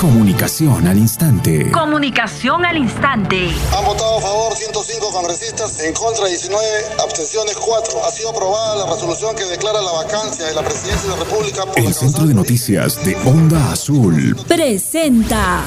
Comunicación 0.00 0.86
al 0.86 0.96
instante. 0.96 1.70
Comunicación 1.72 2.64
al 2.64 2.78
instante. 2.78 3.50
Han 3.76 3.84
votado 3.84 4.16
a 4.16 4.20
favor 4.22 4.56
105 4.56 5.12
congresistas, 5.12 5.78
en 5.80 5.92
contra 5.92 6.24
19, 6.24 6.64
abstenciones 7.04 7.54
4. 7.56 8.02
Ha 8.06 8.10
sido 8.10 8.30
aprobada 8.30 8.76
la 8.76 8.94
resolución 8.94 9.36
que 9.36 9.44
declara 9.44 9.82
la 9.82 9.92
vacancia 9.92 10.46
de 10.46 10.54
la 10.54 10.62
presidencia 10.62 11.02
de 11.02 11.18
la 11.18 11.24
República. 11.24 11.66
Por 11.66 11.78
El 11.80 11.92
Centro 11.92 12.24
de 12.24 12.32
Noticias 12.32 13.04
de 13.04 13.14
Onda 13.26 13.72
Azul 13.72 14.36
presenta. 14.48 15.66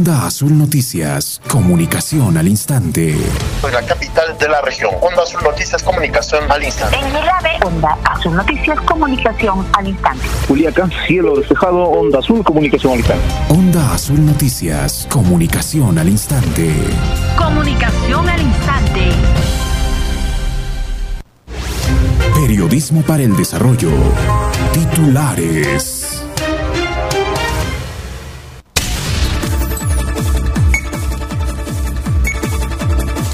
Onda 0.00 0.24
Azul 0.24 0.56
Noticias, 0.56 1.42
comunicación 1.46 2.38
al 2.38 2.48
instante. 2.48 3.14
La 3.70 3.82
capital 3.82 4.34
de 4.38 4.48
la 4.48 4.62
región. 4.62 4.94
Onda 5.02 5.24
Azul 5.24 5.42
Noticias, 5.44 5.82
comunicación 5.82 6.50
al 6.50 6.64
instante. 6.64 6.96
En 6.96 7.04
Milave, 7.08 7.50
Onda 7.66 7.98
Azul 8.04 8.34
Noticias, 8.34 8.80
comunicación 8.80 9.66
al 9.74 9.88
instante. 9.88 10.24
Juliaca, 10.48 10.88
cielo 11.06 11.36
despejado, 11.36 11.82
Onda 11.82 12.20
Azul, 12.20 12.42
comunicación 12.42 12.94
al 12.94 12.98
instante. 13.00 13.24
Onda 13.50 13.92
Azul 13.92 14.24
Noticias, 14.24 15.06
comunicación 15.10 15.98
al 15.98 16.08
instante. 16.08 16.72
Comunicación 17.36 18.26
al 18.26 18.40
instante. 18.40 19.10
Periodismo 22.36 23.02
para 23.02 23.22
el 23.22 23.36
desarrollo. 23.36 23.90
Titulares. 24.72 25.99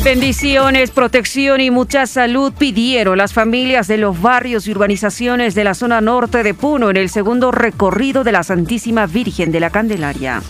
Bendiciones, 0.06 0.92
protección 0.92 1.60
y 1.60 1.72
mucha 1.72 2.06
salud 2.06 2.52
pidieron 2.56 3.18
las 3.18 3.32
familias 3.32 3.88
de 3.88 3.96
los 3.96 4.22
barrios 4.22 4.68
y 4.68 4.70
urbanizaciones 4.70 5.56
de 5.56 5.64
la 5.64 5.74
zona 5.74 6.00
norte 6.00 6.44
de 6.44 6.54
Puno 6.54 6.90
en 6.90 6.96
el 6.96 7.10
segundo 7.10 7.50
recorrido 7.50 8.22
de 8.22 8.30
la 8.30 8.44
Santísima 8.44 9.06
Virgen 9.06 9.50
de 9.50 9.58
la 9.58 9.70
Candelaria. 9.70 10.44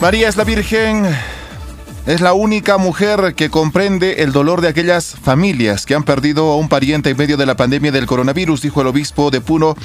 María 0.00 0.28
es 0.28 0.36
la 0.36 0.42
Virgen, 0.42 1.06
es 2.06 2.20
la 2.20 2.32
única 2.32 2.76
mujer 2.76 3.36
que 3.36 3.50
comprende 3.50 4.24
el 4.24 4.32
dolor 4.32 4.62
de 4.62 4.66
aquellas 4.66 5.14
familias 5.14 5.86
que 5.86 5.94
han 5.94 6.02
perdido 6.02 6.50
a 6.50 6.56
un 6.56 6.68
pariente 6.68 7.10
en 7.10 7.18
medio 7.18 7.36
de 7.36 7.46
la 7.46 7.56
pandemia 7.56 7.92
del 7.92 8.06
coronavirus, 8.06 8.62
dijo 8.62 8.80
el 8.80 8.88
obispo 8.88 9.30
de 9.30 9.40
Puno 9.40 9.76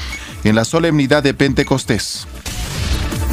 en 0.44 0.56
la 0.56 0.66
solemnidad 0.66 1.22
de 1.22 1.36
Pentecostés. 1.36 2.26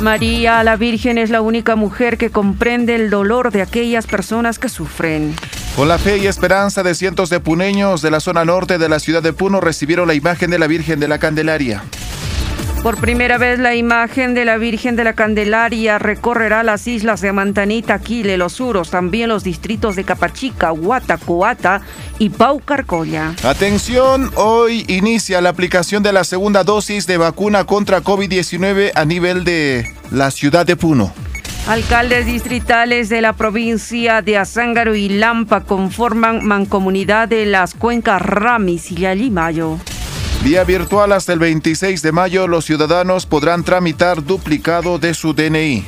María 0.02 0.64
la 0.64 0.76
Virgen 0.76 1.16
es 1.16 1.30
la 1.30 1.40
única 1.40 1.76
mujer 1.76 2.18
que 2.18 2.30
comprende 2.30 2.96
el 2.96 3.08
dolor 3.08 3.52
de 3.52 3.62
aquellas 3.62 4.06
personas 4.06 4.58
que 4.58 4.68
sufren. 4.68 5.34
Con 5.76 5.86
la 5.86 5.96
fe 5.96 6.18
y 6.18 6.26
esperanza 6.26 6.82
de 6.82 6.96
cientos 6.96 7.30
de 7.30 7.38
puneños 7.38 8.02
de 8.02 8.10
la 8.10 8.18
zona 8.18 8.44
norte 8.44 8.78
de 8.78 8.88
la 8.88 8.98
ciudad 8.98 9.22
de 9.22 9.32
Puno 9.32 9.60
recibieron 9.60 10.08
la 10.08 10.14
imagen 10.14 10.50
de 10.50 10.58
la 10.58 10.66
Virgen 10.66 10.98
de 10.98 11.06
la 11.06 11.18
Candelaria. 11.18 11.84
Por 12.82 12.98
primera 12.98 13.38
vez 13.38 13.60
la 13.60 13.76
imagen 13.76 14.34
de 14.34 14.44
la 14.44 14.58
Virgen 14.58 14.96
de 14.96 15.04
la 15.04 15.12
Candelaria 15.12 16.00
recorrerá 16.00 16.64
las 16.64 16.88
islas 16.88 17.20
de 17.20 17.30
Mantanita, 17.30 18.00
Quile, 18.00 18.36
Los 18.36 18.58
Uros, 18.58 18.90
también 18.90 19.28
los 19.28 19.44
distritos 19.44 19.94
de 19.94 20.02
Capachica, 20.02 20.72
Huata, 20.72 21.16
Coata 21.16 21.82
y 22.18 22.30
Paucarcolla. 22.30 23.36
Atención, 23.44 24.32
hoy 24.34 24.84
inicia 24.88 25.40
la 25.40 25.50
aplicación 25.50 26.02
de 26.02 26.12
la 26.12 26.24
segunda 26.24 26.64
dosis 26.64 27.06
de 27.06 27.18
vacuna 27.18 27.66
contra 27.66 28.02
COVID-19 28.02 28.90
a 28.96 29.04
nivel 29.04 29.44
de 29.44 29.86
la 30.10 30.32
ciudad 30.32 30.66
de 30.66 30.74
Puno. 30.74 31.12
Alcaldes 31.68 32.26
distritales 32.26 33.08
de 33.08 33.20
la 33.20 33.34
provincia 33.34 34.22
de 34.22 34.38
Azángaro 34.38 34.96
y 34.96 35.08
Lampa 35.08 35.60
conforman 35.60 36.44
mancomunidad 36.44 37.28
de 37.28 37.46
las 37.46 37.74
cuencas 37.74 38.20
Ramis 38.20 38.90
y 38.90 38.96
Yalimayo. 38.96 39.78
Vía 40.42 40.64
virtual 40.64 41.12
hasta 41.12 41.32
el 41.32 41.38
26 41.38 42.02
de 42.02 42.10
mayo, 42.10 42.48
los 42.48 42.64
ciudadanos 42.64 43.26
podrán 43.26 43.62
tramitar 43.62 44.24
duplicado 44.24 44.98
de 44.98 45.14
su 45.14 45.34
DNI. 45.34 45.84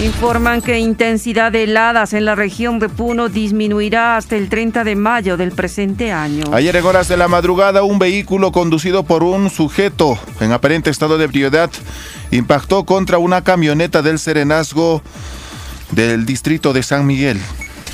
Informan 0.00 0.62
que 0.62 0.78
intensidad 0.78 1.50
de 1.50 1.64
heladas 1.64 2.12
en 2.12 2.24
la 2.24 2.36
región 2.36 2.78
de 2.78 2.88
Puno 2.88 3.28
disminuirá 3.28 4.16
hasta 4.16 4.36
el 4.36 4.48
30 4.48 4.84
de 4.84 4.94
mayo 4.94 5.36
del 5.36 5.50
presente 5.50 6.12
año. 6.12 6.44
Ayer 6.52 6.76
en 6.76 6.84
horas 6.84 7.08
de 7.08 7.16
la 7.16 7.26
madrugada, 7.26 7.82
un 7.82 7.98
vehículo 7.98 8.52
conducido 8.52 9.02
por 9.02 9.24
un 9.24 9.50
sujeto 9.50 10.16
en 10.38 10.52
aparente 10.52 10.90
estado 10.90 11.18
de 11.18 11.24
ebriedad 11.24 11.68
impactó 12.30 12.84
contra 12.84 13.18
una 13.18 13.42
camioneta 13.42 14.00
del 14.00 14.20
Serenazgo 14.20 15.02
del 15.90 16.24
distrito 16.24 16.72
de 16.72 16.84
San 16.84 17.04
Miguel. 17.04 17.40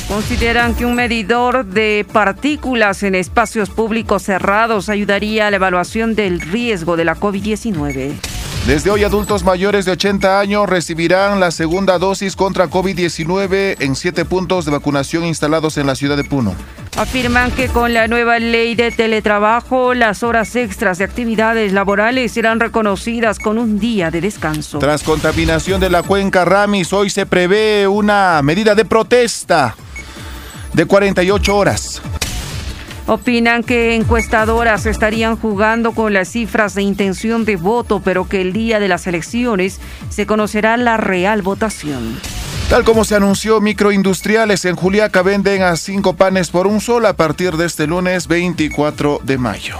Consideran 0.08 0.74
que 0.74 0.84
un 0.84 0.94
medidor 0.94 1.64
de 1.64 2.06
partículas 2.12 3.02
en 3.02 3.14
espacios 3.14 3.70
públicos 3.70 4.22
cerrados 4.22 4.88
ayudaría 4.88 5.46
a 5.46 5.50
la 5.50 5.56
evaluación 5.56 6.14
del 6.14 6.40
riesgo 6.40 6.96
de 6.96 7.06
la 7.06 7.16
COVID-19. 7.16 8.12
Desde 8.66 8.90
hoy 8.90 9.04
adultos 9.04 9.44
mayores 9.44 9.84
de 9.84 9.92
80 9.92 10.40
años 10.40 10.68
recibirán 10.68 11.40
la 11.40 11.50
segunda 11.50 11.98
dosis 11.98 12.36
contra 12.36 12.68
COVID-19 12.68 13.76
en 13.80 13.96
siete 13.96 14.24
puntos 14.24 14.64
de 14.64 14.70
vacunación 14.70 15.24
instalados 15.24 15.78
en 15.78 15.86
la 15.86 15.94
ciudad 15.94 16.16
de 16.16 16.24
Puno. 16.24 16.54
Afirman 16.96 17.50
que 17.50 17.68
con 17.68 17.92
la 17.92 18.06
nueva 18.06 18.38
ley 18.38 18.74
de 18.74 18.90
teletrabajo, 18.90 19.94
las 19.94 20.22
horas 20.22 20.54
extras 20.54 20.98
de 20.98 21.04
actividades 21.04 21.72
laborales 21.72 22.32
serán 22.32 22.60
reconocidas 22.60 23.38
con 23.38 23.58
un 23.58 23.78
día 23.78 24.10
de 24.10 24.20
descanso. 24.20 24.78
Tras 24.78 25.02
contaminación 25.02 25.80
de 25.80 25.90
la 25.90 26.02
cuenca 26.02 26.44
Ramis, 26.44 26.92
hoy 26.92 27.10
se 27.10 27.26
prevé 27.26 27.88
una 27.88 28.40
medida 28.42 28.74
de 28.74 28.84
protesta 28.84 29.74
de 30.74 30.84
48 30.84 31.56
horas. 31.56 32.02
Opinan 33.06 33.62
que 33.62 33.94
encuestadoras 33.94 34.86
estarían 34.86 35.36
jugando 35.36 35.92
con 35.92 36.14
las 36.14 36.28
cifras 36.28 36.74
de 36.74 36.82
intención 36.82 37.44
de 37.44 37.56
voto, 37.56 38.00
pero 38.02 38.26
que 38.26 38.40
el 38.40 38.54
día 38.54 38.80
de 38.80 38.88
las 38.88 39.06
elecciones 39.06 39.78
se 40.08 40.24
conocerá 40.24 40.76
la 40.78 40.96
real 40.96 41.42
votación. 41.42 42.18
Tal 42.70 42.82
como 42.84 43.04
se 43.04 43.14
anunció, 43.14 43.60
microindustriales 43.60 44.64
en 44.64 44.74
Juliaca 44.74 45.22
venden 45.22 45.62
a 45.62 45.76
cinco 45.76 46.14
panes 46.14 46.50
por 46.50 46.66
un 46.66 46.80
sol 46.80 47.04
a 47.04 47.14
partir 47.14 47.58
de 47.58 47.66
este 47.66 47.86
lunes 47.86 48.26
24 48.26 49.20
de 49.22 49.36
mayo. 49.36 49.76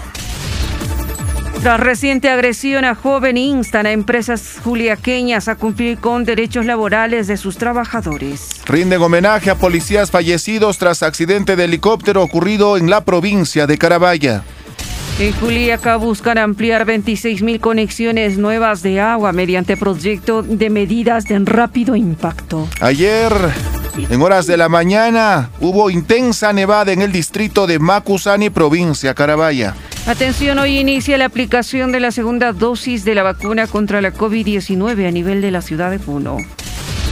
Tras 1.65 1.81
reciente 1.81 2.29
agresión 2.29 2.85
a 2.85 2.95
joven 2.95 3.39
instan 3.39 3.87
a 3.87 3.93
empresas 3.93 4.61
juliaqueñas 4.63 5.49
a 5.49 5.57
cumplir 5.57 5.97
con 5.97 6.27
derechos 6.27 6.67
laborales 6.67 7.27
de 7.27 7.39
sus 7.39 7.57
trabajadores. 7.57 8.61
Rinden 8.67 9.01
homenaje 9.01 9.49
a 9.49 9.55
policías 9.55 10.11
fallecidos 10.11 10.77
tras 10.77 11.03
accidente 11.03 11.57
de 11.57 11.65
helicóptero 11.65 12.23
ocurrido 12.23 12.77
en 12.77 12.91
la 12.91 13.03
provincia 13.03 13.67
de 13.67 13.79
Carabaya. 13.79 14.45
En 15.19 15.33
Juliaca 15.33 15.97
buscan 15.97 16.37
ampliar 16.37 16.85
26.000 16.85 17.59
conexiones 17.61 18.37
nuevas 18.37 18.83
de 18.83 19.01
agua 19.01 19.33
mediante 19.33 19.79
proyecto 19.79 20.43
de 20.43 20.69
medidas 20.69 21.25
de 21.25 21.39
rápido 21.39 21.97
impacto. 21.97 22.69
Ayer, 22.83 23.33
en 23.97 24.23
horas 24.23 24.47
de 24.47 24.57
la 24.57 24.69
mañana, 24.69 25.51
hubo 25.61 25.91
intensa 25.91 26.53
nevada 26.53 26.93
en 26.93 27.03
el 27.03 27.13
distrito 27.13 27.67
de 27.67 27.79
Macusani, 27.79 28.51
provincia 28.51 29.15
Carabaya. 29.15 29.75
Atención, 30.07 30.59
hoy 30.59 30.79
inicia 30.79 31.17
la 31.17 31.27
aplicación 31.27 31.93
de 31.93 32.01
la 32.01 32.11
segunda 32.11 32.53
dosis 32.53 33.05
de 33.05 33.15
la 33.15 33.23
vacuna 33.23 33.67
contra 33.67 34.01
la 34.01 34.13
COVID-19 34.13 35.09
a 35.09 35.11
nivel 35.11 35.41
de 35.41 35.51
la 35.51 35.63
ciudad 35.63 35.91
de 35.91 35.99
Puno. 35.99 36.39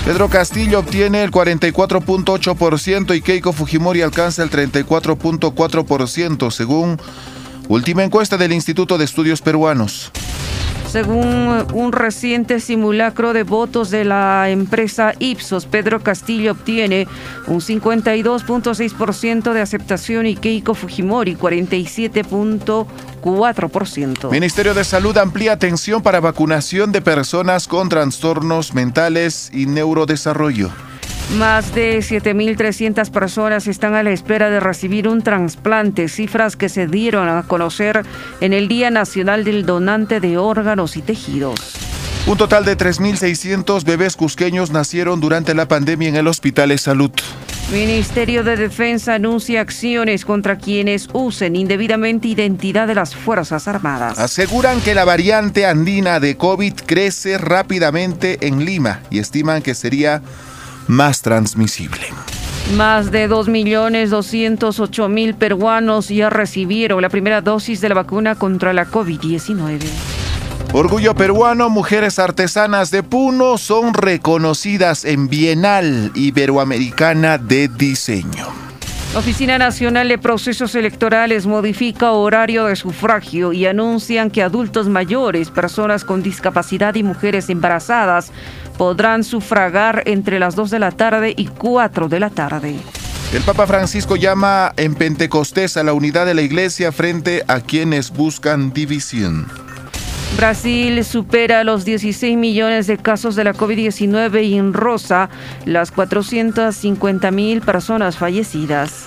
Pedro 0.05 0.29
Castillo 0.29 0.81
obtiene 0.81 1.23
el 1.23 1.31
44.8% 1.31 3.17
y 3.17 3.23
Keiko 3.23 3.53
Fujimori 3.53 4.03
alcanza 4.03 4.43
el 4.43 4.51
34.4%, 4.51 6.51
según 6.51 6.99
última 7.69 8.05
encuesta 8.05 8.37
del 8.37 8.53
Instituto 8.53 8.99
de 8.99 9.05
Estudios 9.05 9.43
Peruanos. 9.43 10.13
Según 10.93 11.67
un 11.73 11.93
reciente 11.93 12.61
simulacro 12.61 13.33
de 13.33 13.43
votos 13.45 13.89
de 13.89 14.05
la 14.05 14.51
empresa 14.51 15.15
Ipsos, 15.21 15.65
Pedro 15.65 16.03
Castillo 16.03 16.53
obtiene 16.53 17.09
un 17.47 17.61
52.6% 17.61 19.55
de 19.55 19.63
aceptación 19.63 20.27
y 20.27 20.37
Keiko 20.37 20.75
Fujimori 20.75 21.35
47.4%. 21.35 24.31
Ministerio 24.31 24.75
de 24.75 24.85
Salud 24.85 25.17
amplía 25.17 25.53
atención 25.53 26.03
para 26.03 26.21
vacunación 26.21 26.93
de 26.93 27.01
personas 27.01 27.69
con 27.69 27.89
trastornos 27.89 28.75
mentales 28.75 29.51
y 29.55 29.65
neurodesarrollo. 29.65 30.69
Más 31.31 31.75
de 31.75 31.99
7.300 31.99 33.11
personas 33.11 33.67
están 33.67 33.95
a 33.95 34.03
la 34.03 34.11
espera 34.11 34.51
de 34.51 34.61
recibir 34.61 35.09
un 35.09 35.23
trasplante, 35.23 36.09
cifras 36.09 36.57
que 36.57 36.69
se 36.69 36.87
dieron 36.87 37.29
a 37.29 37.45
conocer 37.45 38.05
en 38.41 38.53
el 38.53 38.69
Día 38.69 38.91
Nacional 38.91 39.45
del 39.45 39.65
Donante 39.65 40.21
de 40.21 40.37
Órganos 40.37 40.97
y 40.97 41.03
Tejidos. 41.03 41.75
Un 42.27 42.39
total 42.39 42.65
de 42.65 42.77
3.600 42.77 43.85
bebés 43.85 44.15
cusqueños 44.17 44.71
nacieron 44.71 45.21
durante 45.21 45.55
la 45.55 45.67
pandemia 45.67 46.09
en 46.09 46.17
el 46.17 46.29
Hospital 46.29 46.69
de 46.69 46.79
Salud. 46.79 47.11
Ministerio 47.73 48.45
de 48.45 48.57
Defensa 48.57 49.15
anuncia 49.15 49.63
acciones 49.63 50.25
contra 50.27 50.59
quienes 50.59 51.09
usen 51.15 51.57
indebidamente 51.57 52.29
identidad 52.29 52.87
de 52.87 52.95
las 52.95 53.17
Fuerzas 53.17 53.67
Armadas. 53.67 54.19
Aseguran 54.19 54.81
que 54.83 54.95
la 54.95 55.07
variante 55.07 55.65
andina 55.65 56.21
de 56.21 56.37
COVID 56.37 56.75
crece 56.87 57.39
rápidamente 57.39 58.47
en 58.47 58.65
Lima 58.65 59.01
y 59.11 59.19
estiman 59.21 59.63
que 59.63 59.75
sería 59.75 60.21
más 60.93 61.23
transmisible. 61.23 62.07
Más 62.77 63.11
de 63.11 63.29
2.208.000 63.29 65.35
peruanos 65.35 66.09
ya 66.09 66.31
recibieron 66.31 67.03
la 67.03 67.09
primera 67.09 67.41
dosis 67.41 67.81
de 67.81 67.89
la 67.89 67.97
vacuna 67.97 68.37
contra 68.37 68.73
la 68.73 68.87
COVID-19. 68.87 69.81
Orgullo 70.73 71.15
peruano, 71.15 71.69
mujeres 71.69 72.19
artesanas 72.19 72.91
de 72.91 73.03
Puno 73.03 73.59
son 73.59 73.93
reconocidas 73.93 75.05
en 75.05 75.29
Bienal 75.29 76.11
Iberoamericana 76.15 77.37
de 77.37 77.69
Diseño. 77.69 78.47
La 79.13 79.19
Oficina 79.19 79.59
Nacional 79.59 80.09
de 80.09 80.17
Procesos 80.17 80.75
Electorales 80.75 81.47
modifica 81.47 82.13
horario 82.13 82.65
de 82.65 82.77
sufragio 82.77 83.53
y 83.53 83.67
anuncian 83.67 84.31
que 84.31 84.43
adultos 84.43 84.89
mayores, 84.89 85.51
personas 85.51 86.07
con 86.07 86.23
discapacidad 86.23 86.95
y 86.95 87.03
mujeres 87.03 87.51
embarazadas 87.51 88.33
podrán 88.83 89.23
sufragar 89.23 90.03
entre 90.07 90.41
las 90.41 90.57
2 90.57 90.69
de 90.73 90.81
la 90.81 90.91
tarde 90.91 91.35
y 91.37 91.47
4 91.47 92.09
de 92.09 92.19
la 92.19 92.31
tarde. 92.31 92.75
El 93.33 93.43
Papa 93.43 93.65
Francisco 93.69 94.17
llama 94.17 94.73
en 94.77 94.97
Pentecostés 94.97 95.77
a 95.77 95.85
la 95.85 95.93
unidad 95.93 96.27
de 96.27 96.35
la 96.35 96.43
iglesia 96.43 96.91
frente 96.91 97.45
a 97.47 97.61
quienes 97.61 98.11
buscan 98.11 98.73
división. 98.73 99.47
Brasil 100.37 101.05
supera 101.05 101.63
los 101.63 101.85
16 101.85 102.37
millones 102.37 102.89
de 102.89 102.99
casos 102.99 103.37
de 103.37 103.45
la 103.45 103.55
COVID-19 103.55 104.43
y 104.47 104.59
en 104.59 104.73
rosa 104.73 105.31
las 105.65 105.93
450 105.93 107.31
mil 107.31 107.61
personas 107.61 108.17
fallecidas. 108.17 109.05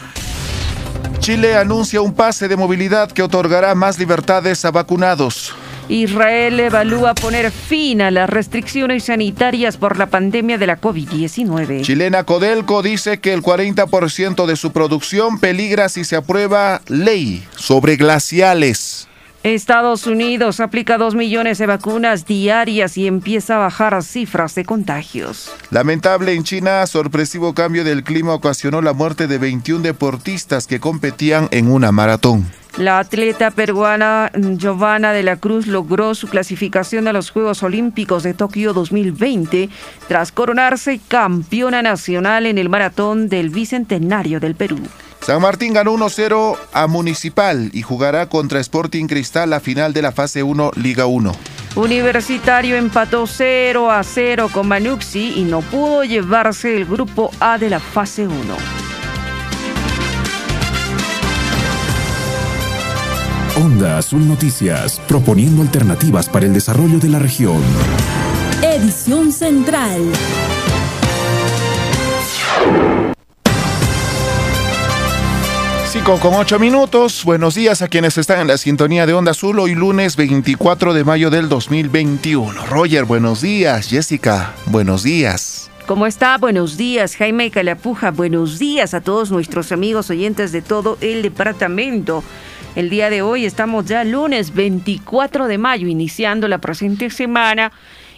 Chile 1.19 1.57
anuncia 1.57 1.99
un 1.99 2.13
pase 2.13 2.47
de 2.47 2.55
movilidad 2.55 3.11
que 3.11 3.23
otorgará 3.23 3.75
más 3.75 3.99
libertades 3.99 4.63
a 4.63 4.71
vacunados. 4.71 5.53
Israel 5.87 6.59
evalúa 6.59 7.13
poner 7.13 7.51
fin 7.51 8.01
a 8.01 8.09
las 8.09 8.29
restricciones 8.29 9.05
sanitarias 9.05 9.77
por 9.77 9.97
la 9.97 10.07
pandemia 10.07 10.57
de 10.57 10.67
la 10.67 10.81
COVID-19. 10.81 11.81
Chilena 11.81 12.23
Codelco 12.23 12.81
dice 12.81 13.19
que 13.19 13.33
el 13.33 13.43
40% 13.43 14.45
de 14.47 14.55
su 14.55 14.71
producción 14.71 15.39
peligra 15.39 15.89
si 15.89 16.03
se 16.03 16.15
aprueba 16.15 16.81
ley 16.87 17.43
sobre 17.55 17.97
glaciales. 17.97 19.07
Estados 19.45 20.07
Unidos 20.07 20.59
aplica 20.59 20.97
dos 20.97 21.13
millones 21.13 21.59
de 21.59 21.67
vacunas 21.67 22.25
diarias 22.25 22.97
y 22.97 23.05
empieza 23.05 23.57
a 23.57 23.59
bajar 23.59 24.01
cifras 24.01 24.55
de 24.55 24.65
contagios. 24.65 25.51
Lamentable 25.69 26.33
en 26.33 26.43
China, 26.43 26.87
sorpresivo 26.87 27.53
cambio 27.53 27.83
del 27.83 28.03
clima 28.03 28.33
ocasionó 28.33 28.81
la 28.81 28.93
muerte 28.93 29.27
de 29.27 29.37
21 29.37 29.83
deportistas 29.83 30.65
que 30.65 30.79
competían 30.79 31.47
en 31.51 31.69
una 31.69 31.91
maratón. 31.91 32.47
La 32.77 32.97
atleta 32.97 33.51
peruana 33.51 34.31
Giovanna 34.33 35.13
de 35.13 35.21
la 35.21 35.37
Cruz 35.37 35.67
logró 35.67 36.15
su 36.15 36.27
clasificación 36.27 37.07
a 37.07 37.13
los 37.13 37.29
Juegos 37.29 37.61
Olímpicos 37.61 38.23
de 38.23 38.33
Tokio 38.33 38.73
2020 38.73 39.69
tras 40.07 40.31
coronarse 40.31 40.99
campeona 41.07 41.83
nacional 41.83 42.47
en 42.47 42.57
el 42.57 42.67
maratón 42.67 43.29
del 43.29 43.51
Bicentenario 43.51 44.39
del 44.39 44.55
Perú. 44.55 44.79
San 45.25 45.41
Martín 45.41 45.73
ganó 45.73 45.91
1-0 45.95 46.55
a 46.71 46.85
Municipal 46.85 47.71
y 47.73 47.81
jugará 47.81 48.29
contra 48.29 48.59
Sporting 48.59 49.07
Cristal 49.07 49.49
la 49.49 49.59
final 49.59 49.91
de 49.91 50.03
la 50.03 50.11
fase 50.11 50.43
1 50.43 50.73
Liga 50.75 51.07
1. 51.07 51.31
Universitario 51.73 52.75
empató 52.75 53.25
0 53.25 53.89
a 53.89 54.03
0 54.03 54.49
con 54.53 54.67
Manuxi 54.67 55.33
y 55.35 55.43
no 55.43 55.61
pudo 55.61 56.03
llevarse 56.03 56.77
el 56.77 56.85
grupo 56.85 57.31
A 57.39 57.57
de 57.57 57.71
la 57.71 57.79
fase 57.79 58.27
1. 58.27 58.35
Onda 63.65 63.97
Azul 63.97 64.27
Noticias, 64.27 65.01
proponiendo 65.07 65.63
alternativas 65.63 66.29
para 66.29 66.45
el 66.45 66.53
desarrollo 66.53 66.99
de 66.99 67.09
la 67.09 67.17
región. 67.17 67.63
Edición 68.61 69.31
Central. 69.31 70.01
Con 76.03 76.33
ocho 76.35 76.59
minutos. 76.59 77.23
Buenos 77.23 77.55
días 77.55 77.81
a 77.81 77.87
quienes 77.87 78.17
están 78.17 78.41
en 78.41 78.47
la 78.47 78.57
sintonía 78.57 79.07
de 79.07 79.13
Onda 79.13 79.31
Azul 79.31 79.59
hoy 79.59 79.73
lunes 79.73 80.15
24 80.15 80.93
de 80.93 81.03
mayo 81.03 81.29
del 81.29 81.49
2021. 81.49 82.65
Roger, 82.67 83.05
buenos 83.05 83.41
días. 83.41 83.87
Jessica, 83.89 84.53
buenos 84.67 85.03
días. 85.03 85.71
¿Cómo 85.87 86.05
está? 86.05 86.37
Buenos 86.37 86.77
días, 86.77 87.15
Jaime 87.15 87.49
Calapuja. 87.49 88.11
Buenos 88.11 88.59
días 88.59 88.93
a 88.93 89.01
todos 89.01 89.31
nuestros 89.31 89.71
amigos 89.71 90.09
oyentes 90.09 90.51
de 90.51 90.61
todo 90.61 90.97
el 91.01 91.23
departamento. 91.23 92.23
El 92.75 92.89
día 92.89 93.09
de 93.09 93.21
hoy 93.21 93.45
estamos 93.45 93.85
ya 93.85 94.03
lunes 94.03 94.53
24 94.53 95.47
de 95.47 95.57
mayo, 95.57 95.87
iniciando 95.87 96.47
la 96.47 96.59
presente 96.59 97.09
semana 97.09 97.71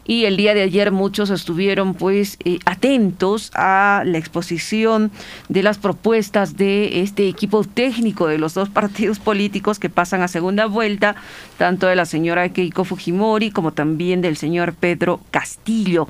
y 0.07 0.23
el 0.23 0.37
día 0.37 0.53
de 0.53 0.63
ayer 0.63 0.91
muchos 0.91 1.29
estuvieron 1.29 1.93
pues 1.93 2.37
eh, 2.45 2.59
atentos 2.65 3.51
a 3.53 4.03
la 4.05 4.17
exposición 4.17 5.11
de 5.49 5.61
las 5.61 5.77
propuestas 5.77 6.55
de 6.55 7.01
este 7.01 7.27
equipo 7.27 7.65
técnico 7.65 8.27
de 8.27 8.37
los 8.37 8.53
dos 8.53 8.69
partidos 8.69 9.19
políticos 9.19 9.77
que 9.77 9.89
pasan 9.89 10.21
a 10.21 10.29
segunda 10.29 10.65
vuelta, 10.65 11.17
tanto 11.57 11.87
de 11.87 11.95
la 11.97 12.05
señora 12.05 12.47
Keiko 12.49 12.85
Fujimori 12.85 13.51
como 13.51 13.73
también 13.73 14.21
del 14.21 14.37
señor 14.37 14.73
Pedro 14.73 15.19
Castillo. 15.29 16.07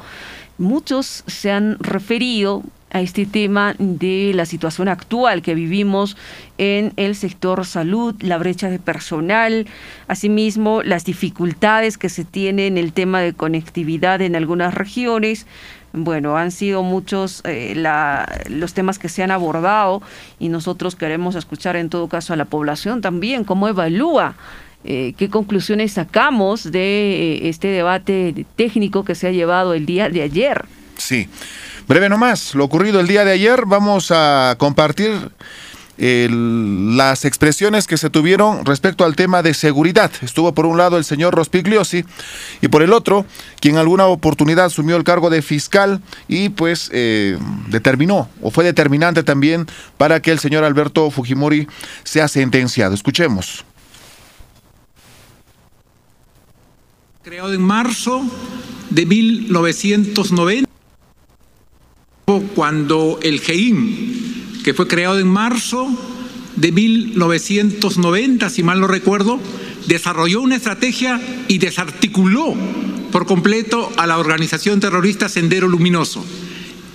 Muchos 0.59 1.23
se 1.25 1.51
han 1.51 1.77
referido 1.79 2.63
a 2.91 3.01
este 3.01 3.25
tema 3.25 3.75
de 3.79 4.31
la 4.33 4.45
situación 4.45 4.87
actual 4.87 5.41
que 5.41 5.55
vivimos 5.55 6.15
en 6.57 6.93
el 6.95 7.15
sector 7.15 7.65
salud, 7.65 8.15
la 8.21 8.37
brecha 8.37 8.69
de 8.69 8.79
personal, 8.79 9.67
asimismo 10.07 10.83
las 10.83 11.03
dificultades 11.05 11.97
que 11.97 12.09
se 12.09 12.23
tienen 12.23 12.77
en 12.77 12.83
el 12.83 12.93
tema 12.93 13.21
de 13.21 13.33
conectividad 13.33 14.21
en 14.21 14.35
algunas 14.35 14.73
regiones. 14.73 15.45
Bueno, 15.93 16.37
han 16.37 16.51
sido 16.51 16.83
muchos 16.83 17.41
eh, 17.45 17.73
los 18.49 18.73
temas 18.73 18.99
que 18.99 19.09
se 19.09 19.23
han 19.23 19.31
abordado 19.31 20.01
y 20.39 20.49
nosotros 20.49 20.95
queremos 20.95 21.35
escuchar 21.35 21.75
en 21.75 21.89
todo 21.89 22.07
caso 22.07 22.33
a 22.33 22.35
la 22.35 22.45
población 22.45 23.01
también 23.01 23.43
cómo 23.43 23.67
evalúa 23.67 24.35
eh, 24.83 25.13
qué 25.17 25.29
conclusiones 25.29 25.93
sacamos 25.93 26.71
de 26.71 26.79
eh, 26.79 27.49
este 27.49 27.67
debate 27.67 28.45
técnico 28.55 29.03
que 29.03 29.15
se 29.15 29.27
ha 29.27 29.31
llevado 29.31 29.73
el 29.73 29.85
día 29.85 30.07
de 30.07 30.21
ayer. 30.21 30.65
Sí. 30.97 31.27
Breve 31.87 32.09
nomás, 32.09 32.53
lo 32.53 32.65
ocurrido 32.65 32.99
el 32.99 33.07
día 33.07 33.23
de 33.23 33.31
ayer, 33.31 33.63
vamos 33.65 34.11
a 34.11 34.55
compartir 34.57 35.31
las 35.97 37.23
expresiones 37.23 37.87
que 37.87 37.97
se 37.97 38.09
tuvieron 38.09 38.65
respecto 38.65 39.05
al 39.05 39.15
tema 39.15 39.41
de 39.41 39.53
seguridad. 39.53 40.11
Estuvo 40.21 40.53
por 40.53 40.65
un 40.65 40.77
lado 40.77 40.97
el 40.97 41.05
señor 41.05 41.33
Rospigliosi 41.33 42.03
y 42.61 42.67
por 42.67 42.83
el 42.83 42.91
otro, 42.91 43.25
quien 43.61 43.77
alguna 43.77 44.05
oportunidad 44.05 44.65
asumió 44.65 44.97
el 44.97 45.05
cargo 45.05 45.29
de 45.29 45.41
fiscal 45.41 46.01
y 46.27 46.49
pues 46.49 46.89
eh, 46.93 47.39
determinó 47.69 48.29
o 48.41 48.51
fue 48.51 48.65
determinante 48.65 49.23
también 49.23 49.65
para 49.97 50.21
que 50.21 50.31
el 50.31 50.39
señor 50.39 50.65
Alberto 50.65 51.09
Fujimori 51.09 51.67
sea 52.03 52.27
sentenciado. 52.27 52.93
Escuchemos. 52.93 53.63
Creado 57.23 57.53
en 57.53 57.61
marzo 57.61 58.23
de 58.89 59.05
1990 59.05 60.67
cuando 62.55 63.19
el 63.23 63.39
GEIM, 63.39 64.61
que 64.61 64.73
fue 64.73 64.85
creado 64.85 65.17
en 65.17 65.29
marzo 65.29 65.87
de 66.57 66.73
1990, 66.73 68.49
si 68.49 68.63
mal 68.63 68.81
no 68.81 68.87
recuerdo, 68.87 69.39
desarrolló 69.87 70.41
una 70.41 70.57
estrategia 70.57 71.21
y 71.47 71.57
desarticuló 71.57 72.53
por 73.13 73.27
completo 73.27 73.89
a 73.95 74.05
la 74.07 74.17
organización 74.17 74.81
terrorista 74.81 75.29
Sendero 75.29 75.69
Luminoso. 75.69 76.25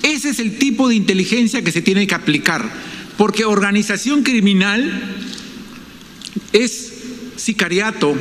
Ese 0.03 0.29
es 0.29 0.39
el 0.39 0.59
tipo 0.59 0.91
de 0.91 0.97
inteligencia 0.97 1.65
que 1.65 1.73
se 1.73 1.81
tiene 1.81 2.07
que 2.07 2.15
aplicar, 2.15 2.69
porque 3.17 3.47
organización 3.47 4.25
criminal 4.25 5.17
es 6.53 6.93
sicariato, 7.37 8.15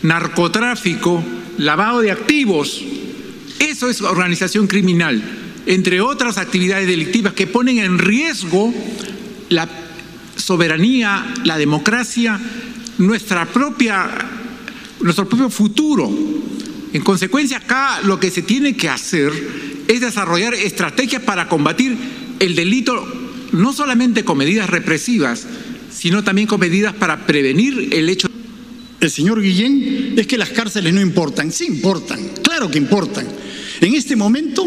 narcotráfico, 0.00 1.22
lavado 1.58 2.00
de 2.00 2.12
activos. 2.12 2.82
Eso 3.58 3.90
es 3.90 4.00
organización 4.00 4.66
criminal 4.68 5.42
entre 5.66 6.00
otras 6.00 6.38
actividades 6.38 6.86
delictivas 6.86 7.32
que 7.32 7.46
ponen 7.46 7.78
en 7.78 7.98
riesgo 7.98 8.72
la 9.48 9.68
soberanía, 10.36 11.34
la 11.44 11.58
democracia, 11.58 12.40
nuestra 12.98 13.46
propia, 13.46 14.08
nuestro 15.00 15.28
propio 15.28 15.50
futuro. 15.50 16.10
En 16.92 17.02
consecuencia, 17.02 17.58
acá 17.58 18.00
lo 18.02 18.20
que 18.20 18.30
se 18.30 18.42
tiene 18.42 18.76
que 18.76 18.88
hacer 18.88 19.32
es 19.88 20.00
desarrollar 20.00 20.54
estrategias 20.54 21.22
para 21.22 21.48
combatir 21.48 21.96
el 22.38 22.54
delito, 22.54 23.06
no 23.52 23.72
solamente 23.72 24.24
con 24.24 24.38
medidas 24.38 24.70
represivas, 24.70 25.46
sino 25.92 26.22
también 26.22 26.46
con 26.46 26.60
medidas 26.60 26.94
para 26.94 27.26
prevenir 27.26 27.88
el 27.92 28.08
hecho. 28.08 28.28
El 29.00 29.10
señor 29.10 29.42
Guillén 29.42 30.14
es 30.16 30.26
que 30.26 30.38
las 30.38 30.50
cárceles 30.50 30.94
no 30.94 31.00
importan, 31.00 31.52
sí 31.52 31.66
importan, 31.66 32.20
claro 32.42 32.70
que 32.70 32.78
importan. 32.78 33.26
En 33.80 33.94
este 33.94 34.16
momento 34.16 34.66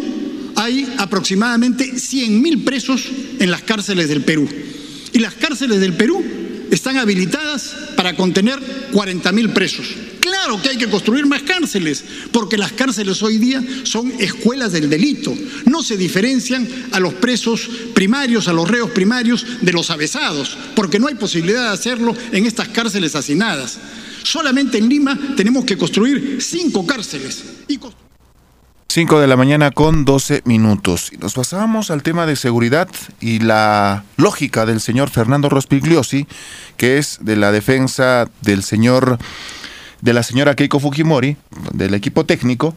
hay 0.60 0.94
aproximadamente 0.98 1.94
100.000 1.94 2.66
presos 2.66 3.08
en 3.40 3.50
las 3.50 3.62
cárceles 3.62 4.10
del 4.10 4.26
Perú. 4.26 4.48
Y 5.14 5.20
las 5.20 5.34
cárceles 5.36 5.80
del 5.80 5.94
Perú 5.94 6.22
están 6.70 6.98
habilitadas 6.98 7.74
para 7.96 8.18
contener 8.18 8.60
40.000 8.92 9.54
presos. 9.54 9.88
Claro 10.20 10.62
que 10.62 10.70
hay 10.70 10.78
que 10.78 10.90
construir 10.90 11.26
más 11.26 11.44
cárceles, 11.44 12.04
porque 12.34 12.58
las 12.58 12.74
cárceles 12.74 13.24
hoy 13.24 13.38
día 13.38 13.64
son 13.84 14.12
escuelas 14.20 14.74
del 14.74 14.90
delito. 14.90 15.34
No 15.66 15.82
se 15.82 15.96
diferencian 15.96 16.68
a 16.92 17.00
los 17.00 17.14
presos 17.14 17.70
primarios, 17.94 18.50
a 18.50 18.54
los 18.54 18.70
reos 18.70 18.92
primarios 18.92 19.46
de 19.62 19.72
los 19.72 19.90
avesados, 19.90 20.58
porque 20.76 21.00
no 21.00 21.08
hay 21.08 21.16
posibilidad 21.16 21.64
de 21.64 21.74
hacerlo 21.74 22.14
en 22.34 22.46
estas 22.46 22.68
cárceles 22.68 23.16
hacinadas. 23.16 23.80
Solamente 24.24 24.78
en 24.78 24.90
Lima 24.90 25.18
tenemos 25.38 25.64
que 25.64 25.78
construir 25.78 26.40
cinco 26.42 26.86
cárceles. 26.86 27.44
5 28.92 29.20
de 29.20 29.28
la 29.28 29.38
mañana 29.38 29.70
con 29.70 30.04
12 30.04 30.42
minutos. 30.46 31.12
Nos 31.20 31.36
pasamos 31.36 31.92
al 31.92 32.02
tema 32.02 32.26
de 32.26 32.36
seguridad 32.36 32.90
y 33.22 33.38
la 33.38 34.04
lógica 34.18 34.66
del 34.66 34.82
señor 34.82 35.12
Fernando 35.12 35.48
Rospigliosi, 35.48 36.26
que 36.76 36.98
es 36.98 37.20
de 37.22 37.36
la 37.36 37.52
defensa 37.52 38.28
del 38.42 38.64
señor, 38.64 39.20
de 40.02 40.14
la 40.14 40.24
señora 40.24 40.56
Keiko 40.56 40.80
Fujimori, 40.80 41.38
del 41.72 41.94
equipo 41.94 42.26
técnico. 42.26 42.74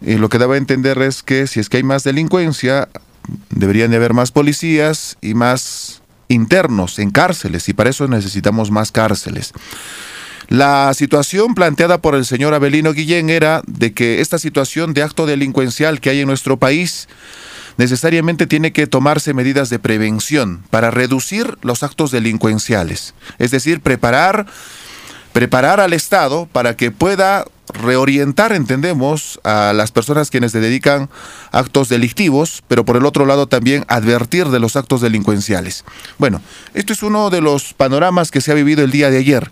Y 0.00 0.14
lo 0.14 0.28
que 0.28 0.38
daba 0.38 0.54
a 0.54 0.58
entender 0.58 1.02
es 1.02 1.24
que 1.24 1.48
si 1.48 1.58
es 1.58 1.68
que 1.68 1.78
hay 1.78 1.82
más 1.82 2.04
delincuencia, 2.04 2.88
deberían 3.50 3.90
de 3.90 3.96
haber 3.96 4.14
más 4.14 4.30
policías 4.30 5.18
y 5.20 5.34
más 5.34 6.02
internos 6.28 7.00
en 7.00 7.10
cárceles, 7.10 7.68
y 7.68 7.72
para 7.72 7.90
eso 7.90 8.06
necesitamos 8.06 8.70
más 8.70 8.92
cárceles. 8.92 9.52
La 10.52 10.92
situación 10.92 11.54
planteada 11.54 12.02
por 12.02 12.14
el 12.14 12.26
señor 12.26 12.52
Abelino 12.52 12.92
Guillén 12.92 13.30
era 13.30 13.62
de 13.66 13.94
que 13.94 14.20
esta 14.20 14.36
situación 14.36 14.92
de 14.92 15.02
acto 15.02 15.24
delincuencial 15.24 15.98
que 15.98 16.10
hay 16.10 16.20
en 16.20 16.26
nuestro 16.26 16.58
país 16.58 17.08
necesariamente 17.78 18.46
tiene 18.46 18.70
que 18.70 18.86
tomarse 18.86 19.32
medidas 19.32 19.70
de 19.70 19.78
prevención 19.78 20.62
para 20.68 20.90
reducir 20.90 21.56
los 21.62 21.82
actos 21.82 22.10
delincuenciales, 22.10 23.14
es 23.38 23.50
decir, 23.50 23.80
preparar 23.80 24.44
preparar 25.32 25.80
al 25.80 25.94
Estado 25.94 26.46
para 26.52 26.76
que 26.76 26.90
pueda 26.90 27.46
reorientar, 27.72 28.52
entendemos, 28.52 29.40
a 29.44 29.72
las 29.74 29.90
personas 29.90 30.30
quienes 30.30 30.52
se 30.52 30.60
dedican 30.60 31.08
a 31.50 31.58
actos 31.60 31.88
delictivos, 31.88 32.62
pero 32.68 32.84
por 32.84 32.96
el 32.96 33.06
otro 33.06 33.24
lado 33.24 33.46
también 33.46 33.84
advertir 33.88 34.48
de 34.48 34.60
los 34.60 34.76
actos 34.76 35.00
delincuenciales. 35.00 35.84
Bueno, 36.18 36.42
esto 36.74 36.92
es 36.92 37.02
uno 37.02 37.30
de 37.30 37.40
los 37.40 37.72
panoramas 37.72 38.30
que 38.30 38.42
se 38.42 38.52
ha 38.52 38.54
vivido 38.54 38.84
el 38.84 38.90
día 38.90 39.10
de 39.10 39.18
ayer. 39.18 39.50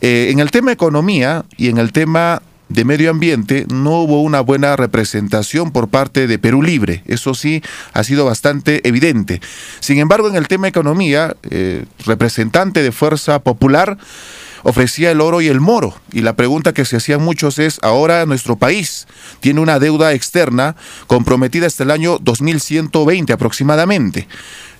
Eh, 0.00 0.28
en 0.30 0.38
el 0.38 0.50
tema 0.50 0.72
economía 0.72 1.44
y 1.56 1.68
en 1.68 1.78
el 1.78 1.92
tema 1.92 2.42
de 2.68 2.84
medio 2.84 3.10
ambiente 3.10 3.66
no 3.72 4.02
hubo 4.02 4.22
una 4.22 4.40
buena 4.40 4.76
representación 4.76 5.72
por 5.72 5.88
parte 5.88 6.26
de 6.26 6.38
Perú 6.38 6.62
Libre. 6.62 7.02
Eso 7.06 7.34
sí 7.34 7.62
ha 7.94 8.04
sido 8.04 8.24
bastante 8.24 8.86
evidente. 8.86 9.40
Sin 9.80 9.98
embargo, 9.98 10.28
en 10.28 10.36
el 10.36 10.48
tema 10.48 10.68
economía, 10.68 11.36
eh, 11.50 11.86
representante 12.04 12.82
de 12.82 12.92
Fuerza 12.92 13.38
Popular 13.40 13.98
ofrecía 14.64 15.10
el 15.10 15.20
oro 15.20 15.40
y 15.40 15.48
el 15.48 15.60
moro. 15.60 15.94
Y 16.12 16.20
la 16.20 16.34
pregunta 16.34 16.72
que 16.72 16.84
se 16.84 16.96
hacían 16.96 17.22
muchos 17.22 17.58
es, 17.58 17.78
ahora 17.82 18.26
nuestro 18.26 18.56
país 18.56 19.06
tiene 19.40 19.60
una 19.60 19.78
deuda 19.78 20.12
externa 20.12 20.76
comprometida 21.06 21.66
hasta 21.66 21.84
el 21.84 21.90
año 21.90 22.18
2120 22.20 23.32
aproximadamente 23.32 24.28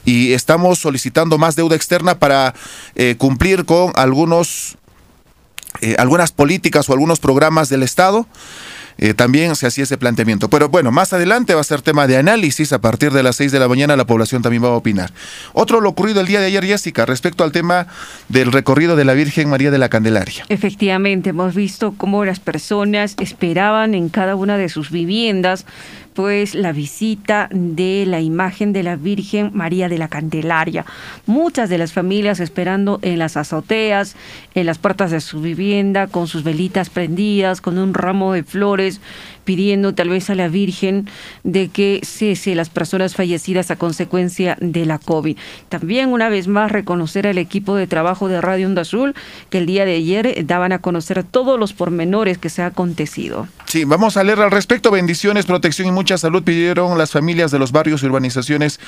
y 0.05 0.33
estamos 0.33 0.79
solicitando 0.79 1.37
más 1.37 1.55
deuda 1.55 1.77
externa 1.77 2.19
para 2.19 2.55
eh, 2.95 3.17
cumplir 3.19 3.67
con 3.67 3.93
algunos 3.95 4.79
eh, 5.81 5.97
algunas 5.99 6.33
políticas 6.33 6.89
o 6.89 6.93
algunos 6.93 7.21
programas 7.21 7.69
del 7.69 7.83
Estado. 7.83 8.27
Eh, 9.01 9.15
también 9.15 9.55
se 9.55 9.67
hacía 9.67 9.85
ese 9.85 9.97
planteamiento. 9.97 10.51
Pero 10.51 10.69
bueno, 10.69 10.91
más 10.91 11.13
adelante 11.13 11.55
va 11.55 11.61
a 11.61 11.65
ser 11.65 11.83
tema 11.83 12.07
de 12.09 12.17
análisis. 12.17 12.73
A 12.73 12.81
partir 12.81 13.13
de 13.13 13.23
las 13.23 13.37
6 13.37 13.53
de 13.53 13.61
la 13.61 13.69
mañana 13.69 13.97
la 13.97 14.07
población 14.07 14.43
también 14.43 14.65
va 14.65 14.69
a 14.69 14.73
opinar. 14.73 15.13
Otro 15.53 15.81
lo 15.81 15.89
ocurrido 15.89 16.21
el 16.21 16.27
día 16.27 16.41
de 16.41 16.47
ayer, 16.47 16.65
Jessica, 16.65 17.07
respecto 17.07 17.45
al 17.45 17.53
tema 17.53 17.87
del 18.29 18.51
recorrido 18.51 18.97
de 18.97 19.05
la 19.05 19.15
Virgen 19.15 19.49
María 19.49 19.71
de 19.71 19.79
la 19.79 19.89
Candelaria. 19.89 20.45
Efectivamente, 20.49 21.31
hemos 21.31 21.55
visto 21.55 21.95
cómo 21.97 22.25
las 22.25 22.41
personas 22.41 23.15
esperaban 23.21 23.95
en 23.95 24.09
cada 24.09 24.35
una 24.35 24.59
de 24.59 24.69
sus 24.69 24.91
viviendas 24.91 25.65
la 26.19 26.73
visita 26.73 27.49
de 27.53 28.05
la 28.05 28.21
imagen 28.21 28.73
de 28.73 28.83
la 28.83 28.97
Virgen 28.97 29.53
María 29.55 29.89
de 29.89 29.99
la 29.99 30.09
Candelaria. 30.09 30.85
Muchas 31.27 31.71
de 31.71 31.79
las 31.79 31.93
familias 31.93 32.41
esperando 32.41 32.99
en 33.03 33.21
las 33.21 33.37
azoteas, 33.37 34.17
en 34.55 34.67
las 34.67 34.79
puertas 34.79 35.13
de 35.13 35.21
su 35.21 35.41
vivienda, 35.41 36.09
con 36.09 36.27
sus 36.27 36.43
velitas 36.43 36.91
prendidas, 36.91 37.61
con 37.61 37.79
un 37.79 37.95
ramo 37.95 38.33
de 38.33 38.43
flores, 38.43 39.01
pidiendo 39.49 39.95
tal 39.95 40.11
vez 40.11 40.29
a 40.29 40.35
la 40.35 40.49
Virgen 40.49 41.09
de 41.43 41.69
que 41.69 42.03
cese 42.05 42.55
las 42.55 42.69
personas 42.69 43.15
fallecidas 43.15 43.71
a 43.71 43.77
consecuencia 43.77 44.59
de 44.61 44.85
la 44.85 44.99
COVID. 44.99 45.39
También 45.71 46.11
una 46.11 46.29
vez 46.29 46.49
más 46.49 46.71
reconocer 46.71 47.27
al 47.27 47.39
equipo 47.39 47.75
de 47.75 47.87
trabajo 47.87 48.29
de 48.29 48.43
Radio 48.43 48.67
Onda 48.67 48.83
Azul 48.83 49.15
que 49.49 49.57
el 49.57 49.65
día 49.65 49.87
de 49.87 49.95
ayer 49.95 50.45
daban 50.45 50.73
a 50.73 50.81
conocer 50.81 51.25
todos 51.25 51.59
los 51.59 51.73
pormenores 51.73 52.37
que 52.37 52.51
se 52.51 52.61
ha 52.61 52.67
acontecido. 52.67 53.49
Sí, 53.65 53.85
vamos 53.85 54.19
a 54.19 54.25
leer 54.25 54.41
al 54.41 54.51
respecto. 54.51 54.91
Bendiciones, 54.91 55.47
protección 55.47 55.89
y 55.89 55.93
mucha 55.93 56.19
salud 56.19 56.43
pidieron 56.43 56.99
las 56.99 57.13
familias 57.13 57.51
de 57.51 57.59
los 57.59 57.73
barrios 57.73 58.03
y 58.03 58.07
urbanizaciones 58.07 58.81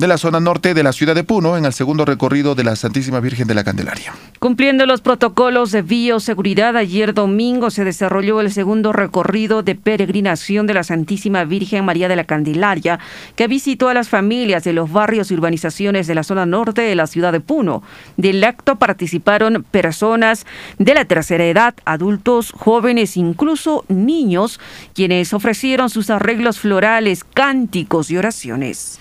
de 0.00 0.08
la 0.08 0.16
zona 0.16 0.40
norte 0.40 0.72
de 0.72 0.82
la 0.82 0.94
ciudad 0.94 1.14
de 1.14 1.24
Puno 1.24 1.58
en 1.58 1.66
el 1.66 1.74
segundo 1.74 2.06
recorrido 2.06 2.54
de 2.54 2.64
la 2.64 2.74
Santísima 2.74 3.20
Virgen 3.20 3.46
de 3.46 3.54
la 3.54 3.64
Candelaria. 3.64 4.14
Cumpliendo 4.38 4.86
los 4.86 5.02
protocolos 5.02 5.72
de 5.72 5.82
bioseguridad, 5.82 6.74
ayer 6.78 7.12
domingo 7.12 7.68
se 7.68 7.84
desarrolló 7.84 8.40
el 8.40 8.50
segundo 8.50 8.94
recorrido 8.94 9.62
de 9.62 9.74
peregrinación 9.74 10.66
de 10.66 10.72
la 10.72 10.84
Santísima 10.84 11.44
Virgen 11.44 11.84
María 11.84 12.08
de 12.08 12.16
la 12.16 12.24
Candelaria, 12.24 12.98
que 13.36 13.46
visitó 13.46 13.90
a 13.90 13.94
las 13.94 14.08
familias 14.08 14.64
de 14.64 14.72
los 14.72 14.90
barrios 14.90 15.30
y 15.30 15.34
urbanizaciones 15.34 16.06
de 16.06 16.14
la 16.14 16.22
zona 16.22 16.46
norte 16.46 16.80
de 16.80 16.94
la 16.94 17.06
ciudad 17.06 17.32
de 17.32 17.40
Puno. 17.40 17.82
Del 18.16 18.42
acto 18.42 18.76
participaron 18.76 19.66
personas 19.70 20.46
de 20.78 20.94
la 20.94 21.04
tercera 21.04 21.44
edad, 21.44 21.74
adultos, 21.84 22.52
jóvenes, 22.52 23.18
incluso 23.18 23.84
niños, 23.88 24.60
quienes 24.94 25.34
ofrecieron 25.34 25.90
sus 25.90 26.08
arreglos 26.08 26.58
florales, 26.58 27.22
cánticos 27.22 28.10
y 28.10 28.16
oraciones. 28.16 28.98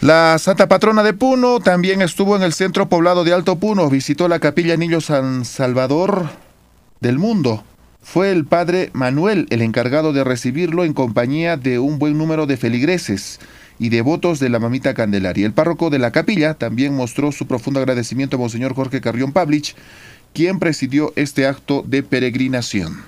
La 0.00 0.38
Santa 0.38 0.68
Patrona 0.68 1.02
de 1.02 1.12
Puno 1.12 1.58
también 1.58 2.02
estuvo 2.02 2.36
en 2.36 2.44
el 2.44 2.52
centro 2.52 2.88
poblado 2.88 3.24
de 3.24 3.32
Alto 3.32 3.58
Puno, 3.58 3.90
visitó 3.90 4.28
la 4.28 4.38
capilla 4.38 4.76
Niño 4.76 5.00
San 5.00 5.44
Salvador 5.44 6.28
del 7.00 7.18
Mundo. 7.18 7.64
Fue 8.00 8.30
el 8.30 8.44
padre 8.44 8.90
Manuel 8.92 9.48
el 9.50 9.60
encargado 9.60 10.12
de 10.12 10.22
recibirlo 10.22 10.84
en 10.84 10.92
compañía 10.92 11.56
de 11.56 11.80
un 11.80 11.98
buen 11.98 12.16
número 12.16 12.46
de 12.46 12.56
feligreses 12.56 13.40
y 13.80 13.88
devotos 13.88 14.38
de 14.38 14.50
la 14.50 14.60
mamita 14.60 14.94
Candelaria. 14.94 15.44
El 15.44 15.52
párroco 15.52 15.90
de 15.90 15.98
la 15.98 16.12
capilla 16.12 16.54
también 16.54 16.94
mostró 16.94 17.32
su 17.32 17.48
profundo 17.48 17.80
agradecimiento 17.80 18.36
a 18.36 18.38
Monseñor 18.38 18.76
Jorge 18.76 19.00
Carrión 19.00 19.32
Pavlich, 19.32 19.74
quien 20.32 20.60
presidió 20.60 21.12
este 21.16 21.44
acto 21.44 21.82
de 21.84 22.04
peregrinación. 22.04 23.02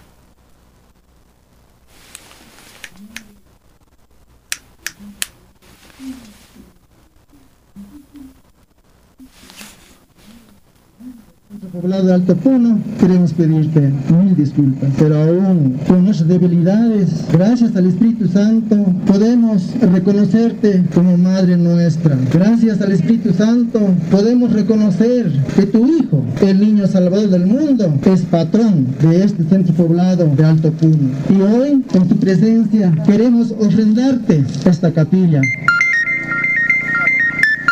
Poblado 11.69 12.07
de 12.07 12.15
Alto 12.15 12.35
Puno, 12.37 12.79
queremos 12.99 13.35
pedirte 13.35 13.93
mil 14.09 14.35
disculpas, 14.35 14.91
pero 14.99 15.17
aún 15.23 15.79
con 15.87 16.05
nuestras 16.05 16.29
debilidades, 16.29 17.27
gracias 17.33 17.77
al 17.77 17.87
Espíritu 17.87 18.29
Santo, 18.29 18.77
podemos 19.07 19.71
reconocerte 19.81 20.83
como 20.95 21.19
Madre 21.19 21.59
nuestra. 21.59 22.17
Gracias 22.33 22.81
al 22.81 22.93
Espíritu 22.93 23.35
Santo, 23.35 23.79
podemos 24.11 24.53
reconocer 24.53 25.31
que 25.55 25.67
tu 25.67 25.87
Hijo, 25.87 26.25
el 26.41 26.61
niño 26.61 26.87
Salvador 26.87 27.29
del 27.29 27.47
mundo, 27.47 27.95
es 28.07 28.23
patrón 28.23 28.87
de 29.03 29.23
este 29.23 29.45
centro 29.45 29.75
poblado 29.75 30.27
de 30.35 30.45
Alto 30.45 30.73
Puno. 30.73 31.11
Y 31.29 31.43
hoy, 31.43 31.85
en 31.93 32.09
tu 32.09 32.17
presencia, 32.17 32.93
queremos 33.05 33.53
ofrendarte 33.53 34.45
esta 34.65 34.93
capilla 34.93 35.43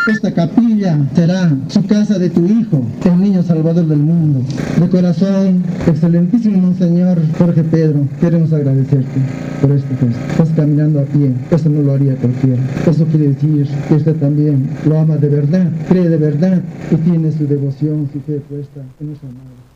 esta 0.06 0.32
capilla 0.32 0.98
será 1.14 1.50
su 1.68 1.84
casa 1.86 2.18
de 2.18 2.30
tu 2.30 2.44
Hijo, 2.46 2.86
el 3.04 3.20
niño 3.20 3.42
Salvador 3.42 3.86
del 3.86 3.98
mundo. 3.98 4.40
De 4.80 4.88
corazón, 4.88 5.62
excelentísimo 5.86 6.58
Monseñor 6.58 7.18
Jorge 7.38 7.64
Pedro, 7.64 8.00
queremos 8.20 8.52
agradecerte 8.52 9.20
por 9.60 9.72
este 9.72 9.88
gesto. 9.96 10.20
Estás 10.30 10.48
caminando 10.56 11.00
a 11.00 11.04
pie, 11.04 11.32
eso 11.50 11.68
no 11.68 11.82
lo 11.82 11.92
haría 11.92 12.16
cualquiera. 12.16 12.62
Eso 12.86 13.04
quiere 13.06 13.28
decir 13.28 13.68
que 13.88 13.94
usted 13.94 14.16
también 14.16 14.68
lo 14.86 14.98
ama 14.98 15.16
de 15.16 15.28
verdad, 15.28 15.70
cree 15.88 16.08
de 16.08 16.16
verdad 16.16 16.62
y 16.90 16.96
tiene 16.96 17.32
su 17.32 17.46
devoción, 17.46 18.08
su 18.12 18.20
fe 18.20 18.40
puesta 18.48 18.80
en 19.00 19.06
nuestra 19.08 19.28
madre. 19.28 19.67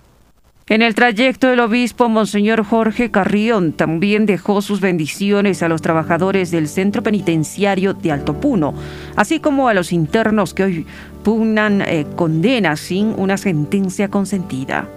En 0.69 0.81
el 0.81 0.95
trayecto 0.95 1.51
el 1.51 1.61
obispo 1.61 2.09
Monseñor 2.09 2.65
Jorge 2.65 3.11
Carrión 3.11 3.73
también 3.73 4.27
dejó 4.27 4.63
sus 4.63 4.81
bendiciones 4.81 5.63
a 5.63 5.69
los 5.69 5.83
trabajadores 5.83 6.51
del 6.51 6.69
centro 6.69 7.03
penitenciario 7.03 7.95
de 7.95 8.13
Alto 8.13 8.35
Puno, 8.41 8.73
así 9.17 9.41
como 9.41 9.69
a 9.69 9.75
los 9.75 9.93
internos 9.93 10.55
que 10.55 10.65
hoy 10.65 10.87
pugnan 11.25 11.83
eh, 11.83 12.07
condena 12.17 12.77
sin 12.77 13.15
una 13.19 13.37
sentencia 13.37 14.09
consentida 14.09 14.89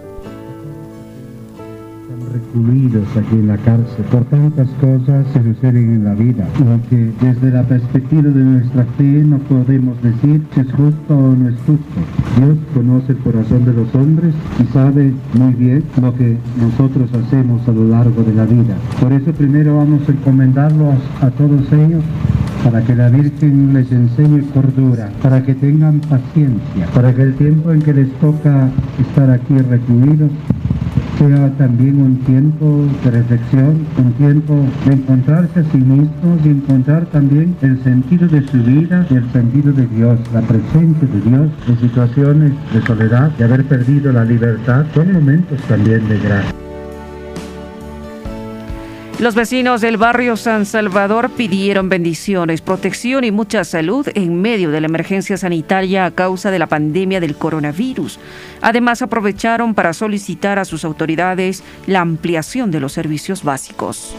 recluidos 2.35 3.07
aquí 3.15 3.35
en 3.35 3.47
la 3.47 3.57
cárcel 3.57 4.03
por 4.11 4.25
tantas 4.25 4.67
cosas 4.81 5.25
que 5.33 5.43
suceden 5.43 5.89
en 5.91 6.03
la 6.03 6.13
vida, 6.13 6.45
lo 6.59 6.89
que 6.89 7.11
desde 7.21 7.51
la 7.51 7.63
perspectiva 7.63 8.23
de 8.23 8.43
nuestra 8.43 8.83
fe 8.97 9.23
no 9.23 9.37
podemos 9.39 10.01
decir 10.01 10.41
si 10.53 10.59
es 10.59 10.71
justo 10.73 11.17
o 11.17 11.35
no 11.35 11.49
es 11.49 11.55
justo. 11.65 11.99
Dios 12.37 12.57
conoce 12.73 13.13
el 13.13 13.17
corazón 13.19 13.65
de 13.65 13.73
los 13.73 13.95
hombres 13.95 14.33
y 14.61 14.73
sabe 14.73 15.13
muy 15.33 15.53
bien 15.53 15.83
lo 16.01 16.13
que 16.15 16.37
nosotros 16.59 17.09
hacemos 17.13 17.67
a 17.67 17.71
lo 17.71 17.87
largo 17.87 18.23
de 18.23 18.33
la 18.33 18.45
vida. 18.45 18.75
Por 18.99 19.13
eso 19.13 19.31
primero 19.31 19.77
vamos 19.77 20.01
a 20.07 20.11
encomendarlo 20.11 20.91
a, 20.91 21.25
a 21.25 21.31
todos 21.31 21.71
ellos 21.71 22.03
para 22.63 22.81
que 22.81 22.95
la 22.95 23.09
Virgen 23.09 23.73
les 23.73 23.91
enseñe 23.91 24.41
cordura, 24.53 25.09
para 25.21 25.43
que 25.43 25.53
tengan 25.53 25.99
paciencia, 25.99 26.87
para 26.93 27.13
que 27.13 27.21
el 27.21 27.35
tiempo 27.35 27.71
en 27.71 27.81
que 27.81 27.93
les 27.93 28.11
toca 28.13 28.69
estar 28.99 29.29
aquí 29.29 29.55
recluidos 29.57 30.31
sea 31.17 31.49
también 31.57 32.01
un 32.01 32.17
tiempo 32.19 32.85
de 33.03 33.11
reflexión, 33.11 33.85
un 33.97 34.13
tiempo 34.13 34.53
de 34.85 34.93
encontrarse 34.93 35.59
a 35.59 35.63
sí 35.63 35.77
mismos 35.77 36.39
y 36.43 36.49
encontrar 36.49 37.05
también 37.07 37.55
el 37.61 37.81
sentido 37.83 38.27
de 38.27 38.41
su 38.47 38.57
vida 38.63 39.05
el 39.09 39.31
sentido 39.31 39.71
de 39.71 39.87
Dios, 39.87 40.19
la 40.33 40.41
presencia 40.41 41.07
de 41.07 41.21
Dios 41.21 41.49
en 41.67 41.79
situaciones 41.79 42.51
de 42.73 42.81
soledad, 42.81 43.29
de 43.31 43.43
haber 43.43 43.63
perdido 43.65 44.11
la 44.11 44.25
libertad, 44.25 44.85
son 44.93 45.13
momentos 45.13 45.59
también 45.67 46.07
de 46.09 46.19
gracia. 46.19 46.64
Los 49.17 49.33
vecinos 49.33 49.79
del 49.79 49.95
barrio 49.95 50.35
San 50.35 50.65
Salvador 50.65 51.29
pidieron 51.29 51.87
bendiciones, 51.87 52.59
protección 52.59 53.23
y 53.23 53.31
mucha 53.31 53.63
salud 53.63 54.05
en 54.13 54.41
medio 54.41 54.71
de 54.71 54.81
la 54.81 54.87
emergencia 54.87 55.37
sanitaria 55.37 56.05
a 56.05 56.11
causa 56.11 56.51
de 56.51 56.59
la 56.59 56.67
pandemia 56.67 57.21
del 57.21 57.37
coronavirus. 57.37 58.19
Además, 58.61 59.01
aprovecharon 59.01 59.73
para 59.73 59.93
solicitar 59.93 60.59
a 60.59 60.65
sus 60.65 60.83
autoridades 60.83 61.63
la 61.87 62.01
ampliación 62.01 62.71
de 62.71 62.81
los 62.81 62.91
servicios 62.91 63.43
básicos. 63.43 64.13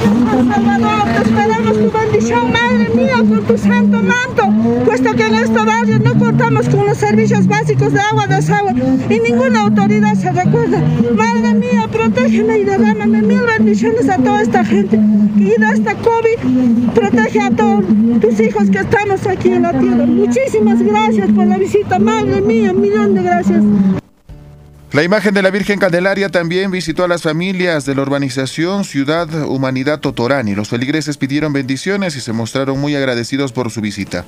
San 0.00 0.48
Salvador, 0.48 1.04
te 1.04 1.28
esperamos 1.28 1.78
tu 1.78 1.98
bendición, 1.98 2.52
Madre 2.52 2.88
mía, 2.94 3.16
con 3.16 3.44
tu 3.44 3.58
santo 3.58 4.00
manto, 4.00 4.84
puesto 4.84 5.12
que 5.14 5.26
en 5.26 5.34
este 5.34 5.58
barrio 5.58 5.98
no 5.98 6.18
contamos 6.18 6.68
con 6.68 6.86
los 6.86 6.98
servicios 6.98 7.46
básicos 7.46 7.92
de 7.92 8.00
agua, 8.00 8.26
desagüe 8.26 8.74
y 9.08 9.20
ninguna 9.20 9.62
autoridad 9.62 10.14
se 10.14 10.30
recuerda. 10.32 10.82
Madre 11.16 11.54
mía, 11.54 11.88
protégeme 11.90 12.58
y 12.58 12.64
derrámame 12.64 13.22
mil 13.22 13.40
bendiciones 13.40 14.08
a 14.08 14.18
toda 14.30 14.42
esta 14.42 14.64
gente. 14.64 14.96
Y 15.36 15.60
de 15.60 15.68
esta 15.74 15.94
COVID, 15.96 16.90
protege 16.94 17.40
a 17.40 17.50
todos 17.50 17.84
tus 18.20 18.40
hijos 18.40 18.70
que 18.70 18.78
estamos 18.78 19.26
aquí 19.26 19.48
en 19.48 19.62
la 19.62 19.72
tierra. 19.72 20.06
Muchísimas 20.06 20.80
gracias 20.82 21.30
por 21.32 21.46
la 21.46 21.58
visita, 21.58 21.98
madre 21.98 22.40
mía, 22.40 22.70
un 22.72 22.80
millón 22.80 23.14
de 23.14 23.22
gracias. 23.22 23.62
La 24.92 25.04
imagen 25.04 25.34
de 25.34 25.42
la 25.42 25.50
Virgen 25.50 25.78
Candelaria 25.78 26.28
también 26.30 26.70
visitó 26.70 27.04
a 27.04 27.08
las 27.08 27.22
familias 27.22 27.84
de 27.86 27.94
la 27.94 28.02
urbanización 28.02 28.84
Ciudad 28.84 29.28
Humanidad 29.44 30.00
Totorani. 30.00 30.54
Los 30.54 30.68
feligreses 30.68 31.16
pidieron 31.16 31.52
bendiciones 31.52 32.16
y 32.16 32.20
se 32.20 32.32
mostraron 32.32 32.80
muy 32.80 32.96
agradecidos 32.96 33.52
por 33.52 33.70
su 33.70 33.80
visita. 33.80 34.24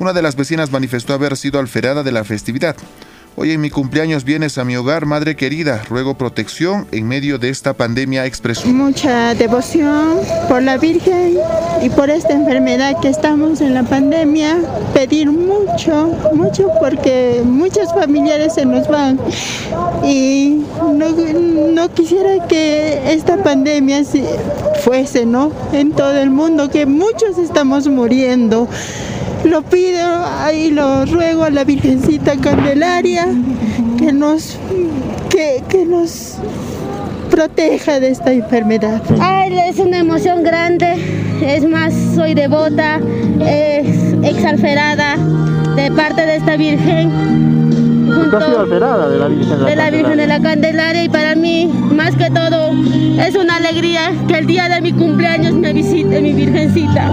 Una 0.00 0.12
de 0.12 0.22
las 0.22 0.34
vecinas 0.34 0.72
manifestó 0.72 1.14
haber 1.14 1.36
sido 1.36 1.60
alferada 1.60 2.02
de 2.02 2.12
la 2.12 2.24
festividad. 2.24 2.76
Hoy 3.36 3.52
en 3.52 3.60
mi 3.60 3.70
cumpleaños 3.70 4.24
vienes 4.24 4.58
a 4.58 4.64
mi 4.64 4.76
hogar, 4.76 5.06
madre 5.06 5.36
querida. 5.36 5.82
Ruego 5.88 6.14
protección 6.14 6.86
en 6.90 7.06
medio 7.06 7.38
de 7.38 7.48
esta 7.48 7.72
pandemia, 7.74 8.26
expresó. 8.26 8.68
Mucha 8.68 9.34
devoción 9.34 10.18
por 10.48 10.62
la 10.62 10.76
Virgen 10.76 11.38
y 11.80 11.88
por 11.90 12.10
esta 12.10 12.34
enfermedad 12.34 13.00
que 13.00 13.08
estamos 13.08 13.60
en 13.60 13.74
la 13.74 13.84
pandemia. 13.84 14.58
Pedir 14.92 15.30
mucho, 15.30 16.12
mucho 16.34 16.68
porque 16.80 17.40
muchos 17.44 17.92
familiares 17.94 18.54
se 18.54 18.66
nos 18.66 18.88
van. 18.88 19.18
Y 20.04 20.62
no, 20.92 21.10
no 21.72 21.94
quisiera 21.94 22.46
que 22.48 23.12
esta 23.12 23.42
pandemia 23.42 24.02
fuese, 24.82 25.24
¿no? 25.24 25.52
En 25.72 25.92
todo 25.92 26.18
el 26.18 26.30
mundo, 26.30 26.68
que 26.68 26.84
muchos 26.84 27.38
estamos 27.38 27.86
muriendo. 27.86 28.68
Lo 29.44 29.62
pido 29.62 30.26
y 30.52 30.70
lo 30.70 31.06
ruego 31.06 31.44
a 31.44 31.50
la 31.50 31.64
Virgencita 31.64 32.36
Candelaria 32.36 33.19
que 33.98 34.12
nos, 34.12 34.58
que, 35.28 35.62
que 35.68 35.84
nos 35.84 36.36
proteja 37.30 38.00
de 38.00 38.10
esta 38.10 38.32
enfermedad. 38.32 39.02
Ay, 39.20 39.58
es 39.68 39.78
una 39.78 39.98
emoción 39.98 40.42
grande, 40.42 40.94
es 41.42 41.64
más, 41.64 41.94
soy 42.14 42.34
devota, 42.34 43.00
es 43.40 44.14
exalferada 44.22 45.16
de 45.76 45.90
parte 45.92 46.26
de 46.26 46.36
esta 46.36 46.56
Virgen. 46.56 47.10
Junto 48.12 48.60
alterada 48.60 49.08
de 49.08 49.18
la 49.18 49.28
Virgen 49.28 49.50
de 49.50 49.56
la, 49.56 49.70
de 49.70 49.76
la 49.76 49.90
Virgen 49.90 50.16
de 50.18 50.26
la 50.26 50.40
Candelaria 50.40 51.04
y 51.04 51.08
para 51.08 51.34
mí, 51.36 51.70
más 51.94 52.16
que 52.16 52.28
todo, 52.30 52.72
es 53.18 53.36
una 53.36 53.56
alegría 53.56 54.12
que 54.26 54.38
el 54.38 54.46
día 54.46 54.68
de 54.68 54.80
mi 54.80 54.92
cumpleaños 54.92 55.54
me 55.54 55.72
visite 55.72 56.20
mi 56.20 56.32
Virgencita. 56.32 57.12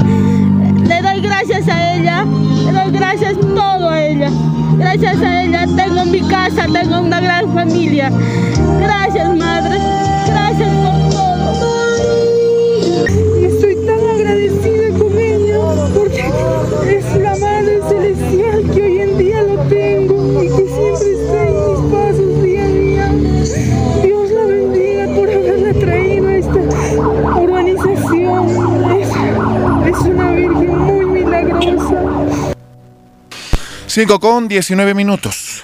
Le 0.87 1.01
doy 1.01 1.21
gracias 1.21 1.67
a 1.67 1.95
ella, 1.95 2.25
le 2.65 2.71
doy 2.71 2.91
gracias 2.91 3.35
todo 3.39 3.89
a 3.89 4.01
ella. 4.01 4.29
Gracias 4.77 5.21
a 5.21 5.43
ella 5.43 5.65
tengo 5.75 6.05
mi 6.05 6.21
casa, 6.21 6.65
tengo 6.71 7.00
una 7.00 7.19
gran 7.19 7.53
familia. 7.53 8.11
Gracias, 8.79 9.35
madre. 9.35 9.79
Gracias 10.27 10.76
5 33.98 34.20
con 34.20 34.48
19 34.48 34.94
minutos. 34.94 35.64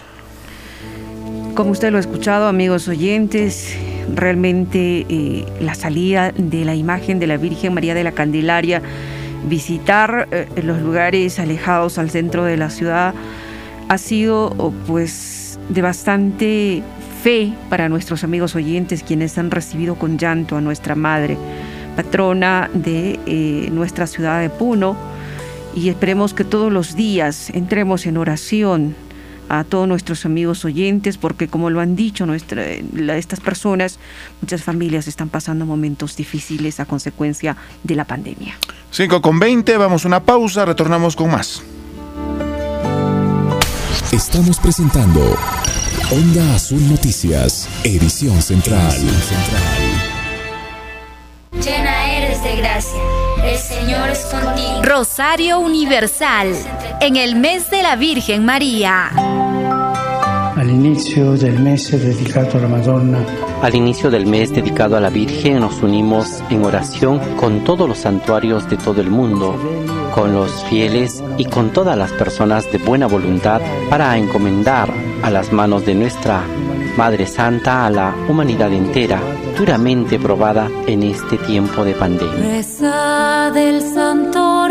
Como 1.53 1.69
usted 1.69 1.91
lo 1.91 1.97
ha 1.97 1.99
escuchado, 1.99 2.47
amigos 2.47 2.87
oyentes, 2.87 3.75
realmente 4.11 5.05
eh, 5.07 5.45
la 5.59 5.75
salida 5.75 6.31
de 6.35 6.65
la 6.65 6.73
imagen 6.73 7.19
de 7.19 7.27
la 7.27 7.37
Virgen 7.37 7.75
María 7.75 7.93
de 7.93 8.03
la 8.03 8.11
Candelaria, 8.11 8.81
visitar 9.47 10.27
eh, 10.31 10.47
los 10.63 10.81
lugares 10.81 11.37
alejados 11.37 11.99
al 11.99 12.09
centro 12.09 12.43
de 12.43 12.57
la 12.57 12.71
ciudad, 12.71 13.13
ha 13.87 13.97
sido 13.99 14.55
oh, 14.57 14.73
pues 14.87 15.59
de 15.69 15.83
bastante 15.83 16.81
fe 17.21 17.53
para 17.69 17.87
nuestros 17.87 18.23
amigos 18.23 18.55
oyentes, 18.55 19.03
quienes 19.03 19.37
han 19.37 19.51
recibido 19.51 19.93
con 19.93 20.17
llanto 20.17 20.57
a 20.57 20.61
nuestra 20.61 20.95
Madre, 20.95 21.37
patrona 21.95 22.67
de 22.73 23.19
eh, 23.27 23.69
nuestra 23.71 24.07
ciudad 24.07 24.41
de 24.41 24.49
Puno, 24.49 25.12
y 25.75 25.89
esperemos 25.89 26.33
que 26.33 26.43
todos 26.43 26.71
los 26.71 26.95
días 26.95 27.49
entremos 27.49 28.05
en 28.05 28.17
oración 28.17 28.95
a 29.49 29.63
todos 29.63 29.87
nuestros 29.87 30.25
amigos 30.25 30.65
oyentes, 30.65 31.17
porque 31.17 31.47
como 31.47 31.69
lo 31.69 31.79
han 31.79 31.95
dicho 31.95 32.25
nuestra, 32.25 32.63
la, 32.93 33.17
estas 33.17 33.39
personas, 33.39 33.99
muchas 34.41 34.63
familias 34.63 35.07
están 35.07 35.29
pasando 35.29 35.65
momentos 35.65 36.15
difíciles 36.15 36.79
a 36.79 36.85
consecuencia 36.85 37.57
de 37.83 37.95
la 37.95 38.05
pandemia. 38.05 38.57
5 38.91 39.21
con 39.21 39.39
20, 39.39 39.77
vamos 39.77 40.05
a 40.05 40.07
una 40.07 40.23
pausa, 40.23 40.65
retornamos 40.65 41.15
con 41.15 41.31
más. 41.31 41.61
Estamos 44.11 44.59
presentando 44.59 45.35
Onda 46.11 46.55
Azul 46.55 46.87
Noticias, 46.89 47.67
edición 47.83 48.41
central. 48.41 48.95
Rosario 54.81 55.59
Universal, 55.59 56.53
en 57.01 57.15
el 57.15 57.35
mes 57.35 57.69
de 57.69 57.83
la 57.83 57.95
Virgen 57.95 58.45
María. 58.45 59.42
All'inizio 60.73 61.33
del 61.33 61.59
mese 61.59 61.99
dedicato 61.99 62.57
alla 62.57 62.67
Madonna. 62.67 63.23
Al 63.61 63.75
inicio 63.75 64.09
del 64.09 64.25
mes 64.25 64.51
dedicado 64.51 64.97
a 64.97 64.99
la 64.99 65.11
Virgen 65.11 65.59
nos 65.59 65.83
unimos 65.83 66.41
en 66.49 66.65
oración 66.65 67.19
con 67.35 67.63
todos 67.63 67.87
los 67.87 67.99
santuarios 67.99 68.67
de 68.67 68.77
todo 68.77 68.99
el 68.99 69.11
mundo, 69.11 69.55
con 70.15 70.33
los 70.33 70.63
fieles 70.63 71.23
y 71.37 71.45
con 71.45 71.69
todas 71.69 71.95
las 71.95 72.11
personas 72.13 72.71
de 72.71 72.79
buena 72.79 73.05
voluntad 73.05 73.61
para 73.87 74.17
encomendar 74.17 74.91
a 75.21 75.29
las 75.29 75.53
manos 75.53 75.85
de 75.85 75.93
nuestra 75.93 76.41
Madre 76.97 77.27
Santa 77.27 77.85
a 77.85 77.91
la 77.91 78.15
humanidad 78.27 78.73
entera, 78.73 79.21
duramente 79.55 80.17
probada 80.17 80.71
en 80.87 81.03
este 81.03 81.37
tiempo 81.37 81.85
de 81.85 81.93
pandemia. 81.93 82.49
Reza 82.49 83.51
del 83.53 83.79
Santo 83.79 84.67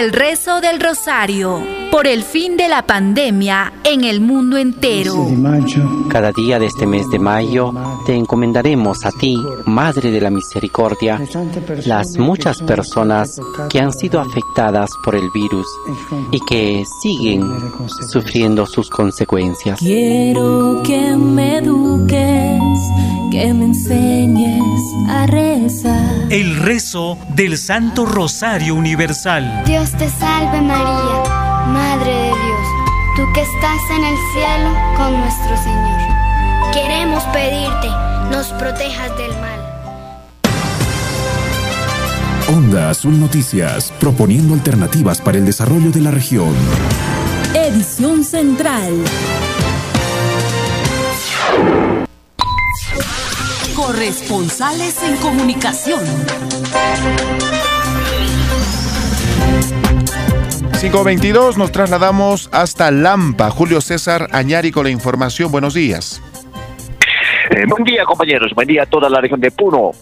El 0.00 0.12
rezo 0.12 0.62
del 0.62 0.80
Rosario 0.80 1.62
por 1.90 2.06
el 2.06 2.22
fin 2.22 2.56
de 2.56 2.68
la 2.68 2.86
pandemia 2.86 3.70
en 3.84 4.04
el 4.04 4.22
mundo 4.22 4.56
entero. 4.56 5.26
Cada 6.08 6.32
día 6.32 6.58
de 6.58 6.64
este 6.64 6.86
mes 6.86 7.06
de 7.10 7.18
mayo 7.18 7.74
te 8.06 8.14
encomendaremos 8.14 9.04
a 9.04 9.10
ti, 9.10 9.36
Madre 9.66 10.10
de 10.10 10.22
la 10.22 10.30
Misericordia, 10.30 11.20
las 11.84 12.16
muchas 12.16 12.62
personas 12.62 13.38
que 13.68 13.78
han 13.78 13.92
sido 13.92 14.20
afectadas 14.20 14.90
por 15.04 15.16
el 15.16 15.28
virus 15.34 15.66
y 16.32 16.40
que 16.48 16.82
siguen 17.02 17.42
sufriendo 18.10 18.64
sus 18.64 18.88
consecuencias. 18.88 19.80
Quiero 19.80 20.82
que 20.82 21.14
me 21.14 21.58
eduques, 21.58 22.59
que 23.30 23.54
me 23.54 23.66
enseñes 23.66 24.82
a 25.08 25.26
rezar. 25.26 26.26
El 26.30 26.56
rezo 26.56 27.16
del 27.34 27.58
Santo 27.58 28.04
Rosario 28.04 28.74
Universal. 28.74 29.62
Dios 29.64 29.92
te 29.92 30.08
salve 30.08 30.60
María. 30.60 31.22
Madre 31.68 32.12
de 32.12 32.26
Dios, 32.26 32.66
tú 33.16 33.22
que 33.32 33.42
estás 33.42 33.80
en 33.96 34.04
el 34.04 34.16
cielo 34.32 34.70
con 34.96 35.20
nuestro 35.20 35.56
Señor. 35.62 36.00
Queremos 36.72 37.22
pedirte, 37.24 37.88
nos 38.30 38.48
protejas 38.58 39.16
del 39.16 39.30
mal. 39.40 39.60
Onda 42.48 42.90
Azul 42.90 43.20
Noticias, 43.20 43.92
proponiendo 44.00 44.54
alternativas 44.54 45.20
para 45.20 45.38
el 45.38 45.46
desarrollo 45.46 45.92
de 45.92 46.00
la 46.00 46.10
región. 46.10 46.52
Edición 47.54 48.24
Central. 48.24 48.92
Corresponsales 53.86 55.02
en 55.02 55.16
comunicación. 55.16 56.00
522 60.78 61.56
nos 61.56 61.72
trasladamos 61.72 62.50
hasta 62.52 62.90
Lampa. 62.90 63.48
Julio 63.48 63.80
César 63.80 64.28
Añari 64.32 64.70
con 64.70 64.84
la 64.84 64.90
información. 64.90 65.50
Buenos 65.50 65.72
días. 65.72 66.22
Eh, 67.50 67.64
buen 67.68 67.82
día, 67.84 68.04
compañeros. 68.04 68.52
Buen 68.54 68.68
día 68.68 68.82
a 68.82 68.86
toda 68.86 69.08
la 69.08 69.18
región 69.18 69.40
de 69.40 69.50
Puno. 69.50 69.92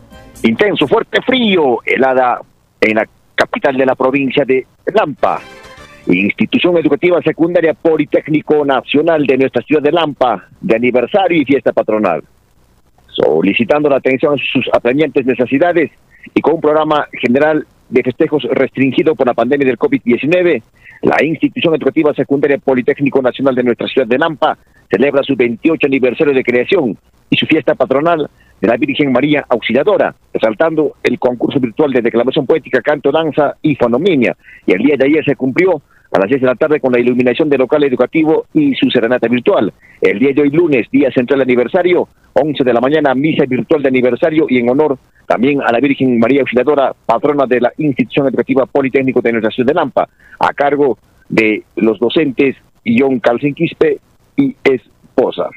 Intenso, 0.43 0.88
fuerte 0.88 1.23
frío, 1.23 1.79
helada 1.85 2.41
en 2.81 2.97
la 2.97 3.09
capital 3.37 3.77
de 3.77 3.87
la 3.87 3.95
provincia 3.95 4.45
de 4.45 4.67
Lampa. 4.93 5.41
Institución 6.09 6.77
Educativa 6.79 7.23
Secundaria 7.23 7.75
Politécnico 7.75 8.64
Nacional 8.64 9.25
de 9.25 9.38
nuestra 9.38 9.62
ciudad 9.62 9.83
de 9.83 9.93
Lampa, 9.93 10.49
de 10.61 10.75
aniversario 10.75 11.41
y 11.41 11.45
fiesta 11.45 11.73
patronal. 11.73 12.25
Solicitando 13.21 13.89
la 13.89 13.97
atención 13.97 14.35
a 14.35 14.37
sus 14.53 14.69
apremiantes 14.73 15.27
necesidades 15.27 15.91
y 16.35 16.41
con 16.41 16.55
un 16.55 16.61
programa 16.61 17.09
general 17.21 17.67
de 17.89 18.03
festejos 18.03 18.45
restringido 18.45 19.15
por 19.15 19.27
la 19.27 19.35
pandemia 19.35 19.67
del 19.67 19.79
COVID-19, 19.79 20.63
la 21.03 21.25
institución 21.25 21.75
educativa 21.75 22.15
secundaria 22.15 22.59
Politécnico 22.59 23.21
Nacional 23.23 23.55
de 23.55 23.65
nuestra 23.65 23.89
ciudad 23.89 24.07
de 24.07 24.19
Lampa 24.19 24.57
celebra 24.91 25.23
su 25.23 25.35
28 25.37 25.87
aniversario 25.87 26.35
de 26.35 26.45
creación 26.45 26.97
y 27.31 27.37
su 27.37 27.47
fiesta 27.47 27.75
patronal 27.75 28.29
de 28.61 28.69
la 28.69 28.77
Virgen 28.77 29.13
María 29.13 29.45
Auxiliadora, 29.49 30.15
resaltando 30.33 30.97
el 31.03 31.19
concurso 31.19 31.61
virtual 31.61 31.93
de 31.93 32.03
declamación 32.03 32.47
poética, 32.47 32.81
canto, 32.83 33.11
danza 33.11 33.57
y 33.63 33.75
fonominia. 33.77 34.37
Y 34.67 34.73
el 34.73 34.83
día 34.83 34.97
de 34.97 35.07
ayer 35.07 35.25
se 35.25 35.37
cumplió 35.37 35.83
a 36.11 36.18
las 36.18 36.29
10 36.29 36.40
de 36.40 36.47
la 36.47 36.55
tarde 36.55 36.81
con 36.81 36.92
la 36.92 37.01
iluminación 37.01 37.49
del 37.49 37.61
local 37.61 37.85
educativo 37.85 38.47
y 38.55 38.75
su 38.75 38.90
serenata 38.90 39.29
virtual. 39.29 39.73
El 40.01 40.18
día 40.18 40.33
de 40.35 40.42
hoy 40.42 40.51
lunes, 40.51 40.87
día 40.90 41.11
central 41.11 41.40
aniversario, 41.42 42.09
11 42.33 42.64
de 42.64 42.73
la 42.73 42.81
mañana, 42.81 43.14
misa 43.14 43.44
virtual 43.47 43.83
de 43.83 43.88
aniversario 43.88 44.47
y 44.49 44.59
en 44.59 44.71
honor 44.71 44.99
también 45.27 45.61
a 45.61 45.71
la 45.71 45.81
Virgen 45.81 46.18
María 46.18 46.40
Auxiliadora, 46.40 46.94
patrona 47.05 47.44
de 47.47 47.61
la 47.61 47.73
institución 47.77 48.27
educativa 48.29 48.64
Politécnico 48.64 49.21
de 49.21 49.33
nuestra 49.33 49.51
ciudad 49.51 49.68
de 49.68 49.75
Lampa, 49.75 50.09
a 50.38 50.53
cargo 50.55 50.99
de 51.29 51.64
los 51.77 51.99
docentes 51.99 52.57
Ion 52.85 53.21
Calcin 53.21 53.55
Quispe 53.55 53.99
y 54.37 54.57
esposa. 54.64 55.51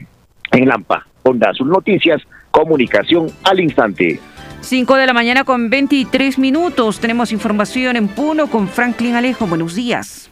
En 0.51 0.67
Lampa, 0.67 1.07
Onda 1.23 1.51
Azul 1.51 1.69
Noticias, 1.69 2.21
comunicación 2.51 3.27
al 3.45 3.61
instante. 3.61 4.19
5 4.59 4.95
de 4.95 5.07
la 5.07 5.13
mañana 5.13 5.43
con 5.43 5.69
23 5.69 6.37
minutos. 6.37 6.99
Tenemos 6.99 7.31
información 7.31 7.95
en 7.95 8.07
Puno 8.07 8.47
con 8.47 8.67
Franklin 8.67 9.15
Alejo. 9.15 9.47
Buenos 9.47 9.75
días. 9.75 10.30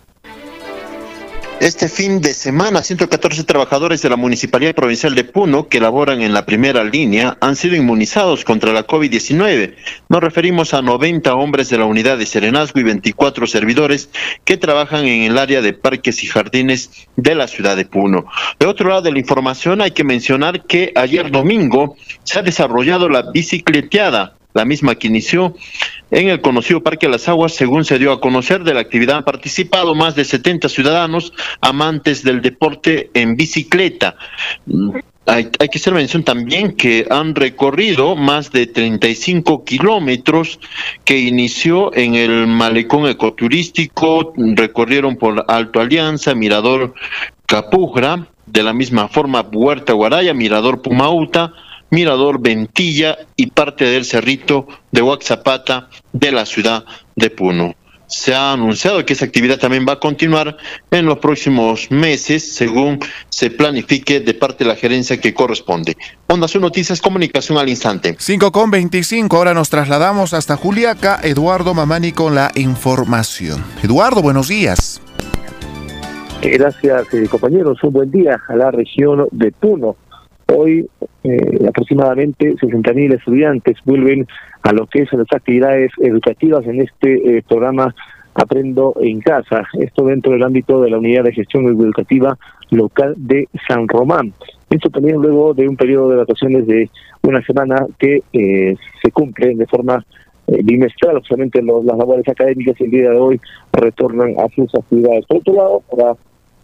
Este 1.60 1.89
fin 1.89 2.22
de 2.22 2.34
semana, 2.34 2.82
114 2.82 3.43
trabajadores 3.43 4.02
de 4.02 4.10
la 4.10 4.15
Municipalidad 4.15 4.74
Provincial 4.74 5.13
de 5.13 5.26
Puno 5.26 5.67
que 5.67 5.82
laboran 5.82 6.22
en 6.22 6.32
la 6.34 6.45
primera 6.45 6.86
línea 6.86 7.38
han 7.41 7.58
sido 7.58 7.76
inmunizados 7.76 8.45
contra 8.45 8.72
la 8.72 8.88
COVID-19. 8.88 9.76
Nos 10.08 10.24
referimos 10.24 10.74
a 10.74 10.82
90 10.82 11.36
hombres 11.36 11.67
de 11.69 11.78
la 11.78 11.84
unidad 11.84 12.17
de 12.17 12.26
Serenazgo 12.26 12.80
y 12.80 12.84
24 12.84 13.45
servidores 13.45 14.10
que 14.45 14.56
trabajan 14.56 15.06
en 15.06 15.24
el 15.24 15.38
área 15.38 15.62
de 15.62 15.74
parques 15.74 16.24
y 16.24 16.28
jardines 16.28 17.10
de 17.17 17.36
la 17.36 17.50
ciudad 17.50 17.76
de 17.76 17.84
Puno. 17.84 18.24
De 18.58 18.65
otro 18.65 18.88
lado 18.88 19.02
de 19.02 19.12
la 19.12 19.19
información, 19.19 19.82
hay 19.82 19.91
que 19.91 20.06
mencionar 20.06 20.63
que 20.63 20.93
ayer 20.95 21.30
domingo 21.30 21.98
se 22.24 22.39
ha 22.39 22.41
desarrollado 22.41 23.10
la 23.10 23.24
bicicleteada 23.34 24.38
la 24.54 24.65
misma 24.65 24.95
que 24.95 25.08
inició 25.08 25.56
en 26.12 26.30
el 26.30 26.41
conocido 26.41 26.82
Parque 26.82 27.08
de 27.08 27.13
las 27.13 27.28
Aguas, 27.28 27.54
según 27.54 27.86
se 27.86 28.00
dio 28.00 28.12
a 28.12 28.22
conocer 28.22 28.63
de 28.63 28.74
la 28.74 28.82
actividad 28.82 29.17
han 29.17 29.24
participado 29.24 29.95
más 29.95 30.15
de 30.15 30.26
70 30.26 30.69
ciudadanos 30.69 31.34
amantes 31.62 32.24
del 32.24 32.41
deporte 32.41 33.10
en 33.13 33.36
bicicleta. 33.36 34.15
Hay, 35.26 35.45
que 35.45 35.78
hacer 35.78 35.93
mención 35.93 36.24
también 36.24 36.72
que 36.72 37.06
han 37.12 37.36
recorrido 37.36 38.15
más 38.15 38.52
de 38.52 38.65
35 38.65 39.63
kilómetros 39.63 40.60
que 41.06 41.19
inició 41.19 41.95
en 41.95 42.15
el 42.15 42.48
malecón 42.48 43.08
ecoturístico, 43.08 44.34
recorrieron 44.36 45.17
por 45.17 45.45
Alto 45.48 45.82
Alianza, 45.82 46.34
Mirador 46.34 46.95
Capujra, 47.45 48.28
de 48.48 48.63
la 48.63 48.74
misma 48.74 49.08
forma 49.08 49.41
Huerta 49.41 49.93
Guaraya, 49.93 50.34
Mirador 50.34 50.82
Pumauta, 50.82 51.54
Mirador 51.91 52.39
Ventilla 52.39 53.17
y 53.36 53.47
parte 53.47 53.86
del 53.86 54.06
cerrito 54.06 54.67
de 54.91 55.02
Huaxapata 55.02 55.89
de 56.13 56.32
la 56.32 56.45
ciudad 56.45 56.86
de 57.15 57.30
Puno. 57.30 57.75
Se 58.08 58.34
ha 58.34 58.54
anunciado 58.54 59.06
que 59.06 59.13
esa 59.13 59.25
actividad 59.25 59.60
también 59.60 59.86
va 59.88 59.93
a 59.93 59.99
continuar 59.99 60.58
en 60.89 61.06
los 61.06 61.19
próximos 61.19 61.91
meses, 61.91 62.56
según 62.56 62.97
se 63.30 63.52
planifique 63.52 64.19
de 64.19 64.34
parte 64.34 64.63
de 64.63 64.69
la 64.69 64.75
gerencia 64.75 65.21
que 65.21 65.36
corresponde. 65.36 65.95
Onda 66.25 66.47
Su 66.47 66.60
Noticias, 66.60 67.02
comunicación 67.02 67.60
al 67.60 67.69
instante. 67.69 68.15
5 68.17 68.52
con 68.52 68.71
25, 68.71 69.38
ahora 69.38 69.54
nos 69.54 69.69
trasladamos 69.69 70.34
hasta 70.34 70.58
Juliaca. 70.58 71.19
Eduardo 71.21 71.75
Mamani 71.75 72.12
con 72.12 72.34
la 72.34 72.52
información. 72.56 73.63
Eduardo, 73.84 74.23
buenos 74.23 74.47
días. 74.47 74.99
Gracias, 76.41 77.13
eh, 77.13 77.28
compañeros. 77.30 77.78
Un 77.84 77.93
buen 77.93 78.10
día 78.10 78.41
a 78.47 78.56
la 78.56 78.71
región 78.71 79.28
de 79.32 79.52
Puno. 79.52 79.97
Hoy 80.55 80.88
eh, 81.23 81.65
aproximadamente 81.67 82.55
60.000 82.55 83.15
estudiantes 83.15 83.77
vuelven 83.85 84.27
a 84.63 84.71
lo 84.71 84.88
que 84.88 85.05
son 85.05 85.19
las 85.19 85.31
actividades 85.33 85.91
educativas 85.99 86.65
en 86.65 86.81
este 86.81 87.38
eh, 87.38 87.43
programa 87.47 87.93
Aprendo 88.33 88.95
en 89.01 89.19
Casa. 89.19 89.63
Esto 89.73 90.05
dentro 90.05 90.31
del 90.31 90.43
ámbito 90.43 90.81
de 90.81 90.89
la 90.89 90.97
Unidad 90.97 91.25
de 91.25 91.33
Gestión 91.33 91.65
Educativa 91.65 92.38
Local 92.71 93.15
de 93.17 93.47
San 93.67 93.88
Román. 93.88 94.33
Esto 94.69 94.89
también 94.89 95.17
luego 95.17 95.53
de 95.53 95.67
un 95.67 95.75
periodo 95.75 96.09
de 96.09 96.17
vacaciones 96.17 96.65
de 96.67 96.89
una 97.23 97.41
semana 97.43 97.85
que 97.97 98.21
eh, 98.33 98.75
se 99.01 99.12
cumple 99.12 99.55
de 99.55 99.67
forma 99.67 100.05
bimestral. 100.47 101.17
Obviamente 101.17 101.62
los, 101.62 101.85
las 101.85 101.97
labores 101.97 102.27
académicas 102.27 102.79
el 102.79 102.89
día 102.89 103.12
de 103.12 103.17
hoy 103.17 103.41
retornan 103.73 104.35
a 104.39 104.47
sus 104.55 104.73
actividades. 104.73 105.25
Por 105.25 105.38
otro 105.38 105.53
lado, 105.53 105.83
para 105.91 106.15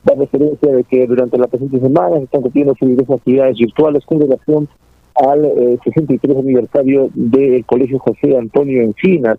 da 0.06 0.16
referencia 0.16 0.72
de 0.72 0.84
que 0.84 1.08
durante 1.08 1.38
la 1.38 1.48
presente 1.48 1.80
semana 1.80 2.18
se 2.18 2.24
están 2.24 2.42
cumpliendo 2.42 2.76
diversas 2.80 3.18
actividades 3.18 3.58
virtuales 3.58 4.06
con 4.06 4.22
relación 4.22 4.70
al 5.16 5.46
eh, 5.46 5.80
63 5.84 6.38
aniversario 6.38 7.10
del 7.14 7.66
Colegio 7.66 8.00
José 8.00 8.38
Antonio 8.38 8.82
Encinas. 8.82 9.38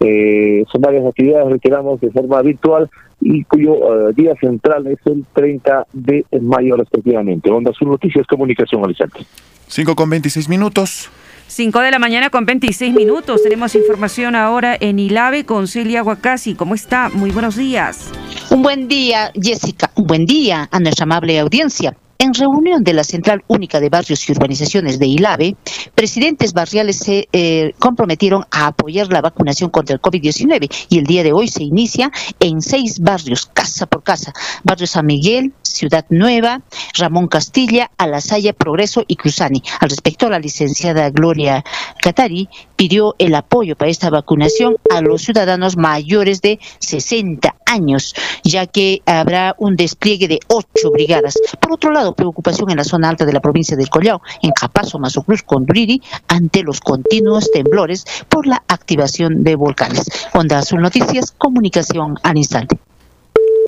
Eh, 0.00 0.64
son 0.70 0.80
varias 0.80 1.06
actividades, 1.06 1.48
reiteramos, 1.48 2.00
de 2.00 2.10
forma 2.10 2.42
virtual 2.42 2.90
y 3.20 3.44
cuyo 3.44 4.08
eh, 4.08 4.12
día 4.14 4.34
central 4.40 4.86
es 4.88 4.98
el 5.06 5.24
30 5.32 5.86
de 5.92 6.26
mayo 6.40 6.76
respectivamente. 6.76 7.50
Onda 7.50 7.72
Sur 7.72 7.88
Noticias, 7.88 8.26
Comunicación 8.26 8.84
Alizante. 8.84 9.20
5 9.68 9.94
con 9.94 10.10
26 10.10 10.48
minutos. 10.48 11.10
5 11.52 11.80
de 11.80 11.90
la 11.90 11.98
mañana 11.98 12.30
con 12.30 12.46
26 12.46 12.94
minutos. 12.94 13.42
Tenemos 13.42 13.74
información 13.74 14.34
ahora 14.34 14.74
en 14.80 14.98
Ilave 14.98 15.44
con 15.44 15.68
Celia 15.68 16.02
Huacasi. 16.02 16.54
¿Cómo 16.54 16.74
está? 16.74 17.10
Muy 17.10 17.30
buenos 17.30 17.56
días. 17.56 18.10
Un 18.48 18.62
buen 18.62 18.88
día, 18.88 19.30
Jessica. 19.34 19.90
Un 19.94 20.06
buen 20.06 20.24
día 20.24 20.66
a 20.72 20.80
nuestra 20.80 21.04
amable 21.04 21.38
audiencia. 21.38 21.94
En 22.22 22.34
reunión 22.34 22.84
de 22.84 22.92
la 22.92 23.02
Central 23.02 23.42
Única 23.48 23.80
de 23.80 23.88
Barrios 23.88 24.28
y 24.28 24.30
Urbanizaciones 24.30 25.00
de 25.00 25.08
ILAVE, 25.08 25.56
presidentes 25.96 26.52
barriales 26.52 26.98
se 26.98 27.28
eh, 27.32 27.74
comprometieron 27.80 28.44
a 28.52 28.68
apoyar 28.68 29.08
la 29.08 29.20
vacunación 29.20 29.70
contra 29.70 29.96
el 29.96 30.00
COVID-19 30.00 30.72
y 30.88 30.98
el 30.98 31.04
día 31.04 31.24
de 31.24 31.32
hoy 31.32 31.48
se 31.48 31.64
inicia 31.64 32.12
en 32.38 32.62
seis 32.62 33.00
barrios, 33.00 33.46
casa 33.46 33.86
por 33.86 34.04
casa. 34.04 34.32
Barrio 34.62 34.86
San 34.86 35.06
Miguel, 35.06 35.52
Ciudad 35.62 36.06
Nueva, 36.10 36.62
Ramón 36.96 37.26
Castilla, 37.26 37.90
Alasaya, 37.98 38.52
Progreso 38.52 39.02
y 39.08 39.16
Cruzani. 39.16 39.60
Al 39.80 39.90
respecto, 39.90 40.30
la 40.30 40.38
licenciada 40.38 41.10
Gloria 41.10 41.64
Catari 42.00 42.48
pidió 42.76 43.16
el 43.18 43.34
apoyo 43.34 43.74
para 43.74 43.90
esta 43.90 44.10
vacunación 44.10 44.76
a 44.94 45.00
los 45.00 45.22
ciudadanos 45.22 45.76
mayores 45.76 46.40
de 46.40 46.60
60 46.78 47.56
años, 47.66 48.14
ya 48.44 48.66
que 48.66 49.02
habrá 49.06 49.54
un 49.58 49.76
despliegue 49.76 50.28
de 50.28 50.40
ocho 50.48 50.90
brigadas. 50.92 51.34
Por 51.60 51.72
otro 51.72 51.90
lado, 51.90 52.11
preocupación 52.14 52.70
en 52.70 52.76
la 52.76 52.84
zona 52.84 53.08
alta 53.08 53.24
de 53.24 53.32
la 53.32 53.40
provincia 53.40 53.76
del 53.76 53.88
Collao, 53.88 54.22
en 54.42 54.50
Capazo, 54.52 54.98
Mazocruz, 54.98 55.42
Conduriri, 55.42 56.02
ante 56.28 56.62
los 56.62 56.80
continuos 56.80 57.50
temblores 57.50 58.04
por 58.28 58.46
la 58.46 58.62
activación 58.68 59.44
de 59.44 59.56
volcanes. 59.56 60.04
Onda 60.34 60.58
Azul 60.58 60.80
Noticias, 60.80 61.32
comunicación 61.36 62.18
al 62.22 62.36
instante. 62.36 62.78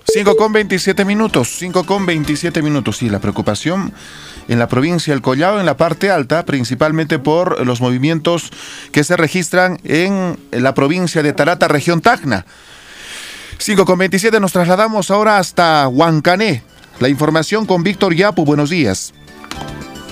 5 0.07 0.37
con 0.37 0.53
27 0.53 1.03
minutos, 1.03 1.55
5 1.57 1.85
con 1.85 2.05
27 2.05 2.61
minutos. 2.61 3.01
Y 3.01 3.09
la 3.09 3.19
preocupación 3.19 3.91
en 4.47 4.59
la 4.59 4.67
provincia 4.67 5.13
del 5.13 5.21
Collao, 5.21 5.59
en 5.59 5.65
la 5.65 5.77
parte 5.77 6.11
alta, 6.11 6.45
principalmente 6.45 7.17
por 7.19 7.65
los 7.65 7.81
movimientos 7.81 8.51
que 8.91 9.03
se 9.03 9.17
registran 9.17 9.79
en 9.83 10.37
la 10.51 10.73
provincia 10.73 11.23
de 11.23 11.33
Tarata, 11.33 11.67
región 11.67 12.01
Tacna. 12.01 12.45
5 13.57 13.85
con 13.85 13.97
27 13.97 14.39
nos 14.39 14.51
trasladamos 14.51 15.09
ahora 15.11 15.37
hasta 15.37 15.87
Huancané. 15.87 16.63
La 16.99 17.09
información 17.09 17.65
con 17.65 17.83
Víctor 17.83 18.15
Yapu, 18.15 18.45
buenos 18.45 18.69
días. 18.69 19.13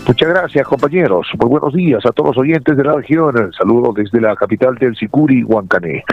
Muchas 0.05 0.29
gracias, 0.29 0.67
compañeros. 0.67 1.27
Muy 1.39 1.49
buenos 1.49 1.73
días 1.73 2.05
a 2.05 2.11
todos 2.11 2.35
los 2.35 2.43
oyentes 2.43 2.75
de 2.75 2.83
la 2.83 2.93
región. 2.93 3.53
Saludo 3.57 3.93
desde 3.93 4.19
la 4.19 4.35
capital 4.35 4.75
del 4.75 4.97
Sicuri, 4.97 5.43
Huancané. 5.43 6.03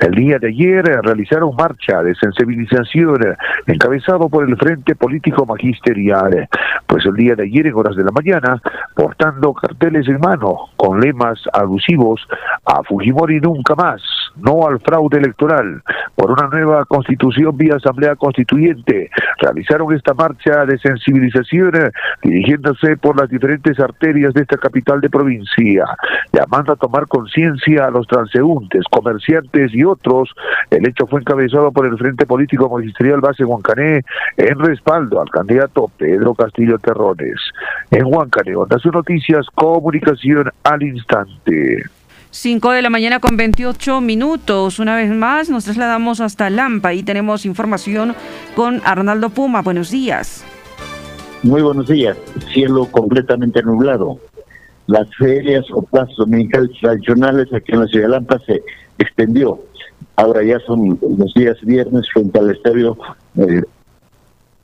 El 0.00 0.12
día 0.12 0.40
de 0.40 0.48
ayer 0.48 0.84
realizaron 1.02 1.54
marcha 1.56 2.02
de 2.02 2.16
sensibilización 2.16 3.36
encabezado 3.66 4.28
por 4.28 4.48
el 4.48 4.56
Frente 4.56 4.96
Político 4.96 5.46
Magisterial. 5.46 6.48
Pues 6.88 7.06
el 7.06 7.14
día 7.14 7.36
de 7.36 7.44
ayer, 7.44 7.68
en 7.68 7.74
horas 7.74 7.94
de 7.94 8.02
la 8.02 8.10
mañana, 8.10 8.60
portando 8.96 9.54
carteles 9.54 10.08
en 10.08 10.18
mano 10.18 10.70
con 10.76 11.00
lemas 11.00 11.38
alusivos 11.52 12.20
a 12.64 12.82
Fujimori 12.82 13.40
nunca 13.40 13.76
más, 13.76 14.02
no 14.36 14.66
al 14.66 14.80
fraude 14.80 15.18
electoral, 15.18 15.82
por 16.16 16.32
una 16.32 16.48
nueva 16.48 16.84
constitución 16.86 17.56
vía 17.56 17.76
Asamblea 17.76 18.16
Constituyente. 18.16 19.10
Realizaron 19.40 19.94
esta 19.94 20.14
marcha 20.14 20.64
de 20.66 20.78
sensibilización 20.78 21.92
dirigiéndose 22.22 22.96
por 22.96 23.16
la 23.16 23.27
diferentes 23.28 23.78
arterias 23.80 24.34
de 24.34 24.42
esta 24.42 24.56
capital 24.56 25.00
de 25.00 25.10
provincia, 25.10 25.84
llamando 26.32 26.72
a 26.72 26.76
tomar 26.76 27.06
conciencia 27.06 27.86
a 27.86 27.90
los 27.90 28.06
transeúntes, 28.06 28.84
comerciantes 28.90 29.74
y 29.74 29.84
otros. 29.84 30.30
El 30.70 30.88
hecho 30.88 31.06
fue 31.06 31.20
encabezado 31.20 31.72
por 31.72 31.86
el 31.86 31.96
Frente 31.98 32.26
Político 32.26 32.68
Magisterial 32.68 33.20
Base 33.20 33.44
Huancané 33.44 34.02
en 34.36 34.58
respaldo 34.58 35.20
al 35.20 35.30
candidato 35.30 35.90
Pedro 35.96 36.34
Castillo 36.34 36.78
Terrones. 36.78 37.40
En 37.90 38.04
Huancané, 38.06 38.56
Onda 38.56 38.78
sus 38.78 38.92
noticias, 38.92 39.46
comunicación 39.54 40.50
al 40.64 40.82
instante. 40.82 41.84
5 42.30 42.72
de 42.72 42.82
la 42.82 42.90
mañana 42.90 43.20
con 43.20 43.36
28 43.36 44.00
minutos. 44.00 44.78
Una 44.78 44.96
vez 44.96 45.10
más 45.10 45.48
nos 45.48 45.64
trasladamos 45.64 46.20
hasta 46.20 46.50
Lampa 46.50 46.92
y 46.92 47.02
tenemos 47.02 47.46
información 47.46 48.14
con 48.54 48.82
Arnaldo 48.84 49.30
Puma. 49.30 49.62
Buenos 49.62 49.90
días. 49.90 50.44
Muy 51.44 51.62
buenos 51.62 51.86
días. 51.86 52.18
Cielo 52.52 52.88
completamente 52.90 53.62
nublado. 53.62 54.18
Las 54.88 55.08
ferias 55.16 55.64
o 55.72 55.82
plazas 55.82 56.16
dominicales 56.16 56.70
tradicionales 56.80 57.46
aquí 57.52 57.72
en 57.72 57.80
la 57.80 57.86
ciudad 57.86 58.06
de 58.06 58.10
Lampa 58.10 58.40
se 58.40 58.60
extendió. 58.98 59.60
Ahora 60.16 60.42
ya 60.42 60.58
son 60.66 60.98
los 61.16 61.32
días 61.34 61.56
viernes 61.62 62.08
frente 62.12 62.40
al 62.40 62.50
estadio, 62.50 62.98
eh, 63.36 63.62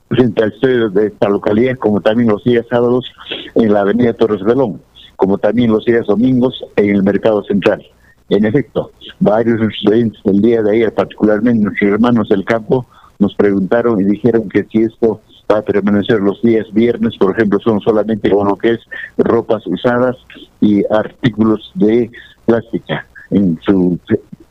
frente 0.09 0.43
al 0.43 0.53
estadio 0.53 0.91
de 0.91 1.07
esta 1.07 1.29
localidad, 1.29 1.77
como 1.77 2.01
también 2.01 2.29
los 2.29 2.43
días 2.43 2.67
sábados 2.69 3.09
en 3.55 3.73
la 3.73 3.83
avenida 3.83 4.13
Torres 4.13 4.43
Belón, 4.43 4.81
como 5.15 5.39
también 5.39 5.71
los 5.71 5.85
días 5.85 6.07
domingos 6.07 6.65
en 6.75 6.91
el 6.97 7.05
mercado 7.05 7.45
central. 7.45 7.87
En 8.31 8.47
efecto, 8.47 8.91
varios 9.21 9.61
estudiantes 9.61 10.21
del 10.25 10.41
día 10.41 10.61
de 10.61 10.73
ayer, 10.73 10.93
particularmente 10.93 11.63
nuestros 11.63 11.93
hermanos 11.93 12.29
del 12.29 12.45
campo, 12.45 12.85
nos 13.21 13.33
preguntaron 13.37 14.01
y 14.01 14.05
dijeron 14.05 14.49
que 14.49 14.65
si 14.65 14.83
esto 14.83 15.21
va 15.51 15.59
a 15.59 15.63
permanecer 15.63 16.21
los 16.21 16.41
días 16.43 16.67
viernes, 16.73 17.17
por 17.19 17.33
ejemplo, 17.33 17.59
son 17.61 17.81
solamente 17.81 18.29
lo 18.29 18.57
que 18.57 18.73
es 18.73 18.81
ropas 19.19 19.67
usadas 19.67 20.17
y 20.61 20.83
artículos 20.91 21.71
de 21.75 22.11
plástica 22.47 23.07
en 23.31 23.59
su 23.63 23.99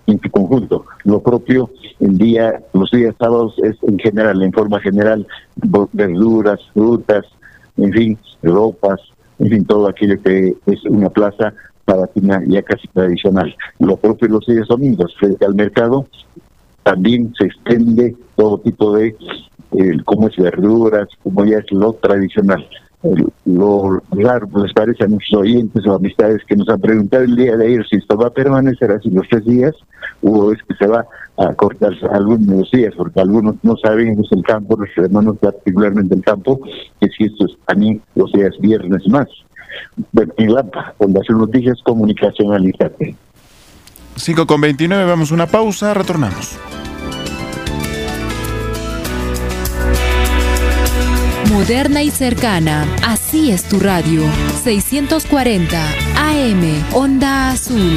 en 0.06 0.20
su 0.20 0.30
conjunto. 0.32 0.86
Lo 1.06 1.22
propio 1.22 1.70
el 2.00 2.18
día, 2.18 2.62
los 2.74 2.92
días 2.92 3.16
sábados 3.18 3.56
es 3.64 3.76
en 3.84 3.98
general, 4.00 4.42
en 4.42 4.52
forma 4.52 4.80
general, 4.82 5.26
verduras, 5.94 6.60
frutas, 6.74 7.26
en 7.78 7.92
fin, 7.94 8.18
ropas, 8.42 9.00
en 9.40 9.50
fin, 9.50 9.66
todo 9.66 9.88
aquello 9.88 10.22
que 10.22 10.56
es 10.66 10.84
una 10.86 11.10
plaza 11.10 11.54
para 11.86 12.10
ya 12.48 12.62
casi 12.64 12.88
tradicional. 12.90 13.56
Lo 13.80 13.98
propio 13.98 14.28
los 14.28 14.46
días 14.46 14.68
domingos, 14.68 15.14
frente 15.20 15.46
al 15.46 15.56
mercado, 15.56 16.06
también 16.84 17.34
se 17.38 17.46
extiende 17.46 18.16
todo 18.36 18.60
tipo 18.60 18.96
de 18.96 19.16
el 19.78 20.04
cómo 20.04 20.28
es 20.28 20.38
verduras, 20.38 21.08
como 21.24 21.46
ya 21.46 21.60
es 21.60 21.72
lo 21.72 21.94
tradicional. 21.94 22.66
lo 23.46 24.02
raro 24.12 24.48
les 24.64 24.74
parece 24.74 25.04
a 25.04 25.08
nuestros 25.08 25.42
oyentes 25.42 25.86
o 25.86 25.96
amistades 25.96 26.42
que 26.48 26.56
nos 26.56 26.70
han 26.70 26.80
preguntado 26.80 27.24
el 27.24 27.36
día 27.36 27.58
de 27.58 27.66
ayer 27.68 27.86
si 27.90 27.98
esto 27.98 28.16
va 28.16 28.28
a 28.28 28.34
permanecer 28.34 28.92
así 28.92 29.10
los 29.10 29.28
tres 29.28 29.44
días 29.44 29.76
o 30.22 30.54
es 30.54 30.60
que 30.64 30.74
se 30.76 30.88
va 30.88 31.06
a 31.38 31.54
cortar 31.54 31.92
algunos 32.12 32.70
días, 32.72 32.94
porque 32.96 33.20
algunos 33.20 33.56
no 33.64 33.76
saben, 33.78 34.20
es 34.20 34.32
el 34.32 34.44
campo, 34.44 34.78
los 34.78 34.90
hermanos 34.96 35.38
particularmente 35.40 36.16
el 36.16 36.22
campo, 36.22 36.60
que 37.00 37.08
si 37.10 37.26
esto 37.26 37.46
es 37.46 37.58
a 37.68 37.74
mí 37.74 38.00
los 38.16 38.32
días 38.32 38.54
viernes 38.60 39.08
más. 39.08 39.28
En 40.38 40.54
la 40.54 40.64
Fundación 40.98 41.40
Noticias 41.40 41.80
Comunicación 41.84 42.54
Alicante. 42.54 43.16
5 44.16 44.46
con 44.46 44.62
29, 44.62 45.06
vamos 45.06 45.32
a 45.32 45.34
una 45.34 45.48
pausa, 45.48 45.94
retornamos. 45.94 46.58
Moderna 51.54 52.02
y 52.02 52.10
cercana. 52.10 52.88
Así 53.06 53.52
es 53.52 53.64
tu 53.70 53.80
radio. 53.80 54.24
640 54.64 55.88
AM. 56.18 56.84
Onda 56.94 57.52
Azul. 57.52 57.96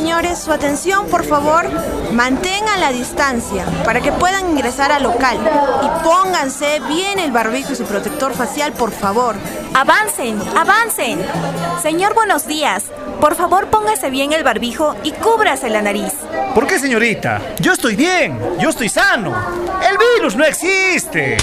Señores, 0.00 0.38
su 0.38 0.50
atención, 0.50 1.08
por 1.08 1.26
favor. 1.26 1.68
Mantengan 2.14 2.80
la 2.80 2.90
distancia 2.90 3.66
para 3.84 4.00
que 4.00 4.10
puedan 4.12 4.48
ingresar 4.48 4.90
al 4.90 5.02
local. 5.02 5.36
Y 5.82 6.02
pónganse 6.02 6.80
bien 6.88 7.18
el 7.18 7.30
barbijo 7.32 7.74
y 7.74 7.76
su 7.76 7.84
protector 7.84 8.32
facial, 8.32 8.72
por 8.72 8.92
favor. 8.92 9.36
Avancen, 9.74 10.40
avancen. 10.56 11.20
Señor, 11.82 12.14
buenos 12.14 12.46
días. 12.46 12.84
Por 13.20 13.36
favor, 13.36 13.66
póngase 13.66 14.08
bien 14.08 14.32
el 14.32 14.42
barbijo 14.42 14.96
y 15.04 15.12
cúbrase 15.12 15.68
la 15.68 15.82
nariz. 15.82 16.14
¿Por 16.54 16.66
qué, 16.66 16.78
señorita? 16.78 17.42
Yo 17.60 17.74
estoy 17.74 17.94
bien, 17.94 18.38
yo 18.58 18.70
estoy 18.70 18.88
sano. 18.88 19.34
El 19.86 19.98
virus 20.16 20.34
no 20.34 20.46
existe. 20.46 21.36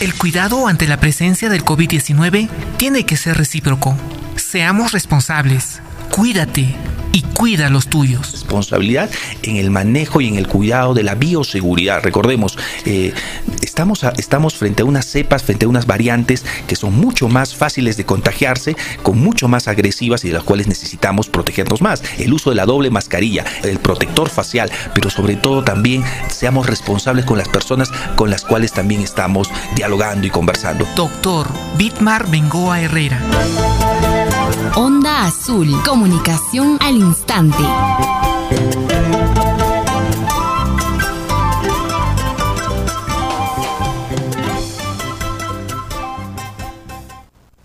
El 0.00 0.14
cuidado 0.18 0.66
ante 0.66 0.86
la 0.86 0.98
presencia 0.98 1.48
del 1.48 1.64
COVID-19 1.64 2.46
tiene 2.76 3.06
que 3.06 3.16
ser 3.16 3.38
recíproco. 3.38 3.96
Seamos 4.36 4.92
responsables. 4.92 5.80
Cuídate 6.10 6.76
y 7.14 7.22
cuida 7.22 7.68
a 7.68 7.70
los 7.70 7.86
tuyos. 7.86 8.32
Responsabilidad 8.32 9.08
en 9.42 9.56
el 9.56 9.70
manejo 9.70 10.20
y 10.20 10.26
en 10.26 10.34
el 10.34 10.48
cuidado 10.48 10.94
de 10.94 11.04
la 11.04 11.14
bioseguridad. 11.14 12.02
Recordemos, 12.02 12.58
eh, 12.84 13.14
estamos, 13.62 14.02
estamos 14.18 14.56
frente 14.56 14.82
a 14.82 14.84
unas 14.84 15.06
cepas, 15.06 15.44
frente 15.44 15.64
a 15.64 15.68
unas 15.68 15.86
variantes 15.86 16.44
que 16.66 16.74
son 16.74 16.94
mucho 16.94 17.28
más 17.28 17.54
fáciles 17.54 17.96
de 17.96 18.04
contagiarse, 18.04 18.76
con 19.04 19.20
mucho 19.20 19.46
más 19.46 19.68
agresivas 19.68 20.24
y 20.24 20.28
de 20.28 20.34
las 20.34 20.42
cuales 20.42 20.66
necesitamos 20.66 21.28
protegernos 21.28 21.80
más. 21.80 22.02
El 22.18 22.32
uso 22.32 22.50
de 22.50 22.56
la 22.56 22.66
doble 22.66 22.90
mascarilla, 22.90 23.44
el 23.62 23.78
protector 23.78 24.28
facial, 24.28 24.72
pero 24.92 25.08
sobre 25.08 25.36
todo 25.36 25.62
también 25.62 26.02
seamos 26.28 26.66
responsables 26.66 27.24
con 27.24 27.38
las 27.38 27.48
personas 27.48 27.92
con 28.16 28.28
las 28.28 28.44
cuales 28.44 28.72
también 28.72 29.02
estamos 29.02 29.48
dialogando 29.76 30.26
y 30.26 30.30
conversando. 30.30 30.84
Doctor 30.96 31.46
Bitmar 31.78 32.28
Bengoa 32.28 32.80
Herrera. 32.80 33.20
Onda 34.72 35.26
Azul, 35.26 35.68
comunicación 35.84 36.78
al 36.80 36.96
instante. 36.96 37.62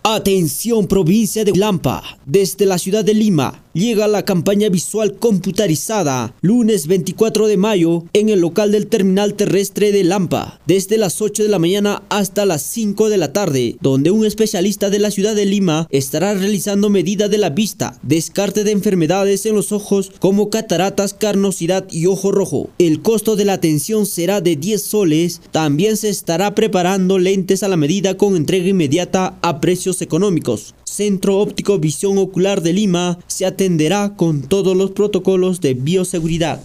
Atención 0.04 0.88
provincia 0.88 1.44
de 1.46 1.54
Lampa, 1.54 2.04
desde 2.30 2.68
la 2.68 2.78
ciudad 2.78 3.04
de 3.04 3.16
Lima 3.16 3.64
llega 3.74 4.08
la 4.08 4.24
campaña 4.24 4.70
visual 4.70 5.16
computarizada 5.18 6.36
lunes 6.42 6.86
24 6.86 7.48
de 7.48 7.58
mayo 7.58 8.04
en 8.14 8.30
el 8.30 8.40
local 8.40 8.72
del 8.72 8.88
terminal 8.88 9.34
terrestre 9.34 9.92
de 9.92 10.04
Lampa, 10.04 10.60
desde 10.68 10.98
las 10.98 11.22
8 11.22 11.44
de 11.44 11.50
la 11.50 11.60
mañana 11.60 12.04
hasta 12.10 12.46
las 12.46 12.62
5 12.64 13.10
de 13.10 13.18
la 13.18 13.34
tarde, 13.34 13.78
donde 13.82 14.12
un 14.12 14.26
especialista 14.26 14.90
de 14.90 15.00
la 15.00 15.12
ciudad 15.12 15.36
de 15.36 15.46
Lima 15.46 15.88
estará 15.90 16.34
realizando 16.34 16.90
medida 16.90 17.30
de 17.30 17.38
la 17.40 17.50
vista, 17.50 17.98
descarte 18.04 18.64
de 18.64 18.72
enfermedades 18.72 19.46
en 19.46 19.56
los 19.56 19.72
ojos 19.72 20.12
como 20.20 20.50
cataratas, 20.50 21.14
carnosidad 21.14 21.88
y 21.90 22.06
ojo 22.06 22.32
rojo. 22.32 22.70
El 22.78 23.02
costo 23.02 23.36
de 23.36 23.46
la 23.46 23.54
atención 23.54 24.06
será 24.06 24.42
de 24.42 24.56
10 24.56 24.82
soles, 24.82 25.42
también 25.52 25.98
se 25.98 26.10
estará 26.10 26.54
preparando 26.54 27.18
lentes 27.18 27.64
a 27.64 27.68
la 27.68 27.78
medida 27.78 28.18
con 28.18 28.36
entrega 28.36 28.68
inmediata 28.68 29.38
a 29.42 29.62
precios 29.62 30.02
económicos. 30.02 30.76
Centro 30.84 31.40
Óptico 31.40 31.78
Visión 31.80 32.18
Ocular 32.22 32.62
de 32.62 32.74
Lima 32.74 33.20
se 33.28 33.46
atenderá 33.46 34.16
con 34.16 34.42
todos 34.42 34.76
los 34.76 34.92
protocolos 34.92 35.62
de 35.62 35.74
bioseguridad. 35.74 36.62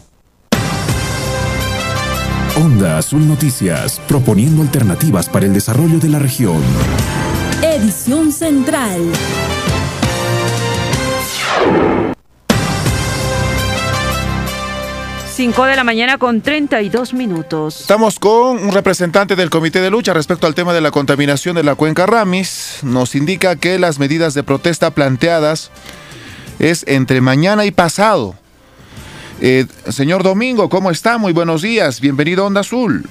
Onda 2.57 2.99
Azul 2.99 3.27
Noticias, 3.27 4.01
proponiendo 4.07 4.63
alternativas 4.63 5.29
para 5.29 5.47
el 5.47 5.53
desarrollo 5.53 5.99
de 5.99 6.09
la 6.09 6.21
región. 6.21 6.63
Edición 7.63 8.31
Central. 8.31 9.01
5 15.35 15.65
de 15.65 15.75
la 15.75 15.83
mañana 15.83 16.17
con 16.17 16.43
32 16.43 17.13
minutos. 17.13 17.81
Estamos 17.81 18.21
con 18.21 18.57
un 18.57 18.71
representante 18.71 19.35
del 19.35 19.51
Comité 19.51 19.81
de 19.81 19.91
Lucha 19.91 20.15
respecto 20.15 20.47
al 20.47 20.55
tema 20.55 20.73
de 20.73 20.81
la 20.81 20.93
contaminación 20.93 21.57
de 21.57 21.65
la 21.65 21.75
cuenca 21.75 22.07
Ramis. 22.07 22.79
Nos 22.85 23.17
indica 23.17 23.57
que 23.57 23.81
las 23.81 23.99
medidas 23.99 24.35
de 24.35 24.45
protesta 24.45 24.93
planteadas 24.93 25.73
es 26.61 26.85
entre 26.87 27.21
mañana 27.21 27.65
y 27.65 27.73
pasado. 27.73 28.37
Eh, 29.41 29.67
señor 29.89 30.23
Domingo, 30.23 30.69
¿cómo 30.69 30.93
está? 30.93 31.19
Muy 31.19 31.33
buenos 31.33 31.63
días. 31.63 32.01
Bienvenido 32.01 32.45
a 32.45 32.47
Onda 32.47 32.61
Azul. 32.61 33.05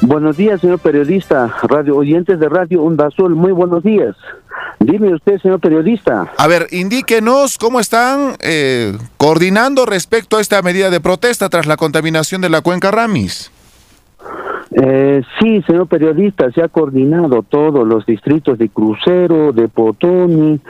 Buenos 0.00 0.36
días, 0.36 0.60
señor 0.60 0.78
periodista, 0.80 1.54
radio 1.62 1.96
oyentes 1.96 2.38
de 2.38 2.48
Radio 2.48 2.82
Onda 2.82 3.06
Azul. 3.06 3.34
Muy 3.34 3.52
buenos 3.52 3.82
días. 3.82 4.14
Dime 4.80 5.14
usted, 5.14 5.40
señor 5.40 5.60
periodista. 5.60 6.30
A 6.36 6.46
ver, 6.46 6.66
indíquenos 6.70 7.56
cómo 7.58 7.80
están 7.80 8.36
eh, 8.40 8.96
coordinando 9.16 9.86
respecto 9.86 10.36
a 10.36 10.40
esta 10.40 10.60
medida 10.62 10.90
de 10.90 11.00
protesta 11.00 11.48
tras 11.48 11.66
la 11.66 11.76
contaminación 11.76 12.40
de 12.40 12.50
la 12.50 12.60
cuenca 12.60 12.90
Ramis. 12.90 13.50
Eh, 14.72 15.22
sí, 15.38 15.62
señor 15.66 15.86
periodista, 15.86 16.50
se 16.50 16.62
ha 16.62 16.68
coordinado 16.68 17.42
todos 17.42 17.86
los 17.86 18.04
distritos 18.04 18.58
de 18.58 18.68
Crucero, 18.68 19.52
de 19.52 19.68
Potoni, 19.68 20.60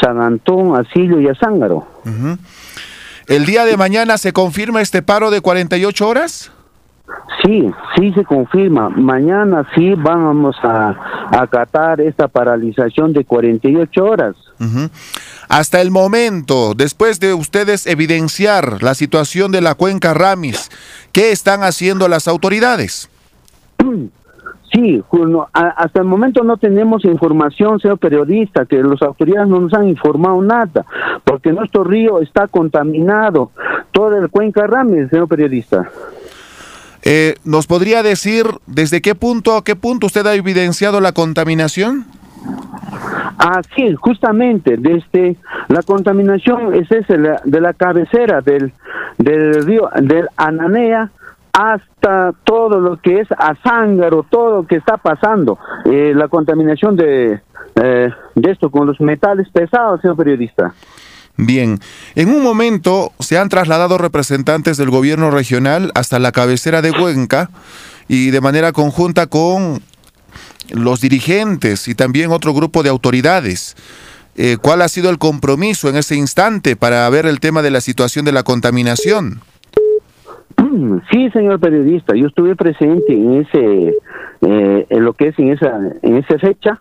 San 0.00 0.20
Antón, 0.20 0.76
Asilio 0.76 1.20
y 1.20 1.28
Azángaro. 1.28 1.86
¿El 3.26 3.46
día 3.46 3.64
de 3.64 3.76
mañana 3.76 4.18
se 4.18 4.32
confirma 4.32 4.82
este 4.82 5.02
paro 5.02 5.30
de 5.30 5.40
48 5.40 6.08
horas? 6.08 6.52
Sí, 7.44 7.70
sí 7.96 8.12
se 8.12 8.24
confirma. 8.24 8.88
Mañana 8.88 9.66
sí 9.74 9.94
vamos 9.94 10.56
a 10.62 10.96
a 11.30 11.42
acatar 11.42 12.00
esta 12.00 12.28
paralización 12.28 13.12
de 13.12 13.24
48 13.24 14.04
horas. 14.04 14.36
Ujú. 14.60 14.88
Hasta 15.48 15.80
el 15.80 15.90
momento, 15.90 16.74
después 16.74 17.20
de 17.20 17.34
ustedes 17.34 17.86
evidenciar 17.86 18.82
la 18.82 18.94
situación 18.94 19.52
de 19.52 19.60
la 19.60 19.74
cuenca 19.74 20.14
Ramis, 20.14 20.70
¿qué 21.12 21.32
están 21.32 21.62
haciendo 21.62 22.08
las 22.08 22.28
autoridades? 22.28 23.08
Sí, 24.74 25.02
hasta 25.52 26.00
el 26.00 26.06
momento 26.06 26.42
no 26.42 26.56
tenemos 26.56 27.04
información, 27.04 27.78
señor 27.78 27.98
periodista, 27.98 28.66
que 28.66 28.82
las 28.82 29.00
autoridades 29.00 29.48
no 29.48 29.60
nos 29.60 29.72
han 29.72 29.88
informado 29.88 30.42
nada, 30.42 30.84
porque 31.24 31.52
nuestro 31.52 31.84
río 31.84 32.20
está 32.20 32.48
contaminado, 32.48 33.52
todo 33.92 34.18
el 34.18 34.28
cuenca 34.28 34.66
Ramis, 34.66 35.08
señor 35.08 35.28
periodista. 35.28 35.88
Eh, 37.08 37.36
¿Nos 37.44 37.68
podría 37.68 38.02
decir 38.02 38.46
desde 38.66 39.00
qué 39.00 39.14
punto 39.14 39.56
a 39.56 39.62
qué 39.62 39.76
punto 39.76 40.06
usted 40.06 40.26
ha 40.26 40.34
evidenciado 40.34 41.00
la 41.00 41.12
contaminación? 41.12 42.04
Ah, 43.38 43.60
sí, 43.76 43.94
justamente, 43.94 44.76
desde 44.76 45.36
la 45.68 45.82
contaminación 45.82 46.74
es 46.74 46.90
esa, 46.90 47.16
la- 47.16 47.40
de 47.44 47.60
la 47.60 47.74
cabecera 47.74 48.40
del, 48.40 48.72
del 49.18 49.64
río, 49.64 49.88
del 50.02 50.26
Ananea, 50.36 51.10
hasta 51.52 52.32
todo 52.42 52.80
lo 52.80 52.96
que 53.00 53.20
es 53.20 53.28
Azángaro, 53.38 54.26
todo 54.28 54.56
lo 54.62 54.66
que 54.66 54.74
está 54.76 54.96
pasando, 54.96 55.58
eh, 55.84 56.12
la 56.14 56.26
contaminación 56.26 56.96
de, 56.96 57.40
eh, 57.76 58.10
de 58.34 58.50
esto 58.50 58.68
con 58.70 58.86
los 58.88 59.00
metales 59.00 59.48
pesados, 59.50 60.00
señor 60.00 60.16
periodista. 60.16 60.74
Bien, 61.36 61.80
en 62.14 62.30
un 62.30 62.42
momento 62.42 63.12
se 63.18 63.36
han 63.36 63.50
trasladado 63.50 63.98
representantes 63.98 64.78
del 64.78 64.90
gobierno 64.90 65.30
regional 65.30 65.92
hasta 65.94 66.18
la 66.18 66.32
cabecera 66.32 66.80
de 66.80 66.92
Cuenca 66.92 67.50
y 68.08 68.30
de 68.30 68.40
manera 68.40 68.72
conjunta 68.72 69.26
con 69.26 69.80
los 70.70 71.00
dirigentes 71.00 71.88
y 71.88 71.94
también 71.94 72.30
otro 72.30 72.54
grupo 72.54 72.82
de 72.82 72.88
autoridades. 72.88 73.76
Eh, 74.36 74.56
¿Cuál 74.60 74.82
ha 74.82 74.88
sido 74.88 75.10
el 75.10 75.18
compromiso 75.18 75.88
en 75.88 75.96
ese 75.96 76.16
instante 76.16 76.76
para 76.76 77.08
ver 77.10 77.26
el 77.26 77.40
tema 77.40 77.62
de 77.62 77.70
la 77.70 77.80
situación 77.80 78.24
de 78.24 78.32
la 78.32 78.42
contaminación? 78.42 79.40
Sí, 81.10 81.30
señor 81.30 81.60
periodista, 81.60 82.14
yo 82.14 82.26
estuve 82.26 82.54
presente 82.56 83.12
en 83.12 83.40
ese, 83.40 83.94
eh, 84.42 84.86
en 84.88 85.04
lo 85.04 85.14
que 85.14 85.28
es 85.28 85.38
en 85.38 85.52
esa, 85.52 85.72
en 86.02 86.16
esa 86.16 86.38
fecha. 86.38 86.80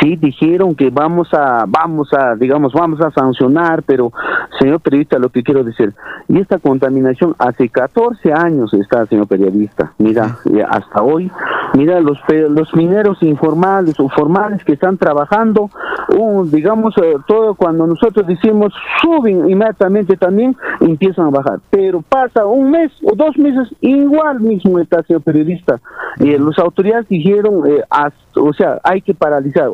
Sí 0.00 0.16
dijeron 0.16 0.74
que 0.74 0.90
vamos 0.90 1.32
a, 1.34 1.64
vamos 1.66 2.12
a, 2.14 2.34
digamos, 2.36 2.72
vamos 2.72 3.00
a 3.00 3.10
sancionar, 3.10 3.82
pero, 3.82 4.12
señor 4.58 4.80
periodista, 4.80 5.18
lo 5.18 5.28
que 5.30 5.42
quiero 5.42 5.64
decir, 5.64 5.94
y 6.28 6.38
esta 6.38 6.58
contaminación 6.58 7.34
hace 7.38 7.68
14 7.68 8.32
años 8.32 8.72
está, 8.74 9.06
señor 9.06 9.26
periodista. 9.26 9.92
Mira, 9.98 10.36
eh, 10.52 10.64
hasta 10.68 11.02
hoy, 11.02 11.30
mira 11.74 12.00
los 12.00 12.18
los 12.50 12.74
mineros 12.74 13.22
informales 13.22 13.98
o 13.98 14.08
formales 14.08 14.62
que 14.64 14.72
están 14.74 14.96
trabajando, 14.98 15.70
uh, 16.16 16.44
digamos, 16.46 16.94
eh, 16.98 17.14
todo 17.26 17.54
cuando 17.54 17.86
nosotros 17.86 18.26
decimos 18.26 18.72
suben 19.02 19.48
inmediatamente 19.48 20.16
también 20.16 20.56
empiezan 20.80 21.26
a 21.26 21.30
bajar, 21.30 21.60
pero 21.70 22.02
pasa 22.02 22.44
un 22.46 22.70
mes 22.70 22.92
o 23.02 23.14
dos 23.16 23.36
meses 23.38 23.68
igual 23.80 24.40
mismo 24.40 24.78
está 24.78 25.02
señor 25.02 25.22
periodista. 25.22 25.80
Y 26.18 26.30
eh, 26.32 26.38
las 26.38 26.58
autoridades 26.58 27.08
dijeron, 27.08 27.62
eh, 27.66 27.82
hasta- 27.90 28.18
o 28.40 28.52
sea, 28.52 28.78
hay 28.84 29.00
que 29.00 29.14
paralizar. 29.14 29.70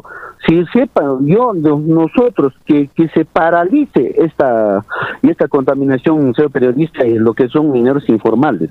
Si 0.46 0.62
sepa 0.72 1.02
yo, 1.22 1.52
no- 1.54 1.78
nosotros, 1.78 2.52
que, 2.66 2.88
que 2.94 3.08
se 3.08 3.24
paralice 3.24 4.14
esta, 4.18 4.84
esta 5.22 5.48
contaminación, 5.48 6.34
señor 6.34 6.50
periodista, 6.50 7.06
y 7.06 7.14
lo 7.14 7.32
que 7.34 7.48
son 7.48 7.72
mineros 7.72 8.06
informales. 8.08 8.68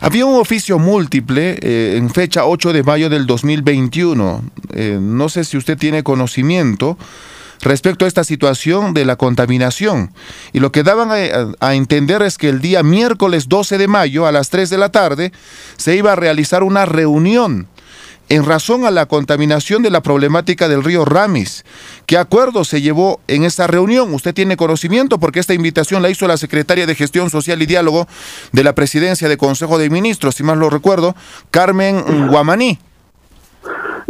Había 0.00 0.26
un 0.26 0.38
oficio 0.40 0.78
múltiple 0.78 1.58
eh, 1.62 1.96
en 1.96 2.10
fecha 2.10 2.44
8 2.46 2.72
de 2.72 2.82
mayo 2.82 3.08
del 3.10 3.26
2021. 3.26 4.42
Eh, 4.74 4.98
no 5.00 5.28
sé 5.28 5.44
si 5.44 5.56
usted 5.56 5.78
tiene 5.78 6.02
conocimiento 6.02 6.96
respecto 7.62 8.06
a 8.06 8.08
esta 8.08 8.24
situación 8.24 8.94
de 8.94 9.04
la 9.04 9.16
contaminación. 9.16 10.10
Y 10.54 10.60
lo 10.60 10.72
que 10.72 10.82
daban 10.82 11.10
a, 11.10 11.66
a 11.66 11.74
entender 11.74 12.22
es 12.22 12.38
que 12.38 12.48
el 12.48 12.60
día 12.62 12.82
miércoles 12.82 13.48
12 13.48 13.76
de 13.76 13.88
mayo 13.88 14.26
a 14.26 14.32
las 14.32 14.48
3 14.48 14.70
de 14.70 14.78
la 14.78 14.88
tarde 14.90 15.32
se 15.76 15.96
iba 15.96 16.12
a 16.12 16.16
realizar 16.16 16.62
una 16.62 16.86
reunión 16.86 17.66
en 18.30 18.46
razón 18.46 18.86
a 18.86 18.90
la 18.90 19.06
contaminación 19.06 19.82
de 19.82 19.90
la 19.90 20.02
problemática 20.02 20.68
del 20.68 20.84
río 20.84 21.04
Ramis. 21.04 21.64
¿Qué 22.06 22.16
acuerdo 22.16 22.64
se 22.64 22.80
llevó 22.80 23.20
en 23.26 23.44
esa 23.44 23.66
reunión? 23.66 24.14
Usted 24.14 24.32
tiene 24.32 24.56
conocimiento 24.56 25.18
porque 25.18 25.40
esta 25.40 25.52
invitación 25.52 26.00
la 26.00 26.10
hizo 26.10 26.28
la 26.28 26.36
secretaria 26.36 26.86
de 26.86 26.94
Gestión 26.94 27.28
Social 27.28 27.60
y 27.60 27.66
Diálogo 27.66 28.06
de 28.52 28.64
la 28.64 28.74
Presidencia 28.74 29.28
de 29.28 29.36
Consejo 29.36 29.78
de 29.78 29.90
Ministros, 29.90 30.36
si 30.36 30.44
más 30.44 30.56
lo 30.56 30.70
recuerdo, 30.70 31.16
Carmen 31.50 32.28
Guamaní. 32.28 32.78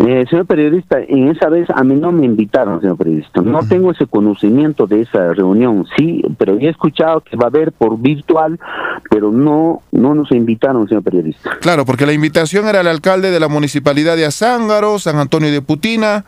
Eh, 0.07 0.25
señor 0.31 0.47
periodista, 0.47 0.99
en 0.99 1.29
esa 1.29 1.51
vez 1.51 1.69
a 1.69 1.85
mí 1.85 1.95
no 1.95 2.11
me 2.11 2.25
invitaron, 2.25 2.81
señor 2.81 2.97
periodista. 2.97 3.43
No 3.43 3.61
tengo 3.69 3.91
ese 3.91 4.07
conocimiento 4.07 4.87
de 4.87 5.03
esa 5.03 5.35
reunión, 5.35 5.87
sí, 5.97 6.23
pero 6.39 6.59
he 6.59 6.69
escuchado 6.69 7.21
que 7.21 7.37
va 7.37 7.45
a 7.45 7.49
haber 7.49 7.71
por 7.73 7.99
virtual, 7.99 8.59
pero 9.11 9.31
no, 9.31 9.83
no 9.93 10.15
nos 10.15 10.33
invitaron, 10.33 10.89
señor 10.89 11.03
periodista. 11.03 11.51
Claro, 11.61 11.85
porque 11.85 12.07
la 12.07 12.15
invitación 12.15 12.67
era 12.67 12.81
al 12.81 12.87
alcalde 12.87 13.31
de 13.31 13.41
la 13.41 13.49
municipalidad 13.49 14.17
de 14.17 14.25
Azángaro, 14.25 14.99
San 14.99 15.17
Antonio 15.17 15.53
de 15.53 15.61
Putina, 15.61 16.25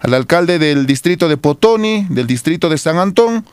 al 0.00 0.14
alcalde 0.14 0.58
del 0.58 0.86
distrito 0.86 1.28
de 1.28 1.36
Potoni, 1.36 2.06
del 2.10 2.26
distrito 2.26 2.68
de 2.68 2.78
San 2.78 2.98
Antón 2.98 3.44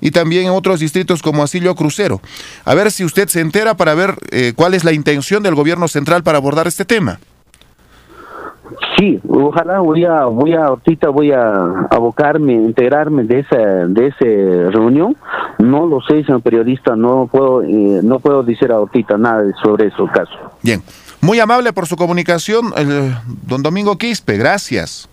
y 0.00 0.10
también 0.10 0.46
en 0.46 0.52
otros 0.52 0.80
distritos 0.80 1.22
como 1.22 1.44
Asilio 1.44 1.76
Crucero. 1.76 2.20
A 2.64 2.74
ver 2.74 2.90
si 2.90 3.04
usted 3.04 3.28
se 3.28 3.38
entera 3.38 3.76
para 3.76 3.94
ver 3.94 4.16
eh, 4.32 4.52
cuál 4.56 4.74
es 4.74 4.82
la 4.82 4.92
intención 4.92 5.44
del 5.44 5.54
gobierno 5.54 5.86
central 5.86 6.24
para 6.24 6.38
abordar 6.38 6.66
este 6.66 6.84
tema. 6.84 7.20
Sí, 8.96 9.20
ojalá 9.28 9.80
voy 9.80 10.04
a, 10.04 10.24
voy 10.24 10.54
a, 10.54 10.66
ahorita 10.66 11.08
voy 11.08 11.32
a 11.32 11.86
abocarme, 11.90 12.52
integrarme 12.54 13.24
de 13.24 13.40
esa, 13.40 13.56
de 13.56 14.06
esa 14.08 14.70
reunión. 14.70 15.16
No 15.58 15.86
lo 15.86 16.00
sé, 16.02 16.24
señor 16.24 16.42
periodista, 16.42 16.96
no 16.96 17.28
puedo, 17.30 17.62
eh, 17.62 18.00
no 18.02 18.20
puedo 18.20 18.42
decir 18.42 18.70
ahorita 18.70 19.16
nada 19.18 19.44
sobre 19.62 19.88
eso 19.88 20.06
caso. 20.12 20.32
Bien, 20.62 20.82
muy 21.20 21.40
amable 21.40 21.72
por 21.72 21.86
su 21.86 21.96
comunicación, 21.96 22.72
don 23.46 23.62
Domingo 23.62 23.96
Quispe, 23.96 24.36
gracias. 24.36 25.08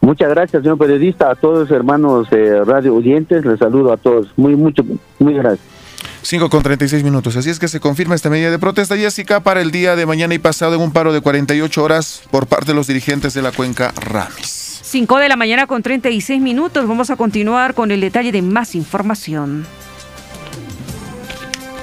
Muchas 0.00 0.30
gracias, 0.30 0.62
señor 0.62 0.78
periodista, 0.78 1.30
a 1.30 1.34
todos 1.34 1.60
los 1.60 1.70
hermanos 1.70 2.30
de 2.30 2.64
Radio 2.64 2.94
Oyentes, 2.94 3.44
les 3.44 3.58
saludo 3.58 3.92
a 3.92 3.98
todos. 3.98 4.32
Muy, 4.36 4.56
mucho, 4.56 4.82
muy 5.18 5.34
gracias. 5.34 5.79
5 6.22 6.50
con 6.50 6.62
36 6.62 7.02
minutos. 7.02 7.36
Así 7.36 7.50
es 7.50 7.58
que 7.58 7.68
se 7.68 7.80
confirma 7.80 8.14
esta 8.14 8.30
medida 8.30 8.50
de 8.50 8.58
protesta, 8.58 8.96
Jessica, 8.96 9.40
para 9.40 9.60
el 9.60 9.70
día 9.70 9.96
de 9.96 10.06
mañana 10.06 10.34
y 10.34 10.38
pasado 10.38 10.74
en 10.74 10.80
un 10.80 10.92
paro 10.92 11.12
de 11.12 11.20
48 11.20 11.82
horas 11.82 12.22
por 12.30 12.46
parte 12.46 12.66
de 12.66 12.74
los 12.74 12.86
dirigentes 12.86 13.34
de 13.34 13.42
la 13.42 13.52
cuenca 13.52 13.92
Ramis. 13.96 14.80
5 14.82 15.18
de 15.18 15.28
la 15.28 15.36
mañana 15.36 15.66
con 15.66 15.82
36 15.82 16.40
minutos. 16.40 16.86
Vamos 16.86 17.10
a 17.10 17.16
continuar 17.16 17.74
con 17.74 17.90
el 17.90 18.00
detalle 18.00 18.32
de 18.32 18.42
más 18.42 18.74
información. 18.74 19.66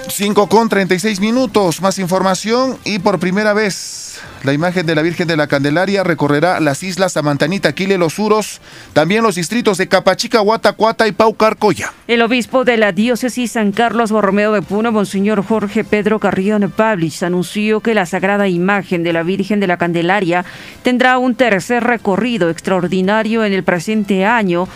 5 0.10 0.50
con 0.50 0.68
36 0.68 1.20
minutos, 1.20 1.82
más 1.82 2.00
información 2.00 2.78
y 2.84 3.00
por 3.00 3.20
primera 3.20 3.54
vez 3.54 3.97
la 4.44 4.54
imagen 4.54 4.86
de 4.86 4.96
la 4.96 5.02
Virgen 5.02 5.28
de 5.28 5.38
la 5.38 5.48
Candelaria 5.48 6.04
recorrerá 6.04 6.60
las 6.60 6.84
islas 6.84 7.14
Samantanita, 7.14 7.74
Quile, 7.74 7.98
Los 7.98 8.20
Uros, 8.20 8.62
también 8.94 9.24
los 9.24 9.36
distritos 9.36 9.78
de 9.78 9.88
Capachica, 9.88 10.40
Guatacuata 10.40 11.08
y 11.08 11.12
Paucarcoya. 11.12 11.94
El 12.08 12.22
obispo 12.22 12.64
de 12.64 12.78
la 12.78 12.92
diócesis 12.92 13.52
San 13.52 13.72
Carlos 13.72 14.12
Borromeo 14.12 14.52
de 14.54 14.62
Puno, 14.62 14.92
Monseñor 14.92 15.44
Jorge 15.44 15.84
Pedro 15.84 16.20
Carrión 16.20 16.72
Pablich, 16.76 17.24
anunció 17.24 17.82
que 17.82 17.94
la 17.94 18.06
sagrada 18.06 18.48
imagen 18.48 19.04
de 19.04 19.14
la 19.14 19.24
Virgen 19.24 19.60
de 19.60 19.68
la 19.68 19.78
Candelaria 19.78 20.46
tendrá 20.84 21.18
un 21.18 21.36
tercer 21.36 21.84
recorrido 21.84 22.50
extraordinario 22.50 23.46
en 23.46 23.54
el 23.54 23.64
presente 23.64 24.26
año 24.26 24.68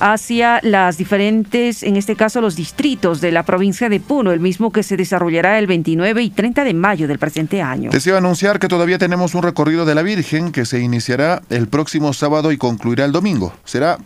hacia 0.00 0.60
las 0.62 0.98
diferentes, 0.98 1.82
en 1.82 1.96
este 1.96 2.16
caso 2.16 2.40
los 2.40 2.56
distritos 2.56 3.20
de 3.20 3.32
la 3.32 3.42
provincia 3.42 3.88
de 3.88 4.00
Puno, 4.00 4.32
el 4.32 4.40
mismo 4.40 4.72
que 4.72 4.82
se 4.82 4.96
desarrollará 4.96 5.58
el 5.58 5.66
29 5.66 6.22
y 6.22 6.30
30 6.30 6.64
de 6.64 6.74
mayo 6.74 7.08
del 7.08 7.18
presente 7.18 7.62
año. 7.62 7.90
Deseo 7.90 8.16
anunciar 8.16 8.58
que 8.58 8.68
todavía 8.68 8.98
tenemos 8.98 9.34
un 9.34 9.42
recorrido 9.42 9.84
de 9.84 9.94
la 9.94 10.02
Virgen 10.02 10.52
que 10.52 10.64
se 10.64 10.80
iniciará 10.80 11.42
el 11.50 11.68
próximo 11.68 12.12
sábado 12.12 12.52
y 12.52 12.58
concluirá 12.58 13.04
el 13.04 13.12
domingo. 13.12 13.52
Será 13.64 13.98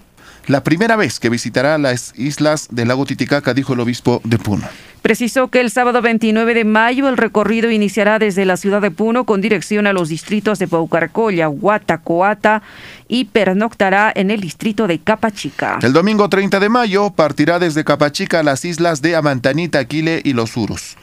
la 0.47 0.65
primera 0.65 0.97
vez 0.97 1.21
que 1.21 1.29
visitará 1.29 1.79
las 1.79 2.13
islas 2.17 2.69
del 2.71 2.89
lago 2.89 3.07
Titicaca, 3.07 3.55
dijo 3.55 3.75
el 3.75 3.81
obispo 3.81 4.21
de 4.25 4.39
Puno. 4.39 4.67
Precisó 5.03 5.49
que 5.49 5.61
el 5.61 5.71
sábado 5.71 6.01
29 6.01 6.55
de 6.55 6.65
mayo 6.65 7.09
el 7.09 7.17
recorrido 7.17 7.71
iniciará 7.71 8.21
desde 8.21 8.45
la 8.45 8.57
ciudad 8.57 8.81
de 8.81 8.93
Puno 8.93 9.25
con 9.25 9.41
dirección 9.41 9.89
a 9.89 9.93
los 9.93 10.09
distritos 10.09 10.61
de 10.61 10.69
Paucarcolla, 10.69 11.49
Huata, 11.49 11.99
Coata 11.99 12.63
y 13.09 13.25
pernoctará 13.25 14.13
en 14.15 14.31
el 14.31 14.41
distrito 14.41 14.87
de 14.87 15.01
Capachica. 15.01 15.79
El 15.83 15.93
domingo 15.93 16.29
30 16.29 16.61
de 16.61 16.69
mayo 16.69 17.11
partirá 17.11 17.59
desde 17.59 17.85
Capachica 17.85 18.41
a 18.41 18.43
las 18.45 18.65
islas 18.65 19.03
de 19.03 19.17
Amantanita, 19.17 19.81
Aquile 19.81 20.23
y 20.25 20.35
Los 20.35 20.57
Uros. 20.57 20.97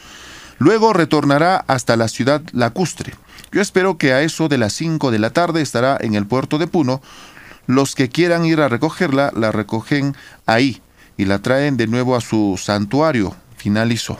Luego 0.60 0.94
retornará 0.94 1.64
hasta 1.68 1.98
la 1.98 2.08
ciudad 2.08 2.42
lacustre. 2.52 3.14
Yo 3.52 3.62
espero 3.62 3.98
que 3.98 4.14
a 4.14 4.22
eso 4.22 4.48
de 4.48 4.58
las 4.58 4.74
5 4.74 5.12
de 5.12 5.20
la 5.20 5.32
tarde 5.32 5.62
estará 5.62 5.98
en 6.00 6.16
el 6.16 6.26
puerto 6.26 6.58
de 6.58 6.68
Puno. 6.68 7.02
Los 7.70 7.94
que 7.94 8.10
quieran 8.10 8.46
ir 8.46 8.62
a 8.62 8.68
recogerla, 8.68 9.32
la 9.36 9.52
recogen 9.52 10.16
ahí 10.48 10.82
y 11.18 11.26
la 11.26 11.38
traen 11.38 11.78
de 11.78 11.86
nuevo 11.86 12.16
a 12.16 12.20
su 12.20 12.60
santuario, 12.60 13.36
finalizó. 13.58 14.18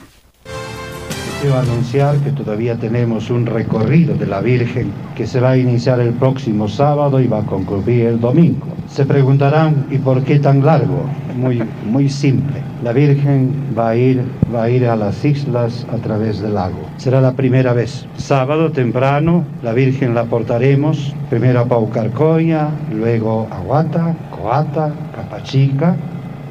Quiero 1.42 1.58
anunciar 1.58 2.18
que 2.18 2.32
todavía 2.32 2.76
tenemos 2.76 3.30
un 3.30 3.46
recorrido 3.46 4.14
de 4.14 4.26
la 4.28 4.42
Virgen 4.42 4.92
que 5.16 5.26
se 5.26 5.40
va 5.40 5.52
a 5.52 5.58
iniciar 5.58 6.02
el 6.02 6.12
próximo 6.12 6.68
sábado 6.68 7.22
y 7.22 7.28
va 7.28 7.40
a 7.40 7.46
concluir 7.46 8.08
el 8.08 8.20
domingo. 8.20 8.68
Se 8.90 9.06
preguntarán, 9.06 9.86
¿y 9.90 10.00
por 10.00 10.22
qué 10.26 10.40
tan 10.40 10.66
largo? 10.66 11.06
Muy, 11.38 11.64
muy 11.86 12.10
simple. 12.10 12.62
La 12.84 12.92
Virgen 12.92 13.54
va 13.78 13.92
a, 13.92 13.96
ir, 13.96 14.22
va 14.54 14.64
a 14.64 14.70
ir 14.70 14.86
a 14.86 14.98
las 14.98 15.24
islas 15.24 15.88
a 15.94 15.96
través 15.96 16.42
del 16.42 16.56
lago. 16.56 16.82
Será 16.98 17.22
la 17.22 17.32
primera 17.32 17.72
vez. 17.72 18.06
Sábado 18.18 18.74
temprano, 18.74 19.46
la 19.64 19.72
Virgen 19.72 20.14
la 20.14 20.26
portaremos 20.26 21.16
primero 21.30 21.62
a 21.62 21.66
Paucarcoya, 21.66 22.70
luego 22.92 23.48
a 23.50 23.62
Huata, 23.62 24.14
Coata, 24.30 24.94
Capachica, 25.16 25.96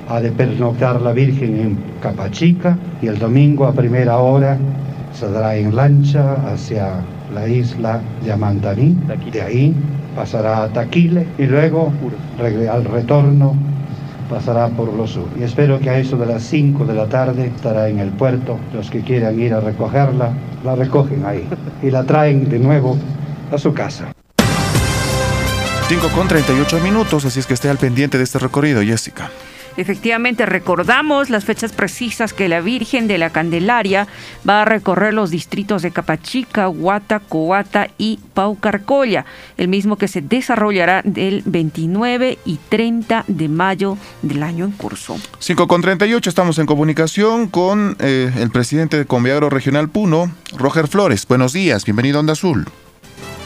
ha 0.08 0.20
de 0.20 0.32
pernoctar 0.32 1.00
la 1.00 1.12
Virgen 1.12 1.60
en 1.60 1.78
Capachica 2.00 2.78
y 3.02 3.08
el 3.08 3.18
domingo 3.18 3.66
a 3.66 3.72
primera 3.72 4.18
hora 4.18 4.58
saldrá 5.12 5.56
en 5.56 5.74
lancha 5.74 6.34
hacia 6.50 7.00
la 7.34 7.46
isla 7.46 8.00
de 8.24 8.32
Amantaní. 8.32 8.96
De 9.30 9.42
ahí 9.42 9.74
pasará 10.16 10.62
a 10.62 10.68
Taquile 10.68 11.26
y 11.36 11.44
luego 11.44 11.92
al 12.72 12.84
retorno 12.84 13.54
pasará 14.30 14.68
por 14.68 14.92
los 14.92 15.10
sur. 15.10 15.28
Y 15.38 15.42
espero 15.42 15.78
que 15.78 15.90
a 15.90 15.98
eso 15.98 16.16
de 16.16 16.26
las 16.26 16.42
5 16.42 16.84
de 16.84 16.94
la 16.94 17.06
tarde 17.06 17.46
estará 17.46 17.88
en 17.88 17.98
el 17.98 18.10
puerto. 18.10 18.58
Los 18.74 18.90
que 18.90 19.02
quieran 19.02 19.38
ir 19.40 19.54
a 19.54 19.60
recogerla, 19.60 20.32
la 20.64 20.74
recogen 20.74 21.24
ahí 21.24 21.46
y 21.82 21.90
la 21.90 22.04
traen 22.04 22.48
de 22.48 22.58
nuevo 22.58 22.96
a 23.52 23.58
su 23.58 23.72
casa. 23.74 24.12
5 25.88 26.08
con 26.14 26.28
38 26.28 26.80
minutos, 26.80 27.24
así 27.24 27.40
es 27.40 27.46
que 27.46 27.54
esté 27.54 27.70
al 27.70 27.78
pendiente 27.78 28.18
de 28.18 28.24
este 28.24 28.38
recorrido, 28.38 28.82
Jessica. 28.82 29.30
Efectivamente, 29.78 30.44
recordamos 30.44 31.30
las 31.30 31.44
fechas 31.44 31.70
precisas 31.70 32.32
que 32.32 32.48
la 32.48 32.60
Virgen 32.60 33.06
de 33.06 33.16
la 33.16 33.30
Candelaria 33.30 34.08
va 34.46 34.62
a 34.62 34.64
recorrer 34.64 35.14
los 35.14 35.30
distritos 35.30 35.82
de 35.82 35.92
Capachica, 35.92 36.68
Huata, 36.68 37.20
Coata 37.20 37.86
y 37.96 38.18
Paucarcolla, 38.34 39.24
el 39.56 39.68
mismo 39.68 39.94
que 39.94 40.08
se 40.08 40.20
desarrollará 40.20 41.02
del 41.04 41.44
29 41.46 42.38
y 42.44 42.58
30 42.68 43.24
de 43.28 43.48
mayo 43.48 43.96
del 44.22 44.42
año 44.42 44.64
en 44.64 44.72
curso. 44.72 45.16
5 45.38 45.68
con 45.68 45.80
38, 45.80 46.28
estamos 46.28 46.58
en 46.58 46.66
comunicación 46.66 47.46
con 47.46 47.96
eh, 48.00 48.32
el 48.36 48.50
presidente 48.50 48.98
de 48.98 49.06
Conviagro 49.06 49.48
Regional 49.48 49.88
Puno, 49.88 50.32
Roger 50.56 50.88
Flores. 50.88 51.24
Buenos 51.28 51.52
días, 51.52 51.84
bienvenido 51.84 52.16
a 52.16 52.20
Onda 52.20 52.32
Azul. 52.32 52.66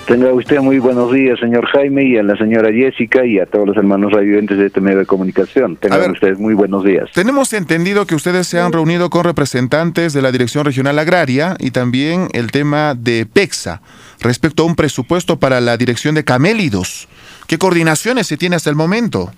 Tenga 0.06 0.32
usted 0.32 0.58
muy 0.58 0.80
buenos 0.80 1.12
días, 1.12 1.38
señor 1.38 1.64
Jaime, 1.66 2.02
y 2.04 2.18
a 2.18 2.24
la 2.24 2.36
señora 2.36 2.72
Jessica 2.72 3.24
y 3.24 3.38
a 3.38 3.46
todos 3.46 3.68
los 3.68 3.76
hermanos 3.76 4.12
radioentes 4.12 4.58
de 4.58 4.66
este 4.66 4.80
medio 4.80 4.98
de 4.98 5.06
comunicación. 5.06 5.76
Tengan 5.76 6.10
ustedes 6.10 6.38
muy 6.38 6.54
buenos 6.54 6.84
días. 6.84 7.08
Tenemos 7.14 7.52
entendido 7.52 8.04
que 8.04 8.16
ustedes 8.16 8.48
se 8.48 8.58
han 8.58 8.72
reunido 8.72 9.10
con 9.10 9.24
representantes 9.24 10.12
de 10.12 10.20
la 10.20 10.32
Dirección 10.32 10.64
Regional 10.64 10.98
Agraria 10.98 11.56
y 11.60 11.70
también 11.70 12.28
el 12.32 12.50
tema 12.50 12.94
de 12.96 13.26
PEXA 13.26 13.80
respecto 14.20 14.64
a 14.64 14.66
un 14.66 14.74
presupuesto 14.74 15.38
para 15.38 15.60
la 15.60 15.76
dirección 15.76 16.16
de 16.16 16.24
camélidos. 16.24 17.08
¿Qué 17.46 17.56
coordinaciones 17.58 18.26
se 18.26 18.36
tiene 18.36 18.56
hasta 18.56 18.70
el 18.70 18.76
momento? 18.76 19.30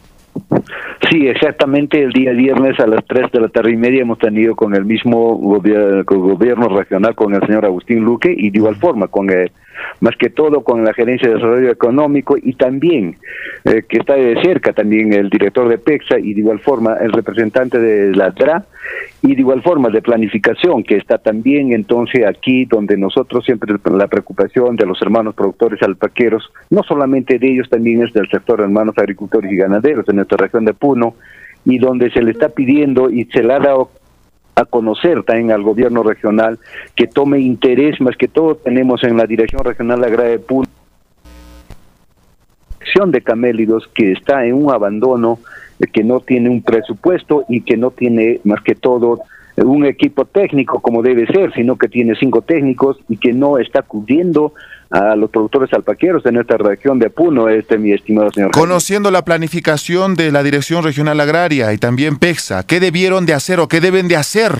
Sí, 1.10 1.28
exactamente 1.28 2.02
el 2.02 2.12
día 2.12 2.32
viernes 2.32 2.80
a 2.80 2.86
las 2.86 3.04
3 3.04 3.30
de 3.30 3.40
la 3.40 3.48
tarde 3.48 3.72
y 3.72 3.76
media 3.76 4.02
hemos 4.02 4.18
tenido 4.18 4.56
con 4.56 4.74
el 4.74 4.84
mismo 4.84 5.36
gobierno 5.36 6.68
regional, 6.68 7.14
con 7.14 7.34
el 7.34 7.40
señor 7.42 7.66
Agustín 7.66 8.00
Luque 8.00 8.34
y 8.34 8.50
de 8.50 8.58
igual 8.58 8.76
forma 8.76 9.08
con 9.08 9.28
el 9.28 9.52
más 10.00 10.16
que 10.16 10.30
todo 10.30 10.62
con 10.62 10.84
la 10.84 10.92
Gerencia 10.94 11.28
de 11.28 11.34
Desarrollo 11.34 11.70
Económico 11.70 12.36
y 12.40 12.54
también 12.54 13.16
eh, 13.64 13.82
que 13.88 13.98
está 13.98 14.14
de 14.14 14.40
cerca 14.42 14.72
también 14.72 15.12
el 15.12 15.30
director 15.30 15.68
de 15.68 15.78
PEXA 15.78 16.18
y 16.18 16.34
de 16.34 16.40
igual 16.40 16.60
forma 16.60 16.96
el 17.00 17.12
representante 17.12 17.78
de 17.78 18.14
la 18.14 18.30
DRA 18.30 18.64
y 19.22 19.34
de 19.34 19.40
igual 19.40 19.62
forma 19.62 19.88
de 19.88 20.02
planificación 20.02 20.82
que 20.82 20.96
está 20.96 21.18
también 21.18 21.72
entonces 21.72 22.26
aquí 22.26 22.64
donde 22.66 22.96
nosotros 22.96 23.44
siempre 23.44 23.74
la 23.90 24.06
preocupación 24.06 24.76
de 24.76 24.86
los 24.86 25.00
hermanos 25.00 25.34
productores 25.34 25.82
alpaqueros, 25.82 26.50
no 26.70 26.82
solamente 26.82 27.38
de 27.38 27.52
ellos, 27.52 27.68
también 27.68 28.02
es 28.02 28.12
del 28.12 28.28
sector 28.28 28.60
hermanos 28.60 28.96
agricultores 28.98 29.50
y 29.50 29.56
ganaderos 29.56 30.06
de 30.06 30.12
nuestra 30.12 30.36
región 30.36 30.64
de 30.64 30.74
Puno 30.74 31.14
y 31.64 31.78
donde 31.78 32.10
se 32.10 32.22
le 32.22 32.32
está 32.32 32.50
pidiendo 32.50 33.10
y 33.10 33.24
se 33.26 33.42
le 33.42 33.54
ha 33.54 33.58
dado 33.58 33.90
a 34.57 34.64
conocer 34.64 35.22
también 35.24 35.50
al 35.50 35.62
gobierno 35.62 36.02
regional 36.02 36.59
que 36.94 37.07
tome 37.07 37.40
interés, 37.40 38.00
más 38.00 38.16
que 38.16 38.28
todo 38.28 38.55
tenemos 38.55 39.02
en 39.05 39.16
la 39.16 39.26
Dirección 39.26 39.64
Regional 39.64 40.05
Agraria 40.05 40.32
de 40.32 40.38
Puno 40.38 40.68
de 43.07 43.22
camélidos 43.22 43.88
que 43.92 44.12
está 44.12 44.46
en 44.46 44.55
un 44.55 44.72
abandono, 44.72 45.40
eh, 45.80 45.86
que 45.92 46.05
no 46.05 46.20
tiene 46.20 46.48
un 46.48 46.62
presupuesto 46.62 47.44
y 47.48 47.62
que 47.62 47.76
no 47.76 47.90
tiene 47.90 48.40
más 48.44 48.62
que 48.62 48.76
todo 48.76 49.20
un 49.57 49.84
equipo 49.84 50.24
técnico 50.24 50.80
como 50.80 51.02
debe 51.02 51.26
ser, 51.26 51.52
sino 51.55 51.76
que 51.76 51.88
tiene 51.88 52.14
cinco 52.16 52.42
técnicos 52.42 52.98
y 53.09 53.16
que 53.16 53.32
no 53.32 53.59
está 53.59 53.82
cubriendo 53.82 54.52
a 54.95 55.16
los 55.16 55.28
productores 55.28 55.72
alpaqueros 55.72 56.22
de 56.22 56.30
nuestra 56.30 56.57
región 56.57 57.01
de 57.01 57.11
Puno, 57.11 57.49
este 57.49 57.78
mi 57.78 57.90
estimado 57.90 58.30
señor. 58.30 58.53
Conociendo 58.53 59.11
la 59.11 59.24
planificación 59.24 60.14
de 60.14 60.30
la 60.30 60.45
Dirección 60.45 60.84
Regional 60.84 61.18
Agraria 61.18 61.72
y 61.72 61.78
también 61.78 62.16
PEXA, 62.16 62.64
¿qué 62.64 62.78
debieron 62.78 63.26
de 63.26 63.34
hacer 63.34 63.59
o 63.59 63.66
qué 63.66 63.80
deben 63.80 64.07
de 64.07 64.16
hacer? 64.16 64.53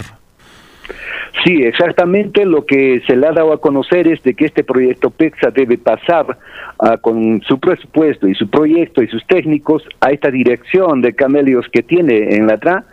Sí, 1.45 1.62
exactamente 1.62 2.45
lo 2.47 2.66
que 2.66 3.01
se 3.07 3.14
le 3.14 3.28
ha 3.28 3.32
dado 3.32 3.53
a 3.53 3.61
conocer 3.61 4.09
es 4.09 4.20
de 4.24 4.35
que 4.35 4.47
este 4.47 4.64
proyecto 4.64 5.11
PEXA 5.11 5.51
debe 5.51 5.78
pasar 5.78 6.37
ah, 6.80 6.97
con 6.97 7.41
su 7.43 7.61
presupuesto 7.61 8.26
y 8.26 8.35
su 8.35 8.51
proyecto 8.51 9.05
y 9.05 9.09
sus 9.09 9.24
técnicos 9.28 9.85
a 10.01 10.11
esta 10.11 10.32
dirección 10.32 11.01
de 11.01 11.14
camelios 11.14 11.66
que 11.70 11.85
tiene 11.85 12.35
en 12.35 12.49
la 12.49 12.59
TRA 12.59 12.85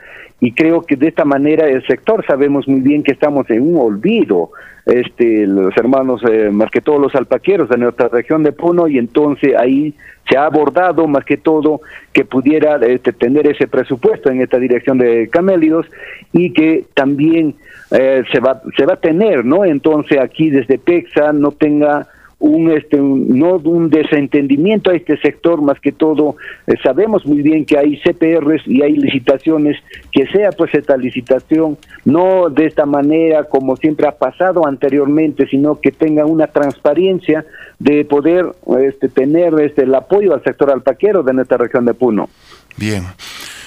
y 0.41 0.53
creo 0.53 0.81
que 0.81 0.95
de 0.95 1.07
esta 1.07 1.23
manera 1.23 1.69
el 1.69 1.85
sector 1.85 2.25
sabemos 2.25 2.67
muy 2.67 2.81
bien 2.81 3.03
que 3.03 3.11
estamos 3.11 3.49
en 3.51 3.61
un 3.61 3.79
olvido 3.79 4.49
este 4.87 5.45
los 5.45 5.77
hermanos 5.77 6.21
eh, 6.27 6.49
más 6.51 6.71
que 6.71 6.81
todos 6.81 6.99
los 6.99 7.13
alpaqueros 7.13 7.69
de 7.69 7.77
nuestra 7.77 8.07
región 8.07 8.41
de 8.41 8.51
Puno 8.51 8.87
y 8.87 8.97
entonces 8.97 9.55
ahí 9.55 9.93
se 10.27 10.37
ha 10.37 10.45
abordado 10.45 11.07
más 11.07 11.23
que 11.23 11.37
todo 11.37 11.81
que 12.11 12.25
pudiera 12.25 12.77
este, 12.77 13.13
tener 13.13 13.47
ese 13.47 13.67
presupuesto 13.67 14.31
en 14.31 14.41
esta 14.41 14.57
dirección 14.57 14.97
de 14.97 15.29
camélidos 15.29 15.85
y 16.33 16.51
que 16.51 16.85
también 16.95 17.53
eh, 17.91 18.23
se 18.31 18.39
va 18.39 18.63
se 18.75 18.85
va 18.87 18.93
a 18.93 18.99
tener 18.99 19.45
no 19.45 19.63
entonces 19.63 20.17
aquí 20.19 20.49
desde 20.49 20.79
Pexa 20.79 21.31
no 21.33 21.51
tenga 21.51 22.07
un 22.41 22.71
este 22.71 22.97
no 22.97 23.55
un 23.57 23.89
desentendimiento 23.89 24.89
a 24.89 24.95
este 24.95 25.17
sector 25.17 25.61
más 25.61 25.79
que 25.79 25.91
todo 25.91 26.35
eh, 26.65 26.73
sabemos 26.83 27.25
muy 27.25 27.41
bien 27.41 27.65
que 27.65 27.77
hay 27.77 27.97
CPRs 27.97 28.63
y 28.65 28.81
hay 28.81 28.95
licitaciones 28.95 29.77
que 30.11 30.25
sea 30.27 30.49
pues 30.51 30.73
esta 30.73 30.97
licitación 30.97 31.77
no 32.03 32.49
de 32.49 32.65
esta 32.65 32.87
manera 32.87 33.43
como 33.43 33.77
siempre 33.77 34.07
ha 34.07 34.17
pasado 34.17 34.65
anteriormente 34.65 35.47
sino 35.47 35.79
que 35.79 35.91
tenga 35.91 36.25
una 36.25 36.47
transparencia 36.47 37.45
de 37.77 38.05
poder 38.05 38.51
este 38.79 39.07
tener 39.07 39.53
este 39.61 39.83
el 39.83 39.93
apoyo 39.93 40.33
al 40.33 40.43
sector 40.43 40.71
alpaquero 40.71 41.23
de 41.23 41.33
nuestra 41.33 41.57
región 41.57 41.85
de 41.85 41.93
Puno. 41.93 42.29
Bien. 42.77 43.03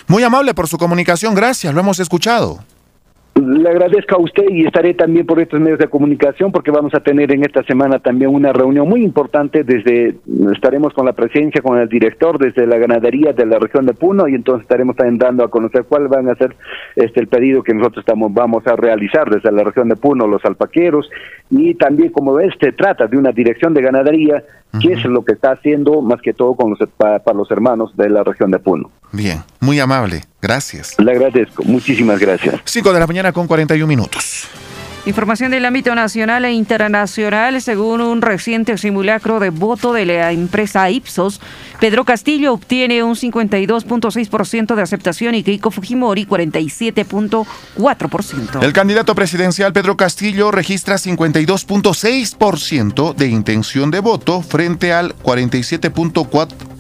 Muy 0.06 0.22
amable 0.22 0.54
por 0.54 0.68
su 0.68 0.78
comunicación. 0.78 1.34
Gracias 1.34 1.72
lo 1.72 1.80
hemos 1.80 2.00
escuchado 2.00 2.58
le 3.34 3.68
agradezco 3.68 4.14
a 4.14 4.20
usted 4.20 4.44
y 4.48 4.64
estaré 4.64 4.94
también 4.94 5.26
por 5.26 5.40
estos 5.40 5.60
medios 5.60 5.80
de 5.80 5.88
comunicación 5.88 6.52
porque 6.52 6.70
vamos 6.70 6.94
a 6.94 7.00
tener 7.00 7.32
en 7.32 7.44
esta 7.44 7.64
semana 7.64 7.98
también 7.98 8.32
una 8.32 8.52
reunión 8.52 8.88
muy 8.88 9.02
importante 9.02 9.64
desde 9.64 10.14
estaremos 10.52 10.92
con 10.94 11.04
la 11.04 11.14
presencia 11.14 11.60
con 11.60 11.78
el 11.78 11.88
director 11.88 12.38
desde 12.38 12.66
la 12.66 12.78
ganadería 12.78 13.32
de 13.32 13.44
la 13.44 13.58
región 13.58 13.86
de 13.86 13.94
Puno 13.94 14.28
y 14.28 14.34
entonces 14.36 14.62
estaremos 14.62 14.94
también 14.94 15.18
dando 15.18 15.44
a 15.44 15.50
conocer 15.50 15.84
cuál 15.88 16.06
van 16.06 16.28
a 16.28 16.36
ser 16.36 16.54
este 16.94 17.20
el 17.20 17.26
pedido 17.26 17.62
que 17.64 17.74
nosotros 17.74 18.04
estamos 18.06 18.32
vamos 18.32 18.64
a 18.68 18.76
realizar 18.76 19.28
desde 19.28 19.50
la 19.50 19.64
región 19.64 19.88
de 19.88 19.96
Puno 19.96 20.28
los 20.28 20.44
alpaqueros 20.44 21.10
y 21.50 21.74
también 21.74 22.10
como 22.10 22.34
ves 22.34 22.54
se 22.60 22.70
trata 22.70 23.08
de 23.08 23.16
una 23.16 23.32
dirección 23.32 23.74
de 23.74 23.82
ganadería 23.82 24.44
que 24.80 24.92
es 24.92 25.04
lo 25.04 25.24
que 25.24 25.32
está 25.32 25.52
haciendo 25.52 26.00
más 26.02 26.20
que 26.20 26.32
todo 26.32 26.54
con 26.54 26.70
los, 26.70 26.78
para, 26.96 27.20
los 27.34 27.50
hermanos 27.50 27.96
de 27.96 28.10
la 28.10 28.24
región 28.24 28.50
de 28.50 28.58
Puno. 28.58 28.90
Bien, 29.12 29.38
muy 29.64 29.80
amable, 29.80 30.24
gracias. 30.40 30.94
Le 30.98 31.12
agradezco, 31.12 31.64
muchísimas 31.64 32.20
gracias. 32.20 32.60
5 32.64 32.92
de 32.92 33.00
la 33.00 33.06
mañana 33.06 33.32
con 33.32 33.46
41 33.46 33.86
minutos. 33.86 34.48
Información 35.06 35.50
del 35.50 35.66
ámbito 35.66 35.94
nacional 35.94 36.46
e 36.46 36.52
internacional, 36.52 37.60
según 37.60 38.00
un 38.00 38.22
reciente 38.22 38.78
simulacro 38.78 39.38
de 39.38 39.50
voto 39.50 39.92
de 39.92 40.06
la 40.06 40.32
empresa 40.32 40.88
Ipsos, 40.88 41.42
Pedro 41.78 42.06
Castillo 42.06 42.54
obtiene 42.54 43.02
un 43.02 43.14
52.6% 43.14 44.74
de 44.74 44.80
aceptación 44.80 45.34
y 45.34 45.42
Keiko 45.42 45.70
Fujimori 45.70 46.24
47.4%. 46.24 48.62
El 48.62 48.72
candidato 48.72 49.14
presidencial 49.14 49.74
Pedro 49.74 49.98
Castillo 49.98 50.50
registra 50.50 50.96
52.6% 50.96 53.14
de 53.14 53.28
intención 53.28 53.90
de 53.90 54.00
voto 54.00 54.40
frente 54.40 54.94
al 54.94 55.14
47.4% 55.16 56.73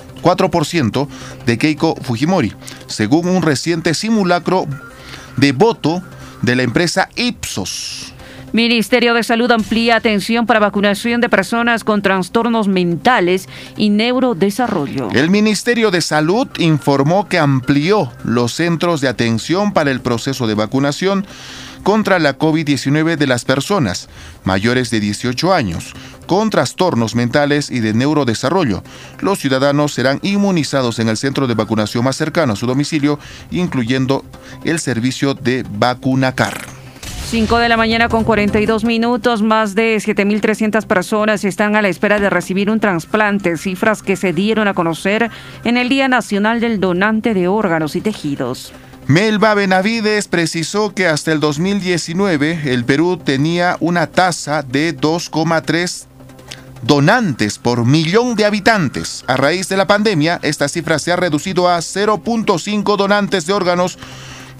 de 1.44 1.58
Keiko 1.58 1.94
Fujimori, 2.00 2.52
según 2.86 3.28
un 3.28 3.42
reciente 3.42 3.92
simulacro 3.92 4.66
de 5.36 5.52
voto 5.52 6.02
de 6.42 6.56
la 6.56 6.62
empresa 6.62 7.08
Ipsos. 7.14 8.14
Ministerio 8.54 9.14
de 9.14 9.24
Salud 9.24 9.50
amplía 9.50 9.96
atención 9.96 10.46
para 10.46 10.60
vacunación 10.60 11.20
de 11.20 11.28
personas 11.28 11.82
con 11.82 12.02
trastornos 12.02 12.68
mentales 12.68 13.48
y 13.76 13.90
neurodesarrollo. 13.90 15.08
El 15.10 15.28
Ministerio 15.28 15.90
de 15.90 16.00
Salud 16.00 16.46
informó 16.58 17.28
que 17.28 17.40
amplió 17.40 18.12
los 18.22 18.54
centros 18.54 19.00
de 19.00 19.08
atención 19.08 19.72
para 19.72 19.90
el 19.90 20.00
proceso 20.00 20.46
de 20.46 20.54
vacunación 20.54 21.26
contra 21.84 22.18
la 22.18 22.36
COVID-19 22.36 23.16
de 23.16 23.26
las 23.28 23.44
personas 23.44 24.08
mayores 24.42 24.90
de 24.90 24.98
18 24.98 25.54
años 25.54 25.94
con 26.26 26.50
trastornos 26.50 27.14
mentales 27.14 27.70
y 27.70 27.80
de 27.80 27.94
neurodesarrollo. 27.94 28.82
Los 29.20 29.38
ciudadanos 29.38 29.92
serán 29.92 30.18
inmunizados 30.22 30.98
en 30.98 31.08
el 31.08 31.16
centro 31.16 31.46
de 31.46 31.54
vacunación 31.54 32.02
más 32.02 32.16
cercano 32.16 32.54
a 32.54 32.56
su 32.56 32.66
domicilio, 32.66 33.18
incluyendo 33.50 34.24
el 34.64 34.80
servicio 34.80 35.34
de 35.34 35.64
Vacunacar. 35.78 36.58
5 37.26 37.58
de 37.58 37.68
la 37.68 37.76
mañana 37.76 38.08
con 38.08 38.22
42 38.22 38.84
minutos, 38.84 39.42
más 39.42 39.74
de 39.74 39.96
7.300 39.96 40.86
personas 40.86 41.44
están 41.44 41.74
a 41.74 41.82
la 41.82 41.88
espera 41.88 42.20
de 42.20 42.30
recibir 42.30 42.70
un 42.70 42.80
trasplante, 42.80 43.56
cifras 43.56 44.02
que 44.02 44.16
se 44.16 44.32
dieron 44.32 44.68
a 44.68 44.74
conocer 44.74 45.30
en 45.64 45.76
el 45.76 45.88
Día 45.88 46.06
Nacional 46.06 46.60
del 46.60 46.80
Donante 46.80 47.34
de 47.34 47.48
Órganos 47.48 47.96
y 47.96 48.02
Tejidos. 48.02 48.72
Melba 49.06 49.52
Benavides 49.52 50.28
precisó 50.28 50.94
que 50.94 51.06
hasta 51.06 51.30
el 51.30 51.38
2019 51.38 52.72
el 52.72 52.86
Perú 52.86 53.18
tenía 53.18 53.76
una 53.80 54.06
tasa 54.06 54.62
de 54.62 54.96
2,3 54.96 56.06
donantes 56.80 57.58
por 57.58 57.84
millón 57.84 58.34
de 58.34 58.46
habitantes. 58.46 59.22
A 59.26 59.36
raíz 59.36 59.68
de 59.68 59.76
la 59.76 59.86
pandemia, 59.86 60.40
esta 60.42 60.68
cifra 60.68 60.98
se 60.98 61.12
ha 61.12 61.16
reducido 61.16 61.68
a 61.68 61.78
0.5 61.78 62.96
donantes 62.96 63.44
de 63.44 63.52
órganos 63.52 63.98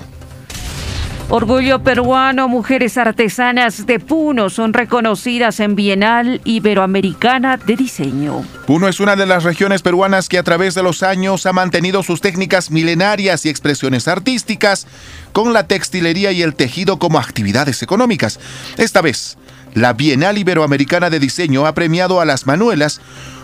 Orgullo 1.31 1.83
peruano, 1.83 2.47
mujeres 2.47 2.97
artesanas 2.97 3.85
de 3.85 3.99
Puno 3.99 4.49
son 4.49 4.73
reconocidas 4.73 5.59
en 5.59 5.75
Bienal 5.75 6.41
Iberoamericana 6.43 7.57
de 7.57 7.75
Diseño. 7.75 8.43
Puno 8.65 8.87
es 8.87 8.99
una 8.99 9.15
de 9.15 9.27
las 9.27 9.43
regiones 9.43 9.83
peruanas 9.83 10.27
que 10.27 10.39
a 10.39 10.43
través 10.43 10.73
de 10.73 10.81
los 10.81 11.03
años 11.03 11.45
ha 11.45 11.53
mantenido 11.53 12.01
sus 12.01 12.19
técnicas 12.19 12.71
milenarias 12.71 13.45
y 13.45 13.49
expresiones 13.49 14.07
artísticas 14.07 14.87
con 15.31 15.53
la 15.53 15.67
textilería 15.67 16.31
y 16.31 16.41
el 16.41 16.55
tejido 16.55 16.97
como 16.97 17.19
actividades 17.19 17.83
económicas. 17.83 18.39
Esta 18.77 19.01
vez, 19.01 19.37
la 19.75 19.93
Bienal 19.93 20.39
Iberoamericana 20.39 21.11
de 21.11 21.19
Diseño 21.19 21.67
ha 21.67 21.75
premiado 21.75 22.21
a 22.21 22.25
las 22.25 22.47
Manuelas, 22.47 23.01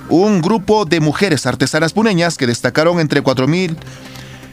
un 0.10 0.42
grupo 0.42 0.86
de 0.86 1.02
mujeres 1.02 1.46
artesanas 1.46 1.94
puneñas 1.94 2.40
que 2.40 2.48
destacaron 2.48 3.00
entre 3.00 3.24
4.000 3.24 3.78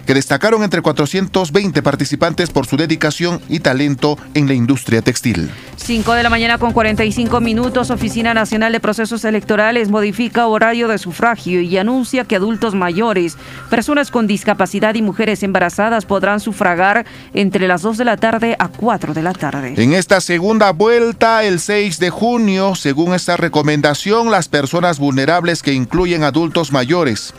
que 0.07 0.15
destacaron 0.15 0.63
entre 0.63 0.83
420 0.83 1.83
participantes 1.83 2.51
por 2.51 2.67
su 2.67 2.77
dedicación 2.77 3.41
y 3.49 3.61
talento 3.61 4.19
en 4.35 4.47
la 4.47 4.55
industria 4.55 5.03
textil. 5.03 5.51
5 5.77 6.13
de 6.15 6.23
la 6.23 6.31
mañana 6.31 6.59
con 6.59 6.73
45 6.73 7.41
minutos, 7.41 7.91
Oficina 7.91 8.35
Nacional 8.35 8.73
de 8.73 8.81
Procesos 8.81 9.25
Electorales 9.25 9.91
modifica 9.91 10.47
horario 10.47 10.87
de 10.87 10.99
sufragio 10.99 11.61
y 11.61 11.77
anuncia 11.77 12.25
que 12.25 12.37
adultos 12.37 12.75
mayores, 12.75 13.37
personas 13.69 14.11
con 14.11 14.27
discapacidad 14.27 14.95
y 14.95 15.03
mujeres 15.03 15.43
embarazadas 15.43 16.07
podrán 16.07 16.41
sufragar 16.41 17.05
entre 17.35 17.67
las 17.67 17.83
2 17.83 17.99
de 17.99 18.05
la 18.05 18.17
tarde 18.17 18.57
a 18.59 18.69
4 18.69 19.15
de 19.15 19.23
la 19.23 19.33
tarde. 19.33 19.75
En 19.77 19.93
esta 19.93 20.21
segunda 20.21 20.73
vuelta, 20.73 21.43
el 21.45 21.59
6 21.59 21.99
de 21.99 22.11
junio, 22.11 22.75
según 22.75 23.15
esta 23.15 23.37
recomendación, 23.37 24.31
las 24.31 24.49
personas 24.49 24.99
vulnerables 24.99 25.63
que 25.63 25.73
incluyen 25.73 26.23
adultos 26.23 26.73
mayores, 26.73 27.35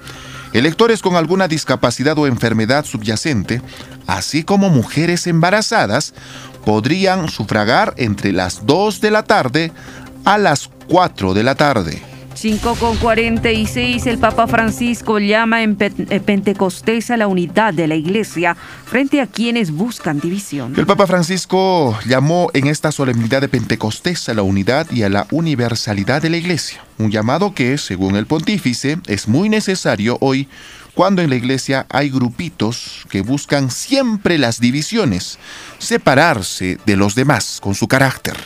electores 0.53 1.01
con 1.01 1.15
alguna 1.15 1.47
discapacidad 1.47 2.17
o 2.17 2.27
enfermedad 2.27 2.85
subyacente, 2.85 3.61
así 4.07 4.43
como 4.43 4.69
mujeres 4.69 5.27
embarazadas, 5.27 6.13
podrían 6.65 7.27
sufragar 7.29 7.93
entre 7.97 8.31
las 8.31 8.65
2 8.65 9.01
de 9.01 9.11
la 9.11 9.23
tarde 9.23 9.71
a 10.25 10.37
las 10.37 10.69
4 10.87 11.33
de 11.33 11.43
la 11.43 11.55
tarde. 11.55 12.12
5 12.35 12.75
con 12.75 12.97
46, 12.97 14.07
el 14.07 14.17
Papa 14.17 14.47
Francisco 14.47 15.19
llama 15.19 15.63
en 15.63 15.75
Pentecostés 15.75 17.11
a 17.11 17.17
la 17.17 17.27
unidad 17.27 17.73
de 17.73 17.87
la 17.87 17.95
iglesia 17.95 18.55
frente 18.85 19.21
a 19.21 19.27
quienes 19.27 19.71
buscan 19.71 20.19
división. 20.19 20.73
El 20.75 20.85
Papa 20.85 21.07
Francisco 21.07 21.97
llamó 22.05 22.49
en 22.53 22.67
esta 22.67 22.91
solemnidad 22.91 23.41
de 23.41 23.49
Pentecostés 23.49 24.27
a 24.29 24.33
la 24.33 24.41
unidad 24.41 24.89
y 24.91 25.03
a 25.03 25.09
la 25.09 25.27
universalidad 25.31 26.21
de 26.21 26.31
la 26.31 26.37
iglesia, 26.37 26.83
un 26.97 27.11
llamado 27.11 27.53
que, 27.53 27.77
según 27.77 28.15
el 28.15 28.25
pontífice, 28.25 28.97
es 29.07 29.27
muy 29.27 29.49
necesario 29.49 30.17
hoy 30.19 30.47
cuando 30.95 31.21
en 31.21 31.29
la 31.29 31.35
iglesia 31.35 31.85
hay 31.89 32.09
grupitos 32.09 33.05
que 33.09 33.21
buscan 33.21 33.71
siempre 33.71 34.37
las 34.37 34.59
divisiones, 34.59 35.39
separarse 35.79 36.77
de 36.85 36.95
los 36.95 37.15
demás 37.15 37.59
con 37.61 37.75
su 37.75 37.87
carácter. 37.87 38.37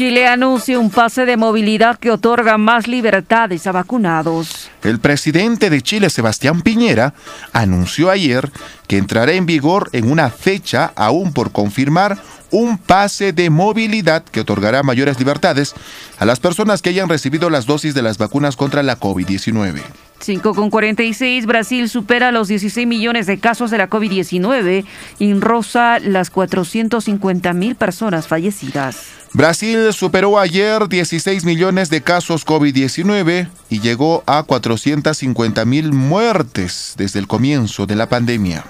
Chile 0.00 0.26
anuncia 0.26 0.78
un 0.78 0.88
pase 0.88 1.26
de 1.26 1.36
movilidad 1.36 1.98
que 1.98 2.10
otorga 2.10 2.56
más 2.56 2.88
libertades 2.88 3.66
a 3.66 3.72
vacunados. 3.72 4.70
El 4.82 4.98
presidente 4.98 5.68
de 5.68 5.82
Chile, 5.82 6.08
Sebastián 6.08 6.62
Piñera, 6.62 7.12
anunció 7.52 8.08
ayer 8.08 8.50
que 8.88 8.96
entrará 8.96 9.32
en 9.32 9.44
vigor 9.44 9.90
en 9.92 10.10
una 10.10 10.30
fecha 10.30 10.90
aún 10.96 11.34
por 11.34 11.52
confirmar 11.52 12.16
un 12.50 12.78
pase 12.78 13.34
de 13.34 13.50
movilidad 13.50 14.24
que 14.24 14.40
otorgará 14.40 14.82
mayores 14.82 15.18
libertades 15.18 15.74
a 16.18 16.24
las 16.24 16.40
personas 16.40 16.80
que 16.80 16.88
hayan 16.88 17.10
recibido 17.10 17.50
las 17.50 17.66
dosis 17.66 17.92
de 17.92 18.00
las 18.00 18.16
vacunas 18.16 18.56
contra 18.56 18.82
la 18.82 18.98
COVID-19. 18.98 19.82
5 20.20 20.54
con 20.54 20.70
46, 20.70 21.46
Brasil 21.46 21.88
supera 21.88 22.32
los 22.32 22.48
16 22.48 22.86
millones 22.86 23.26
de 23.26 23.38
casos 23.38 23.70
de 23.70 23.78
la 23.78 23.88
COVID-19 23.88 24.84
y 25.18 25.34
rosa 25.34 25.98
las 25.98 26.30
450 26.30 27.52
mil 27.52 27.74
personas 27.74 28.28
fallecidas. 28.28 29.06
Brasil 29.32 29.92
superó 29.92 30.38
ayer 30.38 30.88
16 30.88 31.44
millones 31.44 31.88
de 31.88 32.02
casos 32.02 32.44
COVID-19 32.44 33.48
y 33.68 33.80
llegó 33.80 34.24
a 34.26 34.42
450 34.42 35.64
mil 35.64 35.92
muertes 35.92 36.94
desde 36.96 37.20
el 37.20 37.28
comienzo 37.28 37.86
de 37.86 37.96
la 37.96 38.08
pandemia. 38.08 38.64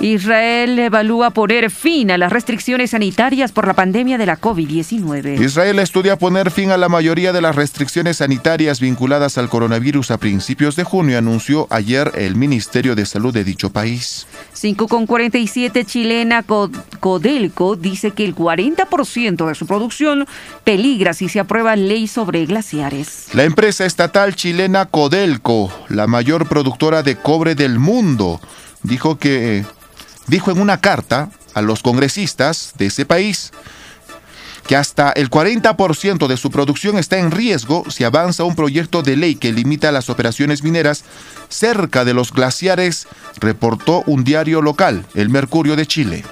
Israel 0.00 0.78
evalúa 0.78 1.30
poner 1.30 1.70
fin 1.70 2.10
a 2.10 2.18
las 2.18 2.30
restricciones 2.30 2.90
sanitarias 2.90 3.50
por 3.50 3.66
la 3.66 3.72
pandemia 3.72 4.18
de 4.18 4.26
la 4.26 4.38
COVID-19. 4.38 5.40
Israel 5.40 5.78
estudia 5.78 6.18
poner 6.18 6.50
fin 6.50 6.70
a 6.70 6.76
la 6.76 6.90
mayoría 6.90 7.32
de 7.32 7.40
las 7.40 7.56
restricciones 7.56 8.18
sanitarias 8.18 8.78
vinculadas 8.78 9.38
al 9.38 9.48
coronavirus 9.48 10.10
a 10.10 10.18
principios 10.18 10.76
de 10.76 10.84
junio, 10.84 11.16
anunció 11.16 11.66
ayer 11.70 12.12
el 12.16 12.36
Ministerio 12.36 12.94
de 12.94 13.06
Salud 13.06 13.32
de 13.32 13.42
dicho 13.42 13.70
país. 13.70 14.26
5 14.52 14.86
con 14.86 15.06
47 15.06 15.86
chilena 15.86 16.44
Codelco 17.00 17.76
dice 17.76 18.10
que 18.10 18.26
el 18.26 18.34
40% 18.34 19.48
de 19.48 19.54
su 19.54 19.66
producción 19.66 20.26
peligra 20.64 21.14
si 21.14 21.30
se 21.30 21.40
aprueba 21.40 21.74
ley 21.74 22.06
sobre 22.06 22.44
glaciares. 22.44 23.28
La 23.32 23.44
empresa 23.44 23.86
estatal 23.86 24.36
chilena 24.36 24.84
Codelco, 24.84 25.72
la 25.88 26.06
mayor 26.06 26.48
productora 26.48 27.02
de 27.02 27.16
cobre 27.16 27.54
del 27.54 27.78
mundo, 27.78 28.42
dijo 28.82 29.18
que 29.18 29.64
dijo 30.26 30.50
en 30.50 30.60
una 30.60 30.80
carta 30.80 31.30
a 31.54 31.62
los 31.62 31.82
congresistas 31.82 32.72
de 32.76 32.86
ese 32.86 33.06
país 33.06 33.52
que 34.66 34.76
hasta 34.76 35.12
el 35.12 35.30
40% 35.30 36.26
de 36.26 36.36
su 36.36 36.50
producción 36.50 36.98
está 36.98 37.18
en 37.18 37.30
riesgo 37.30 37.84
si 37.88 38.04
avanza 38.04 38.44
un 38.44 38.56
proyecto 38.56 39.02
de 39.02 39.16
ley 39.16 39.36
que 39.36 39.52
limita 39.52 39.92
las 39.92 40.10
operaciones 40.10 40.62
mineras 40.62 41.04
cerca 41.48 42.04
de 42.04 42.14
los 42.14 42.32
glaciares, 42.32 43.06
reportó 43.38 44.02
un 44.06 44.24
diario 44.24 44.62
local, 44.62 45.06
El 45.14 45.28
Mercurio 45.28 45.76
de 45.76 45.86
Chile. 45.86 46.24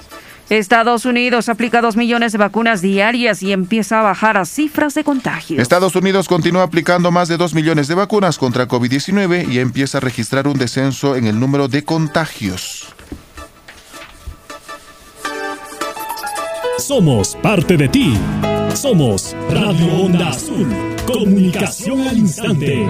Estados 0.49 1.05
Unidos 1.05 1.49
aplica 1.49 1.81
dos 1.81 1.95
millones 1.95 2.31
de 2.31 2.37
vacunas 2.37 2.81
diarias 2.81 3.41
y 3.41 3.51
empieza 3.51 3.99
a 3.99 4.03
bajar 4.03 4.37
a 4.37 4.45
cifras 4.45 4.93
de 4.93 5.03
contagio. 5.03 5.59
Estados 5.59 5.95
Unidos 5.95 6.27
continúa 6.27 6.63
aplicando 6.63 7.09
más 7.09 7.27
de 7.29 7.37
dos 7.37 7.55
millones 7.55 7.87
de 7.87 7.95
vacunas 7.95 8.37
contra 8.37 8.67
COVID-19 8.67 9.49
y 9.51 9.57
empieza 9.57 9.97
a 9.97 10.01
registrar 10.01 10.47
un 10.47 10.59
descenso 10.59 11.15
en 11.15 11.25
el 11.25 11.39
número 11.39 11.67
de 11.67 11.83
contagios. 11.83 12.94
Somos 16.77 17.37
parte 17.41 17.77
de 17.77 17.87
ti. 17.87 18.13
Somos 18.73 19.33
Radio 19.49 20.03
Onda 20.03 20.27
Azul. 20.27 20.67
Comunicación 21.07 22.05
al 22.05 22.17
instante. 22.17 22.85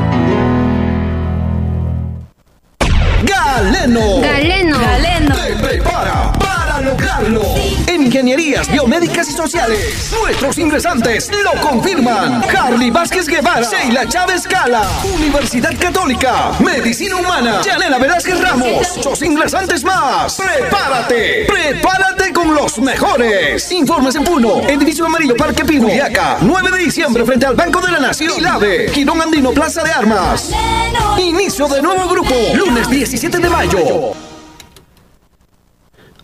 Galeno. 3.23 4.21
Galeno. 4.21 4.79
Galeno. 4.79 5.35
Te 5.35 5.55
prepara 5.63 6.33
para 6.33 6.64
lograrlo. 6.81 7.41
En 7.87 8.03
ingenierías 8.03 8.71
biomédicas 8.71 9.29
y 9.29 9.33
sociales, 9.33 10.11
nuestros 10.21 10.57
ingresantes 10.57 11.31
lo 11.31 11.59
confirman. 11.61 12.43
Harley 12.43 12.91
Vázquez 12.91 13.27
Guevara, 13.27 13.61
Sheila 13.61 14.07
Chávez 14.07 14.43
Cala, 14.47 14.83
Universidad 15.15 15.77
Católica, 15.79 16.51
Medicina 16.59 17.15
Humana, 17.15 17.61
Yanela 17.63 17.97
Velázquez 17.97 18.39
Ramos, 18.41 19.05
los 19.05 19.21
ingresantes 19.21 19.83
más. 19.83 20.35
Prepárate, 20.35 21.45
prepárate 21.47 22.33
con 22.33 22.53
los 22.53 22.79
mejores. 22.79 23.71
Informes 23.71 24.15
en 24.15 24.23
Puno, 24.23 24.61
Edificio 24.67 25.05
Amarillo 25.05 25.35
Parque 25.35 25.65
Pino, 25.65 25.87
Yaca, 25.89 26.37
9 26.41 26.71
de 26.71 26.77
diciembre 26.77 27.25
frente 27.25 27.45
al 27.45 27.55
Banco 27.55 27.81
de 27.81 27.91
la 27.91 27.99
Nación. 27.99 28.33
Ilave, 28.37 28.87
Quirón 28.93 29.21
Andino 29.21 29.51
Plaza 29.51 29.83
de 29.83 29.91
Armas. 29.91 30.51
Inicio 31.17 31.67
de 31.67 31.81
nuevo 31.81 32.07
grupo, 32.09 32.35
lunes 32.53 32.89
17 32.89 33.37
de 33.37 33.49
mayo. 33.49 34.34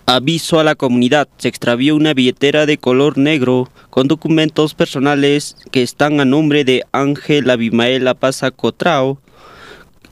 Aviso 0.07 0.59
a 0.59 0.63
la 0.63 0.75
comunidad, 0.75 1.29
se 1.37 1.47
extravió 1.47 1.95
una 1.95 2.13
billetera 2.13 2.65
de 2.65 2.77
color 2.77 3.17
negro 3.17 3.69
con 3.89 4.07
documentos 4.07 4.73
personales 4.73 5.55
que 5.71 5.83
están 5.83 6.19
a 6.19 6.25
nombre 6.25 6.65
de 6.65 6.83
Ángel 6.91 7.49
Abimael 7.49 8.09
Paza 8.19 8.51
Cotrao, 8.51 9.19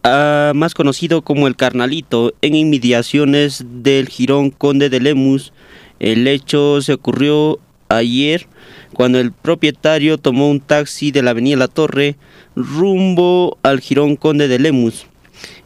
ah, 0.03 0.53
más 0.55 0.75
conocido 0.75 1.23
como 1.23 1.47
el 1.47 1.55
Carnalito, 1.55 2.33
en 2.41 2.55
inmediaciones 2.55 3.65
del 3.67 4.07
Girón 4.07 4.51
Conde 4.51 4.89
de 4.89 4.99
Lemus. 4.99 5.53
El 5.99 6.27
hecho 6.27 6.81
se 6.81 6.93
ocurrió 6.93 7.59
ayer 7.89 8.47
cuando 8.93 9.19
el 9.19 9.31
propietario 9.31 10.19
tomó 10.19 10.49
un 10.49 10.61
taxi 10.61 11.11
de 11.11 11.23
la 11.23 11.31
avenida 11.31 11.57
La 11.57 11.67
Torre 11.67 12.15
rumbo 12.55 13.57
al 13.63 13.81
Girón 13.81 14.15
Conde 14.15 14.47
de 14.47 14.59
Lemus 14.59 15.07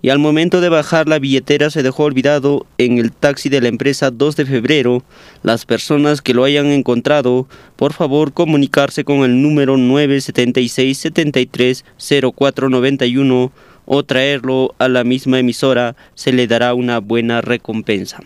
y 0.03 0.09
al 0.09 0.19
momento 0.19 0.59
de 0.59 0.67
bajar 0.67 1.07
la 1.07 1.17
billetera 1.17 1.69
se 1.69 1.81
dejó 1.81 2.03
olvidado 2.03 2.65
en 2.77 2.97
el 2.97 3.13
taxi 3.13 3.47
de 3.47 3.61
la 3.61 3.69
empresa 3.69 4.11
2 4.11 4.35
de 4.35 4.45
febrero. 4.45 5.01
Las 5.43 5.65
personas 5.65 6.21
que 6.21 6.33
lo 6.33 6.43
hayan 6.43 6.65
encontrado, 6.67 7.47
por 7.77 7.93
favor 7.93 8.33
comunicarse 8.33 9.05
con 9.05 9.19
el 9.19 9.41
número 9.41 9.77
976 9.77 10.97
73 10.97 11.85
0491 11.97 13.51
o 13.85 14.03
traerlo 14.03 14.75
a 14.77 14.89
la 14.89 15.05
misma 15.05 15.39
emisora, 15.39 15.95
se 16.15 16.33
le 16.33 16.47
dará 16.47 16.73
una 16.73 16.99
buena 16.99 17.39
recompensa. 17.39 18.19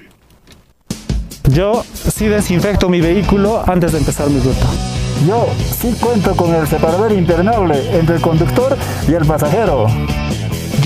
Yo 1.54 1.84
sí 1.94 2.26
desinfecto 2.26 2.90
mi 2.90 3.02
vehículo 3.02 3.64
antes 3.68 3.92
de 3.92 4.00
empezar 4.00 4.32
mi 4.32 4.40
ruta. 4.40 4.66
Yo 5.28 5.48
sí 5.80 5.96
cuento 6.00 6.36
con 6.36 6.56
el 6.56 6.68
separador 6.68 7.12
impermeable 7.12 7.76
entre 7.96 8.16
el 8.16 8.22
conductor 8.22 8.76
y 9.08 9.14
el 9.14 9.26
pasajero. 9.26 9.88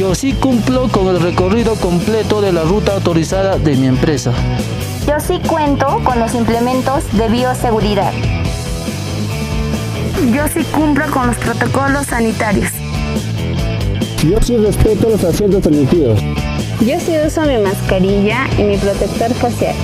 Yo 0.02 0.16
sí 0.16 0.34
cumplo 0.34 0.88
con 0.88 1.10
el 1.10 1.22
recorrido 1.22 1.76
completo 1.76 2.42
de 2.42 2.52
la 2.52 2.64
ruta 2.64 2.94
autorizada 2.94 3.60
de 3.60 3.76
mi 3.76 3.86
empresa. 3.86 4.34
Yo 5.08 5.20
sí 5.20 5.40
cuento 5.48 6.02
con 6.04 6.20
los 6.20 6.34
implementos 6.34 7.04
de 7.16 7.30
bioseguridad. 7.30 8.12
Yo 10.34 10.48
sí 10.52 10.64
cumplo 10.72 11.06
con 11.12 11.28
los 11.28 11.38
protocolos 11.38 12.08
sanitarios. 12.08 12.72
Yo 14.28 14.42
sí 14.42 14.58
respeto 14.58 15.08
los 15.08 15.24
asientos 15.24 15.62
permitidos. 15.62 16.20
Yo 16.80 17.00
sí 17.00 17.14
uso 17.24 17.42
mi 17.44 17.58
mascarilla 17.60 18.48
y 18.58 18.64
mi 18.64 18.78
protector 18.78 19.32
facial. 19.36 19.76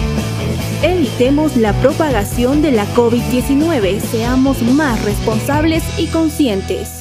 Evitemos 0.82 1.56
la 1.58 1.74
propagación 1.74 2.64
de 2.64 2.72
la 2.72 2.88
COVID-19. 2.96 4.00
Seamos 4.00 4.64
más 4.64 5.00
responsables 5.06 5.84
y 6.00 6.08
conscientes. 6.08 6.97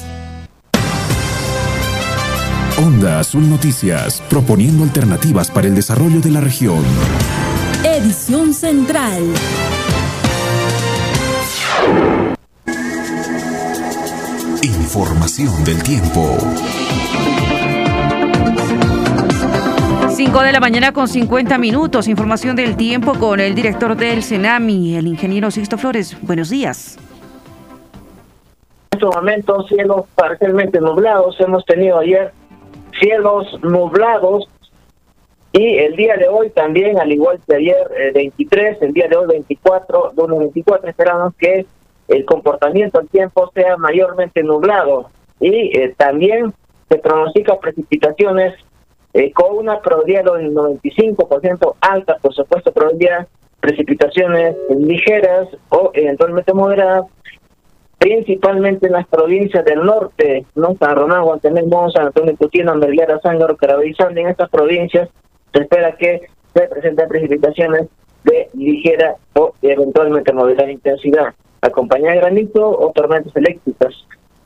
Onda 2.79 3.19
Azul 3.19 3.49
Noticias, 3.49 4.21
proponiendo 4.29 4.83
alternativas 4.83 5.49
para 5.49 5.65
el 5.65 5.73
desarrollo 5.73 6.19
de 6.21 6.29
la 6.29 6.41
región. 6.41 6.83
Edición 7.83 8.53
Central. 8.53 9.23
Información 14.61 15.63
del 15.63 15.81
tiempo. 15.81 16.37
5 20.09 20.41
de 20.41 20.51
la 20.51 20.59
mañana 20.59 20.91
con 20.91 21.07
50 21.07 21.57
minutos. 21.57 22.07
Información 22.07 22.55
del 22.55 22.77
tiempo 22.77 23.15
con 23.15 23.39
el 23.39 23.55
director 23.55 23.97
del 23.97 24.21
CENAMI, 24.21 24.97
el 24.97 25.07
ingeniero 25.07 25.49
Sixto 25.49 25.79
Flores. 25.79 26.15
Buenos 26.21 26.51
días. 26.51 26.99
En 28.91 28.99
estos 28.99 29.15
momentos, 29.15 29.67
cielos 29.67 30.05
parcialmente 30.13 30.79
nublados. 30.79 31.35
Hemos 31.39 31.65
tenido 31.65 31.97
ayer 31.97 32.31
cielos 32.99 33.47
nublados. 33.63 34.49
Y 35.53 35.77
el 35.77 35.95
día 35.95 36.17
de 36.17 36.27
hoy 36.27 36.49
también, 36.49 36.99
al 36.99 37.11
igual 37.11 37.39
que 37.47 37.55
ayer 37.55 38.13
23, 38.13 38.81
el 38.81 38.93
día 38.93 39.07
de 39.07 39.15
hoy 39.15 39.27
24, 39.27 40.13
lunes 40.15 40.39
24, 40.39 40.89
esperamos 40.89 41.33
que 41.37 41.65
el 42.07 42.25
comportamiento 42.25 42.99
del 42.99 43.09
tiempo 43.09 43.51
sea 43.53 43.77
mayormente 43.77 44.43
nublado. 44.43 45.09
Y 45.39 45.77
eh, 45.77 45.93
también 45.97 46.53
se 46.89 46.97
pronostica 46.97 47.59
precipitaciones 47.59 48.55
eh, 49.13 49.31
con 49.31 49.57
una 49.57 49.81
probabilidad 49.81 50.25
del 50.25 50.53
95% 50.53 51.75
alta, 51.81 52.17
por 52.21 52.33
supuesto, 52.33 52.71
probabilidad 52.71 53.27
precipitaciones 53.59 54.55
ligeras 54.69 55.47
o 55.69 55.91
eventualmente 55.93 56.53
moderadas 56.53 57.05
principalmente 57.97 58.87
en 58.87 58.93
las 58.93 59.07
provincias 59.07 59.65
del 59.65 59.83
norte, 59.83 60.45
¿no? 60.55 60.75
San 60.79 60.95
Román, 60.95 61.23
Guantanamo, 61.23 61.89
San 61.91 62.07
Antonio 62.07 62.35
Cutino, 62.37 62.75
Melguera, 62.75 63.19
Sángaro, 63.19 63.57
Caraballo 63.57 64.09
en 64.09 64.27
estas 64.27 64.49
provincias 64.49 65.09
se 65.53 65.61
espera 65.61 65.95
que 65.95 66.21
se 66.53 66.67
presenten 66.67 67.07
precipitaciones 67.07 67.87
de 68.23 68.49
ligera 68.53 69.15
o 69.35 69.53
eventualmente 69.61 70.33
moderada 70.33 70.71
intensidad, 70.71 71.33
acompañada 71.61 72.13
de 72.13 72.19
granizo 72.19 72.69
o 72.69 72.91
tormentas 72.91 73.35
eléctricas. 73.35 73.93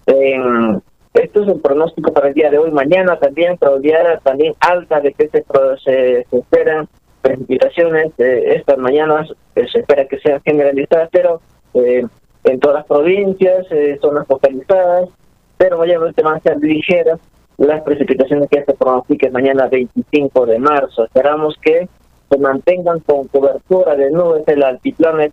esto 0.05 1.41
es 1.43 1.47
el 1.47 1.59
pronóstico 1.59 2.13
para 2.13 2.29
el 2.29 2.33
día 2.33 2.49
de 2.49 2.57
hoy. 2.57 2.71
Mañana 2.71 3.17
también, 3.17 3.57
probabilidad 3.57 4.21
también 4.23 4.53
alta 4.59 5.01
de 5.01 5.13
que 5.13 5.27
se, 5.29 5.43
se, 5.83 6.25
esperan 6.31 6.87
precipitaciones. 7.21 8.11
Eh, 8.17 8.55
estas 8.55 8.77
mañanas 8.77 9.29
eh, 9.55 9.65
se 9.71 9.79
espera 9.79 10.05
que 10.05 10.19
sean 10.19 10.41
generalizadas, 10.43 11.09
pero 11.11 11.41
eh, 11.73 12.05
en 12.43 12.59
todas 12.59 12.77
las 12.77 12.85
provincias, 12.85 13.65
eh, 13.71 13.97
zonas 14.01 14.27
focalizadas, 14.27 15.09
pero 15.57 15.77
mayormente 15.77 16.23
van 16.23 16.37
a 16.37 16.39
ser 16.41 16.57
ligeras 16.57 17.19
las 17.57 17.83
precipitaciones 17.83 18.49
que 18.49 18.63
se 18.63 18.73
pronostiquen 18.73 19.33
mañana 19.33 19.67
25 19.67 20.45
de 20.47 20.59
marzo. 20.59 21.05
Esperamos 21.05 21.55
que 21.61 21.87
se 22.29 22.37
mantengan 22.39 22.99
con 23.01 23.27
cobertura 23.27 23.95
de 23.95 24.09
nubes 24.09 24.47
el 24.47 24.63
altiplano 24.63 25.17
de 25.17 25.31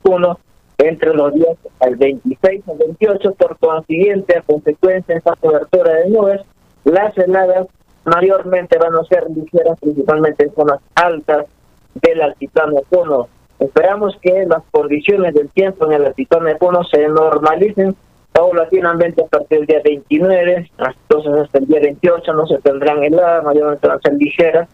entre 0.78 1.14
los 1.14 1.32
días 1.34 1.56
al 1.80 1.96
26 1.96 2.68
al 2.68 2.78
28, 2.78 3.34
por 3.34 3.58
consiguiente, 3.58 4.38
a 4.38 4.42
consecuencia 4.42 5.14
de 5.14 5.18
esta 5.18 5.34
cobertura 5.36 5.92
de 5.94 6.10
nubes, 6.10 6.40
las 6.84 7.16
heladas 7.18 7.66
mayormente 8.04 8.78
van 8.78 8.94
a 8.94 9.04
ser 9.04 9.28
ligeras, 9.30 9.78
principalmente 9.80 10.44
en 10.44 10.54
zonas 10.54 10.80
altas 10.94 11.46
del 11.94 12.22
altiplano 12.22 12.80
de. 12.90 13.28
Esperamos 13.58 14.16
que 14.22 14.46
las 14.46 14.62
condiciones 14.70 15.34
del 15.34 15.48
tiempo 15.50 15.86
en 15.86 15.92
el 15.92 16.06
altiplano 16.06 16.46
de 16.46 16.56
Puno 16.56 16.84
se 16.84 17.08
normalicen 17.08 17.96
paulatinamente 18.32 19.22
a 19.22 19.26
partir 19.26 19.58
del 19.58 19.66
día 19.66 19.80
29, 19.82 20.70
entonces 20.78 21.32
hasta 21.42 21.58
el 21.58 21.66
día 21.66 21.80
28 21.80 22.32
no 22.34 22.46
se 22.46 22.58
tendrán 22.58 23.02
heladas, 23.02 23.44
mayormente 23.44 23.88
van 23.88 23.96
a 23.96 24.00
ser 24.00 24.14
ligeras, 24.14 24.68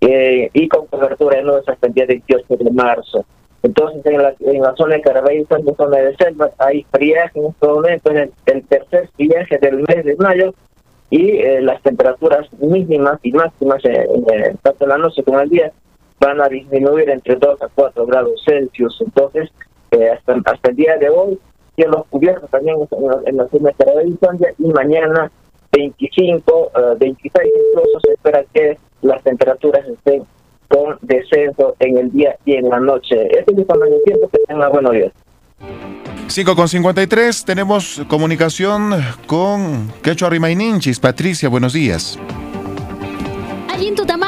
eh, 0.00 0.50
y 0.52 0.68
con 0.68 0.86
cobertura 0.86 1.38
de 1.38 1.42
nubes 1.42 1.68
hasta 1.68 1.86
el 1.86 1.94
día 1.94 2.06
28 2.06 2.44
de 2.56 2.70
marzo. 2.70 3.24
Entonces, 3.62 4.06
en 4.06 4.22
la, 4.22 4.34
en 4.38 4.76
zona 4.76 4.96
de 4.96 5.00
Carabay, 5.00 5.38
en 5.38 5.66
la 5.66 5.74
zona 5.74 5.96
de 5.96 6.16
selva, 6.16 6.50
hay 6.58 6.86
friaje 6.92 7.40
en 7.40 7.46
este 7.46 7.66
momento, 7.66 8.10
en 8.10 8.30
el, 8.46 8.64
tercer 8.66 9.08
friaje 9.16 9.58
del 9.58 9.78
mes 9.78 10.04
de 10.04 10.14
mayo, 10.16 10.54
y 11.10 11.30
eh, 11.38 11.60
las 11.62 11.82
temperaturas 11.82 12.46
mínimas 12.60 13.18
y 13.22 13.32
máximas, 13.32 13.84
eh, 13.84 14.54
tanto 14.62 14.86
la 14.86 14.98
noche 14.98 15.24
como 15.24 15.40
el 15.40 15.48
día, 15.48 15.72
van 16.20 16.40
a 16.40 16.48
disminuir 16.48 17.10
entre 17.10 17.36
2 17.36 17.62
a 17.62 17.68
4 17.74 18.06
grados 18.06 18.42
Celsius. 18.44 18.98
Entonces, 19.00 19.50
eh, 19.90 20.10
hasta, 20.10 20.36
hasta 20.44 20.70
el 20.70 20.76
día 20.76 20.96
de 20.96 21.08
hoy, 21.08 21.38
cielos 21.74 22.04
cubiertos 22.10 22.50
también 22.50 22.76
en 23.26 23.36
la, 23.36 23.48
zona 23.48 23.68
de 23.68 23.74
Carabay 23.74 24.18
y 24.58 24.68
mañana 24.68 25.30
25, 25.72 26.72
26 26.98 27.52
incluso 27.70 28.00
se 28.00 28.12
espera 28.12 28.44
que 28.52 28.78
las 29.02 29.22
temperaturas 29.22 29.86
estén 29.86 30.24
con 30.68 30.98
descenso 31.02 31.76
en 31.78 31.98
el 31.98 32.10
día 32.12 32.36
y 32.44 32.54
en 32.54 32.68
la 32.68 32.80
noche. 32.80 33.26
Este 33.38 33.52
es 33.52 33.58
el 33.58 34.02
tiempo 34.04 34.28
que 34.28 34.38
tenga 34.48 34.68
buenos 34.68 34.92
días. 34.92 35.12
5 36.28 36.56
con 36.56 36.68
53, 36.68 37.44
tenemos 37.44 38.02
comunicación 38.08 38.90
con 39.26 39.92
Quechua 40.02 40.28
Rimaininchis. 40.28 40.98
Patricia, 40.98 41.48
buenos 41.48 41.72
días. 41.72 42.18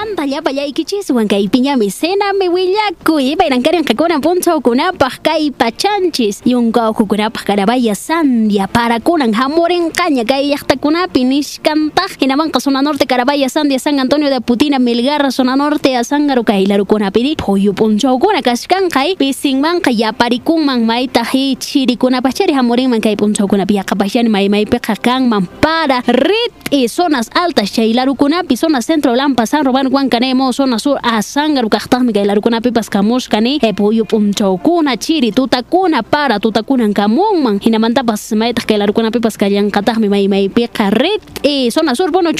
Allintutamanta 0.09 0.26
llapallaykichis 0.26 1.11
huankaypiñami 1.11 1.90
senami 1.90 2.48
willakuy 2.48 3.36
bayrankarinqakuna 3.36 4.20
punchawkunapaq 4.20 5.22
kay 5.22 5.50
pachanchis 5.50 6.40
yunka 6.46 6.90
ujukunapaq 6.90 7.44
karabaya 7.44 7.94
sandia 7.94 8.66
parakunan 8.68 9.34
hamurinqaña 9.34 10.24
kay 10.24 10.48
llaqtakunapi 10.50 11.24
nishkantaq 11.24 12.20
hinamanqa 12.20 12.61
zona 12.61 12.82
norte 12.82 13.06
karabaya 13.06 13.48
sandia 13.48 13.78
san 13.78 13.98
antonio 14.00 14.30
de 14.30 14.40
putina 14.40 14.78
milgarra 14.78 15.30
zona 15.30 15.56
norte 15.56 15.96
asangaru 15.96 16.44
kay 16.44 16.66
larukunapiri 16.66 17.36
phuyu 17.36 17.74
punchawkuna 17.74 18.42
kashkanqay 18.42 19.16
pisinmanqa 19.16 19.90
yaparikunman 19.90 20.84
maytaji 20.84 21.56
chirikunapaq 21.56 22.34
chari 22.34 22.52
hamurinman 22.52 23.00
kay 23.00 23.16
punchawkunapi 23.16 23.74
yaqapashani 23.74 24.28
maymaypiqa 24.28 24.96
kanman 24.96 25.46
para 25.61 26.00
rit 26.06 26.54
y 26.70 26.88
zonas 26.88 27.30
altas 27.34 27.72
chay 27.72 27.92
larukunapi 27.92 28.56
zona 28.56 28.80
centro 28.80 29.14
lampa 29.14 29.38
pasan 29.42 29.64
roban 29.64 29.88
huancanemo 29.99 30.53
zona 30.53 30.78
sur 30.78 30.99
asangaru 31.03 31.68
kaqtaqmi 31.68 32.12
kay 32.12 32.24
larukunapipas 32.24 32.88
kamushkani 32.88 33.59
e 33.62 33.72
puyu 33.72 34.05
punchawkuna 34.05 34.96
chiri 34.96 35.32
tutakuna 35.32 36.03
para 36.03 36.38
tutakunan 36.38 36.94
kamunman 36.94 37.59
hinamantapas 37.59 38.32
maytaq 38.32 38.66
kay 38.66 38.78
larukunapipas 38.78 39.34
kallanqataqmi 39.36 40.09
may 40.09 40.28
maypiqa 40.28 40.90
rit 40.90 41.22
y 41.42 41.70
zona 41.70 41.94
sur 41.94 42.12
bueno 42.12 42.30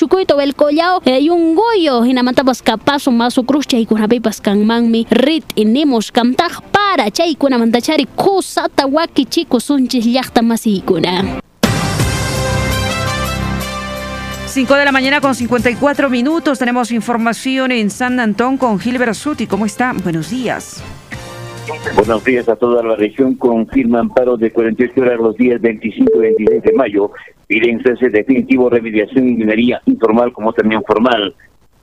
collao 0.56 1.00
e 1.04 1.18
yunguyo 1.18 2.04
hinamantapas 2.04 2.62
kapasu 2.62 3.11
masu 3.11 3.42
cruz 3.42 3.66
chaykunapipas 3.66 4.40
kanmanmi 4.40 5.06
rit 5.11 5.44
inimush 5.56 6.12
kamtaq 6.12 6.62
para 6.70 7.11
chaykunamantachari 7.11 8.06
kusata 8.06 8.86
wakichiku 8.86 9.59
sunchis 9.61 10.06
llaqta 10.06 10.42
masiykuna 10.42 11.47
5 14.49 14.74
de 14.76 14.84
la 14.86 14.92
mañana 14.92 15.20
con 15.20 15.34
54 15.34 16.09
minutos. 16.09 16.59
Tenemos 16.59 16.90
información 16.90 17.70
en 17.70 17.90
San 17.90 18.18
Antón 18.18 18.57
con 18.57 18.80
Gilbert 18.80 19.12
Suti. 19.12 19.46
¿Cómo 19.46 19.66
está? 19.66 19.92
Buenos 20.03 20.30
días. 20.30 20.82
Buenos 21.94 22.24
días 22.24 22.49
a 22.49 22.57
toda 22.57 22.82
la 22.82 22.96
región. 22.96 23.34
Confirman 23.34 24.09
paro 24.09 24.38
de 24.38 24.51
48 24.51 25.03
horas 25.03 25.20
los 25.20 25.36
días 25.36 25.61
25 25.61 26.11
y 26.14 26.18
26 26.18 26.62
de 26.62 26.72
mayo. 26.72 27.11
Piden 27.46 27.82
cese 27.82 28.09
definitivo, 28.09 28.70
remediación 28.70 29.28
y 29.28 29.34
minería 29.34 29.82
informal 29.84 30.32
como 30.32 30.55
también 30.55 30.82
formal. 30.82 31.34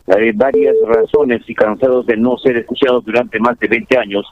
Hay 0.07 0.32
varias 0.32 0.76
razones 0.88 1.43
y 1.47 1.53
cansados 1.53 2.07
de 2.07 2.18
no 2.18 2.36
ser 2.39 2.57
escuchados 2.57 3.05
durante 3.05 3.39
más 3.39 3.59
de 3.59 3.68
20 3.68 3.95
años. 3.95 4.26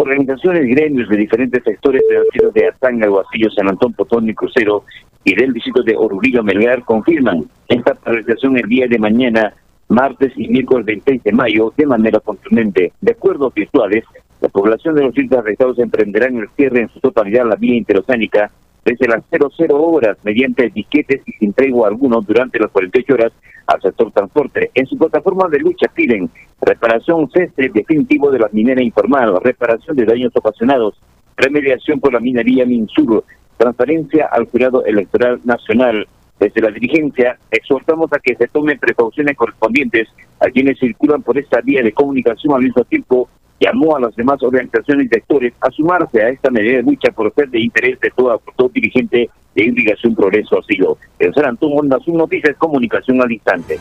Organizaciones 0.00 0.66
gremios 0.66 1.10
de 1.10 1.16
diferentes 1.18 1.62
sectores 1.62 2.02
financieros 2.08 2.54
de 2.54 2.68
Atanga, 2.68 3.06
Guasillo, 3.06 3.50
San 3.50 3.68
Antón, 3.68 3.92
Potón 3.92 4.30
y 4.30 4.34
Crucero 4.34 4.84
y 5.24 5.34
del 5.34 5.52
distrito 5.52 5.82
de 5.82 5.94
Orurillo 5.94 6.42
Melgar 6.42 6.82
confirman 6.86 7.44
esta 7.68 7.92
paralización 7.92 8.56
el 8.56 8.66
día 8.66 8.86
de 8.88 8.98
mañana, 8.98 9.52
martes 9.88 10.32
y 10.36 10.48
miércoles 10.48 10.86
26 10.86 11.22
de 11.22 11.32
mayo, 11.32 11.74
de 11.76 11.84
manera 11.84 12.18
contundente. 12.18 12.94
De 12.98 13.12
acuerdo 13.12 13.52
virtuales, 13.54 14.04
la 14.40 14.48
población 14.48 14.94
de 14.94 15.02
los 15.02 15.14
sitios 15.14 15.38
arrestados 15.38 15.78
emprenderán 15.78 16.38
el 16.38 16.48
cierre 16.56 16.80
en 16.80 16.88
su 16.88 17.00
totalidad 17.00 17.46
la 17.46 17.56
vía 17.56 17.76
interoceánica 17.76 18.50
desde 18.84 19.08
las 19.08 19.22
00 19.30 19.82
horas 19.82 20.16
mediante 20.24 20.66
etiquetes 20.66 21.22
y 21.26 21.32
sin 21.32 21.52
tregua 21.52 21.88
alguno 21.88 22.20
durante 22.20 22.58
las 22.58 22.70
48 22.70 23.14
horas 23.14 23.32
al 23.66 23.80
sector 23.80 24.10
transporte. 24.12 24.70
En 24.74 24.86
su 24.86 24.96
plataforma 24.96 25.48
de 25.48 25.60
lucha 25.60 25.86
piden 25.94 26.30
reparación 26.60 27.30
cese 27.30 27.70
definitivo 27.72 28.30
de 28.30 28.40
la 28.40 28.48
minera 28.52 28.82
informal, 28.82 29.38
reparación 29.42 29.96
de 29.96 30.04
daños 30.04 30.32
ocasionados, 30.34 31.00
remediación 31.36 32.00
por 32.00 32.12
la 32.12 32.20
minería 32.20 32.66
Minsur, 32.66 33.24
transparencia 33.56 34.28
al 34.32 34.46
jurado 34.46 34.84
electoral 34.84 35.40
nacional. 35.44 36.06
Desde 36.38 36.62
la 36.62 36.70
dirigencia 36.70 37.38
exhortamos 37.50 38.10
a 38.12 38.18
que 38.18 38.34
se 38.34 38.48
tomen 38.48 38.78
precauciones 38.78 39.36
correspondientes 39.36 40.08
a 40.40 40.46
quienes 40.46 40.78
circulan 40.78 41.22
por 41.22 41.38
esta 41.38 41.60
vía 41.60 41.82
de 41.82 41.92
comunicación 41.92 42.54
al 42.54 42.62
mismo 42.62 42.82
tiempo 42.84 43.28
llamó 43.60 43.96
a 43.96 44.00
las 44.00 44.16
demás 44.16 44.42
organizaciones 44.42 45.06
y 45.06 45.08
sectores 45.10 45.52
a 45.60 45.70
sumarse 45.70 46.22
a 46.22 46.30
esta 46.30 46.50
medida 46.50 46.78
de 46.78 46.82
lucha 46.82 47.12
por 47.12 47.32
ser 47.34 47.50
de 47.50 47.60
interés 47.60 48.00
de 48.00 48.10
toda, 48.10 48.38
todo 48.56 48.70
dirigente 48.70 49.28
de 49.54 49.64
Irrigación 49.64 50.14
Progreso 50.14 50.58
Asilo. 50.58 50.96
En 51.18 51.32
San 51.34 51.44
Antonio, 51.44 51.76
Onda 51.76 51.98
Noticias, 52.06 52.56
comunicación 52.56 53.20
al 53.20 53.30
instante. 53.30 53.78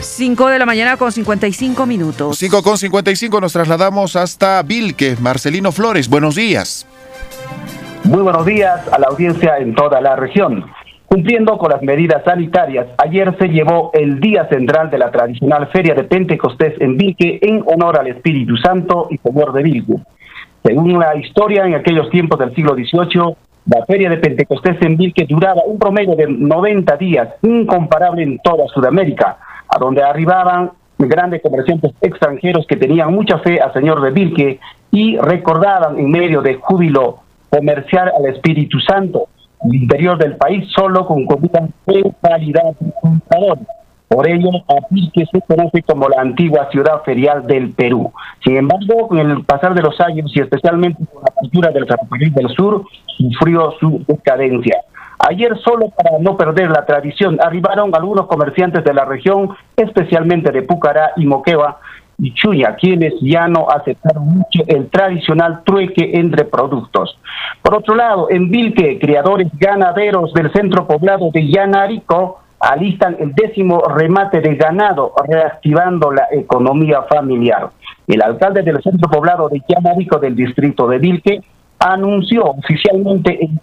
5 0.00 0.48
de 0.48 0.58
la 0.58 0.66
mañana 0.66 0.96
con 0.96 1.12
55 1.12 1.86
minutos. 1.86 2.36
5 2.36 2.62
con 2.62 2.76
55 2.76 3.40
nos 3.40 3.52
trasladamos 3.52 4.16
hasta 4.16 4.60
Vilque. 4.62 5.16
Marcelino 5.20 5.70
Flores, 5.70 6.08
buenos 6.08 6.34
días. 6.34 6.86
Muy 8.04 8.22
buenos 8.22 8.44
días 8.44 8.80
a 8.88 8.98
la 8.98 9.06
audiencia 9.06 9.58
en 9.58 9.74
toda 9.74 10.00
la 10.00 10.16
región. 10.16 10.64
Cumpliendo 11.12 11.58
con 11.58 11.70
las 11.70 11.82
medidas 11.82 12.24
sanitarias, 12.24 12.86
ayer 12.96 13.36
se 13.38 13.48
llevó 13.48 13.90
el 13.92 14.18
día 14.18 14.48
central 14.48 14.88
de 14.88 14.96
la 14.96 15.10
tradicional 15.10 15.66
Feria 15.66 15.94
de 15.94 16.04
Pentecostés 16.04 16.72
en 16.80 16.96
Vilque 16.96 17.38
en 17.42 17.62
honor 17.66 18.00
al 18.00 18.06
Espíritu 18.06 18.56
Santo 18.56 19.08
y 19.10 19.18
Señor 19.18 19.52
de 19.52 19.62
Vilque. 19.62 19.96
Según 20.64 20.98
la 20.98 21.14
historia, 21.16 21.66
en 21.66 21.74
aquellos 21.74 22.08
tiempos 22.08 22.38
del 22.38 22.54
siglo 22.54 22.72
XVIII, 22.74 23.36
la 23.66 23.84
Feria 23.84 24.08
de 24.08 24.16
Pentecostés 24.16 24.80
en 24.80 24.96
Vilque 24.96 25.26
duraba 25.28 25.60
un 25.66 25.78
promedio 25.78 26.16
de 26.16 26.28
90 26.28 26.96
días, 26.96 27.28
incomparable 27.42 28.22
en 28.22 28.38
toda 28.38 28.66
Sudamérica, 28.68 29.36
a 29.68 29.78
donde 29.78 30.02
arribaban 30.02 30.70
grandes 30.96 31.42
comerciantes 31.42 31.92
extranjeros 32.00 32.66
que 32.66 32.76
tenían 32.76 33.12
mucha 33.12 33.36
fe 33.40 33.60
al 33.60 33.70
Señor 33.74 34.00
de 34.00 34.12
Vilque 34.12 34.60
y 34.90 35.18
recordaban 35.18 35.98
en 35.98 36.10
medio 36.10 36.40
de 36.40 36.54
júbilo 36.54 37.18
comercial 37.50 38.10
al 38.16 38.34
Espíritu 38.34 38.80
Santo, 38.80 39.26
interior 39.64 40.18
del 40.18 40.36
país 40.36 40.68
solo 40.74 41.06
con 41.06 41.26
comida 41.26 41.68
de 41.86 42.12
calidad 42.20 42.74
Por 44.08 44.28
ello, 44.28 44.50
que 45.14 45.24
se 45.26 45.40
conoce 45.42 45.82
como 45.82 46.08
la 46.08 46.20
antigua 46.20 46.68
ciudad 46.70 47.02
ferial 47.02 47.46
del 47.46 47.70
Perú. 47.70 48.12
Sin 48.44 48.56
embargo, 48.56 49.08
con 49.08 49.18
el 49.18 49.44
pasar 49.44 49.74
de 49.74 49.82
los 49.82 49.98
años 50.00 50.30
y 50.34 50.40
especialmente 50.40 51.02
con 51.12 51.22
la 51.22 51.32
cultura 51.34 51.70
del 51.70 51.86
ferrocarril 51.86 52.34
del 52.34 52.48
sur, 52.50 52.84
sufrió 53.16 53.72
su 53.80 54.04
decadencia. 54.06 54.82
Ayer, 55.28 55.56
solo 55.58 55.88
para 55.90 56.18
no 56.18 56.36
perder 56.36 56.70
la 56.70 56.84
tradición, 56.84 57.38
arribaron 57.40 57.94
algunos 57.94 58.26
comerciantes 58.26 58.82
de 58.82 58.92
la 58.92 59.04
región, 59.04 59.50
especialmente 59.76 60.50
de 60.50 60.62
Pucará 60.62 61.12
y 61.16 61.26
Moquegua, 61.26 61.78
y 62.18 62.32
Chuya, 62.34 62.76
quienes 62.76 63.14
ya 63.20 63.48
no 63.48 63.68
aceptaron 63.68 64.26
mucho 64.26 64.62
el 64.66 64.88
tradicional 64.88 65.62
trueque 65.64 66.12
entre 66.14 66.44
productos. 66.44 67.18
Por 67.62 67.76
otro 67.76 67.94
lado, 67.94 68.28
en 68.30 68.50
Vilque, 68.50 68.98
criadores 68.98 69.48
ganaderos 69.58 70.32
del 70.34 70.52
centro 70.52 70.86
poblado 70.86 71.30
de 71.32 71.48
Yanarico 71.48 72.40
alistan 72.60 73.16
el 73.18 73.34
décimo 73.34 73.82
remate 73.82 74.40
de 74.40 74.54
ganado, 74.54 75.12
reactivando 75.26 76.12
la 76.12 76.28
economía 76.30 77.02
familiar. 77.02 77.70
El 78.06 78.22
alcalde 78.22 78.62
del 78.62 78.80
centro 78.82 79.10
poblado 79.10 79.48
de 79.48 79.60
Yanarico 79.66 80.18
del 80.18 80.36
distrito 80.36 80.86
de 80.86 80.98
Vilque 80.98 81.40
anunció 81.80 82.44
oficialmente 82.44 83.44
el 83.44 83.60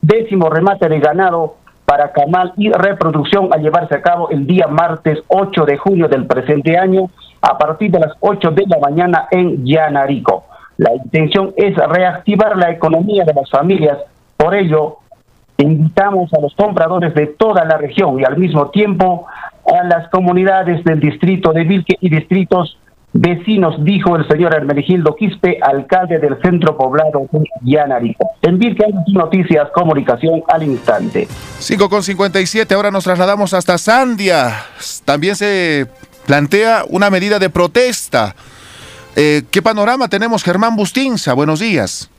décimo 0.00 0.50
remate 0.50 0.88
de 0.88 1.00
ganado 1.00 1.56
para 1.94 2.10
camal 2.10 2.52
y 2.56 2.72
reproducción 2.72 3.50
a 3.52 3.56
llevarse 3.56 3.94
a 3.94 4.02
cabo 4.02 4.28
el 4.28 4.48
día 4.48 4.66
martes 4.66 5.20
8 5.28 5.64
de 5.64 5.76
junio 5.76 6.08
del 6.08 6.26
presente 6.26 6.76
año 6.76 7.08
a 7.40 7.56
partir 7.56 7.92
de 7.92 8.00
las 8.00 8.14
8 8.18 8.50
de 8.50 8.64
la 8.66 8.80
mañana 8.80 9.28
en 9.30 9.64
Yanarico. 9.64 10.42
La 10.76 10.92
intención 10.92 11.54
es 11.56 11.76
reactivar 11.76 12.56
la 12.56 12.72
economía 12.72 13.24
de 13.24 13.32
las 13.32 13.48
familias, 13.48 13.98
por 14.36 14.56
ello 14.56 14.96
invitamos 15.56 16.34
a 16.34 16.40
los 16.40 16.52
compradores 16.56 17.14
de 17.14 17.28
toda 17.28 17.64
la 17.64 17.78
región 17.78 18.18
y 18.18 18.24
al 18.24 18.38
mismo 18.38 18.70
tiempo 18.70 19.28
a 19.64 19.84
las 19.84 20.08
comunidades 20.08 20.82
del 20.82 20.98
distrito 20.98 21.52
de 21.52 21.62
Vilque 21.62 21.96
y 22.00 22.08
distritos 22.08 22.76
vecinos, 23.14 23.76
dijo 23.84 24.16
el 24.16 24.26
señor 24.26 24.54
Hermenegildo 24.54 25.14
Quispe, 25.14 25.58
alcalde 25.62 26.18
del 26.18 26.36
centro 26.42 26.76
poblado 26.76 27.26
de 27.30 27.44
Yanarico. 27.62 28.32
En 28.42 28.60
hay 28.60 28.92
noticias, 29.12 29.70
comunicación 29.72 30.42
al 30.48 30.64
instante. 30.64 31.28
5 31.58 31.88
con 31.88 32.02
57, 32.02 32.74
ahora 32.74 32.90
nos 32.90 33.04
trasladamos 33.04 33.54
hasta 33.54 33.78
Sandia. 33.78 34.48
También 35.04 35.36
se 35.36 35.86
plantea 36.26 36.84
una 36.90 37.08
medida 37.08 37.38
de 37.38 37.48
protesta. 37.50 38.34
Eh, 39.14 39.42
¿Qué 39.48 39.62
panorama 39.62 40.08
tenemos, 40.08 40.42
Germán 40.42 40.74
Bustinza? 40.74 41.34
Buenos 41.34 41.60
días. 41.60 42.10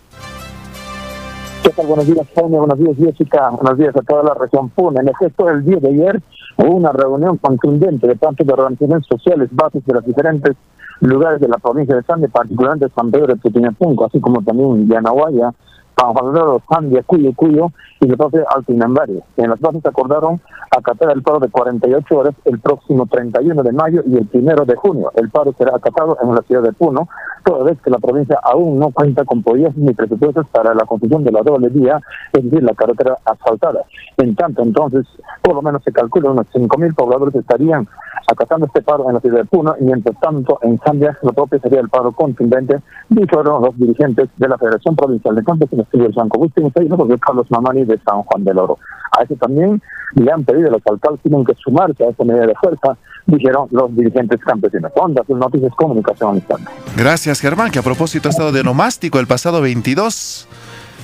¿Qué 1.61 1.71
tal? 1.71 1.87
Buenos 1.87 2.07
días, 2.07 2.25
Jaime. 2.35 2.57
Buenos 2.57 2.79
días, 2.79 2.95
Jessica. 2.97 3.49
Buenos 3.49 3.77
días 3.77 3.95
a 3.97 4.01
toda 4.01 4.23
la 4.23 4.33
región 4.33 4.69
Puna. 4.69 5.01
En 5.01 5.09
efecto, 5.09 5.49
el 5.49 5.65
día 5.65 5.77
de 5.77 5.89
ayer 5.89 6.21
hubo 6.57 6.75
una 6.75 6.93
reunión 6.93 7.37
contundente 7.37 8.07
de 8.07 8.15
parte 8.15 8.45
de 8.45 8.53
organizaciones 8.53 9.05
sociales, 9.07 9.49
bases 9.51 9.83
de 9.85 9.93
los 9.93 10.05
diferentes 10.05 10.55
lugares 11.01 11.39
de 11.39 11.47
la 11.47 11.57
provincia 11.57 11.95
de 11.95 12.03
Sande, 12.03 12.29
particularmente 12.29 12.93
San 12.95 13.11
Pedro 13.11 13.27
de 13.27 13.35
Pequeñapunco, 13.37 14.05
así 14.05 14.19
como 14.19 14.41
también 14.41 14.87
Yanahuaya, 14.87 15.53
de 15.95 16.59
Sandia, 16.69 17.03
Cuyo, 17.03 17.33
Cuyo 17.33 17.71
y 18.01 18.09
el 18.09 18.17
propio 18.17 18.45
Altinambario. 18.53 19.21
En 19.37 19.49
las 19.49 19.59
bases 19.59 19.85
acordaron 19.85 20.41
acatar 20.69 21.11
el 21.11 21.23
paro 21.23 21.39
de 21.39 21.49
48 21.49 22.17
horas 22.17 22.35
el 22.45 22.59
próximo 22.59 23.05
31 23.05 23.63
de 23.63 23.71
mayo 23.71 24.03
y 24.05 24.17
el 24.17 24.25
primero 24.25 24.65
de 24.65 24.75
junio. 24.75 25.11
El 25.15 25.29
paro 25.29 25.53
será 25.57 25.75
acatado 25.75 26.17
en 26.21 26.35
la 26.35 26.41
ciudad 26.41 26.63
de 26.63 26.73
Puno, 26.73 27.07
toda 27.45 27.63
vez 27.63 27.79
que 27.81 27.89
la 27.89 27.99
provincia 27.99 28.37
aún 28.43 28.79
no 28.79 28.89
cuenta 28.89 29.23
con 29.23 29.41
pollas 29.41 29.75
ni 29.77 29.93
presupuestos 29.93 30.47
para 30.49 30.73
la 30.73 30.85
construcción 30.85 31.23
de 31.23 31.31
la 31.31 31.41
doble 31.41 31.69
vía, 31.69 32.01
es 32.33 32.43
decir, 32.43 32.63
la 32.63 32.73
carretera 32.73 33.17
asfaltada. 33.23 33.83
En 34.17 34.35
tanto, 34.35 34.63
entonces, 34.63 35.05
por 35.41 35.55
lo 35.55 35.61
menos 35.61 35.81
se 35.83 35.93
calcula 35.93 36.31
unos 36.31 36.47
5.000 36.53 36.93
pobladores 36.93 37.35
estarían 37.35 37.87
acatando 38.27 38.65
este 38.65 38.81
paro 38.81 39.07
en 39.07 39.15
la 39.15 39.19
ciudad 39.19 39.39
de 39.39 39.45
Puno, 39.45 39.75
y 39.79 39.83
mientras 39.83 40.19
tanto 40.19 40.59
en 40.61 40.79
Zambia 40.79 41.17
lo 41.21 41.33
propio 41.33 41.59
sería 41.59 41.79
el 41.79 41.89
paro 41.89 42.11
contundente, 42.11 42.81
dijeron 43.09 43.61
los 43.61 43.77
dirigentes 43.77 44.29
de 44.37 44.47
la 44.47 44.57
Federación 44.57 44.95
Provincial 44.95 45.35
de 45.35 45.43
Campesinos 45.43 45.87
y 45.93 46.01
el 46.01 46.13
San 46.13 46.29
Agustín 46.33 46.67
y 46.67 47.19
Carlos 47.19 47.47
Mamani 47.49 47.85
de 47.85 47.99
San 47.99 48.23
Juan 48.23 48.43
del 48.43 48.57
Oro. 48.57 48.77
A 49.17 49.23
eso 49.23 49.35
también 49.35 49.81
le 50.15 50.31
han 50.31 50.43
pedido 50.43 50.67
a 50.69 50.71
los 50.71 50.81
alcaldes 50.85 51.21
tienen 51.21 51.45
que 51.45 51.53
sumarse 51.55 52.03
a 52.03 52.09
esta 52.09 52.23
medida 52.23 52.47
de 52.47 52.55
fuerza, 52.55 52.97
dijeron 53.25 53.67
los 53.71 53.95
dirigentes 53.95 54.39
campesinos. 54.41 54.91
Onda, 54.95 55.23
sus 55.25 55.37
noticias, 55.37 55.73
comunicación 55.75 56.35
instante. 56.35 56.71
Gracias, 56.95 57.39
Germán, 57.39 57.71
que 57.71 57.79
a 57.79 57.83
propósito 57.83 58.29
ha 58.29 58.31
estado 58.31 58.51
de 58.51 58.63
nomástico 58.63 59.19
el 59.19 59.27
pasado 59.27 59.61
22. 59.61 60.47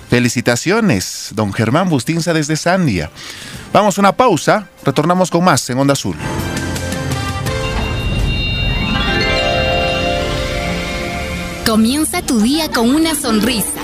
Felicitaciones, 0.10 1.32
don 1.36 1.54
Germán 1.54 1.90
Bustinza 1.90 2.34
desde 2.34 2.58
Sandia. 2.58 3.10
Vamos 3.72 3.98
a 3.98 4.02
una 4.02 4.12
pausa, 4.12 4.68
retornamos 4.84 5.32
con 5.32 5.44
más 5.44 5.70
en 5.70 5.78
Onda 5.78 5.94
Azul. 5.94 6.18
Comienza 11.66 12.22
tu 12.24 12.40
día 12.40 12.70
con 12.70 12.94
una 12.94 13.14
sonrisa 13.14 13.82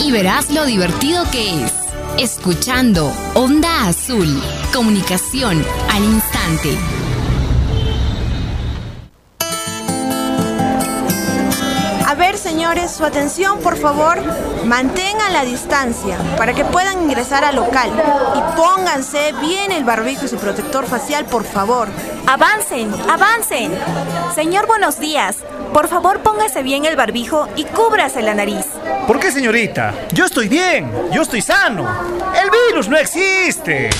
y 0.00 0.10
verás 0.10 0.50
lo 0.50 0.64
divertido 0.64 1.22
que 1.30 1.64
es. 1.64 1.72
Escuchando 2.16 3.12
Onda 3.34 3.86
Azul, 3.86 4.42
comunicación 4.72 5.64
al 5.90 6.02
instante. 6.04 6.97
Señores, 12.48 12.90
su 12.92 13.04
atención, 13.04 13.60
por 13.60 13.76
favor. 13.76 14.18
Mantengan 14.64 15.34
la 15.34 15.44
distancia 15.44 16.16
para 16.38 16.54
que 16.54 16.64
puedan 16.64 17.02
ingresar 17.02 17.44
al 17.44 17.56
local. 17.56 17.90
Y 18.34 18.56
pónganse 18.56 19.34
bien 19.40 19.70
el 19.70 19.84
barbijo 19.84 20.24
y 20.24 20.28
su 20.28 20.38
protector 20.38 20.86
facial, 20.86 21.26
por 21.26 21.44
favor. 21.44 21.88
Avancen, 22.26 22.90
avancen. 23.10 23.72
Señor, 24.34 24.66
buenos 24.66 24.98
días. 24.98 25.36
Por 25.74 25.88
favor, 25.88 26.20
póngase 26.20 26.62
bien 26.62 26.86
el 26.86 26.96
barbijo 26.96 27.48
y 27.54 27.64
cúbrase 27.64 28.22
la 28.22 28.32
nariz. 28.32 28.64
¿Por 29.06 29.20
qué, 29.20 29.30
señorita? 29.30 29.94
Yo 30.14 30.24
estoy 30.24 30.48
bien, 30.48 30.90
yo 31.12 31.22
estoy 31.22 31.42
sano. 31.42 31.86
El 32.42 32.50
virus 32.70 32.88
no 32.88 32.96
existe. 32.96 33.90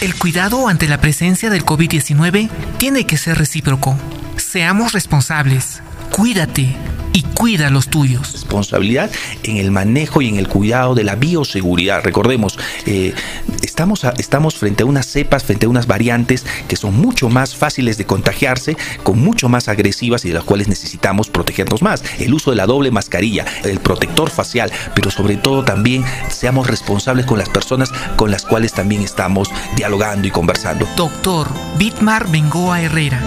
El 0.00 0.14
cuidado 0.18 0.66
ante 0.66 0.88
la 0.88 0.98
presencia 0.98 1.50
del 1.50 1.66
COVID-19 1.66 2.48
tiene 2.78 3.04
que 3.04 3.18
ser 3.18 3.36
recíproco. 3.36 3.96
Seamos 4.38 4.92
responsables. 4.92 5.82
Cuídate 6.10 6.89
y 7.12 7.22
cuida 7.22 7.68
a 7.68 7.70
los 7.70 7.88
tuyos. 7.88 8.32
Responsabilidad 8.32 9.10
en 9.42 9.56
el 9.56 9.70
manejo 9.70 10.22
y 10.22 10.28
en 10.28 10.36
el 10.36 10.48
cuidado 10.48 10.94
de 10.94 11.04
la 11.04 11.16
bioseguridad. 11.16 12.02
Recordemos, 12.02 12.58
eh, 12.86 13.14
estamos, 13.62 14.04
estamos 14.18 14.56
frente 14.56 14.82
a 14.82 14.86
unas 14.86 15.06
cepas, 15.06 15.44
frente 15.44 15.66
a 15.66 15.68
unas 15.68 15.86
variantes 15.86 16.44
que 16.68 16.76
son 16.76 16.94
mucho 16.94 17.28
más 17.28 17.56
fáciles 17.56 17.98
de 17.98 18.06
contagiarse, 18.06 18.76
con 19.02 19.18
mucho 19.18 19.48
más 19.48 19.68
agresivas 19.68 20.24
y 20.24 20.28
de 20.28 20.34
las 20.34 20.44
cuales 20.44 20.68
necesitamos 20.68 21.28
protegernos 21.28 21.82
más. 21.82 22.02
El 22.18 22.34
uso 22.34 22.50
de 22.50 22.56
la 22.56 22.66
doble 22.66 22.90
mascarilla, 22.90 23.44
el 23.64 23.80
protector 23.80 24.30
facial, 24.30 24.72
pero 24.94 25.10
sobre 25.10 25.36
todo 25.36 25.64
también 25.64 26.04
seamos 26.28 26.66
responsables 26.66 27.26
con 27.26 27.38
las 27.38 27.48
personas 27.48 27.90
con 28.16 28.30
las 28.30 28.44
cuales 28.44 28.72
también 28.72 29.02
estamos 29.02 29.48
dialogando 29.76 30.28
y 30.28 30.30
conversando. 30.30 30.86
Doctor 30.96 31.48
Bitmar 31.78 32.30
Bengoa 32.30 32.82
Herrera. 32.82 33.20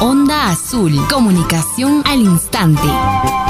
Onda 0.00 0.48
Azul, 0.48 0.92
comunicación 1.08 2.02
al 2.04 2.20
instante. 2.20 3.43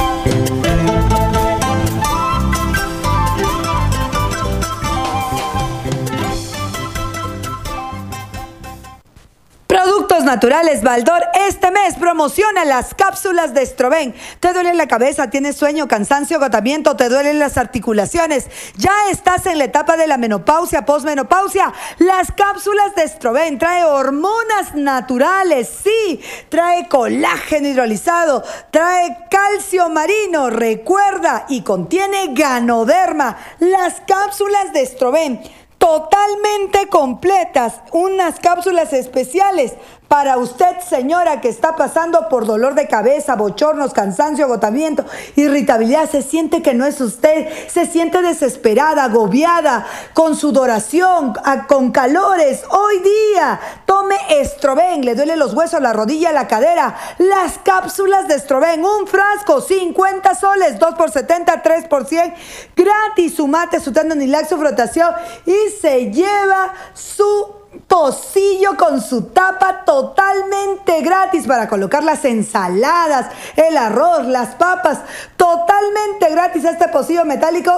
Productos 9.95 10.25
Naturales 10.25 10.83
Baldor 10.83 11.23
este 11.47 11.71
mes 11.71 11.95
promociona 11.95 12.65
las 12.65 12.95
cápsulas 12.95 13.55
de 13.55 13.63
Estroven. 13.63 14.13
¿Te 14.41 14.53
duele 14.53 14.75
la 14.75 14.89
cabeza? 14.89 15.31
¿Tienes 15.31 15.57
sueño, 15.57 15.87
cansancio, 15.87 16.39
agotamiento? 16.39 16.97
¿Te 16.97 17.09
duelen 17.09 17.39
las 17.39 17.57
articulaciones? 17.59 18.49
¿Ya 18.77 18.93
estás 19.13 19.47
en 19.47 19.59
la 19.59 19.65
etapa 19.65 19.97
de 19.97 20.09
la 20.09 20.17
menopausia, 20.17 20.85
posmenopausia? 20.85 21.73
Las 21.99 22.33
cápsulas 22.33 22.97
de 22.97 23.05
Estroven 23.05 23.57
trae 23.57 23.85
hormonas 23.85 24.75
naturales, 24.75 25.71
sí, 25.85 26.21
trae 26.49 26.89
colágeno 26.89 27.69
hidrolizado, 27.69 28.43
trae 28.73 29.29
calcio 29.31 29.89
marino, 29.91 30.51
recuerda, 30.51 31.47
y 31.49 31.63
contiene 31.63 32.31
ganoderma. 32.33 33.37
Las 33.61 34.01
cápsulas 34.01 34.73
de 34.73 34.83
Estroven 34.83 35.41
totalmente 35.85 36.89
completas, 36.89 37.75
unas 37.93 38.41
cápsulas 38.41 38.95
especiales 38.95 39.75
para 40.09 40.37
usted, 40.39 40.79
señora, 40.81 41.41
que 41.41 41.49
está 41.49 41.77
pasando 41.77 42.29
por 42.29 42.47
dolor 42.47 42.75
de 42.75 42.87
cabeza, 42.87 43.35
bochornos, 43.35 43.93
cansancio, 43.93 44.45
agotamiento, 44.45 45.05
irritabilidad, 45.35 46.09
se 46.09 46.23
siente 46.23 46.63
que 46.63 46.75
no 46.75 46.87
es 46.87 47.01
usted, 47.01 47.49
se 47.69 47.87
siente 47.87 48.23
desesperada, 48.23 49.05
agobiada, 49.05 49.87
con 50.13 50.37
sudoración, 50.37 51.35
con 51.67 51.91
calores. 51.91 52.63
Hoy 52.71 53.01
día, 53.01 53.61
tome 53.87 54.17
Estroven, 54.29 55.05
le 55.05 55.15
duele 55.15 55.37
los 55.37 55.55
huesos, 55.55 55.81
la 55.81 55.93
rodilla, 55.93 56.33
la 56.33 56.47
cadera. 56.47 56.95
Las 57.19 57.59
cápsulas 57.59 58.29
de 58.29 58.37
Estroven, 58.37 58.85
un 58.85 59.07
frasco, 59.07 59.61
50 59.61 60.35
soles, 60.35 60.79
2 60.79 60.95
por 60.95 61.11
70, 61.11 61.63
3 61.63 61.89
por 61.89 62.07
100, 62.07 62.35
gratis, 62.77 63.35
su 63.35 63.49
mate, 63.49 63.81
su 63.81 63.93
tendonilax, 63.93 64.49
su 64.49 64.59
frotación 64.59 65.13
y 65.47 65.71
se 65.81 66.11
lleva 66.11 66.75
su 66.93 67.64
pocillo 67.87 68.77
con 68.77 69.01
su 69.01 69.23
tapa 69.27 69.85
totalmente 69.85 71.03
gratis 71.03 71.47
para 71.47 71.69
colocar 71.69 72.03
las 72.03 72.25
ensaladas, 72.25 73.31
el 73.57 73.77
arroz, 73.77 74.27
las 74.27 74.55
papas, 74.55 74.99
totalmente 75.37 76.31
gratis 76.31 76.65
este 76.65 76.89
pocillo 76.89 77.25
metálico 77.25 77.73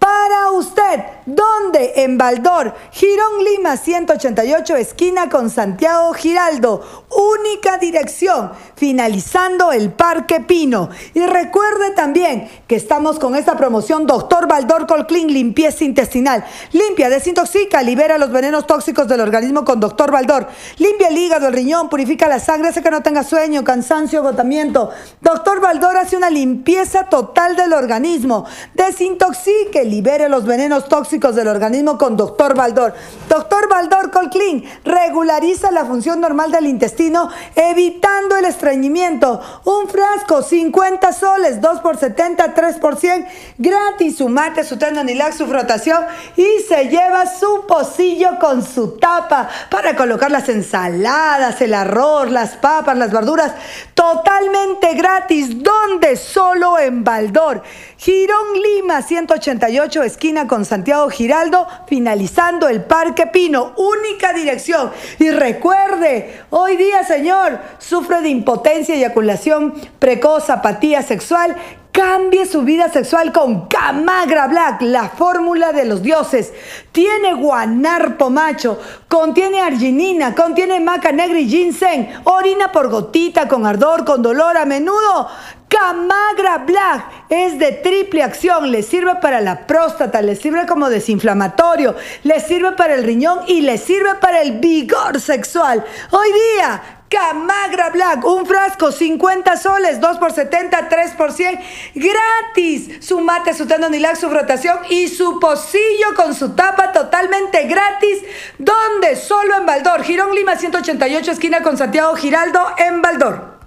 para 0.00 0.50
usted. 0.50 1.04
¿Dónde? 1.26 1.92
En 1.96 2.18
Baldor, 2.18 2.74
Girón 2.90 3.44
Lima 3.44 3.76
188, 3.76 4.74
esquina 4.76 5.28
con 5.28 5.50
Santiago 5.50 6.12
Giraldo. 6.14 7.04
Única 7.10 7.78
dirección, 7.78 8.50
finalizando 8.74 9.70
el 9.70 9.92
Parque 9.92 10.40
Pino. 10.40 10.88
Y 11.14 11.20
recuerde 11.20 11.90
también 11.90 12.48
que 12.66 12.76
estamos 12.76 13.18
con 13.18 13.36
esta 13.36 13.56
promoción 13.56 14.06
Doctor 14.06 14.48
Baldor 14.48 14.86
Colclean 14.86 15.28
Limpieza 15.28 15.84
Intestinal. 15.84 16.44
Limpia, 16.72 17.10
desintoxica, 17.10 17.82
libera 17.82 18.18
los 18.18 18.32
venenos 18.32 18.66
tóxicos 18.66 19.06
del 19.06 19.20
organismo 19.20 19.64
con 19.64 19.78
Doctor 19.78 20.10
Baldor. 20.10 20.48
Limpia 20.78 21.08
el 21.08 21.18
hígado, 21.18 21.48
el 21.48 21.52
riñón, 21.52 21.88
purifica 21.90 22.26
la 22.26 22.40
sangre, 22.40 22.70
hace 22.70 22.82
que 22.82 22.90
no 22.90 23.02
tenga 23.02 23.22
sueño, 23.22 23.62
cansancio, 23.62 24.20
agotamiento. 24.20 24.90
Doctor 25.20 25.60
Baldor 25.60 25.98
hace 25.98 26.16
una 26.16 26.30
limpieza 26.30 27.04
total 27.04 27.54
del 27.54 27.74
organismo. 27.74 28.46
Desintoxique, 28.74 29.84
libere 29.90 30.28
los 30.28 30.46
venenos 30.46 30.88
tóxicos 30.88 31.34
del 31.34 31.48
organismo 31.48 31.98
con 31.98 32.16
Doctor 32.16 32.54
Baldor. 32.54 32.94
Doctor 33.28 33.68
Baldor 33.68 34.10
Colclean 34.10 34.64
regulariza 34.84 35.70
la 35.70 35.84
función 35.84 36.20
normal 36.20 36.52
del 36.52 36.66
intestino 36.66 37.28
evitando 37.54 38.36
el 38.36 38.44
estreñimiento. 38.44 39.40
Un 39.64 39.88
frasco, 39.88 40.42
50 40.42 41.12
soles, 41.12 41.60
2 41.60 41.80
por 41.80 41.98
70, 41.98 42.54
3 42.54 42.76
por 42.76 42.96
100, 42.96 43.26
gratis. 43.58 44.16
Su 44.16 44.28
mate, 44.28 44.64
su 44.64 44.78
tendonilac, 44.78 45.32
su 45.32 45.46
frotación 45.46 46.04
y 46.36 46.62
se 46.68 46.88
lleva 46.88 47.26
su 47.26 47.66
pocillo 47.66 48.38
con 48.38 48.64
su 48.64 48.98
tapa 48.98 49.48
para 49.70 49.96
colocar 49.96 50.30
las 50.30 50.48
ensaladas, 50.48 51.60
el 51.60 51.74
arroz, 51.74 52.30
las 52.30 52.56
papas, 52.56 52.96
las 52.96 53.10
verduras, 53.10 53.52
totalmente 53.94 54.94
gratis. 54.94 55.62
¿Dónde? 55.62 56.16
Solo 56.16 56.78
en 56.78 57.02
Baldor. 57.02 57.62
Girón 58.02 58.54
Lima 58.62 59.02
188, 59.02 60.02
esquina 60.04 60.46
con 60.48 60.64
Santiago 60.64 61.10
Giraldo, 61.10 61.68
finalizando 61.86 62.66
el 62.66 62.82
Parque 62.82 63.26
Pino, 63.26 63.74
única 63.76 64.32
dirección. 64.32 64.90
Y 65.18 65.28
recuerde, 65.28 66.40
hoy 66.48 66.78
día, 66.78 67.04
señor, 67.04 67.58
sufre 67.78 68.22
de 68.22 68.30
impotencia, 68.30 68.94
eyaculación 68.94 69.74
precoz, 69.98 70.48
apatía 70.48 71.02
sexual 71.02 71.54
Cambie 71.92 72.46
su 72.46 72.62
vida 72.62 72.88
sexual 72.88 73.32
con 73.32 73.66
Camagra 73.66 74.46
Black, 74.46 74.82
la 74.82 75.08
fórmula 75.08 75.72
de 75.72 75.84
los 75.84 76.02
dioses. 76.02 76.52
Tiene 76.92 77.34
guanarpo 77.34 78.30
macho, 78.30 78.78
contiene 79.08 79.60
arginina, 79.60 80.34
contiene 80.34 80.78
maca 80.78 81.10
negra 81.10 81.40
y 81.40 81.48
ginseng, 81.48 82.08
orina 82.24 82.70
por 82.70 82.88
gotita, 82.88 83.48
con 83.48 83.66
ardor, 83.66 84.04
con 84.04 84.22
dolor 84.22 84.56
a 84.56 84.64
menudo. 84.64 85.28
Camagra 85.68 86.58
Black 86.58 87.04
es 87.28 87.58
de 87.58 87.72
triple 87.72 88.22
acción, 88.22 88.70
le 88.70 88.82
sirve 88.82 89.16
para 89.16 89.40
la 89.40 89.66
próstata, 89.66 90.22
le 90.22 90.36
sirve 90.36 90.66
como 90.66 90.90
desinflamatorio, 90.90 91.96
le 92.22 92.38
sirve 92.38 92.72
para 92.72 92.94
el 92.94 93.02
riñón 93.02 93.40
y 93.48 93.62
le 93.62 93.78
sirve 93.78 94.14
para 94.16 94.42
el 94.42 94.58
vigor 94.58 95.20
sexual. 95.20 95.84
Hoy 96.10 96.28
día, 96.56 96.99
Camagra 97.10 97.90
Black, 97.90 98.24
un 98.24 98.46
frasco, 98.46 98.92
50 98.92 99.56
soles, 99.56 100.00
2 100.00 100.18
por 100.18 100.32
70, 100.32 100.88
3 100.88 101.10
por 101.18 101.32
100, 101.32 101.58
gratis. 101.96 103.04
Su 103.04 103.20
mate, 103.20 103.52
su 103.52 103.66
tendonilac, 103.66 104.14
su 104.14 104.30
frotación 104.30 104.78
y 104.88 105.08
su 105.08 105.40
pocillo 105.40 106.14
con 106.14 106.36
su 106.36 106.50
tapa 106.50 106.92
totalmente 106.92 107.66
gratis. 107.66 108.18
¿Dónde? 108.58 109.16
Solo 109.16 109.56
en 109.58 109.66
Baldor. 109.66 110.04
Girón 110.04 110.36
Lima 110.36 110.56
188, 110.56 111.32
esquina 111.32 111.62
con 111.62 111.76
Santiago 111.76 112.14
Giraldo, 112.14 112.60
en 112.78 113.02
Baldor. 113.02 113.58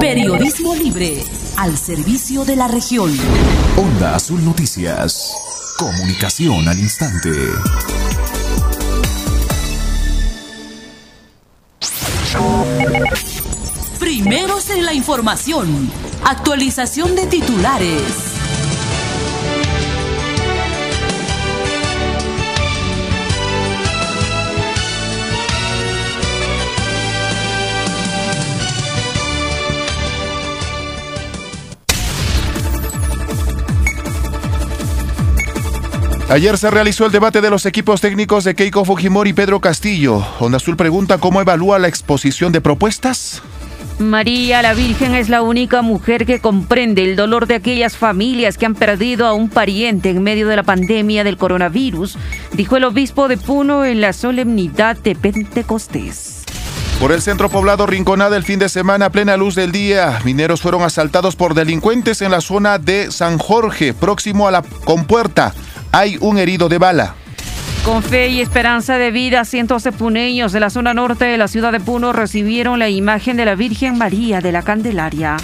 Periodismo 0.00 0.74
libre, 0.74 1.22
al 1.58 1.76
servicio 1.76 2.46
de 2.46 2.56
la 2.56 2.68
región. 2.68 3.14
Onda 3.76 4.14
Azul 4.14 4.42
Noticias. 4.42 5.34
Comunicación 5.76 6.66
al 6.66 6.78
instante. 6.78 7.30
Primeros 13.98 14.70
en 14.70 14.84
la 14.84 14.92
información. 14.92 15.90
Actualización 16.24 17.14
de 17.14 17.26
titulares. 17.26 18.33
Ayer 36.34 36.58
se 36.58 36.68
realizó 36.68 37.06
el 37.06 37.12
debate 37.12 37.40
de 37.40 37.48
los 37.48 37.64
equipos 37.64 38.00
técnicos 38.00 38.42
de 38.42 38.56
Keiko 38.56 38.84
Fujimori 38.84 39.30
y 39.30 39.32
Pedro 39.34 39.60
Castillo. 39.60 40.26
Onda 40.40 40.56
Azul 40.56 40.76
pregunta 40.76 41.18
cómo 41.18 41.40
evalúa 41.40 41.78
la 41.78 41.86
exposición 41.86 42.50
de 42.50 42.60
propuestas. 42.60 43.40
María 44.00 44.60
la 44.60 44.74
Virgen 44.74 45.14
es 45.14 45.28
la 45.28 45.42
única 45.42 45.80
mujer 45.80 46.26
que 46.26 46.40
comprende 46.40 47.04
el 47.04 47.14
dolor 47.14 47.46
de 47.46 47.54
aquellas 47.54 47.96
familias 47.96 48.58
que 48.58 48.66
han 48.66 48.74
perdido 48.74 49.28
a 49.28 49.32
un 49.32 49.48
pariente 49.48 50.10
en 50.10 50.24
medio 50.24 50.48
de 50.48 50.56
la 50.56 50.64
pandemia 50.64 51.22
del 51.22 51.36
coronavirus, 51.36 52.18
dijo 52.52 52.78
el 52.78 52.82
obispo 52.82 53.28
de 53.28 53.36
Puno 53.36 53.84
en 53.84 54.00
la 54.00 54.12
solemnidad 54.12 54.96
de 54.96 55.14
Pentecostés. 55.14 56.42
Por 56.98 57.12
el 57.12 57.22
centro 57.22 57.48
poblado 57.48 57.86
Rinconada 57.86 58.36
el 58.36 58.42
fin 58.42 58.58
de 58.58 58.68
semana 58.68 59.06
a 59.06 59.10
plena 59.10 59.36
luz 59.36 59.54
del 59.54 59.70
día, 59.70 60.18
mineros 60.24 60.62
fueron 60.62 60.82
asaltados 60.82 61.36
por 61.36 61.54
delincuentes 61.54 62.22
en 62.22 62.32
la 62.32 62.40
zona 62.40 62.78
de 62.78 63.12
San 63.12 63.38
Jorge, 63.38 63.94
próximo 63.94 64.48
a 64.48 64.50
la 64.50 64.62
compuerta 64.62 65.54
hay 65.94 66.18
un 66.20 66.38
herido 66.38 66.68
de 66.68 66.78
bala. 66.78 67.14
Con 67.84 68.02
fe 68.02 68.28
y 68.28 68.40
esperanza 68.40 68.98
de 68.98 69.12
vida, 69.12 69.44
cientos 69.44 69.84
de 69.84 69.92
puneños 69.92 70.52
de 70.52 70.58
la 70.58 70.70
zona 70.70 70.92
norte 70.92 71.24
de 71.26 71.38
la 71.38 71.46
ciudad 71.46 71.70
de 71.70 71.78
Puno 71.78 72.12
recibieron 72.12 72.78
la 72.78 72.88
imagen 72.88 73.36
de 73.36 73.44
la 73.44 73.54
Virgen 73.54 73.96
María 73.96 74.40
de 74.40 74.50
la 74.50 74.62
Candelaria. 74.62 75.36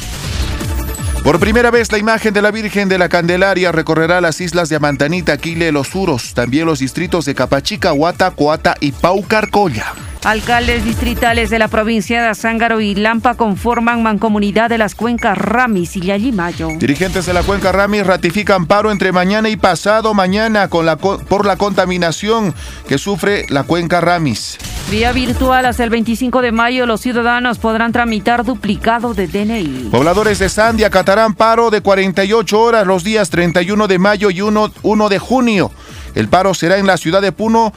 Por 1.24 1.38
primera 1.38 1.70
vez, 1.70 1.92
la 1.92 1.98
imagen 1.98 2.32
de 2.32 2.40
la 2.40 2.50
Virgen 2.50 2.88
de 2.88 2.96
la 2.96 3.10
Candelaria 3.10 3.72
recorrerá 3.72 4.22
las 4.22 4.40
islas 4.40 4.70
de 4.70 4.76
Amantanita, 4.76 5.34
Aquile, 5.34 5.70
Los 5.70 5.94
Uros, 5.94 6.32
también 6.32 6.64
los 6.64 6.78
distritos 6.78 7.26
de 7.26 7.34
Capachica, 7.34 7.92
Huata, 7.92 8.30
Coata 8.30 8.74
y 8.80 8.92
Paucarcoya. 8.92 9.92
Alcaldes 10.24 10.82
distritales 10.84 11.50
de 11.50 11.58
la 11.58 11.68
provincia 11.68 12.22
de 12.22 12.28
Azángaro 12.28 12.80
y 12.80 12.94
Lampa 12.94 13.34
conforman 13.34 14.02
mancomunidad 14.02 14.70
de 14.70 14.78
las 14.78 14.94
cuencas 14.94 15.36
Ramis 15.36 15.94
y 15.96 16.00
Yayimayo. 16.00 16.68
Dirigentes 16.78 17.26
de 17.26 17.34
la 17.34 17.42
cuenca 17.42 17.70
Ramis 17.70 18.06
ratifican 18.06 18.66
paro 18.66 18.90
entre 18.90 19.12
mañana 19.12 19.50
y 19.50 19.56
pasado 19.56 20.14
mañana 20.14 20.68
con 20.68 20.86
la, 20.86 20.96
por 20.96 21.46
la 21.46 21.56
contaminación 21.56 22.54
que 22.88 22.96
sufre 22.96 23.44
la 23.50 23.62
cuenca 23.62 24.00
Ramis. 24.00 24.58
Vía 24.90 25.12
virtual 25.12 25.66
hasta 25.66 25.84
el 25.84 25.90
25 25.90 26.42
de 26.42 26.50
mayo 26.50 26.84
los 26.84 27.00
ciudadanos 27.00 27.58
podrán 27.58 27.92
tramitar 27.92 28.44
duplicado 28.44 29.14
de 29.14 29.28
DNI. 29.28 29.88
Pobladores 29.90 30.40
de 30.40 30.48
Sandia 30.48 30.88
acatarán 30.88 31.34
paro 31.34 31.70
de 31.70 31.80
48 31.80 32.60
horas 32.60 32.86
los 32.86 33.04
días 33.04 33.30
31 33.30 33.86
de 33.86 33.98
mayo 34.00 34.30
y 34.30 34.40
1, 34.40 34.72
1 34.82 35.08
de 35.08 35.18
junio. 35.20 35.70
El 36.16 36.28
paro 36.28 36.54
será 36.54 36.78
en 36.78 36.88
la 36.88 36.96
ciudad 36.96 37.22
de 37.22 37.30
Puno 37.30 37.72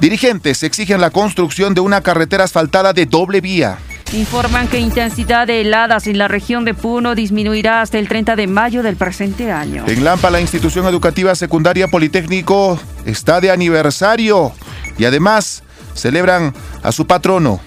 Dirigentes 0.00 0.62
exigen 0.64 1.00
la 1.00 1.10
construcción 1.10 1.72
de 1.72 1.80
una 1.80 2.00
carretera 2.00 2.44
asfaltada 2.44 2.92
de 2.92 3.06
doble 3.06 3.40
vía. 3.40 3.78
Informan 4.12 4.68
que 4.68 4.78
intensidad 4.78 5.46
de 5.46 5.60
heladas 5.60 6.06
en 6.06 6.18
la 6.18 6.28
región 6.28 6.64
de 6.64 6.74
Puno 6.74 7.14
disminuirá 7.14 7.80
hasta 7.80 7.98
el 7.98 8.08
30 8.08 8.36
de 8.36 8.46
mayo 8.46 8.82
del 8.82 8.96
presente 8.96 9.50
año. 9.50 9.84
En 9.86 10.04
Lampa, 10.04 10.30
la 10.30 10.40
institución 10.40 10.86
educativa 10.86 11.34
secundaria 11.34 11.88
Politécnico 11.88 12.78
está 13.06 13.40
de 13.40 13.50
aniversario 13.50 14.52
y 14.98 15.04
además 15.04 15.63
celebran 15.94 16.54
a 16.82 16.92
su 16.92 17.06
patrono. 17.06 17.60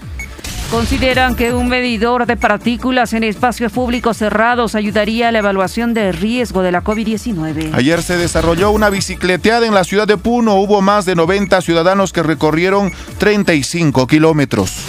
Consideran 0.70 1.34
que 1.34 1.54
un 1.54 1.68
medidor 1.68 2.26
de 2.26 2.36
partículas 2.36 3.14
en 3.14 3.24
espacios 3.24 3.72
públicos 3.72 4.18
cerrados 4.18 4.74
ayudaría 4.74 5.28
a 5.28 5.32
la 5.32 5.38
evaluación 5.38 5.94
de 5.94 6.12
riesgo 6.12 6.60
de 6.60 6.72
la 6.72 6.84
COVID-19. 6.84 7.70
Ayer 7.72 8.02
se 8.02 8.18
desarrolló 8.18 8.70
una 8.70 8.90
bicicleteada 8.90 9.66
en 9.66 9.72
la 9.72 9.84
ciudad 9.84 10.06
de 10.06 10.18
Puno. 10.18 10.56
Hubo 10.56 10.82
más 10.82 11.06
de 11.06 11.14
90 11.14 11.62
ciudadanos 11.62 12.12
que 12.12 12.22
recorrieron 12.22 12.92
35 13.16 14.06
kilómetros. 14.06 14.82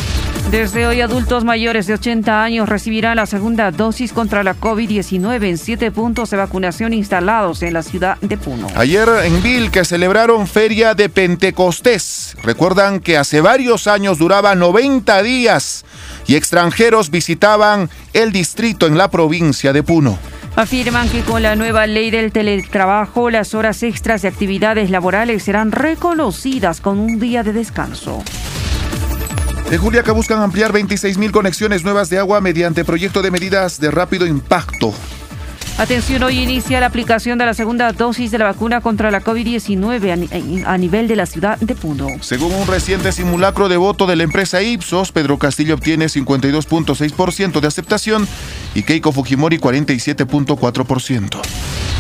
Desde 0.51 0.88
hoy 0.88 0.99
adultos 1.01 1.43
mayores 1.43 1.86
de 1.86 1.93
80 1.93 2.43
años 2.43 2.67
recibirán 2.67 3.17
la 3.17 3.27
segunda 3.27 3.69
dosis 3.69 4.13
contra 4.13 4.43
la 4.43 4.55
COVID-19 4.55 5.47
en 5.47 5.59
siete 5.59 5.91
puntos 5.91 6.32
de 6.32 6.38
vacunación 6.38 6.91
instalados 6.91 7.61
en 7.61 7.73
la 7.73 7.84
ciudad 7.84 8.17
de 8.19 8.36
Puno. 8.36 8.65
Ayer 8.75 9.07
en 9.25 9.43
Vil 9.43 9.69
que 9.69 9.86
celebraron 9.86 10.47
Feria 10.47 10.95
de 10.95 11.07
Pentecostés. 11.07 12.36
Recuerdan 12.41 12.99
que 12.99 13.15
hace 13.15 13.41
varios 13.41 13.86
años 13.86 14.17
duraba 14.17 14.55
90 14.55 15.21
días 15.21 15.86
y 16.25 16.36
extranjeros 16.36 17.11
visitaban 17.11 17.88
el 18.13 18.32
distrito 18.32 18.88
en 18.88 18.97
la 18.97 19.11
provincia 19.11 19.71
de 19.71 19.84
Puno. 19.84 20.17
Afirman 20.55 21.09
que 21.09 21.21
con 21.21 21.43
la 21.43 21.55
nueva 21.55 21.86
ley 21.86 22.09
del 22.09 22.32
teletrabajo 22.32 23.30
las 23.30 23.53
horas 23.53 23.84
extras 23.84 24.23
de 24.23 24.30
actividades 24.30 24.89
laborales 24.89 25.43
serán 25.43 25.71
reconocidas 25.71 26.82
con 26.82 26.97
un 26.97 27.19
día 27.19 27.43
de 27.43 27.53
descanso. 27.53 28.23
En 29.72 29.78
Juliaca 29.78 30.13
buscan 30.13 30.41
ampliar 30.41 30.74
26.000 30.74 31.30
conexiones 31.30 31.84
nuevas 31.84 32.09
de 32.09 32.17
agua 32.17 32.41
mediante 32.41 32.84
proyecto 32.84 33.22
de 33.22 33.30
medidas 33.30 33.80
de 33.80 33.91
rápido 33.91 34.26
impacto. 34.26 34.91
Atención, 35.78 36.24
hoy 36.24 36.39
inicia 36.39 36.80
la 36.80 36.88
aplicación 36.88 37.38
de 37.38 37.45
la 37.45 37.53
segunda 37.53 37.93
dosis 37.93 38.32
de 38.32 38.39
la 38.39 38.45
vacuna 38.45 38.82
contra 38.82 39.11
la 39.11 39.22
COVID-19 39.22 40.65
a 40.65 40.78
nivel 40.78 41.07
de 41.07 41.15
la 41.15 41.28
ciudad 41.28 41.59
de 41.59 41.76
Puno. 41.76 42.07
Según 42.20 42.51
un 42.53 42.67
reciente 42.67 43.11
simulacro 43.11 43.70
de 43.70 43.78
voto 43.78 44.07
de 44.07 44.15
la 44.15 44.24
empresa 44.24 44.61
Ipsos, 44.61 45.11
Pedro 45.11 45.38
Castillo 45.38 45.76
obtiene 45.76 46.07
52.6% 46.07 47.59
de 47.59 47.67
aceptación 47.67 48.28
y 48.74 48.82
Keiko 48.82 49.11
Fujimori 49.11 49.59
47.4%. 49.59 51.41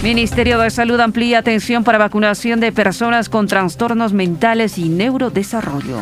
Ministerio 0.01 0.57
de 0.59 0.71
Salud 0.71 0.99
amplía 0.99 1.37
atención 1.37 1.83
para 1.83 1.99
vacunación 1.99 2.59
de 2.59 2.71
personas 2.71 3.29
con 3.29 3.47
trastornos 3.47 4.11
mentales 4.11 4.77
y 4.79 4.89
neurodesarrollo. 4.89 6.01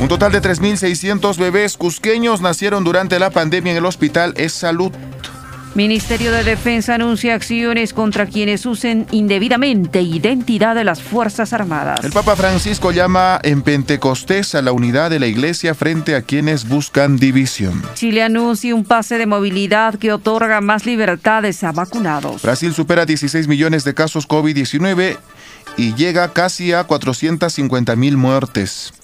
Un 0.00 0.08
total 0.08 0.32
de 0.32 0.40
3.600 0.40 1.36
bebés 1.36 1.76
cusqueños 1.76 2.40
nacieron 2.40 2.84
durante 2.84 3.18
la 3.18 3.28
pandemia 3.28 3.72
en 3.72 3.76
el 3.76 3.84
hospital 3.84 4.32
Es 4.38 4.54
Salud. 4.54 4.90
Ministerio 5.74 6.32
de 6.32 6.42
Defensa 6.42 6.94
anuncia 6.94 7.34
acciones 7.34 7.92
contra 7.92 8.24
quienes 8.24 8.64
usen 8.64 9.06
indebidamente 9.10 10.00
identidad 10.00 10.74
de 10.74 10.84
las 10.84 11.02
Fuerzas 11.02 11.52
Armadas. 11.52 12.02
El 12.02 12.12
Papa 12.12 12.34
Francisco 12.34 12.92
llama 12.92 13.38
en 13.42 13.60
Pentecostés 13.60 14.54
a 14.54 14.62
la 14.62 14.72
unidad 14.72 15.10
de 15.10 15.20
la 15.20 15.26
Iglesia 15.26 15.74
frente 15.74 16.16
a 16.16 16.22
quienes 16.22 16.66
buscan 16.66 17.18
división. 17.18 17.82
Chile 17.92 18.22
anuncia 18.22 18.74
un 18.74 18.84
pase 18.84 19.18
de 19.18 19.26
movilidad 19.26 19.96
que 19.96 20.14
otorga 20.14 20.62
más 20.62 20.86
libertades 20.86 21.62
a 21.62 21.72
vacunados. 21.72 22.40
Brasil 22.40 22.72
supera 22.72 23.04
16 23.04 23.46
millones 23.48 23.84
de 23.84 23.92
casos 23.92 24.26
COVID-19 24.26 25.18
y 25.76 25.94
llega 25.94 26.32
casi 26.32 26.72
a 26.72 26.84
450 26.84 27.94
mil 27.96 28.16
muertes. 28.16 28.94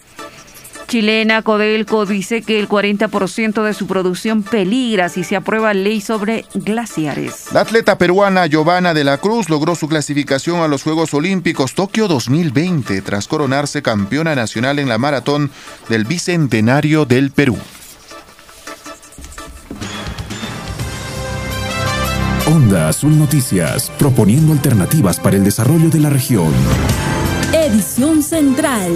Chilena 0.87 1.43
Codelco 1.43 2.07
dice 2.07 2.43
que 2.43 2.61
el 2.61 2.69
40% 2.69 3.65
de 3.65 3.75
su 3.75 3.87
producción 3.87 4.43
peligra 4.43 5.09
si 5.09 5.25
se 5.25 5.37
aprueba 5.37 5.75
ley 5.75 6.01
sobre 6.01 6.45
glaciares. 6.55 7.53
La 7.53 7.61
atleta 7.61 7.99
peruana 7.99 8.47
Giovanna 8.47 8.95
de 8.95 9.05
la 9.05 9.19
Cruz 9.19 9.49
logró 9.49 9.75
su 9.75 9.89
clasificación 9.89 10.61
a 10.61 10.69
los 10.69 10.83
Juegos 10.83 11.13
Olímpicos 11.15 11.75
Tokio 11.75 12.09
2020 12.09 13.03
tras 13.03 13.27
coronarse 13.27 13.83
campeona 13.83 14.35
nacional 14.35 14.79
en 14.79 14.89
la 14.89 14.99
maratón 14.99 15.51
del 15.89 16.05
Bicentenario 16.05 17.05
del 17.05 17.31
Perú. 17.31 17.59
Onda 22.47 22.89
Azul 22.89 23.19
Noticias, 23.19 23.91
proponiendo 23.99 24.53
alternativas 24.53 25.19
para 25.19 25.37
el 25.37 25.43
desarrollo 25.43 25.89
de 25.91 25.99
la 25.99 26.11
región. 26.11 26.53
Edición 27.53 28.23
Central. 28.23 28.93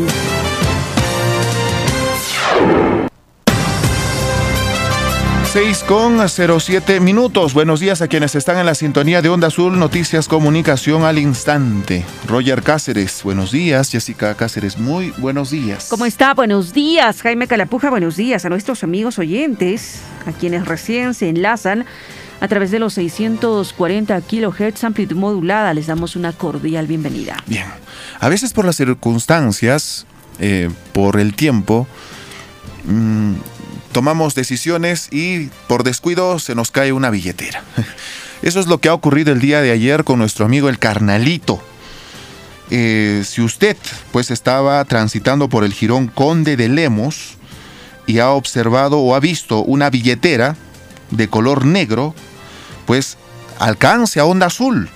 6 5.52 5.82
con 5.82 6.28
07 6.28 7.00
minutos. 7.00 7.54
Buenos 7.54 7.80
días 7.80 8.00
a 8.02 8.06
quienes 8.06 8.36
están 8.36 8.58
en 8.58 8.66
la 8.66 8.76
sintonía 8.76 9.20
de 9.20 9.30
Onda 9.30 9.48
Azul, 9.48 9.80
Noticias 9.80 10.28
Comunicación 10.28 11.02
al 11.02 11.18
Instante. 11.18 12.04
Roger 12.28 12.62
Cáceres, 12.62 13.24
buenos 13.24 13.50
días. 13.50 13.90
Jessica 13.90 14.36
Cáceres, 14.36 14.78
muy 14.78 15.12
buenos 15.18 15.50
días. 15.50 15.88
¿Cómo 15.90 16.06
está? 16.06 16.34
Buenos 16.34 16.72
días. 16.72 17.20
Jaime 17.22 17.48
Calapuja, 17.48 17.90
buenos 17.90 18.16
días. 18.16 18.44
A 18.44 18.48
nuestros 18.48 18.84
amigos 18.84 19.18
oyentes, 19.18 20.02
a 20.24 20.30
quienes 20.30 20.66
recién 20.66 21.14
se 21.14 21.28
enlazan 21.28 21.84
a 22.40 22.46
través 22.46 22.70
de 22.70 22.78
los 22.78 22.94
640 22.94 24.20
kHz 24.20 24.84
amplitud 24.84 25.16
modulada, 25.16 25.74
les 25.74 25.88
damos 25.88 26.14
una 26.14 26.32
cordial 26.32 26.86
bienvenida. 26.86 27.36
Bien. 27.46 27.66
A 28.20 28.28
veces 28.28 28.52
por 28.52 28.64
las 28.64 28.76
circunstancias, 28.76 30.06
eh, 30.38 30.70
por 30.92 31.18
el 31.18 31.34
tiempo, 31.34 31.88
mmm, 32.84 33.34
tomamos 33.92 34.34
decisiones 34.34 35.08
y 35.10 35.48
por 35.68 35.82
descuido 35.82 36.38
se 36.38 36.54
nos 36.54 36.70
cae 36.70 36.92
una 36.92 37.10
billetera. 37.10 37.62
Eso 38.42 38.60
es 38.60 38.66
lo 38.66 38.78
que 38.78 38.88
ha 38.88 38.94
ocurrido 38.94 39.32
el 39.32 39.40
día 39.40 39.60
de 39.60 39.70
ayer 39.70 40.04
con 40.04 40.18
nuestro 40.18 40.44
amigo 40.44 40.68
el 40.68 40.78
carnalito. 40.78 41.62
Eh, 42.70 43.24
si 43.26 43.42
usted 43.42 43.76
pues 44.12 44.30
estaba 44.30 44.84
transitando 44.84 45.48
por 45.48 45.64
el 45.64 45.72
jirón 45.72 46.06
Conde 46.06 46.56
de 46.56 46.68
Lemos 46.68 47.36
y 48.06 48.20
ha 48.20 48.30
observado 48.30 49.00
o 49.00 49.14
ha 49.14 49.20
visto 49.20 49.62
una 49.62 49.90
billetera 49.90 50.56
de 51.10 51.28
color 51.28 51.64
negro, 51.64 52.14
pues 52.86 53.18
alcance 53.58 54.20
a 54.20 54.24
onda 54.24 54.46
azul, 54.46 54.88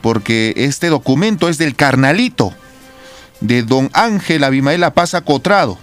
porque 0.00 0.54
este 0.56 0.88
documento 0.88 1.48
es 1.48 1.58
del 1.58 1.74
carnalito 1.74 2.54
de 3.40 3.62
don 3.62 3.90
Ángel 3.92 4.44
Abimael 4.44 4.84
Pasa 4.92 5.20
Cotrado 5.20 5.78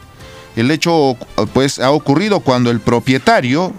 el 0.56 0.72
hecho 0.72 1.18
pues 1.54 1.80
ha 1.80 1.91
ocurrido 1.91 2.41
cuando 2.41 2.72
el 2.72 2.80
propietario, 2.80 3.74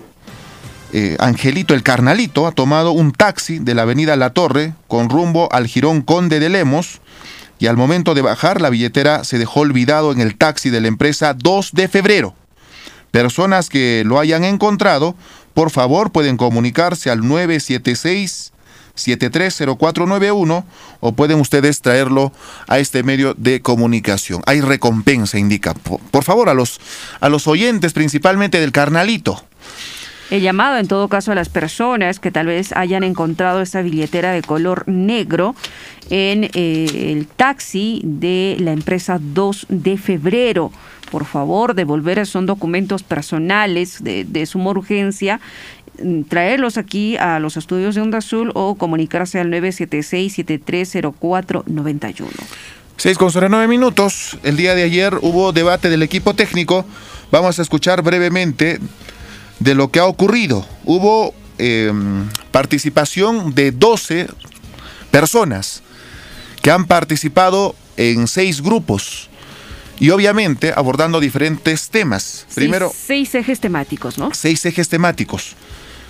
eh, 0.92 1.16
Angelito 1.20 1.74
el 1.74 1.82
Carnalito, 1.82 2.46
ha 2.46 2.52
tomado 2.52 2.92
un 2.92 3.12
taxi 3.12 3.58
de 3.58 3.74
la 3.74 3.82
avenida 3.82 4.16
La 4.16 4.30
Torre 4.30 4.74
con 4.88 5.08
rumbo 5.08 5.48
al 5.52 5.66
Girón 5.66 6.02
Conde 6.02 6.40
de 6.40 6.48
Lemos 6.48 7.00
y 7.58 7.66
al 7.66 7.76
momento 7.76 8.14
de 8.14 8.22
bajar 8.22 8.60
la 8.60 8.70
billetera 8.70 9.24
se 9.24 9.38
dejó 9.38 9.60
olvidado 9.60 10.12
en 10.12 10.20
el 10.20 10.36
taxi 10.36 10.70
de 10.70 10.80
la 10.80 10.88
empresa 10.88 11.34
2 11.34 11.70
de 11.72 11.88
febrero. 11.88 12.34
Personas 13.10 13.68
que 13.68 14.02
lo 14.04 14.18
hayan 14.18 14.42
encontrado, 14.42 15.14
por 15.54 15.70
favor 15.70 16.10
pueden 16.10 16.36
comunicarse 16.36 17.10
al 17.10 17.26
976 17.26 18.53
730491 18.96 20.64
o 21.00 21.12
pueden 21.12 21.40
ustedes 21.40 21.80
traerlo 21.80 22.32
a 22.68 22.78
este 22.78 23.02
medio 23.02 23.34
de 23.34 23.60
comunicación. 23.60 24.42
Hay 24.46 24.60
recompensa, 24.60 25.38
indica. 25.38 25.74
Por, 25.74 26.24
favor, 26.24 26.48
a 26.48 26.54
los, 26.54 26.80
a 27.20 27.28
los 27.28 27.46
oyentes, 27.46 27.92
principalmente 27.92 28.60
del 28.60 28.72
carnalito. 28.72 29.44
He 30.30 30.40
llamado 30.40 30.78
en 30.78 30.88
todo 30.88 31.08
caso 31.08 31.32
a 31.32 31.34
las 31.34 31.48
personas 31.48 32.18
que 32.18 32.30
tal 32.30 32.46
vez 32.46 32.72
hayan 32.72 33.04
encontrado 33.04 33.60
esa 33.60 33.82
billetera 33.82 34.32
de 34.32 34.42
color 34.42 34.88
negro 34.88 35.54
en 36.08 36.44
eh, 36.54 37.12
el 37.12 37.26
taxi 37.26 38.00
de 38.04 38.56
la 38.58 38.72
empresa 38.72 39.18
2 39.20 39.66
de 39.68 39.98
febrero. 39.98 40.72
Por 41.10 41.26
favor, 41.26 41.74
devolver 41.74 42.26
son 42.26 42.46
documentos 42.46 43.02
personales 43.02 44.02
de, 44.02 44.24
de 44.24 44.46
suma 44.46 44.70
urgencia 44.70 45.40
traerlos 46.28 46.76
aquí 46.78 47.16
a 47.16 47.38
los 47.38 47.56
estudios 47.56 47.94
de 47.94 48.00
Onda 48.00 48.18
Azul 48.18 48.50
o 48.54 48.74
comunicarse 48.74 49.38
al 49.40 49.50
976-730491. 49.50 52.26
6 52.96 53.18
con 53.18 53.30
9 53.34 53.68
minutos. 53.68 54.38
El 54.42 54.56
día 54.56 54.74
de 54.74 54.82
ayer 54.84 55.18
hubo 55.20 55.52
debate 55.52 55.90
del 55.90 56.02
equipo 56.02 56.32
técnico. 56.34 56.86
Vamos 57.30 57.58
a 57.58 57.62
escuchar 57.62 58.00
brevemente 58.02 58.80
de 59.58 59.74
lo 59.74 59.90
que 59.90 59.98
ha 59.98 60.06
ocurrido. 60.06 60.66
Hubo 60.84 61.34
em, 61.58 62.26
participación 62.50 63.54
de 63.54 63.72
12 63.72 64.28
personas 65.10 65.82
que 66.62 66.70
han 66.70 66.86
participado 66.86 67.74
en 67.96 68.26
seis 68.26 68.62
grupos 68.62 69.28
y 69.98 70.10
obviamente 70.10 70.72
abordando 70.74 71.20
diferentes 71.20 71.88
temas. 71.88 72.46
Primero, 72.54 72.92
seis 72.94 73.34
ejes 73.34 73.60
temáticos, 73.60 74.18
¿no? 74.18 74.32
Seis 74.34 74.64
ejes 74.64 74.88
temáticos. 74.88 75.54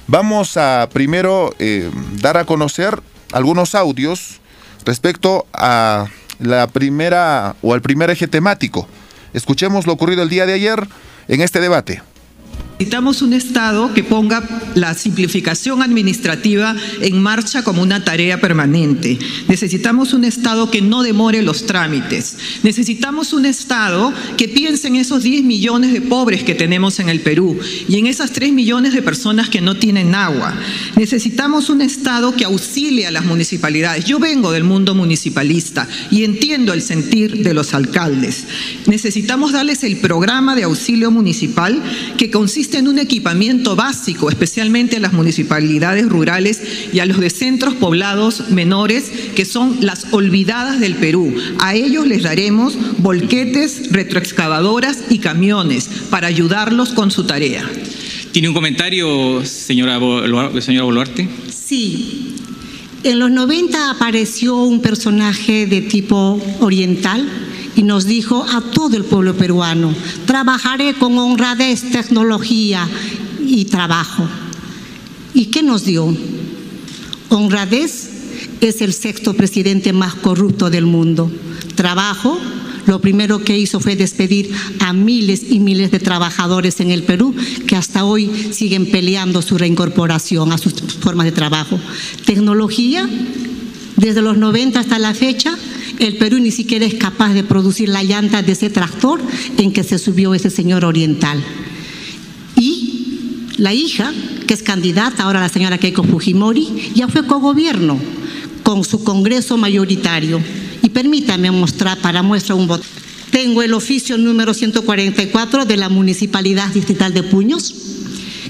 Vamos 0.06 0.56
a 0.56 0.88
primero 0.92 1.54
eh, 1.58 1.90
dar 2.20 2.36
a 2.36 2.44
conocer 2.44 3.00
algunos 3.32 3.74
audios 3.74 4.40
respecto 4.84 5.46
a 5.52 6.06
la 6.38 6.66
primera 6.66 7.56
o 7.62 7.72
al 7.72 7.80
primer 7.80 8.10
eje 8.10 8.28
temático. 8.28 8.86
Escuchemos 9.32 9.86
lo 9.86 9.94
ocurrido 9.94 10.22
el 10.22 10.28
día 10.28 10.46
de 10.46 10.52
ayer 10.52 10.86
en 11.28 11.40
este 11.40 11.60
debate. 11.60 12.02
Necesitamos 12.84 13.22
un 13.22 13.32
Estado 13.32 13.94
que 13.94 14.04
ponga 14.04 14.46
la 14.74 14.92
simplificación 14.92 15.80
administrativa 15.80 16.76
en 17.00 17.22
marcha 17.22 17.64
como 17.64 17.80
una 17.80 18.04
tarea 18.04 18.42
permanente. 18.42 19.18
Necesitamos 19.48 20.12
un 20.12 20.24
Estado 20.24 20.70
que 20.70 20.82
no 20.82 21.02
demore 21.02 21.40
los 21.40 21.64
trámites. 21.64 22.36
Necesitamos 22.62 23.32
un 23.32 23.46
Estado 23.46 24.12
que 24.36 24.48
piense 24.48 24.88
en 24.88 24.96
esos 24.96 25.22
10 25.22 25.44
millones 25.44 25.94
de 25.94 26.02
pobres 26.02 26.44
que 26.44 26.54
tenemos 26.54 27.00
en 27.00 27.08
el 27.08 27.20
Perú 27.20 27.58
y 27.88 27.98
en 27.98 28.06
esas 28.06 28.32
3 28.32 28.52
millones 28.52 28.92
de 28.92 29.00
personas 29.00 29.48
que 29.48 29.62
no 29.62 29.76
tienen 29.76 30.14
agua. 30.14 30.52
Necesitamos 30.96 31.70
un 31.70 31.80
Estado 31.80 32.36
que 32.36 32.44
auxilie 32.44 33.06
a 33.06 33.10
las 33.10 33.24
municipalidades. 33.24 34.04
Yo 34.04 34.18
vengo 34.18 34.52
del 34.52 34.64
mundo 34.64 34.94
municipalista 34.94 35.88
y 36.10 36.24
entiendo 36.24 36.74
el 36.74 36.82
sentir 36.82 37.42
de 37.42 37.54
los 37.54 37.72
alcaldes. 37.72 38.44
Necesitamos 38.86 39.52
darles 39.52 39.84
el 39.84 39.96
programa 39.96 40.54
de 40.54 40.64
auxilio 40.64 41.10
municipal 41.10 41.82
que 42.18 42.30
consiste 42.30 42.73
en 42.78 42.88
un 42.88 42.98
equipamiento 42.98 43.76
básico, 43.76 44.28
especialmente 44.28 44.96
a 44.96 45.00
las 45.00 45.12
municipalidades 45.12 46.08
rurales 46.08 46.60
y 46.92 46.98
a 46.98 47.06
los 47.06 47.20
de 47.20 47.30
centros 47.30 47.74
poblados 47.74 48.50
menores, 48.50 49.10
que 49.34 49.44
son 49.44 49.78
las 49.80 50.06
olvidadas 50.12 50.80
del 50.80 50.94
Perú. 50.96 51.34
A 51.58 51.74
ellos 51.74 52.06
les 52.06 52.22
daremos 52.22 52.76
volquetes, 52.98 53.90
retroexcavadoras 53.92 55.04
y 55.10 55.18
camiones 55.18 55.88
para 56.10 56.26
ayudarlos 56.26 56.90
con 56.90 57.10
su 57.10 57.24
tarea. 57.24 57.68
¿Tiene 58.32 58.48
un 58.48 58.54
comentario, 58.54 59.44
señora, 59.44 60.00
señora 60.60 60.84
Boluarte? 60.84 61.28
Sí. 61.48 62.34
En 63.04 63.18
los 63.18 63.30
90 63.30 63.90
apareció 63.90 64.56
un 64.56 64.80
personaje 64.80 65.66
de 65.66 65.82
tipo 65.82 66.40
oriental 66.60 67.28
y 67.76 67.82
nos 67.82 68.06
dijo 68.06 68.44
a 68.44 68.60
todo 68.60 68.96
el 68.96 69.04
pueblo 69.04 69.34
peruano, 69.34 69.94
trabajaré 70.26 70.94
con 70.94 71.18
honradez, 71.18 71.90
tecnología 71.90 72.88
y 73.46 73.64
trabajo. 73.66 74.26
¿Y 75.34 75.46
qué 75.46 75.62
nos 75.62 75.84
dio? 75.84 76.14
Honradez 77.28 78.10
es 78.60 78.80
el 78.80 78.92
sexto 78.92 79.34
presidente 79.34 79.92
más 79.92 80.14
corrupto 80.14 80.70
del 80.70 80.86
mundo. 80.86 81.30
Trabajo, 81.74 82.38
lo 82.86 83.00
primero 83.00 83.42
que 83.42 83.58
hizo 83.58 83.80
fue 83.80 83.96
despedir 83.96 84.50
a 84.80 84.92
miles 84.92 85.50
y 85.50 85.58
miles 85.58 85.90
de 85.90 85.98
trabajadores 85.98 86.80
en 86.80 86.90
el 86.90 87.02
Perú 87.02 87.34
que 87.66 87.76
hasta 87.76 88.04
hoy 88.04 88.30
siguen 88.52 88.90
peleando 88.90 89.42
su 89.42 89.58
reincorporación 89.58 90.52
a 90.52 90.58
sus 90.58 90.74
formas 91.00 91.26
de 91.26 91.32
trabajo. 91.32 91.78
Tecnología, 92.26 93.08
desde 93.96 94.22
los 94.22 94.36
90 94.36 94.80
hasta 94.80 94.98
la 94.98 95.14
fecha, 95.14 95.56
el 95.98 96.16
Perú 96.16 96.38
ni 96.38 96.50
siquiera 96.50 96.84
es 96.84 96.94
capaz 96.94 97.32
de 97.34 97.44
producir 97.44 97.88
la 97.88 98.02
llanta 98.02 98.42
de 98.42 98.52
ese 98.52 98.70
tractor 98.70 99.20
en 99.58 99.72
que 99.72 99.84
se 99.84 99.98
subió 99.98 100.34
ese 100.34 100.50
señor 100.50 100.84
oriental. 100.84 101.42
Y 102.56 102.94
la 103.56 103.72
hija, 103.72 104.12
que 104.46 104.54
es 104.54 104.62
candidata, 104.62 105.22
ahora 105.22 105.40
la 105.40 105.48
señora 105.48 105.78
Keiko 105.78 106.02
Fujimori, 106.02 106.92
ya 106.94 107.08
fue 107.08 107.26
cogobierno 107.26 107.98
con 108.62 108.84
su 108.84 109.04
Congreso 109.04 109.56
mayoritario. 109.56 110.40
Y 110.82 110.88
permítame 110.90 111.50
mostrar 111.50 111.98
para 111.98 112.22
muestra 112.22 112.54
un 112.54 112.66
voto. 112.66 112.84
Tengo 113.30 113.62
el 113.62 113.74
oficio 113.74 114.16
número 114.18 114.54
144 114.54 115.64
de 115.64 115.76
la 115.76 115.88
Municipalidad 115.88 116.68
Distrital 116.72 117.14
de 117.14 117.22
Puños, 117.22 117.74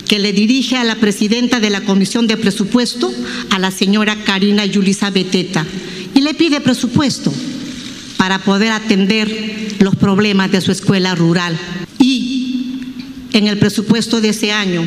que 0.09 0.19
le 0.19 0.33
dirige 0.33 0.77
a 0.77 0.85
la 0.85 0.97
presidenta 0.97 1.61
de 1.61 1.71
la 1.71 1.81
Comisión 1.83 2.27
de 2.27 2.37
Presupuesto, 2.37 3.11
a 3.51 3.59
la 3.59 3.71
señora 3.71 4.17
Karina 4.25 4.67
Yulisa 4.67 5.11
Beteta, 5.11 5.67
le 6.25 6.35
pide 6.35 6.61
presupuesto 6.61 7.33
para 8.17 8.39
poder 8.39 8.73
atender 8.73 9.77
los 9.81 9.95
problemas 9.95 10.51
de 10.51 10.61
su 10.61 10.73
escuela 10.73 11.15
rural. 11.15 11.57
Y 11.99 12.81
en 13.33 13.47
el 13.47 13.59
presupuesto 13.59 14.21
de 14.21 14.31
ese 14.31 14.51
año, 14.51 14.85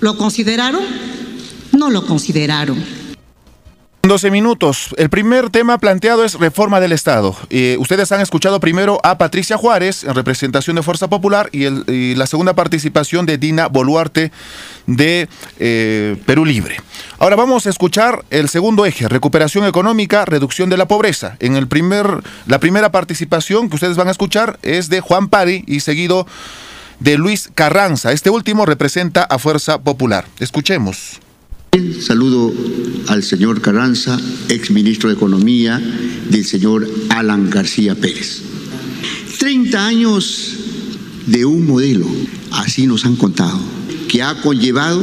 ¿lo 0.00 0.16
consideraron? 0.16 0.82
No 1.72 1.90
lo 1.90 2.06
consideraron. 2.06 2.82
12 4.08 4.30
minutos. 4.30 4.94
El 4.98 5.08
primer 5.08 5.50
tema 5.50 5.78
planteado 5.78 6.24
es 6.24 6.34
reforma 6.34 6.80
del 6.80 6.92
Estado. 6.92 7.36
Eh, 7.50 7.76
ustedes 7.78 8.12
han 8.12 8.20
escuchado 8.20 8.60
primero 8.60 9.00
a 9.02 9.18
Patricia 9.18 9.56
Juárez 9.56 10.04
en 10.04 10.14
representación 10.14 10.76
de 10.76 10.82
Fuerza 10.82 11.08
Popular 11.08 11.48
y, 11.52 12.14
la 12.14 12.26
segunda 12.26 12.54
participación 12.54 13.26
de 13.26 13.38
Dina 13.38 13.68
Boluarte 13.68 14.32
de 14.86 15.28
eh, 15.58 16.16
Perú 16.26 16.44
Libre. 16.44 16.76
Ahora 17.18 17.36
vamos 17.36 17.66
a 17.66 17.70
escuchar 17.70 18.24
el 18.30 18.48
segundo 18.48 18.86
eje, 18.86 19.08
recuperación 19.08 19.64
económica, 19.64 20.24
reducción 20.24 20.68
de 20.68 20.76
la 20.76 20.86
pobreza. 20.86 21.36
En 21.40 21.56
el 21.56 21.66
primer, 21.66 22.06
la 22.46 22.60
primera 22.60 22.92
participación 22.92 23.68
que 23.68 23.76
ustedes 23.76 23.96
van 23.96 24.08
a 24.08 24.12
escuchar 24.12 24.58
es 24.62 24.88
de 24.88 25.00
Juan 25.00 25.28
Pari 25.28 25.64
y 25.66 25.80
seguido 25.80 26.26
de 27.00 27.18
Luis 27.18 27.50
Carranza. 27.54 28.12
Este 28.12 28.30
último 28.30 28.66
representa 28.66 29.22
a 29.22 29.38
Fuerza 29.38 29.78
Popular. 29.78 30.26
Escuchemos. 30.38 31.20
Saludo 32.00 32.54
al 33.08 33.22
señor 33.22 33.60
Carranza, 33.60 34.18
ex 34.48 34.70
ministro 34.70 35.10
de 35.10 35.16
Economía 35.16 35.78
del 36.30 36.46
señor 36.46 36.88
Alan 37.10 37.50
García 37.50 37.94
Pérez. 37.94 38.40
30 39.38 39.86
años 39.86 40.54
de 41.26 41.44
un 41.44 41.66
modelo, 41.66 42.06
así 42.52 42.86
nos 42.86 43.04
han 43.04 43.16
contado, 43.16 43.60
que 44.08 44.22
ha 44.22 44.40
conllevado 44.40 45.02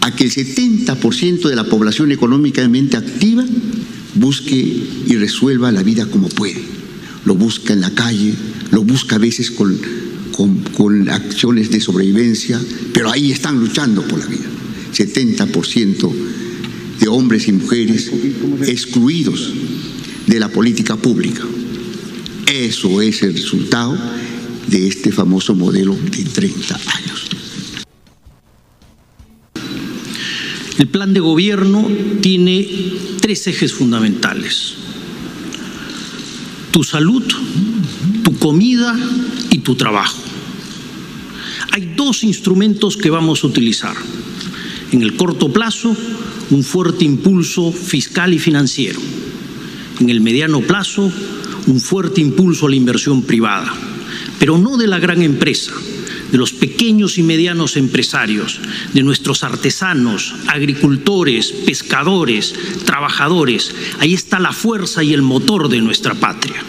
a 0.00 0.10
que 0.10 0.24
el 0.24 0.32
70% 0.32 1.48
de 1.48 1.54
la 1.54 1.64
población 1.64 2.10
económicamente 2.10 2.96
activa 2.96 3.44
busque 4.14 4.56
y 4.56 5.14
resuelva 5.14 5.70
la 5.70 5.84
vida 5.84 6.06
como 6.06 6.28
puede. 6.28 6.64
Lo 7.24 7.36
busca 7.36 7.72
en 7.72 7.80
la 7.80 7.94
calle, 7.94 8.34
lo 8.72 8.82
busca 8.82 9.16
a 9.16 9.20
veces 9.20 9.52
con, 9.52 9.78
con, 10.32 10.58
con 10.76 11.08
acciones 11.10 11.70
de 11.70 11.80
sobrevivencia, 11.80 12.60
pero 12.92 13.12
ahí 13.12 13.30
están 13.30 13.60
luchando 13.60 14.02
por 14.02 14.18
la 14.18 14.26
vida. 14.26 14.55
70% 14.92 16.12
de 17.00 17.08
hombres 17.08 17.48
y 17.48 17.52
mujeres 17.52 18.10
excluidos 18.66 19.52
de 20.26 20.40
la 20.40 20.48
política 20.48 20.96
pública. 20.96 21.42
Eso 22.46 23.00
es 23.02 23.22
el 23.22 23.34
resultado 23.34 23.98
de 24.66 24.88
este 24.88 25.12
famoso 25.12 25.54
modelo 25.54 25.94
de 25.94 26.24
30 26.24 26.74
años. 26.74 27.28
El 30.78 30.88
plan 30.88 31.14
de 31.14 31.20
gobierno 31.20 31.88
tiene 32.20 32.68
tres 33.20 33.46
ejes 33.46 33.72
fundamentales. 33.72 34.74
Tu 36.70 36.84
salud, 36.84 37.24
tu 38.22 38.38
comida 38.38 38.94
y 39.50 39.58
tu 39.58 39.74
trabajo. 39.74 40.18
Hay 41.72 41.94
dos 41.96 42.24
instrumentos 42.24 42.96
que 42.96 43.10
vamos 43.10 43.42
a 43.42 43.46
utilizar 43.46 43.96
en 44.92 45.02
el 45.02 45.16
corto 45.16 45.52
plazo, 45.52 45.96
un 46.50 46.62
fuerte 46.62 47.04
impulso 47.04 47.72
fiscal 47.72 48.32
y 48.34 48.38
financiero. 48.38 49.00
En 50.00 50.10
el 50.10 50.20
mediano 50.20 50.60
plazo, 50.60 51.10
un 51.66 51.80
fuerte 51.80 52.20
impulso 52.20 52.66
a 52.66 52.70
la 52.70 52.76
inversión 52.76 53.22
privada, 53.22 53.72
pero 54.38 54.58
no 54.58 54.76
de 54.76 54.86
la 54.86 54.98
gran 54.98 55.22
empresa, 55.22 55.72
de 56.30 56.38
los 56.38 56.52
pequeños 56.52 57.18
y 57.18 57.22
medianos 57.22 57.76
empresarios, 57.76 58.60
de 58.92 59.02
nuestros 59.02 59.42
artesanos, 59.42 60.34
agricultores, 60.48 61.52
pescadores, 61.52 62.54
trabajadores. 62.84 63.74
Ahí 63.98 64.14
está 64.14 64.38
la 64.38 64.52
fuerza 64.52 65.02
y 65.02 65.12
el 65.12 65.22
motor 65.22 65.68
de 65.68 65.80
nuestra 65.80 66.14
patria. 66.14 66.62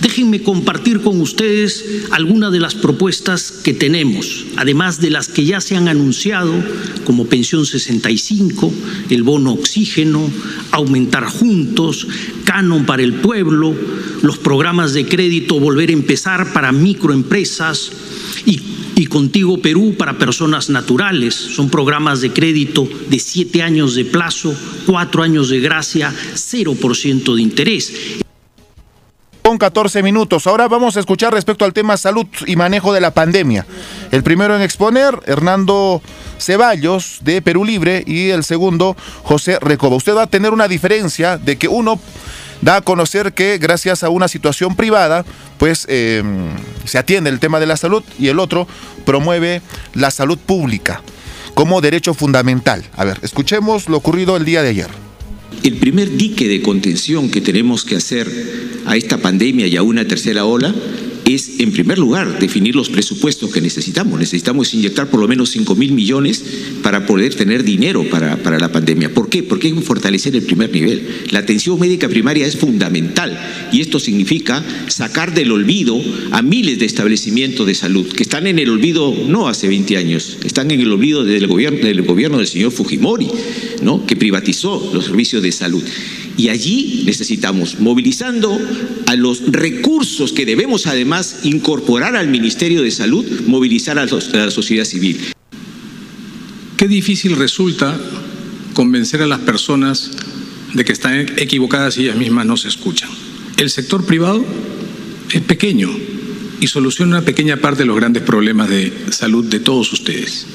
Déjenme 0.00 0.42
compartir 0.42 1.00
con 1.00 1.20
ustedes 1.20 1.84
algunas 2.10 2.52
de 2.52 2.60
las 2.60 2.74
propuestas 2.74 3.52
que 3.52 3.72
tenemos, 3.72 4.44
además 4.56 5.00
de 5.00 5.10
las 5.10 5.28
que 5.28 5.44
ya 5.44 5.60
se 5.60 5.76
han 5.76 5.88
anunciado, 5.88 6.52
como 7.04 7.26
Pensión 7.26 7.64
65, 7.66 8.72
el 9.10 9.22
bono 9.22 9.52
oxígeno, 9.52 10.30
aumentar 10.70 11.24
juntos, 11.24 12.06
canon 12.44 12.84
para 12.86 13.02
el 13.02 13.14
pueblo, 13.14 13.74
los 14.22 14.38
programas 14.38 14.92
de 14.92 15.06
crédito 15.06 15.60
Volver 15.60 15.90
a 15.90 15.92
empezar 15.92 16.52
para 16.52 16.72
microempresas 16.72 17.92
y 18.46 18.60
y 18.96 19.06
Contigo 19.06 19.60
Perú 19.60 19.94
para 19.98 20.18
personas 20.18 20.70
naturales. 20.70 21.34
Son 21.34 21.70
programas 21.70 22.20
de 22.20 22.32
crédito 22.32 22.88
de 23.10 23.18
siete 23.18 23.62
años 23.62 23.94
de 23.94 24.04
plazo, 24.04 24.54
cuatro 24.86 25.22
años 25.22 25.48
de 25.48 25.60
gracia, 25.60 26.12
0% 26.34 27.34
de 27.34 27.42
interés. 27.42 28.23
Con 29.46 29.58
14 29.58 30.02
minutos. 30.02 30.46
Ahora 30.46 30.68
vamos 30.68 30.96
a 30.96 31.00
escuchar 31.00 31.34
respecto 31.34 31.66
al 31.66 31.74
tema 31.74 31.98
salud 31.98 32.26
y 32.46 32.56
manejo 32.56 32.94
de 32.94 33.02
la 33.02 33.10
pandemia. 33.10 33.66
El 34.10 34.22
primero 34.22 34.56
en 34.56 34.62
exponer, 34.62 35.20
Hernando 35.26 36.00
Ceballos 36.38 37.18
de 37.20 37.42
Perú 37.42 37.66
Libre 37.66 38.02
y 38.06 38.30
el 38.30 38.42
segundo, 38.42 38.96
José 39.22 39.58
Recoba. 39.60 39.96
Usted 39.96 40.16
va 40.16 40.22
a 40.22 40.26
tener 40.28 40.54
una 40.54 40.66
diferencia 40.66 41.36
de 41.36 41.58
que 41.58 41.68
uno 41.68 42.00
da 42.62 42.76
a 42.76 42.80
conocer 42.80 43.34
que 43.34 43.58
gracias 43.58 44.02
a 44.02 44.08
una 44.08 44.28
situación 44.28 44.76
privada, 44.76 45.26
pues 45.58 45.84
eh, 45.90 46.22
se 46.86 46.96
atiende 46.96 47.28
el 47.28 47.38
tema 47.38 47.60
de 47.60 47.66
la 47.66 47.76
salud 47.76 48.02
y 48.18 48.28
el 48.28 48.38
otro 48.38 48.66
promueve 49.04 49.60
la 49.92 50.10
salud 50.10 50.38
pública 50.38 51.02
como 51.52 51.82
derecho 51.82 52.14
fundamental. 52.14 52.82
A 52.96 53.04
ver, 53.04 53.18
escuchemos 53.20 53.90
lo 53.90 53.98
ocurrido 53.98 54.38
el 54.38 54.46
día 54.46 54.62
de 54.62 54.70
ayer. 54.70 55.13
El 55.62 55.76
primer 55.76 56.16
dique 56.16 56.48
de 56.48 56.60
contención 56.60 57.30
que 57.30 57.40
tenemos 57.40 57.84
que 57.84 57.96
hacer 57.96 58.30
a 58.86 58.96
esta 58.96 59.18
pandemia 59.18 59.66
y 59.66 59.76
a 59.76 59.82
una 59.82 60.06
tercera 60.06 60.44
ola 60.44 60.74
es, 61.26 61.60
en 61.60 61.72
primer 61.72 61.98
lugar, 61.98 62.38
definir 62.38 62.76
los 62.76 62.90
presupuestos 62.90 63.50
que 63.50 63.60
necesitamos. 63.60 64.18
Necesitamos 64.18 64.74
inyectar 64.74 65.08
por 65.08 65.20
lo 65.20 65.28
menos 65.28 65.50
5 65.50 65.74
mil 65.74 65.92
millones 65.92 66.44
para 66.82 67.06
poder 67.06 67.34
tener 67.34 67.64
dinero 67.64 68.04
para, 68.10 68.36
para, 68.42 68.58
la 68.58 68.70
pandemia. 68.70 69.12
¿Por 69.12 69.28
qué? 69.28 69.42
Porque 69.42 69.68
hay 69.68 69.74
que 69.74 69.80
fortalecer 69.80 70.34
el 70.34 70.42
primer 70.42 70.70
nivel. 70.70 71.06
La 71.30 71.40
atención 71.40 71.78
médica 71.78 72.08
primaria 72.08 72.46
es 72.46 72.56
fundamental 72.56 73.38
y 73.72 73.80
esto 73.80 73.98
significa 73.98 74.64
sacar 74.88 75.34
del 75.34 75.52
olvido 75.52 76.00
a 76.32 76.42
miles 76.42 76.78
de 76.78 76.86
establecimientos 76.86 77.66
de 77.66 77.74
salud 77.74 78.06
que 78.12 78.22
están 78.22 78.46
en 78.46 78.58
el 78.58 78.70
olvido 78.70 79.14
no 79.28 79.48
hace 79.48 79.68
20 79.68 79.96
años, 79.96 80.38
están 80.44 80.70
en 80.70 80.80
el 80.80 80.90
olvido 80.92 81.24
del 81.24 81.46
gobierno 81.46 81.86
del, 81.86 82.02
gobierno 82.02 82.38
del 82.38 82.46
señor 82.46 82.72
Fujimori, 82.72 83.28
¿no? 83.82 84.06
que 84.06 84.16
privatizó 84.16 84.90
los 84.92 85.06
servicios 85.06 85.42
de 85.42 85.52
salud. 85.52 85.82
Y 86.36 86.48
allí 86.48 87.02
necesitamos, 87.06 87.78
movilizando 87.78 88.58
a 89.06 89.14
los 89.14 89.52
recursos 89.52 90.32
que 90.32 90.44
debemos 90.44 90.86
además 90.86 91.40
incorporar 91.44 92.16
al 92.16 92.28
Ministerio 92.28 92.82
de 92.82 92.90
Salud, 92.90 93.24
movilizar 93.46 93.98
a 93.98 94.06
la 94.06 94.50
sociedad 94.50 94.84
civil. 94.84 95.20
Qué 96.76 96.88
difícil 96.88 97.36
resulta 97.36 97.98
convencer 98.74 99.22
a 99.22 99.26
las 99.26 99.40
personas 99.40 100.10
de 100.74 100.84
que 100.84 100.92
están 100.92 101.20
equivocadas 101.36 101.96
y 101.96 102.02
ellas 102.02 102.16
mismas 102.16 102.46
no 102.46 102.56
se 102.56 102.68
escuchan. 102.68 103.08
El 103.56 103.70
sector 103.70 104.04
privado 104.04 104.44
es 105.30 105.40
pequeño 105.42 105.90
y 106.60 106.66
soluciona 106.66 107.18
una 107.18 107.24
pequeña 107.24 107.58
parte 107.58 107.82
de 107.82 107.86
los 107.86 107.96
grandes 107.96 108.24
problemas 108.24 108.68
de 108.68 108.92
salud 109.10 109.44
de 109.44 109.60
todos 109.60 109.92
ustedes. 109.92 110.46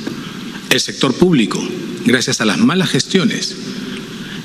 El 0.69 0.79
sector 0.81 1.13
público, 1.13 1.65
gracias 2.05 2.41
a 2.41 2.45
las 2.45 2.57
malas 2.57 2.89
gestiones 2.89 3.55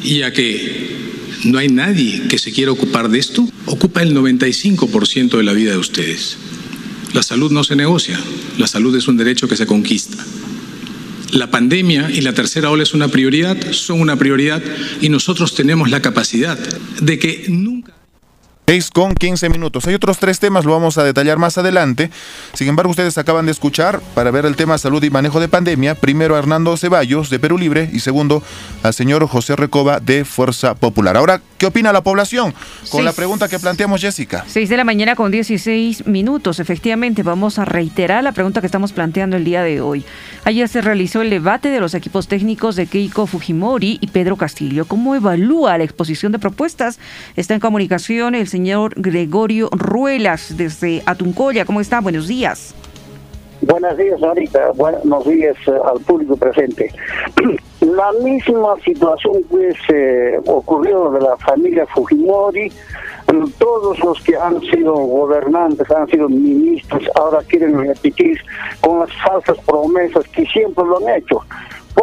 y 0.05 0.23
a 0.23 0.33
que 0.33 1.14
no 1.45 1.59
hay 1.59 1.69
nadie 1.69 2.23
que 2.29 2.39
se 2.39 2.53
quiera 2.53 2.73
ocupar 2.73 3.09
de 3.09 3.19
esto, 3.19 3.49
ocupa 3.67 4.03
el 4.03 4.15
95% 4.15 5.37
de 5.37 5.43
la 5.43 5.53
vida 5.53 5.73
de 5.73 5.79
ustedes. 5.79 6.37
La 7.13 7.23
salud 7.23 7.53
no 7.53 7.63
se 7.65 7.77
negocia, 7.77 8.19
la 8.59 8.67
salud 8.67 8.97
es 8.97 9.07
un 9.07 9.17
derecho 9.17 9.47
que 9.47 9.57
se 9.57 9.67
conquista. 9.67 10.17
La 11.31 11.51
pandemia 11.51 12.11
y 12.11 12.21
la 12.21 12.33
tercera 12.33 12.71
ola 12.71 12.83
es 12.83 12.95
una 12.95 13.09
prioridad, 13.09 13.73
son 13.73 14.01
una 14.01 14.17
prioridad 14.17 14.63
y 15.01 15.09
nosotros 15.09 15.55
tenemos 15.55 15.91
la 15.91 16.03
capacidad 16.03 16.59
de 17.01 17.19
que 17.19 17.47
nunca... 17.49 17.94
6 18.67 18.91
con 18.93 19.15
15 19.15 19.51
minutos. 19.51 19.87
Hay 19.87 19.95
otros 19.95 20.19
tres 20.19 20.41
temas, 20.41 20.65
lo 20.65 20.73
vamos 20.73 20.97
a 20.97 21.05
detallar 21.05 21.37
más 21.37 21.59
adelante. 21.59 22.11
Sin 22.55 22.67
embargo, 22.67 22.93
ustedes 22.93 23.19
acaban 23.19 23.45
de 23.45 23.53
escuchar 23.53 24.01
para 24.15 24.31
ver 24.31 24.47
el 24.47 24.57
tema 24.57 24.79
salud 24.79 25.03
y 25.03 25.11
manejo 25.11 25.39
de 25.39 25.49
pandemia, 25.49 25.95
primero 25.97 26.35
a 26.35 26.39
Hernando 26.39 26.75
Ceballos 26.79 27.29
de 27.29 27.39
Perú 27.39 27.59
Libre 27.59 27.91
y 27.93 28.01
segundo 28.01 28.43
al 28.83 28.95
señor 28.95 29.27
José 29.27 29.55
Recoba 29.55 30.01
de 30.01 30.25
Fuerza 30.25 30.75
Popular. 30.75 31.19
Ahora, 31.19 31.43
¿qué 31.59 31.67
opina 31.67 31.93
la 31.93 32.03
población? 32.03 32.55
Con 32.91 33.05
la 33.05 33.13
pregunta 33.13 33.49
que 33.49 33.59
planteamos, 33.59 34.01
Jessica. 34.01 34.45
6 34.47 34.71
de 34.71 34.77
la 34.79 34.85
mañana 34.85 35.15
con 35.15 35.31
16 35.31 36.07
minutos. 36.07 36.59
Efectivamente, 36.59 37.23
vamos 37.23 37.59
a 37.59 37.67
reiterar 37.67 38.25
la 38.25 38.33
pregunta 38.33 38.63
que 38.63 38.67
estamos 38.67 38.93
planteando 38.93 39.37
el 39.37 39.45
día 39.45 39.63
de 39.63 39.83
hoy. 39.83 40.07
Ayer 40.45 40.69
se 40.71 40.81
realizó 40.81 41.21
el 41.21 41.29
debate 41.29 41.69
de 41.69 41.81
los 41.81 41.93
equipos 41.93 42.29
técnicos 42.29 42.77
de 42.77 42.87
Keiko 42.87 43.27
Fujimori 43.27 43.99
y 44.01 44.07
Pedro 44.07 44.37
Castillo. 44.37 44.87
¿Cómo 44.87 45.15
evalúa 45.15 45.77
la 45.77 45.85
exposición 45.85 46.33
de 46.33 46.39
propuestas? 46.39 46.99
Está 47.37 47.53
en 47.53 47.61
comunicación 47.61 48.35
el 48.35 48.54
señor 48.55 48.93
Gregorio 48.95 49.69
Ruelas 49.73 50.57
desde 50.57 51.03
Atuncoya. 51.07 51.65
¿Cómo 51.65 51.81
está? 51.81 52.01
Buenos 52.01 52.29
días. 52.29 52.73
Buenos 53.63 53.99
días, 53.99 54.23
ahorita. 54.23 54.71
Buenos 54.77 55.25
días 55.25 55.57
eh, 55.67 55.73
al 55.85 55.99
público 56.03 56.37
presente. 56.37 56.93
La 57.81 58.13
misma 58.23 58.77
situación 58.85 59.43
pues 59.51 59.75
eh, 59.93 60.39
ocurrió 60.47 61.11
de 61.11 61.21
la 61.23 61.37
familia 61.39 61.85
Fujimori. 61.87 62.71
Todos 63.59 63.99
los 63.99 64.21
que 64.21 64.37
han 64.37 64.61
sido 64.61 64.95
gobernantes, 64.95 65.91
han 65.91 66.07
sido 66.07 66.29
ministros, 66.29 67.03
ahora 67.17 67.41
quieren 67.49 67.77
repetir 67.77 68.39
con 68.81 69.01
las 69.01 69.11
falsas 69.25 69.59
promesas 69.67 70.29
que 70.29 70.47
siempre 70.47 70.85
lo 70.85 70.99
han 70.99 71.17
hecho. 71.17 71.41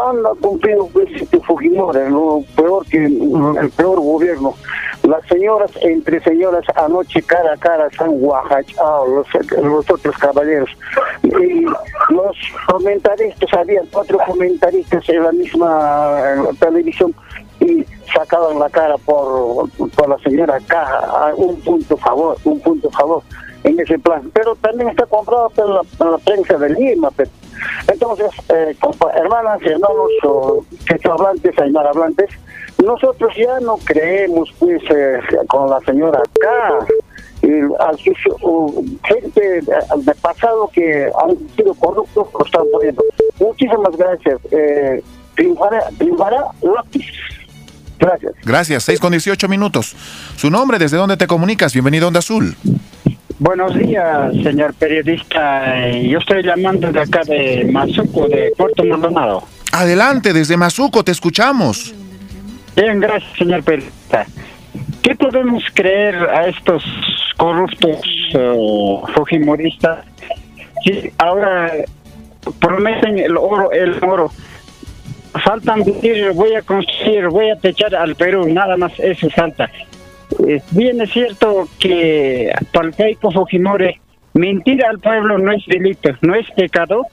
¿Cuándo 0.01 0.29
ha 0.29 0.35
cumplido 0.35 0.87
pues, 0.91 1.09
este 1.13 1.39
Fujimori? 1.41 1.99
Peor 2.55 2.85
que 2.87 3.05
el 3.05 3.71
peor 3.77 3.99
gobierno. 3.99 4.55
Las 5.03 5.23
señoras, 5.27 5.69
entre 5.81 6.19
señoras, 6.21 6.63
anoche 6.75 7.21
cara 7.21 7.53
a 7.53 7.57
cara 7.57 7.87
se 7.91 8.03
han 8.03 8.19
guajachado 8.19 9.05
los, 9.07 9.27
los 9.63 9.89
otros 9.91 10.17
caballeros. 10.17 10.69
Y 11.23 11.65
los 12.09 12.35
comentaristas, 12.67 13.53
había 13.53 13.81
cuatro 13.91 14.17
comentaristas 14.25 15.07
en 15.07 15.23
la 15.23 15.31
misma 15.33 16.17
televisión 16.59 17.13
y 17.59 17.85
sacaban 18.11 18.57
la 18.57 18.69
cara 18.69 18.97
por, 18.97 19.69
por 19.69 20.09
la 20.09 20.17
señora 20.19 20.55
acá, 20.55 21.33
un 21.35 21.59
punto 21.61 21.95
favor, 21.97 22.37
un 22.43 22.59
punto 22.59 22.89
favor 22.89 23.21
en 23.63 23.79
ese 23.79 23.99
plan. 23.99 24.31
Pero 24.33 24.55
también 24.55 24.89
está 24.89 25.05
comprado 25.05 25.49
por 25.51 25.69
la, 25.69 26.17
prensa 26.17 26.57
de 26.57 26.69
Lima. 26.69 27.09
Entonces, 27.87 28.31
eh, 28.49 28.75
hermanas 29.15 29.59
y 29.61 29.67
hermanos, 29.69 30.09
que 30.85 31.09
hablantes, 31.09 31.57
hablantes, 31.57 32.29
nosotros 32.83 33.33
ya 33.37 33.59
no 33.59 33.77
creemos 33.83 34.49
pues 34.59 34.81
eh, 34.89 35.19
con 35.47 35.69
la 35.69 35.79
señora 35.81 36.19
acá. 36.19 36.85
al, 37.79 37.97
gente 39.03 39.61
de 39.61 40.15
pasado 40.21 40.69
que 40.73 41.09
han 41.23 41.37
sido 41.55 41.73
corruptos 41.75 42.27
lo 42.37 42.45
están 42.45 42.63
poniendo. 42.71 43.03
Muchísimas 43.39 43.95
gracias. 43.97 44.39
Eh. 44.51 45.03
Gracias. 47.99 48.33
Gracias. 48.43 48.83
6 48.83 48.99
con 48.99 49.11
18 49.11 49.47
minutos. 49.47 49.95
Su 50.35 50.49
nombre, 50.49 50.79
¿desde 50.79 50.97
dónde 50.97 51.17
te 51.17 51.27
comunicas? 51.27 51.73
Bienvenido 51.73 52.05
a 52.05 52.07
Onda 52.07 52.19
Azul. 52.19 52.55
Buenos 53.41 53.75
días, 53.75 54.35
señor 54.43 54.71
periodista. 54.75 55.89
Yo 55.89 56.19
estoy 56.19 56.43
llamando 56.43 56.91
de 56.91 57.01
acá 57.01 57.23
de 57.23 57.67
Mazuco, 57.71 58.27
de 58.27 58.53
Puerto 58.55 58.83
Maldonado. 58.83 59.41
Adelante, 59.71 60.31
desde 60.31 60.57
Mazuco, 60.57 61.03
te 61.03 61.11
escuchamos. 61.11 61.91
Bien, 62.75 62.99
gracias, 62.99 63.31
señor 63.39 63.63
periodista. 63.63 64.27
¿Qué 65.01 65.15
podemos 65.15 65.63
creer 65.73 66.17
a 66.17 66.49
estos 66.49 66.83
corruptos 67.35 67.97
uh, 68.35 69.07
fujimoristas? 69.15 70.05
Si 70.85 71.11
ahora 71.17 71.73
prometen 72.59 73.17
el 73.17 73.35
oro, 73.37 73.71
el 73.71 73.97
oro. 74.03 74.31
Faltan 75.43 75.81
decir, 75.81 76.31
voy 76.35 76.53
a 76.53 76.61
construir, 76.61 77.27
voy 77.29 77.49
a 77.49 77.55
techar 77.55 77.95
al 77.95 78.15
Perú, 78.15 78.47
nada 78.47 78.77
más 78.77 78.91
eso 78.99 79.27
falta. 79.31 79.67
Bien 80.71 81.01
es 81.01 81.11
cierto 81.11 81.67
que 81.79 82.51
para 82.71 82.87
el 82.87 82.95
Keiko 82.95 83.31
Fujimori 83.31 83.99
mentir 84.33 84.83
al 84.85 84.99
pueblo 84.99 85.37
no 85.37 85.51
es 85.51 85.65
delito, 85.67 86.11
no 86.21 86.35
es 86.35 86.49
pecado. 86.51 87.05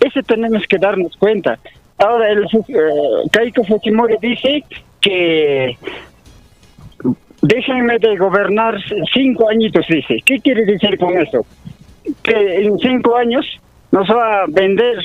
Eso 0.00 0.22
tenemos 0.22 0.62
que 0.68 0.78
darnos 0.78 1.16
cuenta. 1.16 1.58
Ahora 1.98 2.30
el 2.30 2.44
uh, 2.44 3.28
Keiko 3.32 3.64
Fujimori 3.64 4.16
dice 4.20 4.64
que 5.00 5.76
déjenme 7.42 7.98
de 7.98 8.16
gobernar 8.16 8.76
cinco 9.12 9.48
añitos, 9.48 9.86
dice. 9.88 10.22
¿Qué 10.24 10.40
quiere 10.40 10.64
decir 10.64 10.98
con 10.98 11.16
eso? 11.16 11.46
Que 12.22 12.64
en 12.64 12.78
cinco 12.78 13.16
años 13.16 13.46
nos 13.92 14.08
va 14.08 14.42
a 14.42 14.46
vender 14.48 14.98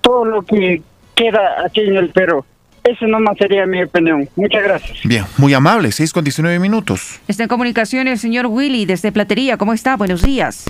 todo 0.00 0.24
lo 0.24 0.42
que 0.42 0.82
queda 1.14 1.64
aquí 1.64 1.82
en 1.82 1.96
el 1.96 2.10
Perú. 2.10 2.44
Eso 2.84 3.06
nomás 3.06 3.36
sería 3.38 3.66
mi 3.66 3.82
opinión. 3.82 4.28
Muchas 4.36 4.62
gracias. 4.62 5.00
Bien, 5.04 5.24
muy 5.36 5.52
amable. 5.52 5.92
6 5.92 6.12
con 6.12 6.24
19 6.24 6.58
minutos. 6.58 7.20
Está 7.28 7.42
en 7.44 7.48
comunicación 7.48 8.08
el 8.08 8.18
señor 8.18 8.46
Willy 8.46 8.86
desde 8.86 9.12
Platería. 9.12 9.56
¿Cómo 9.58 9.72
está? 9.72 9.96
Buenos 9.96 10.22
días. 10.22 10.64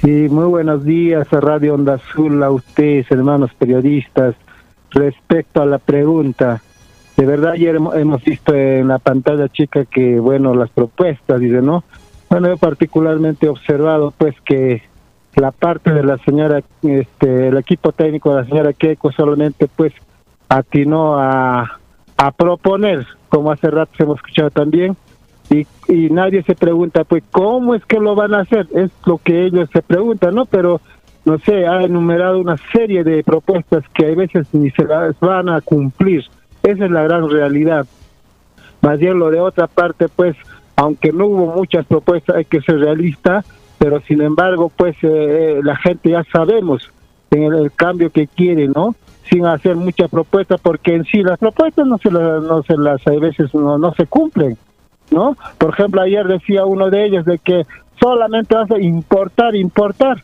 Sí, 0.00 0.26
muy 0.28 0.46
buenos 0.46 0.84
días 0.84 1.32
a 1.32 1.40
Radio 1.40 1.74
Onda 1.74 1.94
Azul, 1.94 2.42
a 2.42 2.50
ustedes, 2.50 3.08
hermanos 3.10 3.50
periodistas. 3.56 4.34
Respecto 4.90 5.62
a 5.62 5.66
la 5.66 5.78
pregunta, 5.78 6.60
de 7.16 7.24
verdad 7.26 7.52
ayer 7.52 7.76
hemos 7.76 8.24
visto 8.24 8.54
en 8.54 8.88
la 8.88 8.98
pantalla 8.98 9.48
chica 9.48 9.84
que, 9.84 10.18
bueno, 10.18 10.54
las 10.54 10.70
propuestas, 10.70 11.40
dice, 11.40 11.62
¿no? 11.62 11.84
Bueno, 12.28 12.48
yo 12.48 12.56
particularmente 12.56 13.46
he 13.46 13.48
observado, 13.48 14.12
pues, 14.16 14.34
que 14.44 14.82
la 15.36 15.52
parte 15.52 15.92
de 15.92 16.02
la 16.02 16.18
señora, 16.18 16.62
este, 16.82 17.48
el 17.48 17.56
equipo 17.58 17.92
técnico 17.92 18.34
de 18.34 18.42
la 18.42 18.48
señora 18.48 18.72
Keiko 18.72 19.12
solamente, 19.12 19.68
pues, 19.68 19.92
atinó 20.52 21.18
a, 21.18 21.78
a 22.16 22.30
proponer, 22.32 23.06
como 23.28 23.50
hace 23.50 23.70
rato 23.70 23.92
hemos 23.98 24.16
escuchado 24.16 24.50
también, 24.50 24.96
y, 25.50 25.66
y 25.88 26.10
nadie 26.10 26.42
se 26.42 26.54
pregunta, 26.54 27.04
pues, 27.04 27.22
¿cómo 27.30 27.74
es 27.74 27.84
que 27.84 27.98
lo 27.98 28.14
van 28.14 28.34
a 28.34 28.40
hacer? 28.40 28.66
Es 28.74 28.90
lo 29.04 29.18
que 29.18 29.46
ellos 29.46 29.68
se 29.72 29.82
preguntan, 29.82 30.34
¿no? 30.34 30.46
Pero, 30.46 30.80
no 31.24 31.38
sé, 31.38 31.66
ha 31.66 31.82
enumerado 31.82 32.38
una 32.38 32.56
serie 32.72 33.04
de 33.04 33.22
propuestas 33.22 33.84
que 33.94 34.06
a 34.06 34.14
veces 34.14 34.46
ni 34.52 34.70
se 34.70 34.84
las 34.84 35.18
van 35.20 35.48
a 35.48 35.60
cumplir. 35.60 36.24
Esa 36.62 36.84
es 36.84 36.90
la 36.90 37.02
gran 37.02 37.28
realidad. 37.28 37.86
Más 38.82 38.98
bien 38.98 39.18
lo 39.18 39.30
de 39.30 39.40
otra 39.40 39.66
parte, 39.66 40.08
pues, 40.08 40.36
aunque 40.76 41.12
no 41.12 41.26
hubo 41.26 41.54
muchas 41.54 41.86
propuestas, 41.86 42.36
hay 42.36 42.44
que 42.44 42.60
ser 42.60 42.78
realista, 42.78 43.44
pero 43.78 44.00
sin 44.02 44.20
embargo, 44.20 44.70
pues, 44.74 44.96
eh, 45.02 45.08
eh, 45.08 45.60
la 45.62 45.76
gente 45.76 46.10
ya 46.10 46.24
sabemos 46.32 46.90
en 47.30 47.44
el, 47.44 47.72
cambio 47.72 48.10
que 48.10 48.26
quiere, 48.26 48.68
¿no? 48.68 48.94
Sin 49.32 49.46
hacer 49.46 49.76
muchas 49.76 50.10
propuestas, 50.10 50.60
porque 50.60 50.94
en 50.94 51.04
sí 51.04 51.22
las 51.22 51.38
propuestas 51.38 51.86
no 51.86 51.96
se 51.96 52.10
las, 52.10 52.42
no 52.42 52.62
se 52.64 52.76
las, 52.76 53.06
a 53.06 53.12
veces 53.12 53.54
no, 53.54 53.78
no 53.78 53.94
se 53.94 54.04
cumplen, 54.04 54.58
¿no? 55.10 55.38
Por 55.56 55.70
ejemplo, 55.70 56.02
ayer 56.02 56.26
decía 56.26 56.66
uno 56.66 56.90
de 56.90 57.06
ellos 57.06 57.24
de 57.24 57.38
que 57.38 57.64
solamente 57.98 58.54
a 58.54 58.66
importar, 58.78 59.56
importar. 59.56 60.22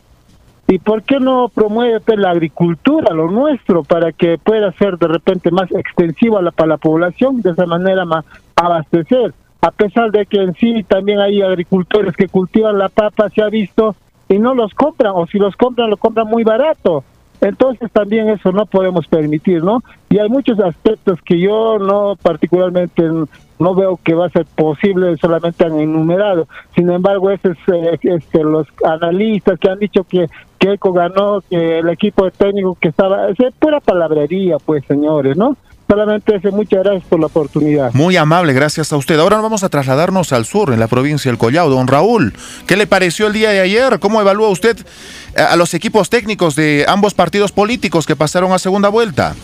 ¿Y 0.67 0.77
por 0.77 1.01
qué 1.01 1.19
no 1.19 1.49
promueve 1.49 1.99
pues, 2.01 2.19
la 2.19 2.29
agricultura, 2.29 3.11
lo 3.15 3.31
nuestro, 3.31 3.83
para 3.83 4.11
que 4.11 4.37
pueda 4.37 4.71
ser 4.73 4.99
de 4.99 5.07
repente 5.07 5.49
más 5.49 5.71
extensiva 5.71 6.39
la, 6.43 6.51
para 6.51 6.67
la 6.67 6.77
población, 6.77 7.41
de 7.41 7.49
esa 7.49 7.65
manera 7.65 8.05
más 8.05 8.25
abastecer? 8.55 9.33
A 9.61 9.71
pesar 9.71 10.11
de 10.11 10.27
que 10.27 10.37
en 10.37 10.53
sí 10.53 10.83
también 10.83 11.19
hay 11.19 11.41
agricultores 11.41 12.15
que 12.15 12.27
cultivan 12.27 12.77
la 12.77 12.89
papa, 12.89 13.31
se 13.31 13.41
ha 13.41 13.49
visto, 13.49 13.95
y 14.27 14.37
no 14.37 14.53
los 14.53 14.75
compran, 14.75 15.13
o 15.15 15.25
si 15.25 15.39
los 15.39 15.55
compran, 15.55 15.89
lo 15.89 15.97
compran 15.97 16.27
muy 16.27 16.43
barato. 16.43 17.03
Entonces 17.41 17.89
también 17.91 18.29
eso 18.29 18.51
no 18.51 18.65
podemos 18.65 19.07
permitir, 19.07 19.63
¿no? 19.63 19.81
Y 20.09 20.17
hay 20.19 20.29
muchos 20.29 20.59
aspectos 20.59 21.19
que 21.23 21.39
yo 21.39 21.79
no 21.79 22.15
particularmente 22.21 23.03
no 23.59 23.75
veo 23.75 23.99
que 24.03 24.13
va 24.13 24.25
a 24.25 24.29
ser 24.29 24.45
posible, 24.45 25.15
solamente 25.17 25.65
han 25.65 25.79
enumerado. 25.79 26.47
Sin 26.75 26.89
embargo, 26.89 27.29
ese 27.31 27.51
es, 27.51 27.57
eh, 27.73 27.99
este, 28.01 28.43
los 28.43 28.67
analistas 28.85 29.59
que 29.59 29.69
han 29.69 29.79
dicho 29.79 30.03
que 30.03 30.27
Keiko 30.57 30.93
ganó, 30.93 31.41
que 31.49 31.79
el 31.79 31.89
equipo 31.89 32.29
técnico 32.31 32.77
que 32.79 32.89
estaba, 32.89 33.29
es 33.29 33.37
pura 33.59 33.79
palabrería, 33.79 34.57
pues 34.65 34.83
señores, 34.85 35.37
¿no? 35.37 35.55
Solamente 35.89 36.35
ese, 36.35 36.51
muchas 36.51 36.83
gracias 36.83 37.03
por 37.09 37.19
la 37.19 37.25
oportunidad. 37.25 37.91
Muy 37.93 38.15
amable, 38.15 38.53
gracias 38.53 38.93
a 38.93 38.97
usted. 38.97 39.19
Ahora 39.19 39.41
vamos 39.41 39.63
a 39.63 39.69
trasladarnos 39.69 40.31
al 40.33 40.45
sur, 40.45 40.71
en 40.71 40.79
la 40.79 40.87
provincia 40.87 41.31
del 41.31 41.39
Collao. 41.39 41.69
Don 41.69 41.87
Raúl, 41.87 42.33
¿qué 42.67 42.77
le 42.77 42.85
pareció 42.85 43.25
el 43.25 43.33
día 43.33 43.49
de 43.49 43.59
ayer? 43.61 43.97
¿Cómo 43.99 44.21
evalúa 44.21 44.49
usted 44.49 44.77
eh, 45.35 45.41
a 45.41 45.55
los 45.55 45.73
equipos 45.73 46.11
técnicos 46.11 46.55
de 46.55 46.85
ambos 46.87 47.15
partidos 47.15 47.51
políticos 47.51 48.05
que 48.05 48.15
pasaron 48.15 48.51
a 48.51 48.59
segunda 48.59 48.89
vuelta? 48.89 49.35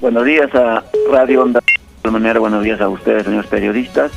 Buenos 0.00 0.24
días 0.24 0.54
a 0.54 0.84
Radio 1.10 1.42
Onda. 1.42 1.60
De 2.04 2.10
manera, 2.10 2.38
buenos 2.38 2.62
días 2.62 2.80
a 2.80 2.88
ustedes, 2.88 3.24
señores 3.24 3.50
periodistas. 3.50 4.12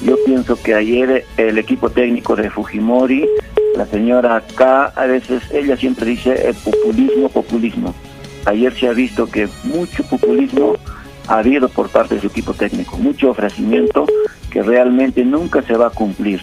Yo 0.00 0.16
pienso 0.24 0.56
que 0.60 0.74
ayer 0.74 1.26
el 1.36 1.58
equipo 1.58 1.90
técnico 1.90 2.34
de 2.34 2.48
Fujimori 2.48 3.28
la 3.76 3.86
señora 3.86 4.42
K, 4.54 4.92
a 4.94 5.06
veces 5.06 5.42
ella 5.52 5.76
siempre 5.76 6.06
dice 6.06 6.48
el 6.48 6.54
populismo, 6.54 7.28
populismo. 7.28 7.94
Ayer 8.46 8.72
se 8.72 8.88
ha 8.88 8.92
visto 8.92 9.26
que 9.26 9.48
mucho 9.64 10.04
populismo 10.04 10.76
habido 11.28 11.68
por 11.68 11.88
parte 11.88 12.16
de 12.16 12.20
su 12.20 12.26
equipo 12.28 12.54
técnico, 12.54 12.96
mucho 12.98 13.30
ofrecimiento 13.30 14.06
que 14.50 14.62
realmente 14.62 15.24
nunca 15.24 15.62
se 15.62 15.76
va 15.76 15.88
a 15.88 15.90
cumplir. 15.90 16.42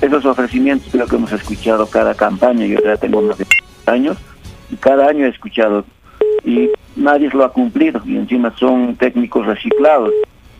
Esos 0.00 0.24
ofrecimientos 0.24 0.88
creo 0.90 1.06
que 1.06 1.16
hemos 1.16 1.32
escuchado 1.32 1.86
cada 1.86 2.14
campaña, 2.14 2.66
yo 2.66 2.78
ya 2.84 2.96
tengo 2.96 3.22
más 3.22 3.38
de 3.38 3.46
años, 3.86 4.18
y 4.70 4.76
cada 4.76 5.06
año 5.06 5.26
he 5.26 5.28
escuchado, 5.28 5.84
y 6.44 6.70
nadie 6.96 7.30
lo 7.32 7.44
ha 7.44 7.52
cumplido, 7.52 8.02
y 8.04 8.16
encima 8.16 8.52
son 8.58 8.96
técnicos 8.96 9.46
reciclados. 9.46 10.10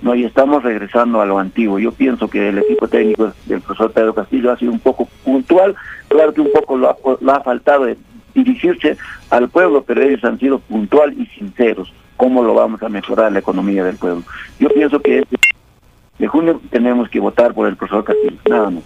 No, 0.01 0.17
y 0.17 0.25
estamos 0.25 0.65
regresando 0.65 1.21
a 1.21 1.27
lo 1.27 1.39
antiguo. 1.39 1.79
Yo 1.79 1.93
pienso 1.93 2.29
que 2.29 2.49
el 2.49 2.59
equipo 2.59 2.89
técnico 2.89 3.33
del 3.47 3.61
profesor 3.61 3.93
Pedro 3.93 4.13
Castillo 4.13 4.51
ha 4.51 4.59
sido 4.59 4.73
un 4.73 4.81
poco 4.81 5.09
puntual, 5.25 5.77
claro 6.09 6.35
que 6.35 6.41
un 6.41 6.51
poco 6.53 6.77
lo 6.77 6.91
ha, 6.91 7.37
ha 7.37 7.41
faltado 7.41 7.87
dirigirse 8.35 8.97
al 9.31 9.49
pueblo, 9.49 9.85
pero 9.85 10.03
ellos 10.03 10.25
han 10.25 10.41
sido 10.41 10.59
puntual 10.59 11.15
y 11.17 11.27
sinceros. 11.27 11.93
¿Cómo 12.23 12.45
lo 12.45 12.55
vamos 12.55 12.81
a 12.85 12.89
mejorar 12.89 13.33
la 13.33 13.41
economía 13.41 13.83
del 13.83 13.97
pueblo? 13.97 14.23
Yo 14.61 14.69
pienso 14.69 15.01
que 15.03 15.19
este 15.19 15.37
de 16.21 16.29
junio 16.29 16.61
tenemos 16.71 17.09
que 17.09 17.19
votar 17.19 17.53
por 17.53 17.67
el 17.67 17.75
profesor 17.77 18.05
Castillo, 18.05 18.39
nada 18.49 18.71
más. 18.71 18.85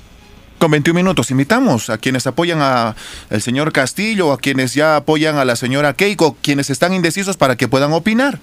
Con 0.58 0.70
21 0.70 0.96
minutos 0.96 1.30
invitamos 1.30 1.90
a 1.90 1.98
quienes 1.98 2.26
apoyan 2.26 2.60
a 2.62 2.96
el 3.28 3.42
señor 3.42 3.72
Castillo, 3.72 4.32
a 4.32 4.38
quienes 4.38 4.72
ya 4.72 4.96
apoyan 4.96 5.36
a 5.36 5.44
la 5.44 5.54
señora 5.54 5.92
Keiko, 5.92 6.38
quienes 6.40 6.70
están 6.70 6.94
indecisos 6.94 7.36
para 7.36 7.56
que 7.56 7.68
puedan 7.68 7.92
opinar. 7.92 8.38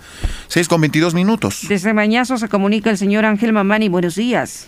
6 0.49 0.67
con 0.67 0.79
22 0.81 1.15
minutos. 1.15 1.65
Desde 1.67 1.91
Mañazo 1.95 2.37
se 2.37 2.47
comunica 2.47 2.91
el 2.91 2.99
señor 2.99 3.25
Ángel 3.25 3.51
Mamani. 3.51 3.89
Buenos 3.89 4.13
días. 4.13 4.67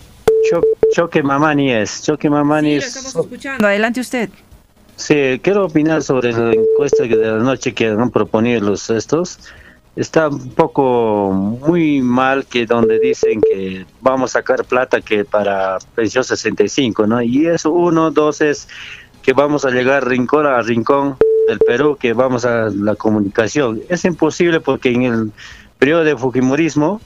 Choque 0.96 1.22
Mamani 1.22 1.72
es. 1.72 2.02
Choque 2.02 2.32
Mamani 2.32 2.72
Sí, 2.72 2.78
es. 2.78 2.88
estamos 2.88 3.16
escuchando. 3.16 3.68
Adelante 3.68 4.00
usted. 4.00 4.32
Sí, 4.96 5.40
quiero 5.44 5.66
opinar 5.66 6.02
sobre 6.02 6.32
la 6.32 6.52
encuesta 6.52 7.04
de 7.04 7.16
la 7.16 7.38
noche 7.38 7.76
que 7.76 7.90
han 7.90 8.10
proponido 8.10 8.62
los 8.62 8.90
estos. 8.90 9.38
Está 9.96 10.28
un 10.28 10.50
poco 10.50 11.32
muy 11.32 12.02
mal 12.02 12.46
que 12.46 12.66
donde 12.66 13.00
dicen 13.00 13.40
que 13.42 13.86
vamos 14.02 14.32
a 14.32 14.40
sacar 14.40 14.66
plata 14.66 15.00
que 15.00 15.24
para 15.24 15.78
pensión 15.96 16.24
65, 16.24 17.08
¿no? 17.08 17.22
Y 17.22 17.48
eso, 17.48 17.72
uno, 17.72 18.12
dos 18.12 18.42
es 18.42 18.68
que 19.24 19.32
vamos 19.32 19.64
a 19.64 19.72
llegar 19.72 20.06
rincón 20.06 20.46
a 20.46 20.62
rincón 20.62 21.16
del 21.48 21.60
Perú, 21.60 21.98
que 21.98 22.14
vamos 22.14 22.44
a 22.44 22.70
la 22.70 22.96
comunicación. 22.96 23.82
Es 23.88 24.04
imposible 24.04 24.60
porque 24.60 24.90
en 24.90 25.04
el 25.04 25.32
periodo 25.80 26.04
de 26.04 26.18
Fujimorismo 26.18 27.00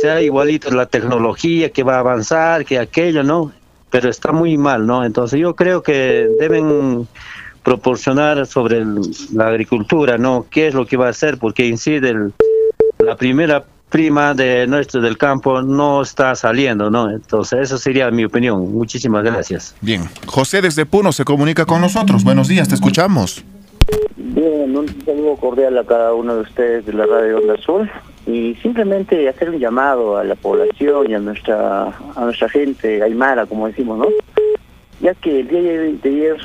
sea 0.00 0.22
igualito 0.22 0.70
la 0.70 0.86
tecnología 0.86 1.70
que 1.70 1.82
va 1.82 1.96
a 1.96 2.00
avanzar, 2.00 2.64
que 2.64 2.78
aquello, 2.78 3.22
¿no? 3.22 3.52
Pero 3.90 4.08
está 4.08 4.32
muy 4.32 4.56
mal, 4.56 4.86
¿no? 4.86 5.04
Entonces 5.04 5.38
yo 5.38 5.54
creo 5.54 5.82
que 5.82 6.28
deben 6.40 7.06
proporcionar 7.64 8.46
sobre 8.46 8.78
el- 8.78 9.00
la 9.32 9.48
agricultura, 9.48 10.18
¿no? 10.18 10.46
¿Qué 10.50 10.68
es 10.68 10.74
lo 10.74 10.86
que 10.86 10.96
va 10.96 11.06
a 11.06 11.10
hacer? 11.10 11.38
Porque 11.38 11.66
incide 11.66 12.10
el- 12.10 12.32
la 12.98 13.16
primera 13.16 13.64
prima 13.90 14.34
de 14.34 14.66
nuestro 14.66 15.00
del 15.00 15.16
campo 15.16 15.62
no 15.62 16.02
está 16.02 16.34
saliendo, 16.34 16.90
¿no? 16.90 17.10
Entonces, 17.10 17.60
eso 17.60 17.78
sería 17.78 18.10
mi 18.10 18.24
opinión. 18.24 18.72
Muchísimas 18.72 19.22
gracias. 19.24 19.74
Bien. 19.80 20.02
José 20.26 20.60
desde 20.60 20.84
Puno 20.84 21.12
se 21.12 21.24
comunica 21.24 21.64
con 21.64 21.80
nosotros. 21.80 22.24
Buenos 22.24 22.48
días, 22.48 22.68
te 22.68 22.74
escuchamos. 22.74 23.44
Bien, 24.16 24.76
un 24.76 24.86
saludo 25.04 25.36
cordial 25.36 25.78
a 25.78 25.84
cada 25.84 26.12
uno 26.14 26.34
de 26.36 26.40
ustedes 26.42 26.86
de 26.86 26.92
la 26.92 27.06
Radio 27.06 27.38
Onda 27.38 27.54
Azul 27.54 27.90
y 28.26 28.54
simplemente 28.62 29.28
hacer 29.28 29.50
un 29.50 29.58
llamado 29.58 30.16
a 30.16 30.24
la 30.24 30.34
población 30.34 31.10
y 31.10 31.14
a 31.14 31.18
nuestra 31.18 31.84
a 32.16 32.20
nuestra 32.24 32.48
gente 32.48 33.02
aymara, 33.02 33.46
como 33.46 33.66
decimos, 33.68 33.98
¿no? 33.98 34.06
Ya 35.00 35.14
que 35.14 35.40
el 35.40 35.48
día 35.48 35.60
de 35.60 35.92
de 35.92 36.08
ayer 36.08 36.36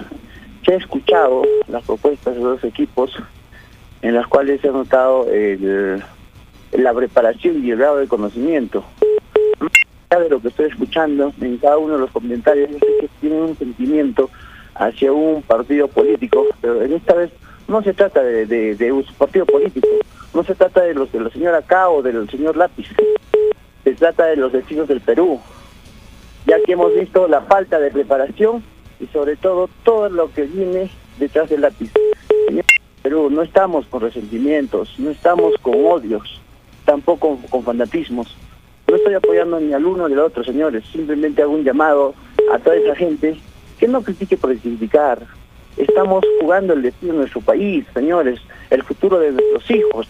se 0.65 0.73
ha 0.73 0.77
escuchado 0.77 1.43
las 1.67 1.83
propuestas 1.83 2.35
de 2.35 2.41
los 2.41 2.63
equipos 2.63 3.15
en 4.01 4.15
las 4.15 4.27
cuales 4.27 4.61
se 4.61 4.69
ha 4.69 4.71
notado 4.71 5.27
la 6.71 6.93
preparación 6.93 7.65
y 7.65 7.71
el 7.71 7.77
grado 7.77 7.97
de 7.97 8.07
conocimiento. 8.07 8.83
Más 10.11 10.21
de 10.21 10.29
lo 10.29 10.39
que 10.39 10.47
estoy 10.47 10.67
escuchando 10.67 11.33
en 11.39 11.57
cada 11.57 11.77
uno 11.77 11.93
de 11.93 11.99
los 11.99 12.11
comentarios, 12.11 12.71
sé 12.71 12.79
que 13.01 13.09
tienen 13.21 13.41
un 13.41 13.57
sentimiento 13.57 14.29
hacia 14.75 15.11
un 15.11 15.41
partido 15.41 15.87
político, 15.87 16.45
pero 16.61 16.81
en 16.81 16.93
esta 16.93 17.13
vez 17.13 17.31
no 17.67 17.83
se 17.83 17.93
trata 17.93 18.23
de, 18.23 18.91
un 18.91 19.03
partido 19.17 19.45
político, 19.45 19.87
no 20.33 20.43
se 20.43 20.55
trata 20.55 20.81
de 20.81 20.93
los 20.93 21.11
de 21.11 21.19
la 21.19 21.29
señora 21.29 21.61
K 21.61 21.89
o 21.89 22.01
del 22.01 22.29
señor 22.29 22.57
Lápiz, 22.57 22.87
se 23.83 23.93
trata 23.93 24.25
de 24.25 24.37
los 24.37 24.51
destinos 24.51 24.87
del 24.87 25.01
Perú, 25.01 25.39
ya 26.47 26.57
que 26.65 26.73
hemos 26.73 26.93
visto 26.95 27.27
la 27.27 27.41
falta 27.41 27.79
de 27.79 27.91
preparación 27.91 28.63
y 28.99 29.07
sobre 29.07 29.35
todo 29.35 29.69
todo 29.83 30.09
lo 30.09 30.31
que 30.31 30.43
viene 30.43 30.89
detrás 31.17 31.49
del 31.49 31.61
lápiz. 31.61 31.91
Perú, 33.01 33.29
no 33.29 33.43
estamos 33.43 33.85
con 33.85 34.01
resentimientos, 34.01 34.93
no 34.97 35.11
estamos 35.11 35.53
con 35.61 35.73
odios, 35.85 36.41
tampoco 36.85 37.39
con 37.49 37.63
fanatismos. 37.63 38.35
No 38.89 38.95
estoy 38.95 39.13
apoyando 39.13 39.59
ni 39.59 39.71
al 39.71 39.85
uno 39.85 40.07
ni 40.07 40.15
al 40.15 40.21
otro, 40.21 40.43
señores. 40.43 40.83
Simplemente 40.91 41.41
hago 41.41 41.53
un 41.53 41.63
llamado 41.63 42.15
a 42.51 42.57
toda 42.57 42.75
esa 42.75 42.95
gente 42.95 43.37
que 43.79 43.87
no 43.87 44.01
critique 44.01 44.35
por 44.35 44.55
criticar. 44.57 45.25
Estamos 45.77 46.25
jugando 46.41 46.73
el 46.73 46.81
destino 46.81 47.13
de 47.13 47.19
nuestro 47.19 47.41
país, 47.41 47.85
señores, 47.93 48.39
el 48.69 48.83
futuro 48.83 49.19
de 49.19 49.31
nuestros 49.31 49.71
hijos. 49.71 50.07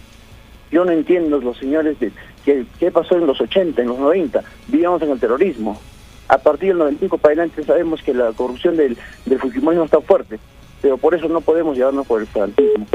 Yo 0.72 0.86
no 0.86 0.92
entiendo 0.92 1.40
los 1.40 1.58
señores 1.58 2.00
de 2.00 2.12
qué 2.46 2.92
pasó 2.92 3.16
en 3.16 3.28
los 3.28 3.40
80, 3.42 3.82
en 3.82 3.88
los 3.90 4.00
90. 4.00 4.44
Vivíamos 4.68 5.02
en 5.02 5.12
el 5.12 5.20
terrorismo. 5.20 5.80
A 6.30 6.38
partir 6.38 6.70
del 6.70 6.78
95 6.78 7.18
para 7.18 7.34
adelante 7.34 7.64
sabemos 7.64 8.02
que 8.02 8.14
la 8.14 8.32
corrupción 8.32 8.78
del, 8.78 8.98
del 9.26 9.40
Fujimorismo 9.40 9.86
está 9.86 10.00
fuerte, 10.00 10.40
pero 10.82 10.98
por 10.98 11.16
eso 11.16 11.28
no 11.28 11.42
podemos 11.42 11.76
llevarnos 11.76 12.08
por 12.08 12.22
el 12.22 12.28
fanatismo. 12.28 12.86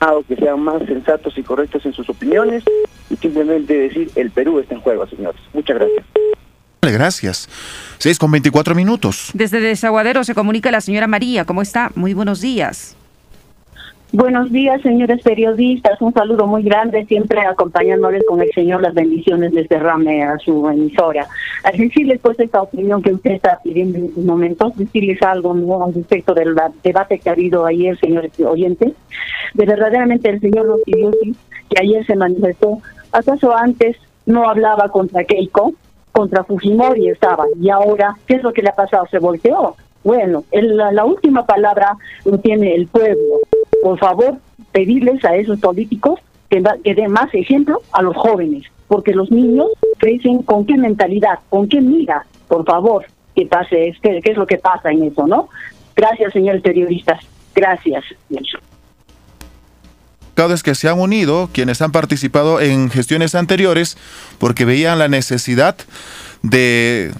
Llamado 0.00 0.24
que 0.26 0.36
sean 0.36 0.60
más 0.60 0.82
sensatos 0.86 1.36
y 1.36 1.42
correctos 1.42 1.84
en 1.84 1.92
sus 1.92 2.08
opiniones 2.08 2.64
y 3.10 3.16
simplemente 3.16 3.74
decir 3.74 4.10
el 4.14 4.30
Perú 4.30 4.60
está 4.60 4.74
en 4.74 4.80
juego, 4.80 5.06
señores. 5.06 5.40
Muchas 5.52 5.76
gracias. 5.76 6.06
Gracias. 6.82 7.48
6 7.98 8.18
con 8.18 8.30
24 8.30 8.74
minutos. 8.74 9.30
Desde 9.34 9.60
Desaguadero 9.60 10.24
se 10.24 10.34
comunica 10.34 10.70
la 10.70 10.80
señora 10.80 11.06
María. 11.06 11.44
¿Cómo 11.44 11.62
está? 11.62 11.92
Muy 11.94 12.14
buenos 12.14 12.40
días. 12.40 12.96
Buenos 14.12 14.52
días, 14.52 14.82
señores 14.82 15.22
periodistas. 15.22 16.00
Un 16.02 16.12
saludo 16.12 16.46
muy 16.46 16.62
grande, 16.62 17.06
siempre 17.06 17.40
acompañándoles 17.40 18.22
con 18.28 18.42
el 18.42 18.50
Señor 18.52 18.82
las 18.82 18.92
bendiciones 18.92 19.54
les 19.54 19.66
derrame 19.70 20.22
a 20.22 20.36
su 20.38 20.68
emisora. 20.68 21.26
Al 21.64 21.78
decirles 21.78 22.20
pues 22.20 22.38
esta 22.38 22.60
opinión 22.60 23.00
que 23.02 23.14
usted 23.14 23.30
está 23.32 23.58
pidiendo 23.64 23.96
en 23.96 24.04
estos 24.06 24.24
momentos, 24.24 24.76
decirles 24.76 25.22
algo 25.22 25.54
¿no? 25.54 25.82
al 25.82 25.94
respecto 25.94 26.34
del 26.34 26.52
ba- 26.52 26.70
debate 26.84 27.18
que 27.20 27.30
ha 27.30 27.32
habido 27.32 27.64
ayer, 27.64 27.98
señores 27.98 28.38
oyentes, 28.40 28.92
de 29.54 29.64
verdaderamente 29.64 30.28
el 30.28 30.40
señor 30.40 30.66
Rosiliosi, 30.66 31.34
que 31.70 31.80
ayer 31.80 32.04
se 32.04 32.14
manifestó, 32.14 32.80
¿acaso 33.12 33.56
antes 33.56 33.96
no 34.26 34.46
hablaba 34.48 34.90
contra 34.90 35.24
Keiko? 35.24 35.72
Contra 36.12 36.44
Fujimori 36.44 37.08
estaba, 37.08 37.46
y 37.58 37.70
ahora, 37.70 38.14
¿qué 38.26 38.34
es 38.34 38.42
lo 38.42 38.52
que 38.52 38.60
le 38.60 38.68
ha 38.68 38.74
pasado? 38.74 39.06
Se 39.10 39.18
volteó. 39.18 39.74
Bueno, 40.04 40.44
el- 40.50 40.76
la, 40.76 40.92
la 40.92 41.06
última 41.06 41.46
palabra 41.46 41.96
lo 42.26 42.36
tiene 42.36 42.74
el 42.74 42.88
pueblo. 42.88 43.38
Por 43.82 43.98
favor, 43.98 44.38
pedirles 44.72 45.24
a 45.24 45.36
esos 45.36 45.58
políticos 45.60 46.20
que, 46.48 46.62
den 46.94 47.12
más 47.12 47.32
ejemplo 47.34 47.80
a 47.92 48.02
los 48.02 48.16
jóvenes, 48.16 48.64
porque 48.88 49.12
los 49.12 49.30
niños 49.30 49.66
crecen 49.98 50.42
con 50.42 50.66
qué 50.66 50.76
mentalidad, 50.76 51.38
con 51.48 51.68
qué 51.68 51.80
mira, 51.80 52.24
por 52.48 52.64
favor, 52.64 53.04
que 53.34 53.46
pase, 53.46 53.94
qué, 54.02 54.20
qué 54.22 54.32
es 54.32 54.36
lo 54.36 54.46
que 54.46 54.58
pasa 54.58 54.90
en 54.90 55.04
eso, 55.04 55.26
¿no? 55.26 55.48
Gracias, 55.96 56.32
señores 56.32 56.62
periodistas. 56.62 57.20
Gracias. 57.54 58.04
que 60.62 60.74
se 60.74 60.88
han 60.88 60.98
unido 60.98 61.50
quienes 61.52 61.82
han 61.82 61.92
participado 61.92 62.60
en 62.60 62.90
gestiones 62.90 63.34
anteriores 63.34 63.96
porque 64.38 64.64
veían 64.64 64.98
la 64.98 65.08
necesidad 65.08 65.76
de 66.42 67.12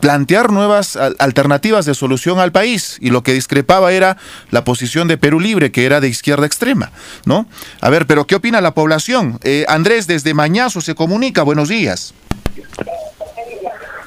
plantear 0.00 0.50
nuevas 0.52 0.96
al- 0.96 1.16
alternativas 1.18 1.86
de 1.86 1.94
solución 1.94 2.38
al 2.38 2.52
país 2.52 2.98
y 3.00 3.10
lo 3.10 3.22
que 3.22 3.32
discrepaba 3.32 3.92
era 3.92 4.16
la 4.50 4.64
posición 4.64 5.08
de 5.08 5.16
Perú 5.18 5.40
Libre 5.40 5.70
que 5.72 5.86
era 5.86 6.00
de 6.00 6.08
izquierda 6.08 6.46
extrema, 6.46 6.90
¿no? 7.24 7.46
A 7.80 7.90
ver, 7.90 8.06
pero 8.06 8.26
¿qué 8.26 8.34
opina 8.36 8.60
la 8.60 8.74
población? 8.74 9.38
Eh, 9.44 9.64
Andrés 9.68 10.06
desde 10.06 10.34
Mañazo 10.34 10.80
se 10.80 10.94
comunica, 10.94 11.42
buenos 11.42 11.68
días. 11.68 12.14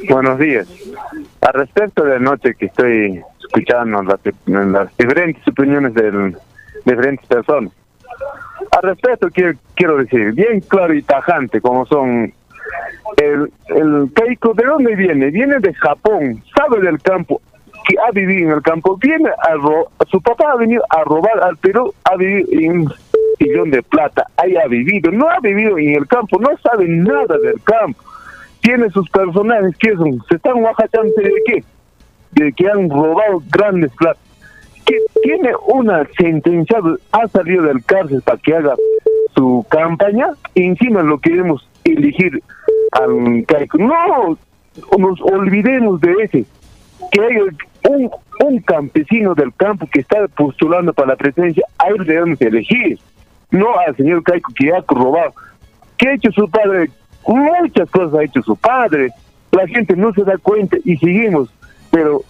Buenos 0.10 0.38
días. 0.40 0.68
Al 1.42 1.54
respecto 1.54 2.04
de 2.04 2.16
anoche 2.18 2.56
que 2.56 2.66
estoy 2.66 3.22
escuchando 3.40 4.04
las, 4.04 4.20
las 4.48 4.98
diferentes 4.98 5.48
opiniones 5.48 5.94
de 5.94 6.36
diferentes 6.86 7.26
personas. 7.28 7.72
Al 8.72 8.82
respecto 8.82 9.30
quiero, 9.30 9.54
quiero 9.76 9.98
decir, 9.98 10.34
bien 10.34 10.62
claro 10.62 10.94
y 10.94 11.02
tajante 11.04 11.62
como 11.62 11.86
son 11.86 12.34
el, 13.18 13.52
el 13.68 14.10
Keiko, 14.16 14.54
¿de 14.54 14.64
dónde 14.66 14.96
viene? 14.96 15.30
Viene 15.30 15.60
de 15.60 15.74
Japón, 15.74 16.42
sabe 16.56 16.82
del 16.82 17.02
campo, 17.02 17.42
que 17.88 17.96
ha 18.08 18.12
vivido 18.12 18.50
en 18.50 18.56
el 18.58 18.62
campo, 18.62 18.98
viene 18.98 19.30
a 19.30 19.54
ro- 19.56 19.90
su 20.10 20.22
papá 20.22 20.52
ha 20.54 20.56
venido 20.58 20.84
a 20.90 21.04
robar 21.04 21.44
al 21.44 21.58
Perú, 21.58 21.94
ha 22.06 22.16
vivido 22.16 22.48
en 22.52 22.72
un 22.82 22.94
millón 23.40 23.72
de 23.72 23.84
plata, 23.84 24.26
ahí 24.38 24.56
ha 24.56 24.68
vivido, 24.68 25.12
no 25.12 25.28
ha 25.30 25.40
vivido 25.42 25.78
en 25.78 25.96
el 25.96 26.08
campo, 26.08 26.40
no 26.40 26.50
sabe 26.60 26.88
nada 26.88 27.38
del 27.40 27.62
campo 27.64 28.02
tiene 28.62 28.90
sus 28.92 29.10
personajes 29.10 29.76
que 29.78 29.92
son, 29.94 30.24
se 30.30 30.36
están 30.38 30.62
guajachando 30.62 31.12
de 31.18 31.34
qué, 31.46 31.64
de 32.32 32.54
que 32.54 32.66
han 32.70 32.90
robado 32.90 33.44
grandes 33.52 33.92
platas, 33.98 34.24
que 34.86 34.98
tiene 35.22 35.52
una 35.68 36.08
sentencia, 36.18 36.78
ha 37.12 37.28
salido 37.28 37.64
del 37.64 37.84
cárcel 37.84 38.22
para 38.22 38.38
que 38.38 38.56
haga 38.56 38.76
su 39.36 39.66
campaña, 39.70 40.28
y 40.54 40.64
encima 40.64 41.02
lo 41.02 41.20
queremos 41.20 41.68
elegir 41.84 42.42
al 42.92 43.46
Caico. 43.48 43.78
No 43.78 44.38
nos 44.98 45.22
olvidemos 45.22 46.00
de 46.02 46.14
ese. 46.24 46.46
Que 47.12 47.22
hay 47.22 47.38
un, 47.38 48.12
un 48.46 48.60
campesino 48.60 49.36
del 49.36 49.54
campo 49.54 49.88
que 49.92 50.00
está 50.00 50.28
postulando 50.28 50.94
para 50.94 51.10
la 51.10 51.16
presidencia, 51.16 51.66
ahí 51.78 51.94
debemos 52.06 52.42
elegir. 52.42 52.98
No 53.52 53.68
al 53.78 53.96
señor 53.96 54.24
Caico 54.24 54.52
que 54.56 54.72
ha 54.74 54.84
robado. 54.88 55.34
¿Qué 55.98 56.10
ha 56.10 56.14
hecho 56.16 56.32
su 56.32 56.50
padre? 56.50 56.90
Muchas 57.28 57.90
cosas 57.90 58.20
ha 58.20 58.24
hecho 58.24 58.42
su 58.42 58.56
padre. 58.56 59.10
La 59.52 59.68
gente 59.68 59.96
no 59.96 60.12
se 60.14 60.24
da 60.24 60.38
cuenta 60.38 60.78
y 60.84 60.98
seguimos. 60.98 61.54
Pero 61.92 62.24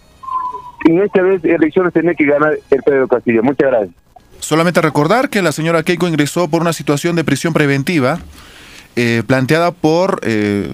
en 0.86 1.02
esta 1.02 1.22
vez 1.22 1.44
elecciones 1.46 1.94
tiene 1.94 2.16
que 2.16 2.26
ganar 2.26 2.58
el 2.70 2.84
Pedro 2.84 3.08
Castillo. 3.08 3.42
Muchas 3.42 3.72
gracias. 3.72 3.96
Solamente 4.44 4.82
recordar 4.82 5.30
que 5.30 5.42
la 5.42 5.54
señora 5.54 5.84
Keiko 5.84 6.06
ingresó 6.06 6.50
por 6.50 6.62
una 6.62 6.74
situación 6.74 7.16
de 7.16 7.24
prisión 7.24 7.54
preventiva 7.54 8.20
eh, 8.98 9.24
planteada 9.26 9.72
por 9.72 10.20
eh, 10.22 10.70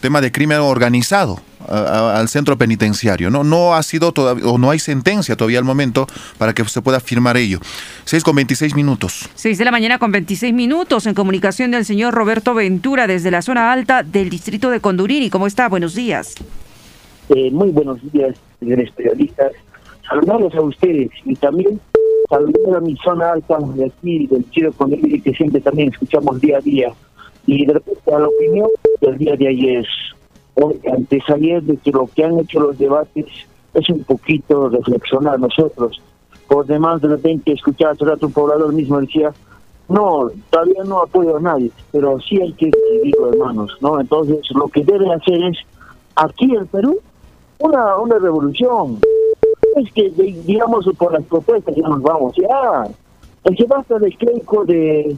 tema 0.00 0.22
de 0.22 0.32
crimen 0.32 0.60
organizado 0.60 1.38
al 1.68 2.28
centro 2.30 2.56
penitenciario. 2.56 3.28
¿no? 3.28 3.44
no 3.44 3.74
ha 3.74 3.82
sido 3.82 4.12
todavía, 4.12 4.46
o 4.46 4.56
no 4.56 4.70
hay 4.70 4.78
sentencia 4.78 5.36
todavía 5.36 5.58
al 5.58 5.66
momento 5.66 6.06
para 6.38 6.54
que 6.54 6.64
se 6.64 6.80
pueda 6.80 6.98
firmar 6.98 7.36
ello. 7.36 7.60
6 8.06 8.24
con 8.24 8.36
26 8.36 8.74
minutos. 8.74 9.28
6 9.34 9.58
de 9.58 9.64
la 9.66 9.70
mañana 9.70 9.98
con 9.98 10.10
26 10.10 10.54
minutos 10.54 11.06
en 11.06 11.12
comunicación 11.12 11.72
del 11.72 11.84
señor 11.84 12.14
Roberto 12.14 12.54
Ventura 12.54 13.06
desde 13.06 13.30
la 13.30 13.42
zona 13.42 13.70
alta 13.70 14.02
del 14.02 14.30
distrito 14.30 14.70
de 14.70 14.80
Condurini. 14.80 15.28
¿Cómo 15.28 15.46
está? 15.46 15.68
Buenos 15.68 15.94
días. 15.94 16.36
Eh, 17.28 17.50
muy 17.52 17.68
buenos 17.68 17.98
días, 18.12 18.34
señores 18.58 18.90
periodistas. 18.92 19.52
Saludarlos 20.08 20.54
a 20.54 20.62
ustedes 20.62 21.10
y 21.26 21.36
también 21.36 21.78
saludar 22.28 22.76
a 22.76 22.80
mi 22.80 22.96
zona 22.96 23.32
alta 23.32 23.58
de 23.74 23.86
aquí, 23.86 24.26
del 24.26 24.48
Chido 24.50 24.72
Condurini, 24.72 25.20
que 25.20 25.32
siempre 25.32 25.60
también 25.60 25.90
escuchamos 25.92 26.40
día 26.40 26.58
a 26.58 26.60
día. 26.60 26.92
Y 27.46 27.66
de 27.66 27.74
repente 27.74 28.14
a 28.14 28.18
la 28.18 28.28
opinión 28.28 28.68
del 29.00 29.18
día 29.18 29.36
de 29.36 29.48
ayer, 29.48 29.86
antes 30.92 31.22
ayer, 31.28 31.62
de 31.62 31.76
que 31.76 31.90
lo 31.90 32.06
que 32.06 32.24
han 32.24 32.38
hecho 32.38 32.60
los 32.60 32.78
debates 32.78 33.26
es 33.74 33.88
un 33.88 34.04
poquito 34.04 34.68
reflexionar 34.68 35.38
nosotros. 35.38 36.00
Por 36.48 36.66
demás, 36.66 37.00
de 37.00 37.08
repente, 37.08 37.52
escuchar 37.52 37.96
a 38.00 38.12
otro 38.14 38.28
poblador 38.28 38.72
mismo 38.72 39.00
decía, 39.00 39.32
no, 39.88 40.30
todavía 40.50 40.84
no 40.84 41.00
apoyo 41.00 41.36
a 41.36 41.40
nadie, 41.40 41.70
pero 41.92 42.20
sí 42.20 42.40
hay 42.40 42.52
que 42.52 42.70
decidirlo, 42.70 43.32
hermanos, 43.32 43.76
¿no? 43.80 44.00
Entonces, 44.00 44.40
lo 44.54 44.68
que 44.68 44.84
deben 44.84 45.10
hacer 45.10 45.42
es, 45.44 45.58
aquí 46.16 46.54
en 46.54 46.66
Perú, 46.66 46.98
una, 47.58 47.96
una 47.96 48.18
revolución. 48.18 49.00
Es 49.76 49.92
que, 49.92 50.10
digamos, 50.10 50.86
por 50.98 51.12
las 51.12 51.24
propuestas 51.24 51.74
ya 51.74 51.88
nos 51.88 52.02
vamos, 52.02 52.34
ya. 52.36 52.88
El 53.44 53.56
que 53.56 53.64
basta 53.64 53.98
de 53.98 54.10
Keiko, 54.10 54.64
de 54.64 55.16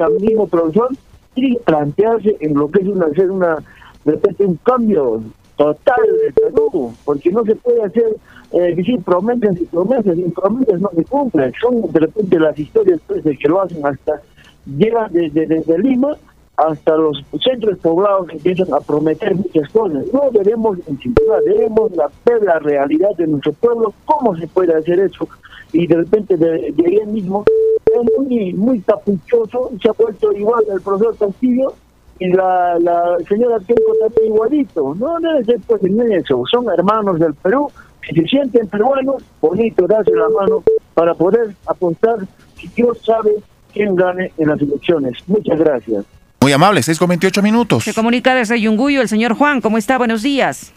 al 0.00 0.20
mismo 0.20 0.46
profesor, 0.46 0.88
tiene 1.34 1.56
que 1.56 1.62
plantearse 1.62 2.36
en 2.40 2.54
lo 2.54 2.70
que 2.70 2.82
es 2.82 2.88
una, 2.88 3.06
hacer 3.06 3.30
una, 3.30 3.56
de 4.04 4.12
repente 4.12 4.44
un 4.44 4.56
cambio 4.56 5.22
total 5.56 6.02
de 6.24 6.32
Perú, 6.32 6.92
porque 7.04 7.30
no 7.30 7.44
se 7.44 7.56
puede 7.56 7.82
hacer, 7.82 8.16
eh, 8.52 8.74
decir 8.74 9.00
promesas 9.02 9.60
y 9.60 9.64
promesas, 9.64 10.16
y 10.16 10.22
promesas 10.30 10.80
no 10.80 10.90
se 10.94 11.04
cumplen, 11.04 11.52
son 11.60 11.82
de 11.92 12.00
repente 12.00 12.38
las 12.38 12.58
historias 12.58 13.00
pues, 13.06 13.22
que 13.22 13.48
lo 13.48 13.62
hacen 13.62 13.84
hasta, 13.84 14.20
llegan 14.66 15.12
desde, 15.12 15.46
desde 15.46 15.78
Lima 15.78 16.16
hasta 16.56 16.96
los 16.96 17.24
centros 17.42 17.78
poblados 17.78 18.28
empiezan 18.30 18.72
a 18.72 18.80
prometer 18.80 19.34
muchas 19.34 19.68
cosas. 19.70 20.04
No 20.12 20.30
debemos 20.30 20.78
incentivar, 20.78 21.40
debemos 21.42 21.90
ver 22.24 22.42
la 22.42 22.58
realidad 22.60 23.10
de 23.16 23.26
nuestro 23.26 23.52
pueblo, 23.54 23.92
cómo 24.04 24.36
se 24.36 24.46
puede 24.46 24.74
hacer 24.74 25.00
eso. 25.00 25.28
Y 25.72 25.86
de 25.86 25.96
repente 25.96 26.36
de, 26.36 26.72
de 26.72 27.06
mismo 27.06 27.44
es 27.86 28.18
muy, 28.18 28.52
muy 28.52 28.80
capuchoso, 28.80 29.72
se 29.82 29.88
ha 29.88 29.92
vuelto 29.92 30.32
igual 30.32 30.64
el 30.72 30.80
profesor 30.80 31.16
Castillo 31.16 31.74
y 32.20 32.28
la, 32.32 32.78
la 32.78 33.16
señora 33.28 33.58
Keiko 33.58 33.92
está 34.06 34.24
igualito. 34.24 34.94
No 34.94 35.18
debe 35.18 35.44
ser 35.44 35.60
pues 35.66 35.82
en 35.82 36.12
eso, 36.12 36.44
son 36.50 36.68
hermanos 36.70 37.18
del 37.18 37.34
Perú, 37.34 37.68
que 38.02 38.14
se 38.14 38.28
sienten 38.28 38.68
peruanos, 38.68 39.24
bonito 39.40 39.86
darse 39.86 40.12
la 40.12 40.28
mano 40.28 40.62
para 40.94 41.14
poder 41.14 41.54
apostar 41.66 42.18
si 42.54 42.68
Dios 42.68 42.98
sabe 43.04 43.34
quién 43.72 43.96
gane 43.96 44.30
en 44.38 44.48
las 44.48 44.60
elecciones. 44.60 45.18
Muchas 45.26 45.58
gracias. 45.58 46.04
Muy 46.40 46.52
amable, 46.52 46.82
6 46.82 46.98
con 46.98 47.08
28 47.08 47.42
minutos. 47.42 47.84
Se 47.84 47.94
comunica 47.94 48.34
desde 48.34 48.60
Yunguyo 48.60 49.00
el 49.00 49.08
señor 49.08 49.34
Juan. 49.34 49.60
¿Cómo 49.60 49.78
está? 49.78 49.96
Buenos 49.98 50.22
días. 50.22 50.72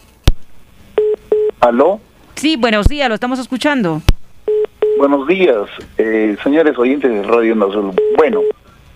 ¿Aló? 1.59 1.99
Sí, 2.35 2.55
buenos 2.55 2.87
días, 2.87 3.09
lo 3.09 3.15
estamos 3.15 3.39
escuchando. 3.39 4.01
Buenos 4.97 5.27
días, 5.27 5.67
eh, 5.97 6.37
señores 6.43 6.77
oyentes 6.77 7.11
de 7.11 7.23
Radio 7.23 7.53
Azul. 7.67 7.91
Bueno, 8.15 8.41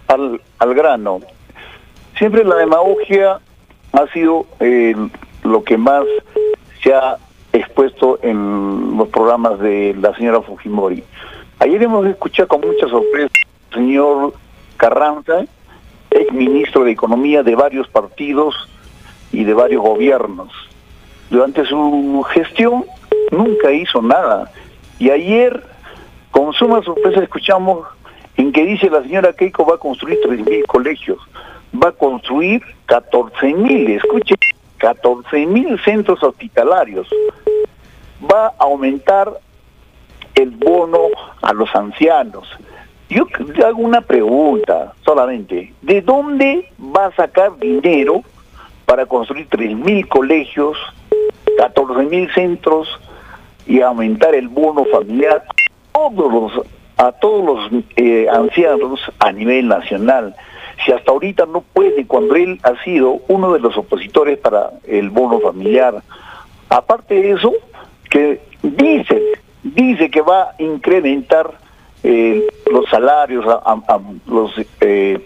al, 0.07 0.41
al 0.59 0.73
grano. 0.73 1.19
Siempre 2.17 2.43
la 2.43 2.55
demagogia 2.55 3.39
ha 3.93 4.07
sido 4.13 4.45
eh, 4.59 4.95
lo 5.43 5.63
que 5.63 5.77
más 5.77 6.03
se 6.83 6.93
ha 6.93 7.17
expuesto 7.53 8.19
en 8.21 8.97
los 8.97 9.09
programas 9.09 9.59
de 9.59 9.95
la 9.99 10.15
señora 10.15 10.41
Fujimori. 10.41 11.03
Ayer 11.59 11.83
hemos 11.83 12.05
escuchado 12.07 12.47
con 12.47 12.61
mucha 12.61 12.87
sorpresa 12.87 13.29
al 13.71 13.77
señor 13.77 14.33
Carranza, 14.77 15.45
ex 16.11 16.31
ministro 16.31 16.83
de 16.83 16.91
Economía 16.91 17.43
de 17.43 17.55
varios 17.55 17.87
partidos 17.87 18.55
y 19.31 19.43
de 19.43 19.53
varios 19.53 19.81
gobiernos. 19.81 20.51
Durante 21.29 21.65
su 21.65 22.25
gestión 22.33 22.85
nunca 23.31 23.71
hizo 23.71 24.01
nada. 24.01 24.51
Y 24.99 25.09
ayer, 25.09 25.63
con 26.29 26.53
suma 26.53 26.83
sorpresa, 26.83 27.23
escuchamos 27.23 27.87
en 28.37 28.51
que 28.51 28.65
dice 28.65 28.89
la 28.89 29.01
señora 29.01 29.33
Keiko 29.33 29.65
va 29.65 29.75
a 29.75 29.77
construir 29.77 30.19
3.000 30.25 30.65
colegios, 30.65 31.19
va 31.73 31.89
a 31.89 31.91
construir 31.91 32.61
14.000, 32.87 33.97
escuche, 33.97 34.35
14.000 34.79 35.83
centros 35.83 36.21
hospitalarios, 36.23 37.07
va 38.29 38.47
a 38.47 38.53
aumentar 38.59 39.31
el 40.35 40.51
bono 40.51 41.07
a 41.41 41.53
los 41.53 41.73
ancianos, 41.75 42.47
yo 43.11 43.27
hago 43.65 43.81
una 43.81 44.01
pregunta 44.01 44.93
solamente. 45.03 45.73
¿De 45.81 46.01
dónde 46.01 46.69
va 46.79 47.07
a 47.07 47.15
sacar 47.15 47.57
dinero 47.57 48.23
para 48.85 49.05
construir 49.05 49.49
3.000 49.49 50.07
colegios, 50.07 50.77
14.000 51.59 52.33
centros 52.33 52.87
y 53.67 53.81
aumentar 53.81 54.33
el 54.33 54.47
bono 54.47 54.85
familiar 54.85 55.43
a 55.43 55.91
todos 55.91 56.33
los, 56.33 56.65
a 56.97 57.11
todos 57.11 57.69
los 57.71 57.83
eh, 57.97 58.27
ancianos 58.31 59.01
a 59.19 59.31
nivel 59.33 59.67
nacional? 59.67 60.33
Si 60.85 60.93
hasta 60.93 61.11
ahorita 61.11 61.45
no 61.45 61.61
puede, 61.61 62.07
cuando 62.07 62.35
él 62.35 62.59
ha 62.63 62.81
sido 62.83 63.19
uno 63.27 63.51
de 63.51 63.59
los 63.59 63.75
opositores 63.77 64.39
para 64.39 64.71
el 64.87 65.09
bono 65.09 65.39
familiar. 65.41 66.01
Aparte 66.69 67.15
de 67.15 67.31
eso, 67.31 67.51
que 68.09 68.39
dice, 68.63 69.21
dice 69.63 70.09
que 70.09 70.21
va 70.21 70.43
a 70.43 70.55
incrementar 70.59 71.60
eh, 72.03 72.47
los 72.71 72.89
salarios 72.89 73.45
a, 73.47 73.99
los 74.27 74.51
eh, 74.81 75.19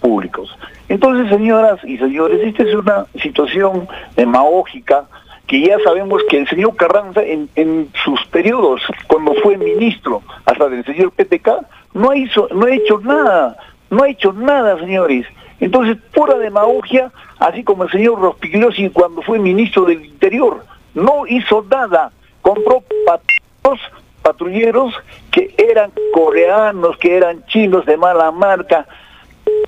públicos. 0.00 0.56
Entonces, 0.88 1.28
señoras 1.28 1.82
y 1.84 1.98
señores, 1.98 2.40
esta 2.42 2.62
es 2.62 2.74
una 2.74 3.06
situación 3.20 3.88
demagógica 4.14 5.06
que 5.46 5.60
ya 5.60 5.78
sabemos 5.80 6.22
que 6.28 6.38
el 6.38 6.48
señor 6.48 6.74
Carranza 6.76 7.22
en, 7.22 7.48
en 7.54 7.88
sus 8.04 8.24
periodos, 8.26 8.82
cuando 9.06 9.34
fue 9.42 9.56
ministro 9.56 10.22
hasta 10.44 10.68
del 10.68 10.84
señor 10.84 11.12
PTK, 11.12 11.48
no 11.94 12.14
hizo, 12.14 12.48
no 12.52 12.66
ha 12.66 12.74
hecho 12.74 13.00
nada, 13.00 13.56
no 13.90 14.02
ha 14.02 14.08
hecho 14.08 14.32
nada, 14.32 14.78
señores. 14.78 15.26
Entonces, 15.60 15.96
pura 16.12 16.36
demagogia, 16.38 17.10
así 17.38 17.64
como 17.64 17.84
el 17.84 17.90
señor 17.90 18.20
Rospigliosi 18.20 18.90
cuando 18.90 19.22
fue 19.22 19.38
ministro 19.38 19.84
del 19.84 20.04
Interior, 20.04 20.64
no 20.94 21.26
hizo 21.26 21.64
nada, 21.70 22.12
compró 22.42 22.82
patos 23.06 23.80
patrulleros 24.26 24.92
que 25.30 25.54
eran 25.56 25.92
coreanos, 26.12 26.96
que 26.98 27.16
eran 27.16 27.46
chinos 27.46 27.86
de 27.86 27.96
mala 27.96 28.32
marca. 28.32 28.84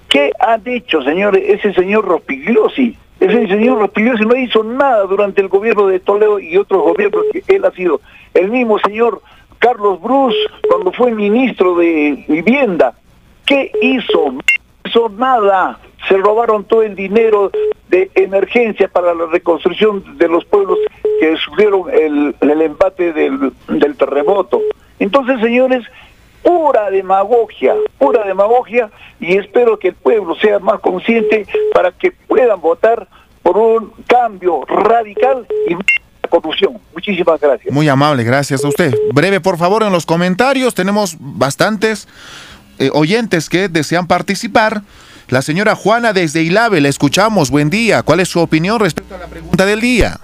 ¿Qué 0.08 0.32
ha 0.40 0.58
dicho, 0.58 1.00
señores, 1.02 1.44
ese 1.46 1.72
señor 1.74 2.04
Rospigliosi? 2.04 2.96
Ese 3.20 3.46
señor 3.46 3.78
Rospigliosi 3.78 4.24
no 4.24 4.36
hizo 4.36 4.64
nada 4.64 5.04
durante 5.04 5.40
el 5.40 5.48
gobierno 5.48 5.86
de 5.86 6.00
Toledo 6.00 6.40
y 6.40 6.56
otros 6.56 6.82
gobiernos 6.82 7.22
que 7.32 7.44
él 7.54 7.64
ha 7.64 7.70
sido. 7.70 8.00
El 8.34 8.50
mismo 8.50 8.80
señor 8.80 9.22
Carlos 9.60 10.02
Bruce, 10.02 10.36
cuando 10.68 10.90
fue 10.90 11.12
ministro 11.12 11.76
de 11.76 12.24
Vivienda, 12.26 12.94
¿qué 13.46 13.70
hizo? 13.80 14.32
No 14.32 14.40
hizo 14.84 15.08
nada. 15.10 15.78
Se 16.08 16.16
robaron 16.16 16.64
todo 16.64 16.82
el 16.82 16.96
dinero 16.96 17.52
de 17.88 18.10
emergencia 18.16 18.88
para 18.88 19.14
la 19.14 19.26
reconstrucción 19.26 20.18
de 20.18 20.28
los 20.28 20.44
pueblos 20.44 20.78
que 21.20 21.36
sufrieron 21.36 21.82
el, 21.92 22.34
el 22.40 22.62
empate 22.62 23.12
del, 23.12 23.52
del 23.68 23.96
terremoto. 23.96 24.60
Entonces, 24.98 25.40
señores, 25.40 25.84
pura 26.42 26.90
demagogia, 26.90 27.74
pura 27.98 28.24
demagogia, 28.24 28.90
y 29.20 29.36
espero 29.36 29.78
que 29.78 29.88
el 29.88 29.94
pueblo 29.94 30.34
sea 30.36 30.58
más 30.58 30.80
consciente 30.80 31.46
para 31.72 31.92
que 31.92 32.12
puedan 32.12 32.60
votar 32.60 33.08
por 33.42 33.56
un 33.58 33.92
cambio 34.06 34.64
radical 34.66 35.46
y 35.68 35.74
corrupción. 36.28 36.78
Muchísimas 36.94 37.40
gracias. 37.40 37.72
Muy 37.72 37.88
amable, 37.88 38.22
gracias 38.22 38.64
a 38.64 38.68
usted. 38.68 38.94
Breve, 39.12 39.40
por 39.40 39.56
favor, 39.56 39.82
en 39.82 39.92
los 39.92 40.06
comentarios. 40.06 40.74
Tenemos 40.74 41.16
bastantes 41.18 42.06
eh, 42.78 42.90
oyentes 42.92 43.48
que 43.48 43.68
desean 43.68 44.06
participar. 44.06 44.82
La 45.28 45.42
señora 45.42 45.74
Juana 45.74 46.12
desde 46.12 46.42
Ilave, 46.42 46.80
le 46.80 46.88
escuchamos. 46.88 47.50
Buen 47.50 47.70
día. 47.70 48.02
¿Cuál 48.02 48.20
es 48.20 48.28
su 48.28 48.40
opinión 48.40 48.80
respecto 48.80 49.14
a 49.14 49.18
la 49.18 49.26
pregunta 49.26 49.66
del 49.66 49.80
día? 49.80 50.18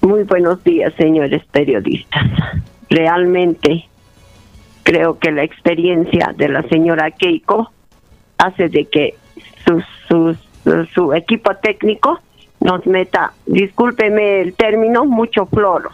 Muy 0.00 0.22
buenos 0.22 0.62
días, 0.62 0.94
señores 0.94 1.44
periodistas. 1.46 2.24
Realmente 2.88 3.88
creo 4.84 5.18
que 5.18 5.32
la 5.32 5.42
experiencia 5.42 6.32
de 6.36 6.48
la 6.48 6.62
señora 6.62 7.10
Keiko 7.10 7.70
hace 8.38 8.68
de 8.68 8.84
que 8.84 9.16
su 10.94 11.12
equipo 11.12 11.54
técnico 11.56 12.20
nos 12.60 12.86
meta, 12.86 13.32
discúlpeme 13.46 14.40
el 14.40 14.54
término, 14.54 15.04
mucho 15.04 15.46
floro, 15.46 15.90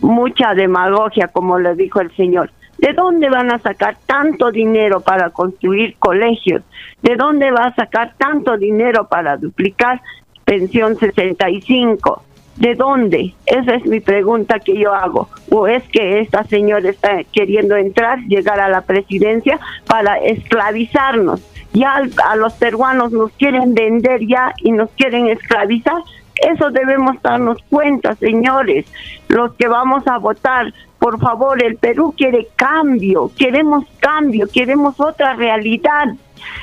mucha 0.00 0.54
demagogia, 0.54 1.28
como 1.28 1.58
le 1.58 1.74
dijo 1.74 2.00
el 2.00 2.14
señor. 2.16 2.50
¿De 2.78 2.94
dónde 2.94 3.28
van 3.28 3.52
a 3.52 3.58
sacar 3.58 3.98
tanto 4.06 4.50
dinero 4.50 5.00
para 5.02 5.28
construir 5.30 5.96
colegios? 5.98 6.62
¿De 7.02 7.14
dónde 7.16 7.50
va 7.50 7.66
a 7.66 7.74
sacar 7.74 8.14
tanto 8.16 8.56
dinero 8.56 9.06
para 9.06 9.36
duplicar 9.36 10.00
pensión 10.44 10.96
65? 10.96 12.24
¿De 12.60 12.74
dónde? 12.74 13.34
Esa 13.46 13.74
es 13.74 13.86
mi 13.86 14.00
pregunta 14.00 14.58
que 14.60 14.76
yo 14.76 14.92
hago. 14.92 15.30
¿O 15.50 15.66
es 15.66 15.82
que 15.84 16.20
esta 16.20 16.44
señora 16.44 16.90
está 16.90 17.24
queriendo 17.32 17.74
entrar, 17.74 18.18
llegar 18.28 18.60
a 18.60 18.68
la 18.68 18.82
presidencia 18.82 19.58
para 19.86 20.18
esclavizarnos? 20.18 21.40
Ya 21.72 22.02
a 22.22 22.36
los 22.36 22.52
peruanos 22.54 23.12
nos 23.12 23.32
quieren 23.32 23.72
vender 23.72 24.26
ya 24.26 24.52
y 24.58 24.72
nos 24.72 24.90
quieren 24.90 25.28
esclavizar. 25.28 26.02
Eso 26.34 26.70
debemos 26.70 27.20
darnos 27.22 27.56
cuenta, 27.70 28.14
señores, 28.16 28.84
los 29.28 29.54
que 29.54 29.66
vamos 29.66 30.06
a 30.06 30.18
votar. 30.18 30.74
Por 30.98 31.18
favor, 31.18 31.64
el 31.64 31.76
Perú 31.76 32.14
quiere 32.14 32.48
cambio, 32.56 33.30
queremos 33.38 33.86
cambio, 34.00 34.46
queremos 34.52 35.00
otra 35.00 35.32
realidad. 35.32 36.08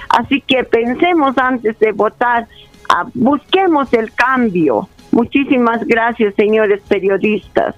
Así 0.09 0.41
que 0.41 0.63
pensemos 0.63 1.35
antes 1.39 1.79
de 1.79 1.91
votar, 1.91 2.47
ah, 2.87 3.05
busquemos 3.15 3.91
el 3.93 4.13
cambio. 4.13 4.87
Muchísimas 5.11 5.85
gracias, 5.85 6.33
señores 6.35 6.81
periodistas. 6.87 7.75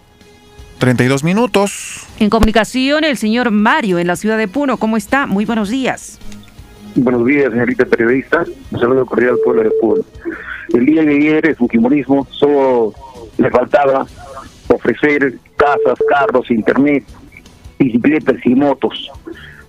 32 0.79 1.23
minutos. 1.23 2.07
En 2.19 2.29
comunicación, 2.29 3.03
el 3.03 3.17
señor 3.17 3.51
Mario 3.51 3.99
en 3.99 4.07
la 4.07 4.15
ciudad 4.15 4.37
de 4.37 4.47
Puno. 4.47 4.77
¿Cómo 4.77 4.97
está? 4.97 5.25
Muy 5.27 5.45
buenos 5.45 5.69
días. 5.69 6.19
Buenos 6.95 7.25
días, 7.25 7.51
señorita 7.51 7.85
periodista. 7.85 8.45
Un 8.71 8.79
saludo 8.79 9.05
cordial 9.05 9.31
al 9.31 9.39
pueblo 9.43 9.63
de 9.63 9.71
Puno. 9.81 10.03
El 10.73 10.85
día 10.85 11.03
de 11.03 11.15
ayer, 11.15 11.45
el 11.47 11.55
fujimorismo 11.55 12.27
solo 12.31 12.93
le 13.37 13.49
faltaba 13.49 14.05
ofrecer 14.67 15.37
casas, 15.57 15.99
carros, 16.07 16.49
internet, 16.49 17.03
bicicletas 17.77 18.37
y 18.45 18.55
motos. 18.55 19.11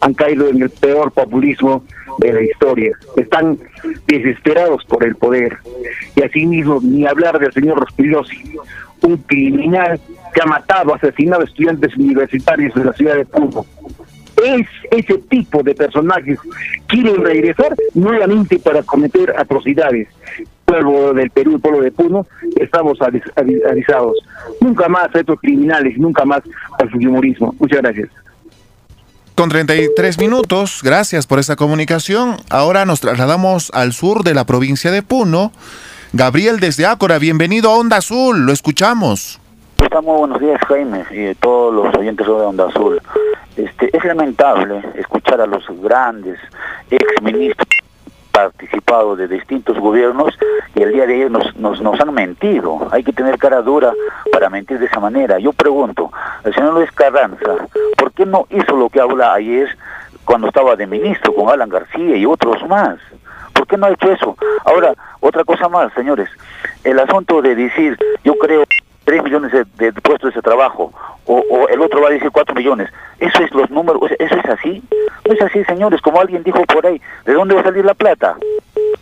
Han 0.01 0.15
caído 0.15 0.49
en 0.49 0.63
el 0.63 0.71
peor 0.71 1.13
populismo 1.13 1.85
de 2.19 2.33
la 2.33 2.43
historia. 2.43 2.93
Están 3.17 3.59
desesperados 4.07 4.85
por 4.85 5.05
el 5.05 5.15
poder. 5.17 5.59
Y 6.17 6.23
asimismo, 6.23 6.81
ni 6.83 7.07
hablar 7.07 7.39
del 7.39 7.53
señor 7.53 7.81
Rospigliosi, 7.81 8.59
un 9.03 9.17
criminal 9.19 10.01
que 10.35 10.43
ha 10.43 10.47
matado, 10.47 10.95
asesinado 10.95 11.43
a 11.43 11.45
estudiantes 11.45 11.97
universitarios 11.97 12.75
de 12.75 12.85
la 12.85 12.93
ciudad 12.93 13.17
de 13.17 13.25
Puno 13.25 13.65
es 14.45 14.67
ese 14.91 15.19
tipo 15.29 15.63
de 15.63 15.75
personajes 15.75 16.39
quieren 16.87 17.23
regresar 17.23 17.75
nuevamente 17.95 18.59
para 18.59 18.83
cometer 18.83 19.35
atrocidades. 19.37 20.09
Pueblo 20.65 21.13
del 21.13 21.31
Perú, 21.31 21.59
pueblo 21.59 21.81
de 21.81 21.91
Puno, 21.91 22.27
estamos 22.57 22.99
avisados. 23.03 24.17
Nunca 24.61 24.89
más 24.89 25.15
a 25.15 25.19
estos 25.19 25.41
criminales, 25.41 25.99
nunca 25.99 26.25
más 26.25 26.43
al 26.79 26.95
humorismo. 26.95 27.55
Muchas 27.59 27.83
gracias. 27.83 28.09
Con 29.41 29.49
33 29.49 30.19
minutos, 30.19 30.83
gracias 30.85 31.27
por 31.27 31.39
esa 31.39 31.57
comunicación. 31.57 32.37
Ahora 32.51 32.85
nos 32.85 33.01
trasladamos 33.01 33.71
al 33.73 33.95
sur 33.95 34.23
de 34.23 34.35
la 34.35 34.45
provincia 34.45 34.91
de 34.91 35.03
Puno. 35.03 35.51
Gabriel 36.13 36.61
desde 36.61 36.85
Ácora, 36.85 37.19
bienvenido 37.19 37.71
a 37.71 37.79
Onda 37.79 37.97
Azul, 37.97 38.45
lo 38.45 38.53
escuchamos. 38.53 39.41
Estamos 39.83 40.19
buenos 40.19 40.41
días 40.41 40.61
Jaime 40.69 41.07
y 41.11 41.35
todos 41.37 41.73
los 41.73 41.95
oyentes 41.95 42.27
de 42.27 42.33
Onda 42.35 42.69
Azul. 42.69 43.01
Este, 43.57 43.97
es 43.97 44.05
lamentable 44.05 44.83
escuchar 44.97 45.41
a 45.41 45.47
los 45.47 45.65
grandes 45.81 46.39
ex 46.91 47.03
ministros 47.23 47.67
participado 48.33 49.17
de 49.17 49.29
distintos 49.29 49.79
gobiernos 49.79 50.39
y 50.75 50.83
el 50.83 50.93
día 50.93 51.07
de 51.07 51.15
ayer 51.15 51.31
nos, 51.31 51.55
nos, 51.57 51.81
nos 51.81 52.01
han 52.01 52.13
mentido. 52.15 52.89
Hay 52.91 53.03
que 53.03 53.13
tener 53.13 53.39
cara 53.39 53.63
dura 53.63 53.93
para 54.33 54.49
mentir 54.49 54.79
de 54.79 54.87
esa 54.87 55.01
manera. 55.01 55.39
Yo 55.39 55.53
pregunto, 55.53 56.11
el 56.45 56.55
señor 56.55 56.75
Luis 56.75 56.91
Carranza, 56.93 57.67
¿por 57.97 58.13
qué 58.13 58.27
no 58.27 58.47
hizo 58.51 58.77
lo 58.77 58.89
que 58.89 59.01
habla 59.01 59.35
ayer 59.35 59.69
cuando 60.25 60.49
estaba 60.49 60.77
de 60.77 60.87
ministro 60.87 61.35
con 61.35 61.49
Alan 61.49 61.69
García 61.69 62.17
y 62.17 62.27
otros 62.27 62.67
más? 62.69 62.99
¿Por 63.53 63.67
qué 63.67 63.77
no 63.77 63.87
ha 63.87 63.91
hecho 63.91 64.13
eso? 64.13 64.37
Ahora, 64.65 64.95
otra 65.21 65.45
cosa 65.45 65.69
más, 65.69 65.93
señores. 65.93 66.29
El 66.85 66.99
asunto 66.99 67.43
de 67.43 67.55
decir, 67.55 67.99
yo 68.25 68.35
creo 68.37 68.65
3 69.05 69.23
millones 69.23 69.53
de, 69.77 69.93
puestos 69.93 70.35
de 70.35 70.43
trabajo, 70.43 70.93
o, 71.27 71.69
el 71.69 71.81
otro 71.81 72.01
va 72.01 72.09
a 72.09 72.13
decir 72.13 72.31
4 72.31 72.55
millones. 72.55 72.91
Eso 73.19 73.43
es 73.43 73.51
los 73.53 73.71
números, 73.71 74.03
eso 74.19 74.35
es 74.35 74.45
así. 74.47 74.83
No 75.27 75.35
es 75.35 75.43
así, 75.43 75.65
señores, 75.65 76.01
como 76.01 76.21
alguien 76.21 76.43
dijo 76.43 76.63
por 76.65 76.87
ahí, 76.87 77.01
¿de 77.25 77.35
dónde 77.35 77.55
va 77.55 77.61
a 77.61 77.65
salir 77.65 77.85
la 77.85 77.95
plata? 77.95 78.37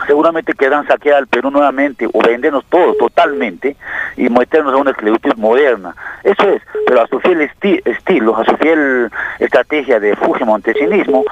Seguramente 0.06 0.52
quedan 0.54 0.86
saquear 0.86 1.16
al 1.16 1.26
Perú 1.26 1.50
nuevamente 1.50 2.06
o 2.12 2.20
vendernos 2.20 2.64
todo 2.66 2.94
totalmente 2.94 3.76
y 4.16 4.28
meternos 4.28 4.74
a 4.74 4.76
una 4.76 4.90
esclavitud 4.90 5.34
moderna. 5.36 5.94
Eso 6.22 6.48
es, 6.50 6.62
pero 6.86 7.02
a 7.02 7.06
su 7.08 7.20
fiel 7.20 7.40
estilo, 7.40 8.36
a 8.36 8.44
su 8.44 8.56
fiel 8.56 9.10
estrategia 9.38 9.98
de 9.98 10.16
Fuji 10.16 10.44
Montesinismo, 10.44 11.24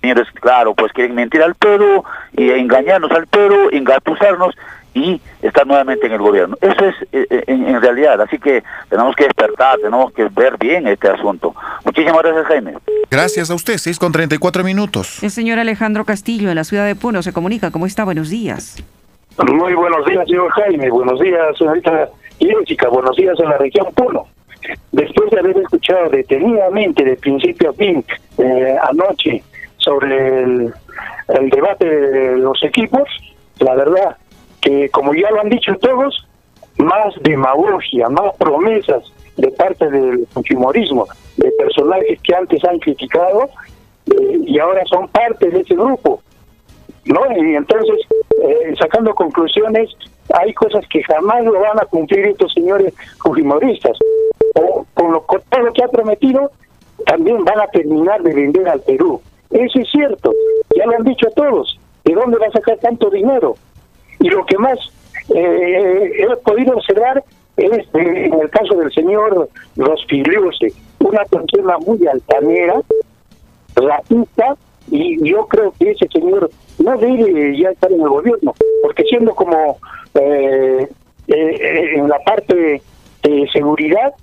señores, 0.00 0.28
claro, 0.40 0.74
pues 0.74 0.92
quieren 0.92 1.14
mentir 1.14 1.42
al 1.42 1.54
Perú 1.54 2.04
y 2.36 2.50
engañarnos 2.50 3.10
al 3.10 3.26
Perú, 3.26 3.68
engatusarnos 3.72 4.54
y 4.96 5.20
estar 5.42 5.66
nuevamente 5.66 6.06
en 6.06 6.12
el 6.12 6.18
gobierno. 6.18 6.56
Eso 6.58 6.86
es 6.86 6.94
eh, 7.12 7.26
eh, 7.28 7.44
en, 7.48 7.80
realidad, 7.82 8.18
así 8.22 8.38
que 8.38 8.64
tenemos 8.88 9.14
que 9.14 9.24
despertar, 9.24 9.78
tenemos 9.78 10.10
que 10.14 10.24
ver 10.30 10.56
bien 10.56 10.86
este 10.88 11.08
asunto. 11.08 11.54
Muchísimas 11.84 12.22
gracias, 12.22 12.46
Jaime. 12.46 12.74
Gracias 13.10 13.50
a 13.50 13.54
usted, 13.54 13.76
6 13.76 13.98
con 13.98 14.10
34 14.10 14.64
minutos. 14.64 15.22
El 15.22 15.30
señor 15.30 15.58
Alejandro 15.58 16.06
Castillo, 16.06 16.48
en 16.48 16.54
la 16.54 16.64
ciudad 16.64 16.86
de 16.86 16.96
Puno, 16.96 17.22
se 17.22 17.34
comunica. 17.34 17.70
¿Cómo 17.70 17.84
está? 17.84 18.04
Buenos 18.04 18.30
días. 18.30 18.82
Muy 19.46 19.74
buenos 19.74 20.06
días, 20.06 20.26
señor 20.26 20.50
Jaime. 20.52 20.88
Buenos 20.88 21.20
días, 21.20 21.58
señorita 21.58 22.08
Jessica. 22.40 22.88
Buenos 22.88 23.14
días 23.16 23.38
en 23.38 23.50
la 23.50 23.58
región 23.58 23.88
Puno. 23.94 24.26
Después 24.92 25.30
de 25.30 25.40
haber 25.40 25.58
escuchado 25.58 26.08
detenidamente, 26.08 27.04
de 27.04 27.16
principio 27.16 27.68
a 27.68 27.72
fin, 27.74 28.02
eh, 28.38 28.76
anoche, 28.82 29.42
sobre 29.76 30.42
el, 30.42 30.72
el 31.28 31.50
debate 31.50 31.84
de 31.84 32.38
los 32.38 32.62
equipos, 32.62 33.02
la 33.58 33.74
verdad, 33.74 34.16
que 34.66 34.88
como 34.90 35.14
ya 35.14 35.30
lo 35.30 35.40
han 35.40 35.48
dicho 35.48 35.76
todos, 35.76 36.26
más 36.78 37.14
demagogia, 37.22 38.08
más 38.08 38.34
promesas 38.36 39.04
de 39.36 39.48
parte 39.52 39.88
del 39.88 40.26
fujimorismo, 40.32 41.06
de 41.36 41.52
personajes 41.52 42.20
que 42.22 42.34
antes 42.34 42.64
han 42.64 42.78
criticado 42.80 43.48
eh, 44.06 44.38
y 44.44 44.58
ahora 44.58 44.84
son 44.86 45.06
parte 45.08 45.50
de 45.50 45.60
ese 45.60 45.74
grupo. 45.74 46.20
¿no? 47.04 47.20
Y 47.36 47.54
entonces, 47.54 47.94
eh, 48.42 48.74
sacando 48.76 49.14
conclusiones, 49.14 49.90
hay 50.34 50.52
cosas 50.54 50.84
que 50.88 51.00
jamás 51.04 51.44
lo 51.44 51.60
van 51.60 51.78
a 51.78 51.86
cumplir 51.86 52.26
estos 52.26 52.52
señores 52.52 52.92
fujimoristas. 53.18 53.96
O 54.56 54.84
con 54.94 55.12
lo, 55.12 55.24
todo 55.48 55.60
lo 55.62 55.72
que 55.72 55.84
ha 55.84 55.88
prometido, 55.88 56.50
también 57.06 57.44
van 57.44 57.60
a 57.60 57.68
terminar 57.68 58.20
de 58.22 58.34
vender 58.34 58.68
al 58.68 58.80
Perú. 58.80 59.20
Eso 59.50 59.78
es 59.78 59.88
cierto, 59.92 60.32
ya 60.76 60.86
lo 60.86 60.96
han 60.96 61.04
dicho 61.04 61.28
todos. 61.36 61.78
¿De 62.04 62.14
dónde 62.14 62.38
va 62.38 62.46
a 62.46 62.52
sacar 62.52 62.78
tanto 62.78 63.10
dinero? 63.10 63.54
Y 64.20 64.28
lo 64.28 64.44
que 64.46 64.58
más 64.58 64.78
eh, 65.34 66.12
he 66.18 66.36
podido 66.36 66.76
observar 66.76 67.22
es, 67.56 67.70
eh, 67.70 67.84
en 67.94 68.40
el 68.40 68.50
caso 68.50 68.74
del 68.74 68.92
señor 68.92 69.48
Rospigliose, 69.76 70.72
una 71.00 71.24
persona 71.24 71.78
muy 71.78 72.06
altanera, 72.06 72.80
racista, 73.74 74.56
y 74.90 75.28
yo 75.28 75.46
creo 75.46 75.72
que 75.78 75.90
ese 75.90 76.06
señor 76.08 76.50
no 76.78 76.96
debe 76.98 77.58
ya 77.58 77.70
estar 77.70 77.90
en 77.90 78.00
el 78.00 78.08
gobierno, 78.08 78.54
porque 78.82 79.04
siendo 79.04 79.34
como 79.34 79.78
eh, 80.14 80.88
eh, 81.28 81.90
en 81.96 82.08
la 82.08 82.18
parte 82.20 82.80
de 83.22 83.48
seguridad, 83.52 84.14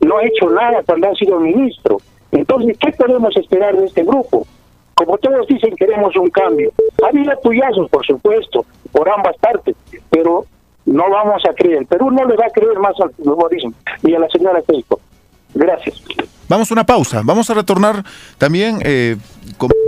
no 0.00 0.18
ha 0.18 0.26
hecho 0.26 0.50
nada 0.50 0.82
cuando 0.84 1.08
ha 1.08 1.14
sido 1.14 1.40
ministro. 1.40 1.98
Entonces, 2.32 2.76
¿qué 2.78 2.92
podemos 2.92 3.36
esperar 3.36 3.76
de 3.76 3.86
este 3.86 4.02
grupo? 4.02 4.46
Como 4.94 5.18
todos 5.18 5.46
dicen, 5.46 5.74
queremos 5.76 6.14
un 6.16 6.30
cambio. 6.30 6.72
Ha 7.02 7.08
habido 7.08 7.32
apoyazos, 7.32 7.88
por 7.90 8.04
supuesto, 8.06 8.64
por 8.92 9.08
ambas 9.08 9.36
partes, 9.38 9.74
pero 10.10 10.46
no 10.86 11.10
vamos 11.10 11.42
a 11.48 11.52
creer. 11.54 11.86
Perú 11.86 12.10
no 12.10 12.24
le 12.24 12.36
va 12.36 12.46
a 12.46 12.50
creer 12.50 12.78
más 12.78 12.94
al 13.00 13.10
fujimorismo 13.10 13.72
ni 14.02 14.14
a 14.14 14.18
la 14.18 14.28
señora 14.28 14.62
Keiko. 14.62 15.00
Gracias. 15.54 16.02
Vamos 16.48 16.70
a 16.70 16.74
una 16.74 16.84
pausa. 16.84 17.22
Vamos 17.24 17.48
a 17.48 17.54
retornar 17.54 18.04
también, 18.38 18.80
eh, 18.84 19.16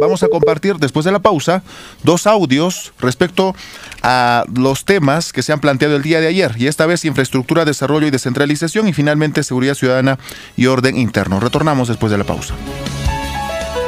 vamos 0.00 0.22
a 0.22 0.28
compartir 0.28 0.76
después 0.76 1.04
de 1.04 1.12
la 1.12 1.18
pausa 1.18 1.62
dos 2.02 2.26
audios 2.26 2.94
respecto 2.98 3.54
a 4.02 4.44
los 4.54 4.84
temas 4.84 5.32
que 5.32 5.42
se 5.42 5.52
han 5.52 5.60
planteado 5.60 5.96
el 5.96 6.02
día 6.02 6.20
de 6.20 6.28
ayer. 6.28 6.52
Y 6.56 6.66
esta 6.66 6.86
vez 6.86 7.04
infraestructura, 7.04 7.64
desarrollo 7.64 8.06
y 8.06 8.10
descentralización 8.10 8.88
y 8.88 8.92
finalmente 8.92 9.42
seguridad 9.42 9.74
ciudadana 9.74 10.18
y 10.56 10.66
orden 10.66 10.96
interno. 10.96 11.40
Retornamos 11.40 11.88
después 11.88 12.10
de 12.10 12.18
la 12.18 12.24
pausa. 12.24 12.54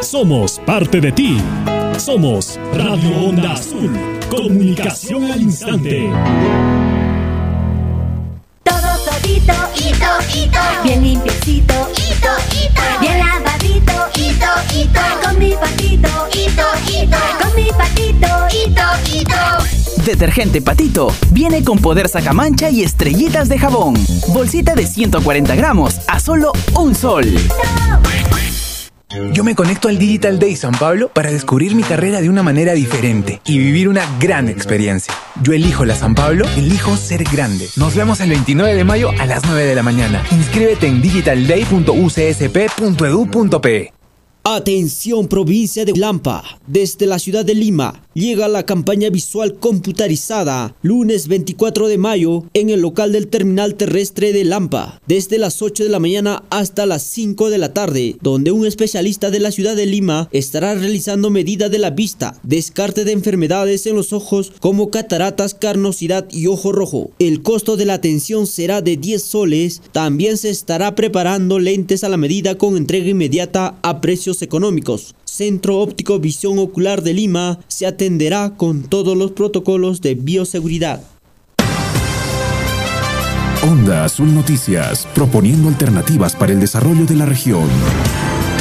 Somos 0.02 0.60
parte 0.64 1.00
de 1.00 1.10
ti. 1.10 1.38
Somos 1.98 2.58
Radio 2.72 3.28
Onda 3.28 3.52
Azul. 3.52 3.90
Comunicación 4.30 5.30
al 5.30 5.42
instante. 5.42 6.08
Todo 8.62 8.80
todito, 9.04 9.52
hito, 9.74 10.06
hito. 10.34 10.60
Bien 10.84 11.02
limpiecito, 11.02 11.74
hito, 11.96 12.28
hito. 12.52 12.82
Bien 13.00 13.18
lavadito, 13.18 13.92
hito, 14.14 14.46
hito. 14.72 15.00
Con 15.22 15.38
mi 15.38 15.50
patito, 15.54 16.08
hito, 16.32 16.64
hito. 16.86 17.18
Con 17.42 17.54
mi 17.56 17.68
patito, 17.70 18.28
hito, 18.54 18.82
hito. 19.12 20.04
Detergente 20.04 20.62
Patito 20.62 21.12
viene 21.32 21.64
con 21.64 21.78
poder 21.80 22.08
sacamancha 22.08 22.70
y 22.70 22.82
estrellitas 22.82 23.48
de 23.48 23.58
jabón. 23.58 23.94
Bolsita 24.28 24.74
de 24.74 24.86
140 24.86 25.56
gramos 25.56 26.00
a 26.06 26.20
solo 26.20 26.52
un 26.74 26.94
sol. 26.94 27.26
Yo 29.32 29.42
me 29.42 29.54
conecto 29.54 29.88
al 29.88 29.96
Digital 29.98 30.38
Day 30.38 30.54
San 30.54 30.72
Pablo 30.72 31.08
para 31.08 31.30
descubrir 31.30 31.74
mi 31.74 31.82
carrera 31.82 32.20
de 32.20 32.28
una 32.28 32.42
manera 32.42 32.74
diferente 32.74 33.40
y 33.46 33.58
vivir 33.58 33.88
una 33.88 34.02
gran 34.20 34.48
experiencia. 34.48 35.14
Yo 35.42 35.54
elijo 35.54 35.86
la 35.86 35.94
San 35.94 36.14
Pablo, 36.14 36.44
elijo 36.56 36.94
ser 36.96 37.24
grande. 37.24 37.70
Nos 37.76 37.94
vemos 37.94 38.20
el 38.20 38.28
29 38.28 38.74
de 38.74 38.84
mayo 38.84 39.10
a 39.18 39.24
las 39.24 39.46
9 39.46 39.64
de 39.64 39.74
la 39.74 39.82
mañana. 39.82 40.22
Inscríbete 40.30 40.88
en 40.88 41.00
digitalday.ucsp.edu.pe. 41.00 43.97
Atención 44.50 45.28
provincia 45.28 45.84
de 45.84 45.92
Lampa, 45.92 46.42
desde 46.66 47.04
la 47.04 47.18
ciudad 47.18 47.44
de 47.44 47.54
Lima 47.54 48.08
llega 48.14 48.48
la 48.48 48.64
campaña 48.64 49.10
visual 49.10 49.58
computarizada 49.58 50.74
lunes 50.82 51.28
24 51.28 51.86
de 51.86 51.98
mayo 51.98 52.46
en 52.54 52.70
el 52.70 52.80
local 52.80 53.12
del 53.12 53.28
terminal 53.28 53.74
terrestre 53.74 54.32
de 54.32 54.44
Lampa, 54.44 55.00
desde 55.06 55.38
las 55.38 55.60
8 55.62 55.84
de 55.84 55.90
la 55.90 56.00
mañana 56.00 56.42
hasta 56.50 56.86
las 56.86 57.02
5 57.02 57.50
de 57.50 57.58
la 57.58 57.74
tarde, 57.74 58.16
donde 58.22 58.50
un 58.50 58.66
especialista 58.66 59.30
de 59.30 59.38
la 59.38 59.52
ciudad 59.52 59.76
de 59.76 59.86
Lima 59.86 60.28
estará 60.32 60.74
realizando 60.74 61.30
medida 61.30 61.68
de 61.68 61.78
la 61.78 61.90
vista, 61.90 62.40
descarte 62.42 63.04
de 63.04 63.12
enfermedades 63.12 63.86
en 63.86 63.94
los 63.94 64.12
ojos 64.12 64.52
como 64.60 64.90
cataratas, 64.90 65.54
carnosidad 65.54 66.26
y 66.30 66.46
ojo 66.46 66.72
rojo. 66.72 67.10
El 67.18 67.42
costo 67.42 67.76
de 67.76 67.84
la 67.84 67.94
atención 67.94 68.46
será 68.46 68.80
de 68.80 68.96
10 68.96 69.22
soles, 69.22 69.82
también 69.92 70.38
se 70.38 70.50
estará 70.50 70.94
preparando 70.94 71.58
lentes 71.58 72.02
a 72.02 72.08
la 72.08 72.16
medida 72.16 72.56
con 72.56 72.76
entrega 72.76 73.10
inmediata 73.10 73.78
a 73.82 74.00
precios 74.00 74.37
económicos. 74.42 75.14
Centro 75.24 75.78
Óptico 75.78 76.18
Visión 76.18 76.58
Ocular 76.58 77.02
de 77.02 77.14
Lima 77.14 77.58
se 77.68 77.86
atenderá 77.86 78.54
con 78.56 78.82
todos 78.82 79.16
los 79.16 79.32
protocolos 79.32 80.00
de 80.00 80.14
bioseguridad. 80.14 81.02
Onda 83.62 84.04
Azul 84.04 84.32
Noticias, 84.34 85.06
proponiendo 85.14 85.68
alternativas 85.68 86.36
para 86.36 86.52
el 86.52 86.60
desarrollo 86.60 87.04
de 87.06 87.16
la 87.16 87.26
región. 87.26 87.68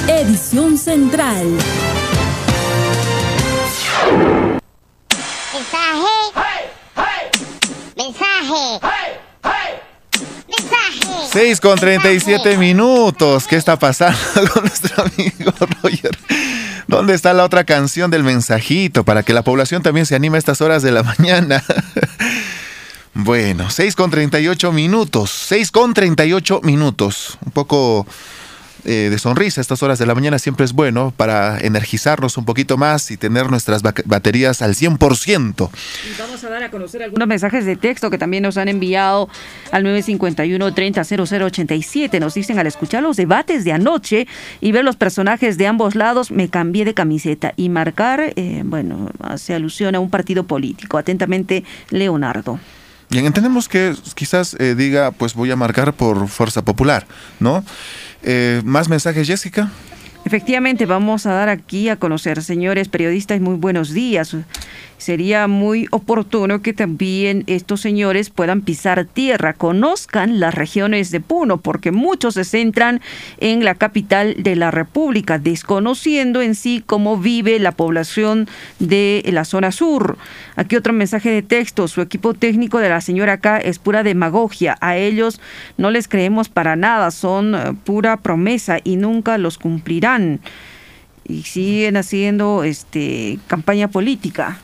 Edición 0.08 0.78
Central. 0.78 1.46
Mensaje. 5.54 6.08
Mensaje. 7.96 9.27
6 11.32 11.62
con 11.62 11.78
37 11.78 12.58
minutos. 12.58 13.48
¿Qué 13.48 13.56
está 13.56 13.78
pasando 13.78 14.18
con 14.54 14.64
nuestro 14.64 15.04
amigo 15.04 15.54
Roger? 15.82 16.18
¿Dónde 16.88 17.14
está 17.14 17.34
la 17.34 17.44
otra 17.44 17.64
canción 17.64 18.10
del 18.10 18.24
mensajito 18.24 19.04
para 19.04 19.24
que 19.24 19.34
la 19.34 19.44
población 19.44 19.84
también 19.84 20.06
se 20.06 20.16
anime 20.16 20.38
a 20.38 20.40
estas 20.40 20.62
horas 20.62 20.82
de 20.84 20.92
la 20.92 21.04
mañana? 21.04 21.64
Bueno, 23.20 23.72
6 23.72 23.96
con 23.96 24.12
38 24.12 24.72
minutos. 24.72 25.32
6 25.48 25.72
con 25.72 25.96
38 25.96 26.62
minutos. 26.62 27.40
Un 27.44 27.52
poco 27.52 28.06
eh, 28.88 29.10
de 29.10 29.20
sonrisa 29.20 29.60
a 29.60 29.64
estas 29.64 29.84
horas 29.84 30.00
de 30.00 30.06
la 30.06 30.16
mañana 30.16 30.40
siempre 30.40 30.66
es 30.66 30.74
bueno 30.74 31.14
para 31.16 31.60
energizarnos 31.60 32.38
un 32.38 32.46
poquito 32.46 32.78
más 32.78 33.12
y 33.12 33.18
tener 33.18 33.50
nuestras 33.52 33.84
baterías 33.84 34.62
al 34.62 34.76
100%. 34.76 35.70
Y 35.70 36.20
vamos 36.20 36.44
a 36.44 36.50
dar 36.50 36.64
a 36.64 36.72
conocer 36.72 37.04
algunos 37.04 37.28
mensajes 37.28 37.66
de 37.66 37.76
texto 37.76 38.10
que 38.10 38.18
también 38.18 38.44
nos 38.44 38.58
han 38.58 38.70
enviado 38.70 39.30
al 39.72 39.84
951 39.84 40.74
300087 40.74 42.20
Nos 42.20 42.34
dicen 42.34 42.60
al 42.60 42.68
escuchar 42.68 43.04
los 43.04 43.18
debates 43.18 43.64
de 43.64 43.74
anoche 43.74 44.28
y 44.62 44.72
ver 44.72 44.86
los 44.86 44.96
personajes 44.96 45.58
de 45.58 45.68
ambos 45.68 45.96
lados, 45.96 46.32
me 46.32 46.50
cambié 46.50 46.86
de 46.86 46.94
camiseta 46.94 47.54
y 47.58 47.70
marcar, 47.70 48.34
eh, 48.36 48.62
bueno, 48.64 49.12
se 49.36 49.54
alusiona 49.54 49.98
a 49.98 50.02
un 50.02 50.10
partido 50.10 50.46
político. 50.46 50.98
Atentamente, 50.98 51.64
Leonardo. 51.90 52.60
Bien, 53.10 53.26
entendemos 53.26 53.70
que 53.70 53.96
quizás 54.16 54.56
eh, 54.60 54.76
diga, 54.76 55.12
pues 55.12 55.34
voy 55.34 55.50
a 55.50 55.56
marcar 55.56 55.94
por 55.94 56.28
Fuerza 56.28 56.64
Popular, 56.64 57.08
¿no? 57.40 57.64
Eh, 58.24 58.62
¿Más 58.66 58.90
mensajes, 58.90 59.28
Jessica? 59.28 59.72
Efectivamente, 60.26 60.86
vamos 60.86 61.26
a 61.26 61.34
dar 61.34 61.50
aquí 61.50 61.88
a 61.90 61.96
conocer, 61.96 62.44
señores 62.44 62.90
periodistas, 62.90 63.40
muy 63.40 63.56
buenos 63.56 63.94
días 63.94 64.36
sería 64.98 65.48
muy 65.48 65.88
oportuno 65.92 66.62
que 66.62 66.74
también 66.74 67.44
estos 67.48 67.82
señores 67.82 68.30
puedan 68.30 68.62
pisar 68.62 69.06
tierra, 69.06 69.54
conozcan 69.54 70.40
las 70.40 70.56
regiones 70.56 71.12
de 71.12 71.20
Puno, 71.20 71.58
porque 71.58 71.92
muchos 71.92 72.34
se 72.34 72.44
centran 72.44 73.02
en 73.40 73.64
la 73.64 73.76
capital 73.76 74.36
de 74.40 74.56
la 74.56 74.72
República, 74.72 75.38
desconociendo 75.40 76.42
en 76.42 76.56
sí 76.56 76.84
cómo 76.86 77.18
vive 77.18 77.60
la 77.60 77.72
población 77.72 78.48
de 78.80 79.24
la 79.28 79.46
zona 79.46 79.72
sur. 79.72 80.18
Aquí 80.56 80.76
otro 80.76 80.94
mensaje 80.94 81.30
de 81.30 81.42
texto, 81.42 81.88
su 81.88 82.02
equipo 82.02 82.34
técnico 82.34 82.80
de 82.80 82.90
la 82.90 83.02
señora 83.02 83.34
acá 83.34 83.58
es 83.58 83.80
pura 83.80 84.04
demagogia, 84.04 84.78
a 84.82 84.98
ellos 84.98 85.40
no 85.78 85.92
les 85.92 86.08
creemos 86.08 86.50
para 86.50 86.76
nada, 86.76 87.12
son 87.12 87.56
eh, 87.56 87.74
pura 87.84 88.18
promesa 88.18 88.80
y 88.84 88.96
nunca 88.96 89.38
los 89.38 89.58
cumplirán. 89.58 90.40
Y 91.30 91.44
siguen 91.44 91.98
haciendo 91.98 92.64
este 92.64 93.38
campaña 93.48 93.90
política. 93.90 94.62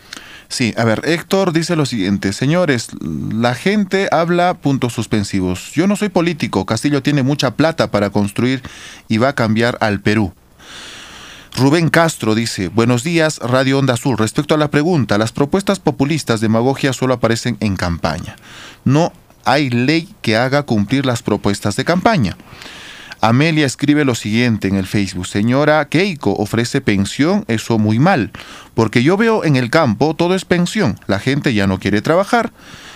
Sí, 0.54 0.72
a 0.78 0.84
ver, 0.84 1.02
Héctor 1.06 1.52
dice 1.52 1.76
lo 1.76 1.88
siguiente, 1.88 2.32
señores, 2.32 2.90
la 3.02 3.56
gente 3.56 4.08
habla 4.12 4.54
puntos 4.54 4.94
suspensivos. 4.94 5.72
Yo 5.72 5.88
no 5.88 5.96
soy 5.96 6.10
político, 6.10 6.68
Castillo 6.68 7.02
tiene 7.02 7.24
mucha 7.24 7.56
plata 7.56 7.90
para 7.90 8.12
construir 8.12 8.62
y 9.08 9.18
va 9.18 9.30
a 9.30 9.34
cambiar 9.34 9.80
al 9.82 10.00
Perú. 10.02 10.32
Rubén 11.56 11.90
Castro 11.90 12.36
dice, 12.36 12.68
buenos 12.68 13.04
días, 13.04 13.40
Radio 13.40 13.80
Onda 13.80 13.96
Azul. 13.96 14.16
Respecto 14.16 14.54
a 14.54 14.60
la 14.60 14.70
pregunta, 14.70 15.18
las 15.18 15.32
propuestas 15.32 15.80
populistas 15.80 16.40
de 16.40 16.46
demagogia 16.46 16.94
solo 16.94 17.16
aparecen 17.16 17.58
en 17.60 17.76
campaña. 17.76 18.36
No 18.86 19.12
hay 19.46 19.72
ley 19.72 20.08
que 20.22 20.38
haga 20.38 20.62
cumplir 20.62 21.08
las 21.08 21.24
propuestas 21.24 21.76
de 21.78 21.84
campaña. 21.84 22.38
Amelia 23.24 23.66
escribe 23.66 24.04
lo 24.04 24.16
siguiente 24.16 24.68
en 24.68 24.76
el 24.76 24.86
Facebook. 24.86 25.28
Señora 25.28 25.88
Keiko 25.88 26.34
ofrece 26.34 26.82
pensión, 26.82 27.46
eso 27.48 27.80
muy 27.80 27.98
mal, 27.98 28.32
porque 28.74 29.02
yo 29.02 29.16
veo 29.16 29.46
en 29.46 29.56
el 29.56 29.70
campo 29.70 30.14
todo 30.14 30.36
es 30.36 30.44
pensión. 30.44 31.00
La 31.08 31.20
gente 31.20 31.54
ya 31.54 31.66
no 31.66 31.80
quiere 31.80 32.02
trabajar, 32.02 32.52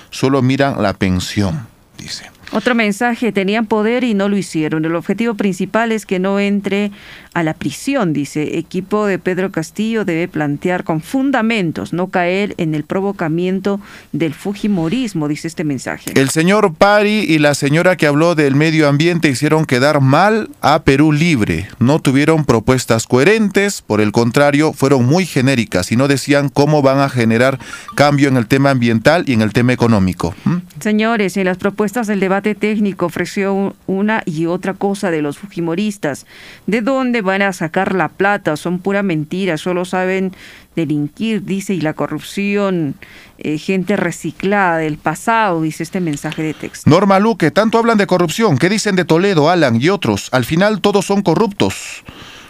solo 0.10 0.42
miran 0.42 0.84
la 0.84 0.94
pensión, 0.94 1.66
dice. 1.98 2.30
Otro 2.52 2.76
mensaje, 2.76 3.32
tenían 3.32 3.68
poder 3.68 4.04
y 4.04 4.16
no 4.16 4.28
lo 4.28 4.36
hicieron. 4.36 4.84
El 4.84 4.96
objetivo 4.96 5.36
principal 5.36 5.94
es 5.94 6.06
que 6.06 6.20
no 6.20 6.42
entre 6.42 6.92
a 7.38 7.44
la 7.44 7.54
prisión, 7.54 8.14
dice. 8.14 8.58
Equipo 8.58 9.06
de 9.06 9.20
Pedro 9.20 9.52
Castillo 9.52 10.06
debe 10.06 10.28
plantear 10.28 10.84
con 10.84 11.02
fundamentos, 11.02 11.94
no 11.94 12.08
caer 12.08 12.56
en 12.58 12.74
el 12.74 12.84
provocamiento 12.84 13.80
del 14.12 14.34
Fujimorismo, 14.34 15.28
dice 15.28 15.48
este 15.48 15.64
mensaje. 15.64 16.14
El 16.16 16.32
señor 16.32 16.74
Pari 16.74 17.20
y 17.20 17.38
la 17.38 17.54
señora 17.54 17.96
que 17.96 18.08
habló 18.08 18.34
del 18.34 18.56
medio 18.56 18.90
ambiente 18.90 19.30
hicieron 19.30 19.66
quedar 19.66 20.02
mal 20.02 20.50
a 20.62 20.82
Perú 20.82 21.12
libre. 21.12 21.68
No 21.78 22.00
tuvieron 22.00 22.44
propuestas 22.44 23.06
coherentes, 23.06 23.84
por 23.84 24.02
el 24.02 24.12
contrario, 24.12 24.74
fueron 24.74 25.06
muy 25.06 25.28
genéricas 25.28 25.92
y 25.92 25.96
no 25.96 26.08
decían 26.08 26.50
cómo 26.50 26.82
van 26.82 26.98
a 27.02 27.08
generar 27.08 27.60
cambio 27.94 28.30
en 28.30 28.38
el 28.38 28.48
tema 28.48 28.72
ambiental 28.72 29.26
y 29.28 29.34
en 29.34 29.44
el 29.44 29.54
tema 29.54 29.74
económico. 29.74 30.34
¿Mm? 30.44 30.56
Señores, 30.80 31.38
en 31.38 31.46
las 31.46 31.58
propuestas 31.58 32.08
del 32.08 32.20
debate 32.20 32.56
técnico 32.56 33.06
ofreció 33.06 33.76
una 33.86 34.24
y 34.26 34.48
otra 34.48 34.74
cosa 34.74 35.12
de 35.12 35.22
los 35.22 35.38
fujimoristas. 35.38 36.26
¿De 36.66 36.82
dónde 36.82 37.27
van 37.28 37.44
a 37.44 37.54
sacar 37.54 37.94
la 37.94 38.10
plata? 38.10 38.58
Son 38.58 38.80
pura 38.80 39.04
mentira, 39.04 39.58
solo 39.58 39.86
saben 39.86 40.34
delinquir, 40.76 41.44
dice, 41.44 41.76
y 41.76 41.82
la 41.82 41.94
corrupción, 41.94 42.96
eh, 43.38 43.60
gente 43.60 43.96
reciclada 43.96 44.78
del 44.78 44.98
pasado, 44.98 45.62
dice 45.62 45.84
este 45.84 46.00
mensaje 46.00 46.42
de 46.42 46.54
texto. 46.56 46.90
Norma 46.90 47.20
Luque, 47.20 47.52
tanto 47.52 47.78
hablan 47.78 48.00
de 48.00 48.08
corrupción, 48.08 48.58
¿qué 48.58 48.70
dicen 48.70 48.96
de 48.96 49.06
Toledo, 49.06 49.50
Alan 49.50 49.80
y 49.80 49.90
otros? 49.90 50.30
Al 50.32 50.46
final 50.46 50.82
todos 50.82 51.06
son 51.06 51.22
corruptos. 51.22 52.04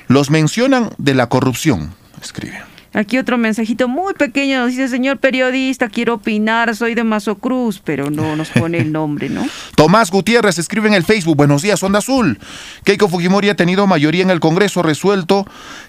Los 0.08 0.30
mencionan 0.30 0.92
de 0.98 1.14
la 1.14 1.28
corrupción, 1.28 1.94
escribe. 2.22 2.67
Aquí 2.98 3.20
otro 3.20 3.38
mensajito 3.38 3.88
muy 3.88 4.16
pequeño 4.16 4.58
nos 4.58 4.72
dice, 4.72 4.88
señor 4.88 5.20
periodista, 5.20 5.88
quiero 5.88 6.16
opinar, 6.16 6.76
soy 6.76 6.96
de 6.96 7.06
Cruz, 7.40 7.80
pero 7.86 8.10
no 8.10 8.36
nos 8.36 8.50
pone 8.50 8.80
el 8.80 8.92
nombre, 8.92 9.30
¿no? 9.30 9.46
Tomás 9.76 10.10
Gutiérrez 10.10 10.58
escribe 10.58 10.88
en 10.88 10.96
el 10.96 11.04
Facebook, 11.04 11.38
buenos 11.38 11.62
días, 11.62 11.84
Onda 11.84 12.00
Azul. 12.00 12.40
Keiko 12.86 13.08
Fujimori 13.08 13.50
ha 13.50 13.56
tenido 13.56 13.86
mayoría 13.86 14.24
en 14.24 14.32
el 14.32 14.40
Congreso 14.40 14.82
resuelto 14.82 15.46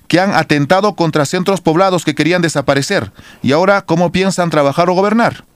que 0.06 0.20
han 0.20 0.34
atentado 0.34 0.96
contra 0.96 1.24
centros 1.24 1.62
poblados 1.62 2.04
que 2.04 2.14
querían 2.14 2.42
desaparecer. 2.42 3.10
Y 3.42 3.52
ahora, 3.52 3.80
¿cómo 3.80 4.12
piensan 4.12 4.50
trabajar 4.50 4.90
o 4.90 4.92
gobernar? 4.92 5.47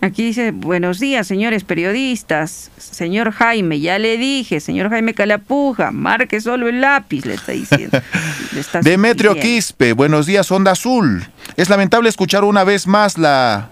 Aquí 0.00 0.24
dice, 0.24 0.50
buenos 0.50 0.98
días, 0.98 1.26
señores 1.26 1.64
periodistas. 1.64 2.70
Señor 2.76 3.32
Jaime, 3.32 3.80
ya 3.80 3.98
le 3.98 4.16
dije, 4.18 4.60
señor 4.60 4.90
Jaime 4.90 5.14
Calapuja, 5.14 5.92
marque 5.92 6.40
solo 6.40 6.68
el 6.68 6.80
lápiz, 6.80 7.24
le 7.24 7.34
está 7.34 7.52
diciendo. 7.52 8.00
Le 8.52 8.60
está 8.60 8.80
Demetrio. 8.80 9.34
Quispe, 9.34 9.92
buenos 9.92 10.26
días, 10.26 10.50
Onda 10.52 10.72
Azul. 10.72 11.26
Es 11.56 11.68
lamentable 11.68 12.08
escuchar 12.08 12.44
una 12.44 12.64
vez 12.64 12.86
más 12.86 13.18
la 13.18 13.70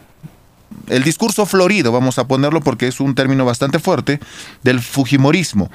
el 0.88 1.04
discurso 1.04 1.46
florido, 1.46 1.92
vamos 1.92 2.18
a 2.18 2.26
ponerlo 2.26 2.60
porque 2.60 2.88
es 2.88 3.00
un 3.00 3.14
término 3.14 3.44
bastante 3.44 3.78
fuerte, 3.78 4.20
del 4.62 4.80
Fujimorismo. 4.80 5.70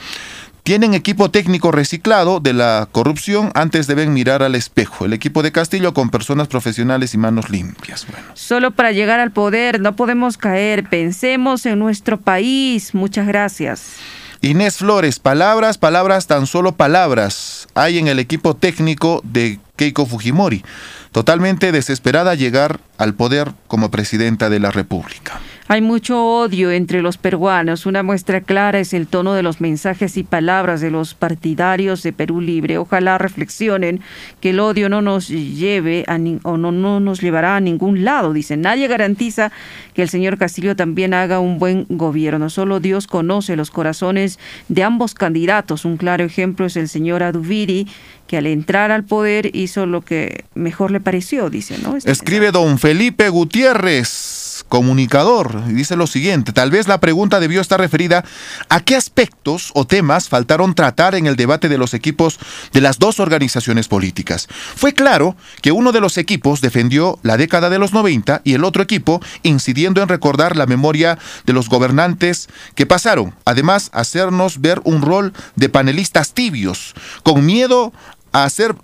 Tienen 0.67 0.93
equipo 0.93 1.31
técnico 1.31 1.71
reciclado 1.71 2.41
de 2.41 2.51
la 2.51 2.89
corrupción, 2.91 3.51
antes 3.55 3.87
deben 3.87 4.13
mirar 4.13 4.43
al 4.43 4.53
espejo. 4.53 5.05
El 5.05 5.13
equipo 5.13 5.41
de 5.41 5.53
Castillo 5.53 5.93
con 5.93 6.09
personas 6.09 6.49
profesionales 6.49 7.13
y 7.13 7.17
manos 7.17 7.49
limpias. 7.49 8.05
Bueno, 8.11 8.27
Solo 8.33 8.71
para 8.71 8.91
llegar 8.91 9.21
al 9.21 9.31
poder 9.31 9.79
no 9.79 9.95
podemos 9.95 10.35
caer. 10.35 10.83
Pensemos 10.89 11.65
en 11.65 11.79
nuestro 11.79 12.19
país. 12.19 12.93
Muchas 12.93 13.27
gracias. 13.27 13.93
Inés 14.41 14.75
Flores, 14.75 15.19
palabras, 15.19 15.77
palabras, 15.77 16.27
tan 16.27 16.45
solo 16.45 16.73
palabras 16.73 17.69
hay 17.73 17.97
en 17.97 18.09
el 18.09 18.19
equipo 18.19 18.53
técnico 18.53 19.21
de 19.23 19.59
Keiko 19.77 20.05
Fujimori, 20.05 20.65
totalmente 21.13 21.71
desesperada 21.71 22.31
a 22.31 22.35
llegar 22.35 22.81
al 22.97 23.13
poder 23.13 23.53
como 23.67 23.89
presidenta 23.89 24.49
de 24.49 24.59
la 24.59 24.71
República. 24.71 25.39
Hay 25.69 25.81
mucho 25.81 26.23
odio 26.23 26.71
entre 26.71 27.01
los 27.01 27.17
peruanos. 27.17 27.85
Una 27.85 28.01
muestra 28.01 28.39
clara 28.39 28.79
es 28.79 28.93
el 28.93 29.05
tono 29.05 29.33
de 29.33 29.43
los 29.43 29.59
mensajes 29.59 30.15
y 30.15 30.23
palabras 30.23 30.79
de 30.79 30.91
los 30.91 31.13
partidarios 31.13 32.03
de 32.03 32.13
Perú 32.13 32.39
Libre. 32.39 32.77
Ojalá 32.77 33.17
reflexionen 33.17 33.99
que 34.39 34.51
el 34.51 34.61
odio 34.61 34.87
no 34.87 35.01
nos 35.01 35.27
lleve 35.27 36.05
a 36.07 36.17
ni- 36.17 36.39
o 36.43 36.55
no, 36.55 36.71
no 36.71 37.01
nos 37.01 37.19
llevará 37.19 37.57
a 37.57 37.59
ningún 37.59 38.05
lado. 38.05 38.31
Dicen, 38.31 38.61
nadie 38.61 38.87
garantiza 38.87 39.51
que 39.93 40.03
el 40.03 40.09
señor 40.09 40.37
Castillo 40.37 40.77
también 40.77 41.13
haga 41.13 41.41
un 41.41 41.59
buen 41.59 41.85
gobierno. 41.89 42.49
Solo 42.49 42.79
Dios 42.79 43.05
conoce 43.05 43.57
los 43.57 43.69
corazones 43.69 44.39
de 44.69 44.83
ambos 44.83 45.15
candidatos. 45.15 45.83
Un 45.83 45.97
claro 45.97 46.23
ejemplo 46.23 46.65
es 46.65 46.77
el 46.77 46.87
señor 46.87 47.23
Aduviri, 47.23 47.87
que 48.25 48.37
al 48.37 48.45
entrar 48.47 48.91
al 48.91 49.03
poder 49.03 49.53
hizo 49.53 49.85
lo 49.85 49.99
que 50.01 50.45
mejor 50.55 50.91
le 50.91 51.01
pareció, 51.01 51.49
dice, 51.49 51.77
¿no? 51.83 51.97
Este 51.97 52.11
Escribe 52.11 52.51
don 52.51 52.77
Felipe 52.77 53.27
Gutiérrez, 53.29 54.46
comunicador, 54.63 55.63
y 55.69 55.73
dice 55.73 55.95
lo 55.95 56.07
siguiente, 56.07 56.53
tal 56.53 56.71
vez 56.71 56.87
la 56.87 56.99
pregunta 56.99 57.39
debió 57.39 57.61
estar 57.61 57.79
referida 57.79 58.23
a 58.69 58.79
qué 58.81 58.95
aspectos 58.95 59.71
o 59.73 59.85
temas 59.85 60.29
faltaron 60.29 60.75
tratar 60.75 61.15
en 61.15 61.27
el 61.27 61.35
debate 61.35 61.69
de 61.69 61.77
los 61.77 61.93
equipos 61.93 62.39
de 62.73 62.81
las 62.81 62.99
dos 62.99 63.19
organizaciones 63.19 63.87
políticas. 63.87 64.47
Fue 64.75 64.93
claro 64.93 65.35
que 65.61 65.71
uno 65.71 65.91
de 65.91 66.01
los 66.01 66.17
equipos 66.17 66.61
defendió 66.61 67.19
la 67.23 67.37
década 67.37 67.69
de 67.69 67.79
los 67.79 67.93
90 67.93 68.41
y 68.43 68.53
el 68.53 68.63
otro 68.63 68.83
equipo 68.83 69.21
incidiendo 69.43 70.01
en 70.01 70.09
recordar 70.09 70.55
la 70.55 70.65
memoria 70.65 71.17
de 71.45 71.53
los 71.53 71.69
gobernantes 71.69 72.47
que 72.75 72.85
pasaron, 72.85 73.33
además 73.45 73.89
hacernos 73.93 74.61
ver 74.61 74.81
un 74.83 75.01
rol 75.01 75.33
de 75.55 75.69
panelistas 75.69 76.33
tibios, 76.33 76.93
con 77.23 77.45
miedo 77.45 77.93
a 78.31 78.43
hacer, 78.43 78.75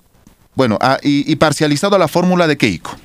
bueno, 0.56 0.80
y 1.02 1.36
parcializado 1.36 1.95
a 1.95 2.00
la 2.00 2.08
fórmula 2.08 2.48
de 2.48 2.58
Keiko. 2.58 3.02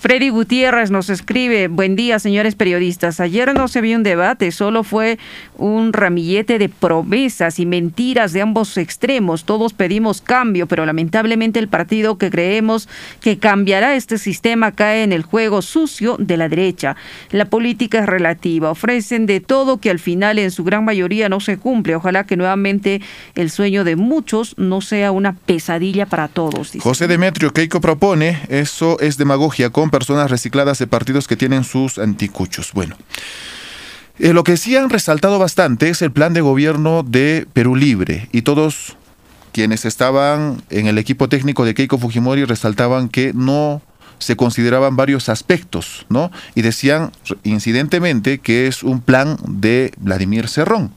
Freddy 0.00 0.30
Gutiérrez 0.30 0.90
nos 0.90 1.10
escribe, 1.10 1.68
buen 1.68 1.94
día 1.94 2.18
señores 2.18 2.54
periodistas, 2.54 3.20
ayer 3.20 3.52
no 3.52 3.68
se 3.68 3.82
vio 3.82 3.98
un 3.98 4.02
debate, 4.02 4.50
solo 4.50 4.82
fue 4.82 5.18
un 5.58 5.92
ramillete 5.92 6.58
de 6.58 6.70
promesas 6.70 7.58
y 7.58 7.66
mentiras 7.66 8.32
de 8.32 8.40
ambos 8.40 8.78
extremos, 8.78 9.44
todos 9.44 9.74
pedimos 9.74 10.22
cambio, 10.22 10.66
pero 10.66 10.86
lamentablemente 10.86 11.58
el 11.58 11.68
partido 11.68 12.16
que 12.16 12.30
creemos 12.30 12.88
que 13.20 13.38
cambiará 13.38 13.94
este 13.94 14.16
sistema 14.16 14.72
cae 14.72 15.02
en 15.02 15.12
el 15.12 15.22
juego 15.22 15.60
sucio 15.60 16.16
de 16.18 16.38
la 16.38 16.48
derecha. 16.48 16.96
La 17.30 17.44
política 17.44 17.98
es 17.98 18.06
relativa, 18.06 18.70
ofrecen 18.70 19.26
de 19.26 19.40
todo 19.40 19.80
que 19.80 19.90
al 19.90 19.98
final 19.98 20.38
en 20.38 20.50
su 20.50 20.64
gran 20.64 20.82
mayoría 20.82 21.28
no 21.28 21.40
se 21.40 21.58
cumple, 21.58 21.94
ojalá 21.94 22.24
que 22.24 22.38
nuevamente 22.38 23.02
el 23.34 23.50
sueño 23.50 23.84
de 23.84 23.96
muchos 23.96 24.54
no 24.56 24.80
sea 24.80 25.12
una 25.12 25.34
pesadilla 25.36 26.06
para 26.06 26.28
todos. 26.28 26.72
José 26.80 27.06
Demetrio 27.06 27.52
Keiko 27.52 27.82
propone, 27.82 28.40
eso 28.48 28.98
es 29.00 29.18
demagogia 29.18 29.68
personas 29.90 30.30
recicladas 30.30 30.78
de 30.78 30.86
partidos 30.86 31.26
que 31.28 31.36
tienen 31.36 31.64
sus 31.64 31.98
anticuchos. 31.98 32.72
Bueno, 32.72 32.96
eh, 34.18 34.32
lo 34.32 34.44
que 34.44 34.56
sí 34.56 34.76
han 34.76 34.90
resaltado 34.90 35.38
bastante 35.38 35.88
es 35.88 36.02
el 36.02 36.12
plan 36.12 36.34
de 36.34 36.40
gobierno 36.40 37.02
de 37.02 37.46
Perú 37.52 37.76
Libre 37.76 38.28
y 38.32 38.42
todos 38.42 38.96
quienes 39.52 39.84
estaban 39.84 40.62
en 40.70 40.86
el 40.86 40.98
equipo 40.98 41.28
técnico 41.28 41.64
de 41.64 41.74
Keiko 41.74 41.98
Fujimori 41.98 42.44
resaltaban 42.44 43.08
que 43.08 43.32
no 43.34 43.82
se 44.18 44.36
consideraban 44.36 44.96
varios 44.96 45.28
aspectos, 45.28 46.06
¿no? 46.08 46.30
Y 46.54 46.62
decían 46.62 47.10
incidentemente 47.42 48.38
que 48.38 48.66
es 48.66 48.82
un 48.82 49.00
plan 49.00 49.38
de 49.46 49.92
Vladimir 49.96 50.48
Cerrón. 50.48 50.92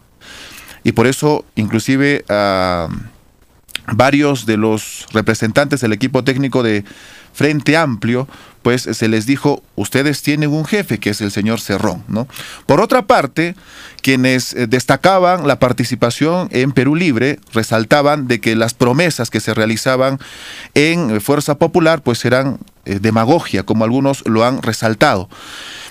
Y 0.83 0.91
por 0.91 1.07
eso, 1.07 1.45
inclusive, 1.55 2.25
varios 3.87 4.45
de 4.45 4.57
los 4.57 5.07
representantes 5.13 5.81
del 5.81 5.93
equipo 5.93 6.23
técnico 6.23 6.61
de 6.61 6.83
Frente 7.33 7.75
Amplio, 7.75 8.27
pues 8.61 8.83
se 8.83 9.07
les 9.07 9.25
dijo, 9.25 9.61
ustedes 9.75 10.21
tienen 10.21 10.51
un 10.51 10.65
jefe 10.65 10.99
que 10.99 11.09
es 11.09 11.21
el 11.21 11.31
señor 11.31 11.59
Cerrón, 11.59 12.03
¿no? 12.07 12.27
Por 12.65 12.79
otra 12.79 13.07
parte, 13.07 13.55
quienes 14.01 14.53
eh, 14.53 14.67
destacaban 14.67 15.47
la 15.47 15.59
participación 15.59 16.47
en 16.51 16.71
Perú 16.71 16.95
Libre 16.95 17.39
resaltaban 17.53 18.27
de 18.27 18.39
que 18.39 18.55
las 18.55 18.73
promesas 18.73 19.29
que 19.29 19.41
se 19.41 19.53
realizaban 19.53 20.19
en 20.73 21.11
eh, 21.11 21.19
Fuerza 21.19 21.57
Popular 21.57 22.01
pues 22.01 22.23
eran 22.25 22.59
eh, 22.85 22.99
demagogia, 22.99 23.63
como 23.63 23.83
algunos 23.83 24.23
lo 24.25 24.43
han 24.43 24.61
resaltado. 24.61 25.29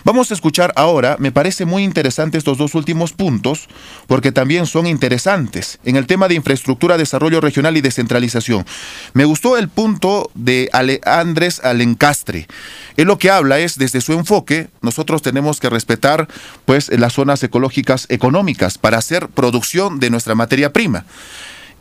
Vamos 0.04 0.30
a 0.30 0.34
escuchar 0.34 0.72
ahora, 0.74 1.16
me 1.20 1.30
parece 1.30 1.64
muy 1.64 1.84
interesante 1.84 2.36
estos 2.36 2.58
dos 2.58 2.74
últimos 2.74 3.12
puntos, 3.12 3.68
porque 4.08 4.32
también 4.32 4.66
son 4.66 4.86
interesantes 4.86 5.78
en 5.84 5.94
el 5.94 6.06
tema 6.06 6.26
de 6.26 6.34
infraestructura, 6.34 6.98
desarrollo 6.98 7.40
regional 7.40 7.76
y 7.76 7.82
descentralización. 7.82 8.66
Me 9.14 9.24
gustó 9.24 9.56
el 9.56 9.68
punto 9.68 10.30
de 10.34 10.68
Ale 10.72 11.00
Andrés 11.04 11.60
Alencastre. 11.62 12.48
Él 12.96 13.06
lo 13.06 13.18
que 13.18 13.30
habla 13.30 13.60
es, 13.60 13.78
desde 13.78 14.00
su 14.00 14.12
enfoque, 14.12 14.68
nosotros 14.80 15.22
tenemos 15.22 15.60
que 15.60 15.70
respetar 15.70 16.26
pues 16.64 16.88
las 16.90 17.12
zonas 17.12 17.42
ecológicas 17.42 18.06
económicas 18.08 18.78
para 18.78 18.98
hacer 18.98 19.28
producción 19.28 20.00
de 20.00 20.10
nuestra 20.10 20.34
materia 20.34 20.72
prima. 20.72 21.04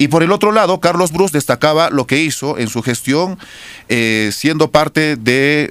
Y 0.02 0.07
por 0.07 0.23
el 0.23 0.32
otro 0.32 0.52
lado, 0.52 0.80
Carlos 0.80 1.11
Bruce 1.11 1.32
destacaba 1.32 1.91
lo 1.91 2.07
que 2.07 2.23
hizo 2.23 2.57
en 2.57 2.69
su 2.69 2.82
gestión, 2.82 3.38
eh, 3.88 4.32
siendo 4.34 4.72
parte 4.72 5.15
de, 5.15 5.69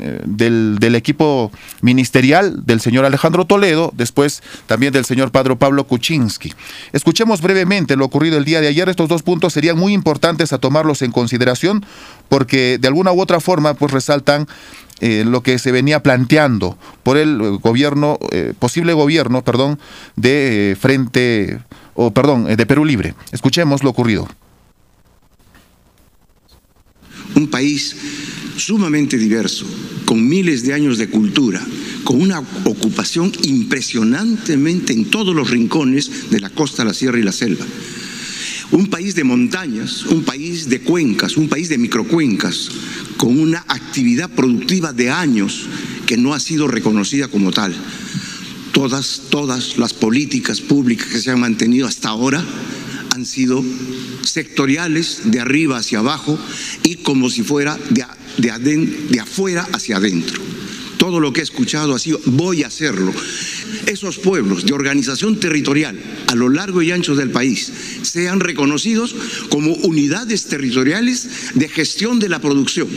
eh, 0.00 0.20
del, 0.24 0.96
equipo 0.96 1.52
ministerial 1.80 2.66
del 2.66 2.80
señor 2.80 3.04
Alejandro 3.04 3.44
Toledo, 3.44 3.92
después 3.94 4.42
también 4.66 4.92
del 4.92 5.04
señor 5.04 5.30
Padre 5.30 5.54
Pablo 5.54 5.86
Kuczynski. 5.86 6.54
Escuchemos 6.92 7.40
brevemente 7.40 7.94
lo 7.94 8.04
ocurrido 8.04 8.36
el 8.36 8.44
día 8.44 8.60
de 8.60 8.66
ayer. 8.66 8.88
Estos 8.88 9.08
dos 9.08 9.22
puntos 9.22 9.52
serían 9.52 9.78
muy 9.78 9.92
importantes 9.92 10.52
a 10.52 10.58
tomarlos 10.58 11.02
en 11.02 11.12
consideración 11.12 11.86
porque 12.28 12.78
de 12.78 12.88
alguna 12.88 13.12
u 13.12 13.20
otra 13.20 13.38
forma 13.38 13.74
pues 13.74 13.92
resaltan 13.92 14.48
eh, 14.98 15.22
lo 15.24 15.44
que 15.44 15.60
se 15.60 15.70
venía 15.70 16.02
planteando 16.02 16.76
por 17.04 17.16
el 17.16 17.58
gobierno, 17.58 18.18
posible 18.58 18.92
gobierno, 18.92 19.44
perdón, 19.44 19.78
de 20.16 20.76
Frente, 20.80 21.60
o 22.00 22.12
perdón, 22.14 22.46
eh, 22.48 22.54
de 22.54 22.64
Perú 22.64 22.84
Libre. 22.84 23.14
Escuchemos 23.32 23.82
lo 23.82 23.90
ocurrido. 23.90 24.28
un 27.34 27.48
país 27.48 27.94
sumamente 28.56 29.16
diverso, 29.16 29.64
con 30.04 30.28
miles 30.28 30.64
de 30.64 30.74
años 30.74 30.98
de 30.98 31.08
cultura, 31.08 31.64
con 32.02 32.20
una 32.20 32.40
ocupación 32.40 33.30
impresionantemente 33.44 34.92
en 34.92 35.04
todos 35.04 35.34
los 35.34 35.50
rincones 35.50 36.30
de 36.30 36.40
la 36.40 36.50
costa, 36.50 36.84
la 36.84 36.94
sierra 36.94 37.18
y 37.18 37.22
la 37.22 37.32
selva. 37.32 37.64
Un 38.72 38.88
país 38.88 39.14
de 39.14 39.24
montañas, 39.24 40.04
un 40.06 40.24
país 40.24 40.68
de 40.68 40.80
cuencas, 40.80 41.36
un 41.36 41.48
país 41.48 41.68
de 41.68 41.78
microcuencas, 41.78 42.70
con 43.16 43.38
una 43.38 43.64
actividad 43.68 44.30
productiva 44.30 44.92
de 44.92 45.10
años 45.10 45.66
que 46.06 46.16
no 46.16 46.34
ha 46.34 46.40
sido 46.40 46.66
reconocida 46.66 47.28
como 47.28 47.52
tal. 47.52 47.74
Todas, 48.72 49.22
todas 49.30 49.78
las 49.78 49.92
políticas 49.92 50.60
públicas 50.60 51.08
que 51.08 51.20
se 51.20 51.30
han 51.30 51.40
mantenido 51.40 51.86
hasta 51.86 52.10
ahora 52.10 52.44
han 53.14 53.26
sido 53.26 53.64
sectoriales 54.22 55.22
de 55.24 55.40
arriba 55.40 55.78
hacia 55.78 55.98
abajo 55.98 56.38
y 56.84 56.96
como 56.96 57.30
si 57.30 57.42
fuera 57.42 57.78
de, 57.90 58.04
de, 58.36 58.76
de 59.10 59.20
afuera 59.20 59.66
hacia 59.72 59.96
adentro. 59.96 60.40
Todo 60.98 61.20
lo 61.20 61.32
que 61.32 61.40
he 61.40 61.44
escuchado 61.44 61.94
ha 61.94 61.98
sido 61.98 62.20
voy 62.26 62.62
a 62.62 62.66
hacerlo. 62.66 63.12
Esos 63.86 64.18
pueblos 64.18 64.66
de 64.66 64.74
organización 64.74 65.40
territorial 65.40 65.98
a 66.26 66.34
lo 66.34 66.48
largo 66.48 66.82
y 66.82 66.90
ancho 66.90 67.14
del 67.14 67.30
país 67.30 67.72
sean 68.02 68.40
reconocidos 68.40 69.14
como 69.48 69.72
unidades 69.74 70.44
territoriales 70.46 71.54
de 71.54 71.68
gestión 71.68 72.18
de 72.18 72.28
la 72.28 72.40
producción. 72.40 72.88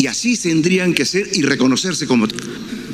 Y 0.00 0.06
así 0.06 0.34
tendrían 0.34 0.94
que 0.94 1.04
ser 1.04 1.28
y 1.34 1.42
reconocerse 1.42 2.06
como 2.06 2.26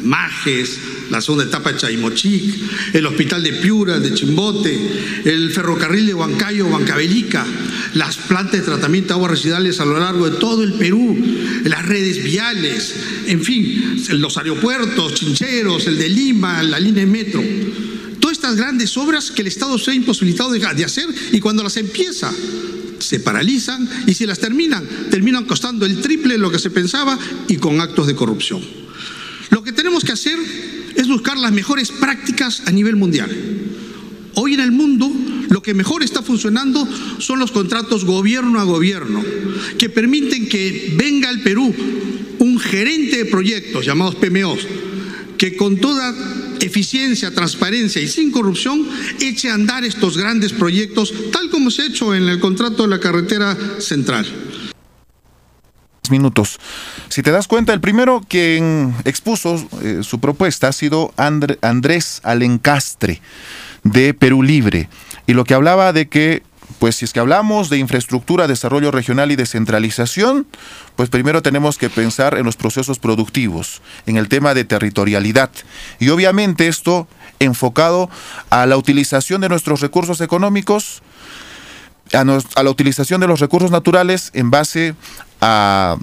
Majes, 0.03 0.77
la 1.09 1.21
etapa 1.45 1.71
de 1.71 1.79
Chaimochic, 1.79 2.55
el 2.95 3.07
hospital 3.07 3.45
de 3.45 3.53
Piura, 3.53 4.01
de 4.01 4.13
Chimbote, 4.13 4.77
el 5.25 5.53
ferrocarril 5.53 6.07
de 6.07 6.15
Huancayo, 6.15 6.67
Huancavelica, 6.67 7.47
las 7.95 8.17
plantas 8.17 8.59
de 8.59 8.67
tratamiento 8.67 9.11
de 9.11 9.15
aguas 9.15 9.31
residuales 9.31 9.79
a 9.79 9.85
lo 9.85 10.01
largo 10.01 10.29
de 10.29 10.37
todo 10.39 10.65
el 10.65 10.73
Perú, 10.73 11.17
las 11.63 11.87
redes 11.87 12.25
viales, 12.25 12.97
en 13.29 13.41
fin, 13.41 14.03
los 14.09 14.37
aeropuertos, 14.37 15.15
Chincheros, 15.15 15.87
el 15.87 15.99
de 15.99 16.09
Lima, 16.09 16.61
la 16.65 16.81
línea 16.81 17.05
de 17.05 17.11
metro. 17.11 17.41
Todas 18.27 18.39
estas 18.39 18.57
grandes 18.57 18.97
obras 18.97 19.31
que 19.31 19.43
el 19.43 19.47
Estado 19.47 19.79
se 19.79 19.93
ha 19.93 19.95
imposibilitado 19.95 20.51
de, 20.51 20.59
de 20.59 20.85
hacer 20.85 21.07
y 21.31 21.39
cuando 21.39 21.63
las 21.63 21.77
empieza 21.77 22.35
se 22.99 23.21
paralizan 23.21 23.89
y 24.09 24.15
si 24.15 24.27
las 24.27 24.41
terminan, 24.41 24.85
terminan 25.13 25.45
costando 25.45 25.87
el 25.87 26.01
triple 26.01 26.35
de 26.35 26.39
lo 26.39 26.51
que 26.51 26.59
se 26.59 26.71
pensaba 26.71 27.17
y 27.47 27.55
con 27.59 27.81
actos 27.81 28.09
de 28.09 28.17
corrupción. 28.17 28.61
Lo 29.51 29.63
que 29.63 29.71
tenemos 29.71 30.03
que 30.03 30.11
hacer 30.11 30.37
es 30.97 31.07
buscar 31.07 31.39
las 31.39 31.53
mejores 31.53 31.93
prácticas 31.93 32.65
a 32.67 32.73
nivel 32.73 32.97
mundial. 32.97 33.31
Hoy 34.35 34.55
en 34.55 34.61
el 34.61 34.73
mundo 34.73 35.09
lo 35.49 35.63
que 35.63 35.73
mejor 35.73 36.03
está 36.03 36.21
funcionando 36.21 36.85
son 37.21 37.39
los 37.39 37.53
contratos 37.53 38.05
gobierno 38.05 38.59
a 38.59 38.65
gobierno, 38.65 39.23
que 39.79 39.89
permiten 39.89 40.49
que 40.49 40.95
venga 40.97 41.29
al 41.29 41.43
Perú 41.43 41.73
un 42.41 42.59
gerente 42.59 43.19
de 43.19 43.27
proyectos 43.27 43.87
llamados 43.87 44.17
PMOs, 44.17 44.67
que 45.39 45.57
con 45.57 45.77
toda 45.79 46.15
eficiencia, 46.61 47.35
transparencia 47.35 48.01
y 48.01 48.09
sin 48.09 48.31
corrupción 48.31 48.89
eche 49.21 49.51
a 49.51 49.55
andar 49.55 49.85
estos 49.85 50.17
grandes 50.17 50.53
proyectos, 50.53 51.13
tal 51.33 51.51
como 51.51 51.71
se 51.71 51.83
ha 51.83 51.87
hecho 51.87 52.15
en 52.15 52.29
el 52.29 52.41
contrato 52.41 52.83
de 52.83 52.89
la 52.89 53.01
carretera 53.01 53.57
central 53.79 54.27
minutos. 56.11 56.59
Si 57.09 57.23
te 57.23 57.31
das 57.31 57.49
cuenta, 57.49 57.73
el 57.73 57.81
primero 57.81 58.23
quien 58.27 58.95
expuso 59.05 59.69
eh, 59.83 60.01
su 60.03 60.21
propuesta 60.21 60.69
ha 60.69 60.73
sido 60.73 61.13
Andrés 61.17 62.21
Alencastre 62.23 63.21
de 63.83 64.15
Perú 64.15 64.43
Libre 64.43 64.89
y 65.27 65.35
lo 65.35 65.45
que 65.45 65.55
hablaba 65.55 65.93
de 65.93 66.09
que 66.09 66.43
pues 66.79 66.97
si 66.97 67.05
es 67.05 67.13
que 67.13 67.21
hablamos 67.21 67.71
de 67.71 67.79
infraestructura, 67.79 68.47
desarrollo 68.47 68.91
regional 68.91 69.33
y 69.33 69.37
descentralización, 69.37 70.47
pues 70.95 71.09
primero 71.09 71.43
tenemos 71.43 71.79
que 71.79 71.91
pensar 71.91 72.37
en 72.37 72.45
los 72.45 72.57
procesos 72.57 72.99
productivos, 72.99 73.83
en 74.07 74.17
el 74.17 74.29
tema 74.29 74.55
de 74.55 74.65
territorialidad. 74.65 75.51
Y 75.99 76.11
obviamente 76.11 76.69
esto 76.69 77.09
enfocado 77.39 78.11
a 78.51 78.67
la 78.67 78.77
utilización 78.77 79.41
de 79.41 79.49
nuestros 79.49 79.81
recursos 79.81 80.21
económicos, 80.21 81.03
a, 82.13 82.21
a, 82.21 82.63
la 82.63 82.71
utilización 82.71 83.21
de 83.21 83.27
los 83.27 83.41
recursos 83.41 83.71
naturales 83.71 84.31
en 84.33 84.51
base 84.51 84.95
a 85.41 85.97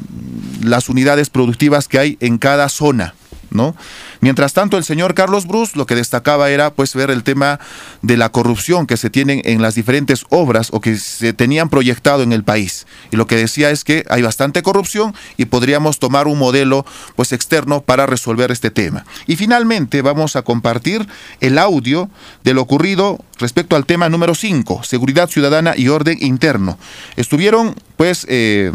las 0.61 0.89
unidades 0.89 1.29
productivas 1.29 1.87
que 1.87 1.99
hay 1.99 2.17
en 2.19 2.37
cada 2.37 2.69
zona. 2.69 3.15
¿no? 3.53 3.75
Mientras 4.23 4.53
tanto, 4.53 4.77
el 4.77 4.85
señor 4.85 5.15
Carlos 5.15 5.47
Bruce 5.47 5.73
lo 5.75 5.85
que 5.85 5.95
destacaba 5.95 6.49
era 6.49 6.73
pues 6.73 6.95
ver 6.95 7.11
el 7.11 7.23
tema 7.23 7.59
de 8.01 8.15
la 8.15 8.29
corrupción 8.29 8.87
que 8.87 8.95
se 8.95 9.09
tienen 9.09 9.41
en 9.43 9.61
las 9.61 9.75
diferentes 9.75 10.23
obras 10.29 10.69
o 10.71 10.79
que 10.79 10.95
se 10.95 11.33
tenían 11.33 11.67
proyectado 11.67 12.23
en 12.23 12.31
el 12.31 12.45
país. 12.45 12.87
Y 13.11 13.17
lo 13.17 13.27
que 13.27 13.35
decía 13.35 13.69
es 13.69 13.83
que 13.83 14.05
hay 14.09 14.21
bastante 14.21 14.63
corrupción 14.63 15.13
y 15.35 15.43
podríamos 15.43 15.99
tomar 15.99 16.27
un 16.27 16.39
modelo 16.39 16.85
pues 17.17 17.33
externo 17.33 17.81
para 17.81 18.05
resolver 18.05 18.49
este 18.49 18.71
tema. 18.71 19.03
Y 19.27 19.35
finalmente 19.35 20.01
vamos 20.01 20.37
a 20.37 20.43
compartir 20.43 21.05
el 21.41 21.57
audio 21.57 22.09
de 22.45 22.53
lo 22.53 22.61
ocurrido 22.61 23.19
respecto 23.39 23.75
al 23.75 23.85
tema 23.85 24.07
número 24.07 24.35
5, 24.35 24.83
seguridad 24.83 25.29
ciudadana 25.29 25.73
y 25.75 25.89
orden 25.89 26.17
interno. 26.21 26.77
Estuvieron 27.17 27.75
pues 27.97 28.25
eh, 28.29 28.71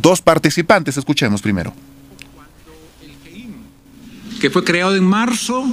dos 0.00 0.22
participantes, 0.22 0.96
escuchemos 0.96 1.42
primero 1.42 1.74
que 4.40 4.50
fue 4.50 4.64
creado 4.64 4.96
en 4.96 5.04
marzo 5.04 5.64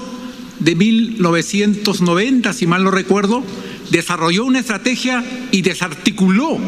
de 0.60 0.76
1990, 0.76 2.54
si 2.54 2.68
mal 2.68 2.84
no 2.84 2.92
recuerdo, 2.92 3.44
desarrolló 3.90 4.46
una 4.46 4.60
estrategia 4.60 5.24
y 5.52 5.62
desarticuló 5.62 6.60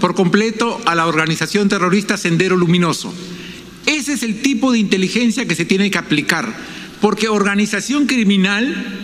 por 0.00 0.14
completo 0.14 0.80
a 0.86 0.94
la 0.94 1.06
organización 1.06 1.68
terrorista 1.68 2.16
Sendero 2.16 2.56
Luminoso. 2.56 3.12
Ese 3.86 4.14
es 4.14 4.22
el 4.22 4.42
tipo 4.42 4.72
de 4.72 4.78
inteligencia 4.78 5.46
que 5.46 5.54
se 5.54 5.64
tiene 5.64 5.90
que 5.90 5.98
aplicar, 5.98 6.52
porque 7.00 7.28
organización 7.28 8.06
criminal 8.06 9.00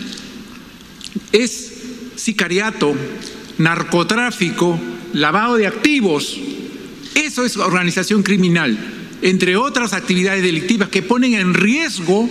es 1.33 1.73
sicariato, 2.17 2.95
narcotráfico, 3.59 4.79
lavado 5.13 5.57
de 5.57 5.67
activos. 5.67 6.39
Eso 7.15 7.45
es 7.45 7.57
organización 7.57 8.23
criminal 8.23 8.79
entre 9.23 9.57
otras 9.57 9.93
actividades 9.93 10.43
delictivas 10.43 10.89
que 10.89 11.03
ponen 11.03 11.35
en 11.35 11.55
riesgo 11.55 12.29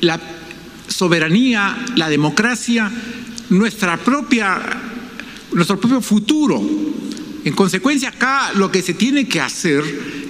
la 0.00 0.20
soberanía, 0.88 1.76
la 1.96 2.08
democracia, 2.08 2.90
nuestra 3.50 3.96
propia, 3.96 4.60
nuestro 5.52 5.80
propio 5.80 6.00
futuro. 6.00 6.62
En 7.44 7.52
consecuencia, 7.54 8.10
acá 8.10 8.52
lo 8.54 8.70
que 8.70 8.82
se 8.82 8.94
tiene 8.94 9.28
que 9.28 9.40
hacer 9.40 9.82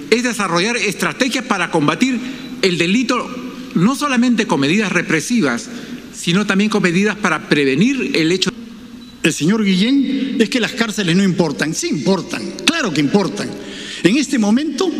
es 0.09 0.23
desarrollar 0.23 0.77
estrategias 0.77 1.45
para 1.45 1.71
combatir 1.71 2.19
el 2.61 2.77
delito, 2.77 3.27
no 3.75 3.95
solamente 3.95 4.47
con 4.47 4.59
medidas 4.59 4.91
represivas, 4.91 5.69
sino 6.13 6.45
también 6.45 6.69
con 6.69 6.81
medidas 6.81 7.15
para 7.15 7.47
prevenir 7.47 8.11
el 8.15 8.31
hecho. 8.31 8.51
El 9.23 9.33
señor 9.33 9.63
Guillén 9.63 10.37
es 10.39 10.49
que 10.49 10.59
las 10.59 10.73
cárceles 10.73 11.15
no 11.15 11.23
importan, 11.23 11.73
sí 11.73 11.87
importan, 11.87 12.53
claro 12.65 12.93
que 12.93 13.01
importan. 13.01 13.49
En 14.03 14.17
este 14.17 14.37
momento 14.37 14.91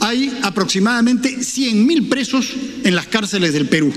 hay 0.00 0.38
aproximadamente 0.42 1.38
100.000 1.38 2.08
presos 2.08 2.48
en 2.84 2.94
las 2.94 3.06
cárceles 3.06 3.52
del 3.52 3.68
Perú. 3.68 3.92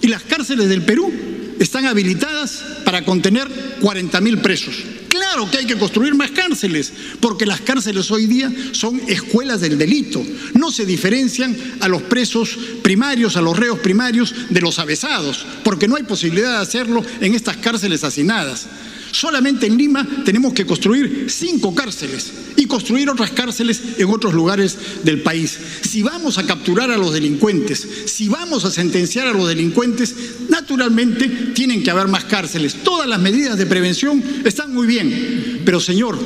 Y 0.00 0.08
las 0.08 0.22
cárceles 0.22 0.68
del 0.68 0.82
Perú 0.82 1.12
están 1.58 1.86
habilitadas 1.86 2.64
para 2.84 3.04
contener 3.04 3.48
40.000 3.80 4.40
presos. 4.42 4.74
Claro 5.08 5.48
que 5.48 5.58
hay 5.58 5.66
que 5.66 5.78
construir 5.78 6.14
más 6.14 6.32
cárceles, 6.32 6.92
porque 7.20 7.46
las 7.46 7.60
cárceles 7.60 8.10
hoy 8.10 8.26
día 8.26 8.52
son 8.72 9.00
escuelas 9.06 9.60
del 9.60 9.78
delito. 9.78 10.24
No 10.54 10.72
se 10.72 10.84
diferencian 10.84 11.56
a 11.80 11.88
los 11.88 12.02
presos 12.02 12.58
primarios, 12.82 13.36
a 13.36 13.40
los 13.40 13.56
reos 13.56 13.78
primarios 13.78 14.34
de 14.50 14.60
los 14.60 14.80
avesados, 14.80 15.46
porque 15.62 15.86
no 15.86 15.94
hay 15.94 16.02
posibilidad 16.02 16.56
de 16.56 16.62
hacerlo 16.62 17.04
en 17.20 17.34
estas 17.34 17.58
cárceles 17.58 18.02
hacinadas. 18.02 18.66
Solamente 19.14 19.68
en 19.68 19.76
Lima 19.76 20.04
tenemos 20.24 20.52
que 20.52 20.66
construir 20.66 21.26
cinco 21.30 21.72
cárceles 21.72 22.32
y 22.56 22.66
construir 22.66 23.08
otras 23.08 23.30
cárceles 23.30 23.80
en 23.96 24.10
otros 24.10 24.34
lugares 24.34 24.76
del 25.04 25.22
país. 25.22 25.56
Si 25.82 26.02
vamos 26.02 26.36
a 26.36 26.44
capturar 26.44 26.90
a 26.90 26.96
los 26.96 27.12
delincuentes, 27.12 27.88
si 28.06 28.28
vamos 28.28 28.64
a 28.64 28.72
sentenciar 28.72 29.28
a 29.28 29.32
los 29.32 29.46
delincuentes, 29.46 30.16
naturalmente 30.48 31.28
tienen 31.54 31.84
que 31.84 31.92
haber 31.92 32.08
más 32.08 32.24
cárceles. 32.24 32.82
Todas 32.82 33.06
las 33.06 33.20
medidas 33.20 33.56
de 33.56 33.66
prevención 33.66 34.20
están 34.44 34.74
muy 34.74 34.88
bien, 34.88 35.62
pero 35.64 35.78
señor, 35.78 36.18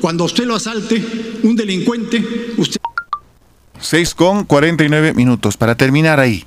cuando 0.00 0.22
usted 0.22 0.44
lo 0.44 0.54
asalte, 0.54 1.04
un 1.42 1.56
delincuente, 1.56 2.54
usted... 2.56 2.78
6 3.80 4.14
con 4.14 4.44
49 4.44 5.14
minutos. 5.14 5.56
Para 5.56 5.76
terminar 5.76 6.20
ahí. 6.20 6.44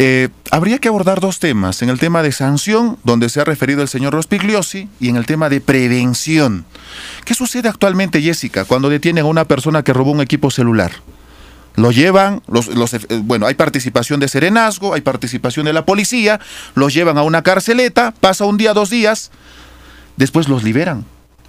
Eh, 0.00 0.28
habría 0.52 0.78
que 0.78 0.86
abordar 0.86 1.18
dos 1.18 1.40
temas, 1.40 1.82
en 1.82 1.88
el 1.88 1.98
tema 1.98 2.22
de 2.22 2.30
sanción, 2.30 2.98
donde 3.02 3.28
se 3.28 3.40
ha 3.40 3.44
referido 3.44 3.82
el 3.82 3.88
señor 3.88 4.12
Rospigliosi, 4.12 4.88
y 5.00 5.08
en 5.08 5.16
el 5.16 5.26
tema 5.26 5.48
de 5.48 5.60
prevención. 5.60 6.64
¿Qué 7.24 7.34
sucede 7.34 7.68
actualmente, 7.68 8.22
Jessica, 8.22 8.64
cuando 8.64 8.88
detienen 8.88 9.24
a 9.24 9.28
una 9.28 9.44
persona 9.46 9.82
que 9.82 9.92
robó 9.92 10.12
un 10.12 10.20
equipo 10.20 10.52
celular? 10.52 10.92
Lo 11.74 11.90
llevan, 11.90 12.42
los, 12.46 12.68
eh, 12.68 13.00
bueno, 13.24 13.46
hay 13.46 13.54
participación 13.54 14.20
de 14.20 14.28
serenazgo, 14.28 14.94
hay 14.94 15.00
participación 15.00 15.66
de 15.66 15.72
la 15.72 15.84
policía, 15.84 16.38
los 16.76 16.94
llevan 16.94 17.18
a 17.18 17.24
una 17.24 17.42
carceleta, 17.42 18.14
pasa 18.20 18.44
un 18.44 18.56
día, 18.56 18.74
dos 18.74 18.90
días, 18.90 19.32
después 20.16 20.48
los 20.48 20.62
liberan 20.62 21.04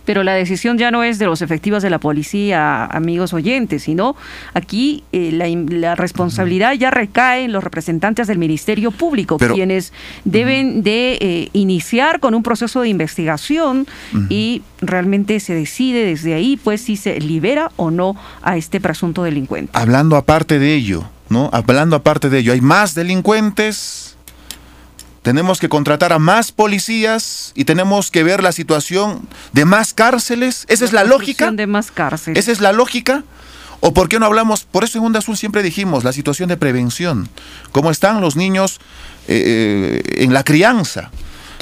pero 0.09 0.23
la 0.23 0.33
decisión 0.33 0.79
ya 0.79 0.89
no 0.89 1.03
es 1.03 1.19
de 1.19 1.27
los 1.27 1.43
efectivos 1.43 1.83
de 1.83 1.91
la 1.91 1.99
policía, 1.99 2.85
amigos 2.85 3.31
oyentes, 3.31 3.83
sino 3.83 4.15
aquí 4.55 5.03
eh, 5.11 5.29
la, 5.31 5.93
responsabilidad 5.93 6.73
ya 6.73 6.89
recae 6.89 7.43
en 7.43 7.51
los 7.51 7.63
representantes 7.63 8.25
del 8.25 8.39
Ministerio 8.39 8.89
Público, 8.89 9.37
quienes 9.37 9.93
deben 10.25 10.81
de 10.81 11.19
eh, 11.21 11.49
iniciar 11.53 12.19
con 12.19 12.33
un 12.33 12.41
proceso 12.41 12.81
de 12.81 12.89
investigación 12.89 13.85
y 14.29 14.63
realmente 14.81 15.39
se 15.39 15.53
decide 15.53 16.03
desde 16.03 16.33
ahí, 16.33 16.57
pues, 16.57 16.81
si 16.81 16.97
se 16.97 17.19
libera 17.19 17.69
o 17.75 17.91
no 17.91 18.15
a 18.41 18.57
este 18.57 18.81
presunto 18.81 19.21
delincuente. 19.21 19.73
Hablando 19.75 20.15
aparte 20.15 20.57
de 20.57 20.73
ello, 20.73 21.03
¿no? 21.29 21.51
Hablando 21.53 21.95
aparte 21.95 22.31
de 22.31 22.39
ello, 22.39 22.53
hay 22.53 22.61
más 22.61 22.95
delincuentes 22.95 24.17
tenemos 25.29 25.59
que 25.59 25.69
contratar 25.69 26.11
a 26.11 26.17
más 26.17 26.51
policías 26.51 27.51
y 27.53 27.65
tenemos 27.65 28.09
que 28.09 28.23
ver 28.23 28.41
la 28.41 28.51
situación 28.51 29.27
de 29.53 29.63
más 29.63 29.93
cárceles. 29.93 30.65
Esa 30.69 30.85
es 30.85 30.91
la 30.91 31.03
lógica. 31.03 31.51
De 31.51 31.67
más 31.67 31.91
cárceles. 31.91 32.39
Esa 32.39 32.51
es 32.51 32.61
la 32.61 32.71
lógica. 32.71 33.23
¿O 33.79 33.93
por 33.93 34.09
qué 34.09 34.17
no 34.17 34.25
hablamos? 34.25 34.63
Por 34.63 34.83
eso 34.83 34.97
en 34.97 35.05
Onda 35.05 35.19
Azul 35.19 35.37
siempre 35.37 35.61
dijimos 35.61 36.03
la 36.03 36.13
situación 36.13 36.49
de 36.49 36.57
prevención. 36.57 37.29
¿Cómo 37.71 37.91
están 37.91 38.21
los 38.21 38.37
niños 38.37 38.79
eh, 39.27 40.01
eh, 40.03 40.23
en 40.23 40.33
la 40.33 40.43
crianza? 40.43 41.11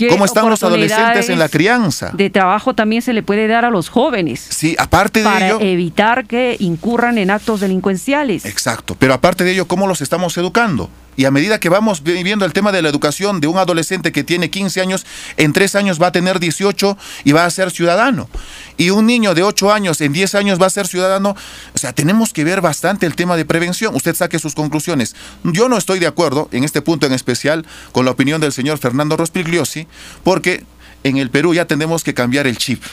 ¿Cómo 0.10 0.24
están 0.24 0.50
los 0.50 0.64
adolescentes 0.64 1.30
en 1.30 1.38
la 1.38 1.50
crianza? 1.50 2.12
De 2.14 2.30
trabajo 2.30 2.74
también 2.74 3.02
se 3.02 3.12
le 3.12 3.22
puede 3.22 3.48
dar 3.48 3.66
a 3.66 3.70
los 3.70 3.90
jóvenes. 3.90 4.48
Sí, 4.50 4.78
aparte 4.80 5.24
de 5.24 5.28
ello. 5.28 5.58
Para 5.58 5.70
evitar 5.70 6.26
que 6.26 6.56
incurran 6.62 7.18
en 7.18 7.32
actos 7.32 7.60
delincuenciales. 7.60 8.46
Exacto. 8.46 8.96
Pero 8.98 9.14
aparte 9.14 9.44
de 9.44 9.52
ello, 9.52 9.68
¿cómo 9.68 9.88
los 9.88 10.00
estamos 10.00 10.38
educando? 10.38 10.90
Y 11.18 11.26
a 11.26 11.32
medida 11.32 11.60
que 11.60 11.68
vamos 11.68 12.04
viviendo 12.04 12.46
el 12.46 12.54
tema 12.54 12.72
de 12.72 12.82
la 12.82 12.90
educación 12.90 13.42
de 13.42 13.48
un 13.48 13.58
adolescente 13.58 14.12
que 14.12 14.24
tiene 14.24 14.52
15 14.52 14.80
años, 14.82 15.06
en 15.36 15.52
3 15.52 15.76
años 15.76 16.02
va 16.02 16.08
a 16.08 16.12
tener 16.12 16.40
18 16.40 16.98
y 17.26 17.32
va 17.32 17.44
a 17.44 17.50
ser 17.50 17.72
ciudadano. 17.72 18.30
Y 18.78 18.92
un 18.92 19.08
niño 19.08 19.34
de 19.34 19.42
8 19.42 19.74
años 19.74 20.00
en 20.00 20.14
10 20.14 20.36
años 20.36 20.62
va 20.62 20.68
a 20.68 20.70
ser 20.70 20.88
ciudadano. 20.88 21.36
O 21.74 21.78
sea, 21.78 21.92
tenemos 21.92 22.34
que 22.34 22.44
ver 22.44 22.62
bastante 22.62 23.08
el 23.08 23.16
tema 23.16 23.36
de 23.36 23.46
prevención. 23.46 23.96
Usted 23.96 24.16
saque 24.16 24.38
sus 24.38 24.54
conclusiones. 24.54 25.16
Yo 25.44 25.68
no 25.68 25.78
estoy 25.78 25.98
de 25.98 26.08
acuerdo 26.08 26.50
en 26.52 26.64
este 26.64 26.84
punto 26.84 27.08
en 27.08 27.14
especial 27.14 27.66
con 27.92 28.06
la 28.06 28.12
opinión 28.12 28.40
del 28.40 28.54
señor 28.54 28.78
Fernando 28.78 29.18
Rospigliosi, 29.18 29.88
porque 30.24 30.64
en 31.04 31.18
el 31.18 31.32
Perú 31.32 31.56
ya 31.56 31.66
tenemos 31.66 32.04
que 32.04 32.14
cambiar 32.14 32.46
el 32.46 32.60
chip 32.60 32.84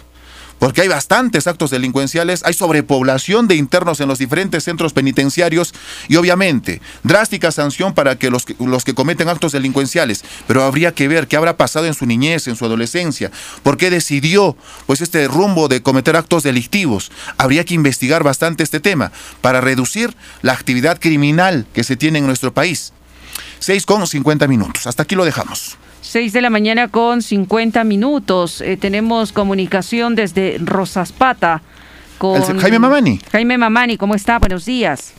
porque 0.58 0.82
hay 0.82 0.88
bastantes 0.88 1.46
actos 1.46 1.70
delincuenciales, 1.70 2.42
hay 2.44 2.54
sobrepoblación 2.54 3.48
de 3.48 3.56
internos 3.56 4.00
en 4.00 4.08
los 4.08 4.18
diferentes 4.18 4.64
centros 4.64 4.92
penitenciarios 4.92 5.74
y 6.08 6.16
obviamente 6.16 6.80
drástica 7.02 7.52
sanción 7.52 7.94
para 7.94 8.16
que 8.16 8.30
los, 8.30 8.44
que 8.44 8.56
los 8.58 8.84
que 8.84 8.94
cometen 8.94 9.28
actos 9.28 9.52
delincuenciales, 9.52 10.24
pero 10.46 10.64
habría 10.64 10.92
que 10.92 11.08
ver 11.08 11.28
qué 11.28 11.36
habrá 11.36 11.56
pasado 11.56 11.86
en 11.86 11.94
su 11.94 12.06
niñez, 12.06 12.46
en 12.48 12.56
su 12.56 12.64
adolescencia, 12.64 13.30
por 13.62 13.76
qué 13.76 13.90
decidió 13.90 14.56
pues 14.86 15.00
este 15.00 15.28
rumbo 15.28 15.68
de 15.68 15.82
cometer 15.82 16.16
actos 16.16 16.42
delictivos. 16.42 17.10
Habría 17.38 17.64
que 17.64 17.74
investigar 17.74 18.22
bastante 18.22 18.62
este 18.62 18.80
tema 18.80 19.12
para 19.40 19.60
reducir 19.60 20.16
la 20.42 20.52
actividad 20.52 21.00
criminal 21.00 21.66
que 21.72 21.84
se 21.84 21.96
tiene 21.96 22.18
en 22.18 22.26
nuestro 22.26 22.52
país. 22.52 22.92
6 23.60 23.86
con 23.86 24.06
50 24.06 24.46
minutos. 24.46 24.86
Hasta 24.86 25.04
aquí 25.04 25.14
lo 25.14 25.24
dejamos. 25.24 25.78
6 26.04 26.34
de 26.34 26.42
la 26.42 26.50
mañana 26.50 26.88
con 26.88 27.22
50 27.22 27.82
minutos. 27.84 28.60
Eh, 28.60 28.76
tenemos 28.76 29.32
comunicación 29.32 30.14
desde 30.14 30.58
Rosaspata 30.60 31.62
con 32.18 32.40
Jaime 32.58 32.78
Mamani. 32.78 33.18
Jaime 33.32 33.56
Mamani, 33.56 33.96
¿cómo 33.96 34.14
está? 34.14 34.38
Buenos 34.38 34.66
días. 34.66 35.14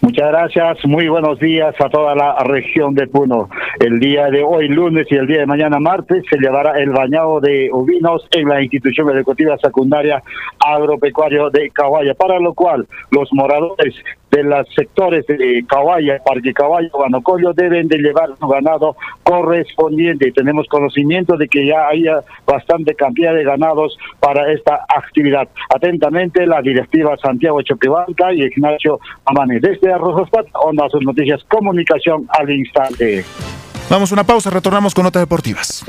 Muchas 0.00 0.28
gracias, 0.28 0.84
muy 0.84 1.08
buenos 1.08 1.40
días 1.40 1.74
a 1.80 1.88
toda 1.88 2.14
la 2.14 2.36
región 2.44 2.94
de 2.94 3.08
Puno. 3.08 3.48
El 3.80 3.98
día 3.98 4.26
de 4.26 4.44
hoy, 4.44 4.68
lunes, 4.68 5.08
y 5.10 5.16
el 5.16 5.26
día 5.26 5.40
de 5.40 5.46
mañana, 5.46 5.80
martes, 5.80 6.22
se 6.30 6.38
llevará 6.38 6.78
el 6.78 6.90
bañado 6.90 7.40
de 7.40 7.68
ovinos 7.72 8.24
en 8.30 8.48
la 8.48 8.62
institución 8.62 9.10
educativa 9.10 9.58
secundaria 9.58 10.22
agropecuario 10.60 11.50
de 11.50 11.70
Cahuaya, 11.70 12.14
para 12.14 12.38
lo 12.38 12.54
cual 12.54 12.86
los 13.10 13.28
moradores 13.32 13.94
de 14.30 14.44
los 14.44 14.68
sectores 14.74 15.26
de 15.26 15.64
Cahuaya, 15.66 16.20
Parque 16.24 16.52
Cahuaya, 16.52 16.90
Guanacollo, 16.92 17.52
deben 17.54 17.88
de 17.88 17.98
llevar 17.98 18.28
su 18.38 18.46
ganado 18.46 18.94
correspondiente. 19.22 20.32
Tenemos 20.32 20.66
conocimiento 20.68 21.36
de 21.36 21.48
que 21.48 21.66
ya 21.66 21.88
hay 21.88 22.04
bastante 22.46 22.94
cantidad 22.94 23.34
de 23.34 23.44
ganados 23.44 23.98
para 24.20 24.52
esta 24.52 24.84
actividad. 24.94 25.48
Atentamente, 25.74 26.46
la 26.46 26.60
directiva 26.60 27.16
Santiago 27.16 27.62
Choquebanca 27.62 28.32
y 28.32 28.42
Ignacio 28.42 29.00
Amane. 29.24 29.60
Desde 29.60 29.87
Arrozospat, 29.92 30.46
Onda 30.54 30.88
Sus 30.90 31.04
Noticias, 31.04 31.42
Comunicación 31.48 32.26
al 32.30 32.50
Instante. 32.50 33.24
Vamos 33.90 34.12
a 34.12 34.14
una 34.14 34.24
pausa, 34.24 34.50
retornamos 34.50 34.94
con 34.94 35.04
notas 35.04 35.22
deportivas. 35.22 35.84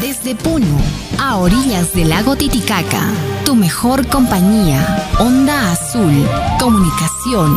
Desde 0.00 0.34
Puno, 0.34 0.78
a 1.18 1.36
orillas 1.36 1.94
del 1.94 2.08
lago 2.08 2.36
Titicaca, 2.36 3.08
tu 3.44 3.54
mejor 3.54 4.06
compañía, 4.06 5.06
Onda 5.18 5.72
Azul, 5.72 6.26
comunicación 6.58 7.56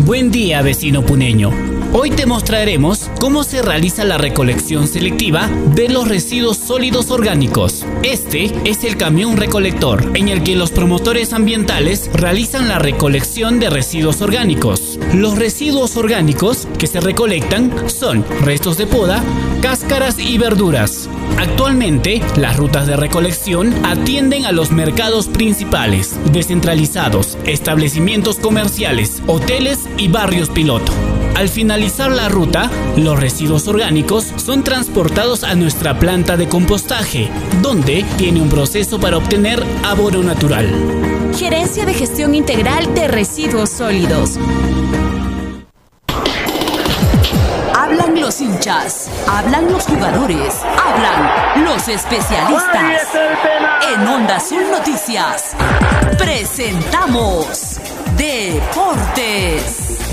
Buen 0.04 0.30
día, 0.30 0.60
vecino 0.62 1.02
puneño. 1.02 1.77
Hoy 1.90 2.10
te 2.10 2.26
mostraremos 2.26 3.10
cómo 3.18 3.42
se 3.44 3.62
realiza 3.62 4.04
la 4.04 4.18
recolección 4.18 4.86
selectiva 4.86 5.48
de 5.74 5.88
los 5.88 6.06
residuos 6.06 6.58
sólidos 6.58 7.10
orgánicos. 7.10 7.86
Este 8.02 8.52
es 8.68 8.84
el 8.84 8.98
camión 8.98 9.38
recolector, 9.38 10.12
en 10.14 10.28
el 10.28 10.42
que 10.42 10.54
los 10.54 10.70
promotores 10.70 11.32
ambientales 11.32 12.10
realizan 12.12 12.68
la 12.68 12.78
recolección 12.78 13.58
de 13.58 13.70
residuos 13.70 14.20
orgánicos. 14.20 14.98
Los 15.14 15.38
residuos 15.38 15.96
orgánicos 15.96 16.68
que 16.78 16.86
se 16.86 17.00
recolectan 17.00 17.72
son 17.88 18.22
restos 18.42 18.76
de 18.76 18.86
poda, 18.86 19.24
cáscaras 19.62 20.18
y 20.18 20.36
verduras. 20.36 21.08
Actualmente, 21.38 22.20
las 22.36 22.58
rutas 22.58 22.86
de 22.86 22.96
recolección 22.96 23.74
atienden 23.86 24.44
a 24.44 24.52
los 24.52 24.72
mercados 24.72 25.26
principales, 25.28 26.18
descentralizados, 26.32 27.38
establecimientos 27.46 28.36
comerciales, 28.36 29.22
hoteles 29.26 29.88
y 29.96 30.08
barrios 30.08 30.50
piloto. 30.50 30.92
Al 31.38 31.48
finalizar 31.48 32.10
la 32.10 32.28
ruta, 32.28 32.68
los 32.96 33.16
residuos 33.16 33.68
orgánicos 33.68 34.24
son 34.38 34.64
transportados 34.64 35.44
a 35.44 35.54
nuestra 35.54 35.96
planta 35.96 36.36
de 36.36 36.48
compostaje, 36.48 37.30
donde 37.62 38.04
tiene 38.16 38.42
un 38.42 38.48
proceso 38.48 38.98
para 38.98 39.18
obtener 39.18 39.62
abono 39.84 40.24
natural. 40.24 40.68
Gerencia 41.38 41.86
de 41.86 41.94
Gestión 41.94 42.34
Integral 42.34 42.92
de 42.92 43.06
Residuos 43.06 43.70
Sólidos. 43.70 44.36
Hablan 47.72 48.20
los 48.20 48.40
hinchas, 48.40 49.08
hablan 49.28 49.70
los 49.70 49.84
jugadores, 49.84 50.56
hablan 50.76 51.64
los 51.64 51.86
especialistas. 51.86 53.14
En 53.94 54.08
Onda 54.08 54.38
Azul 54.38 54.64
Noticias, 54.72 55.54
presentamos 56.18 57.78
Deportes. 58.16 60.07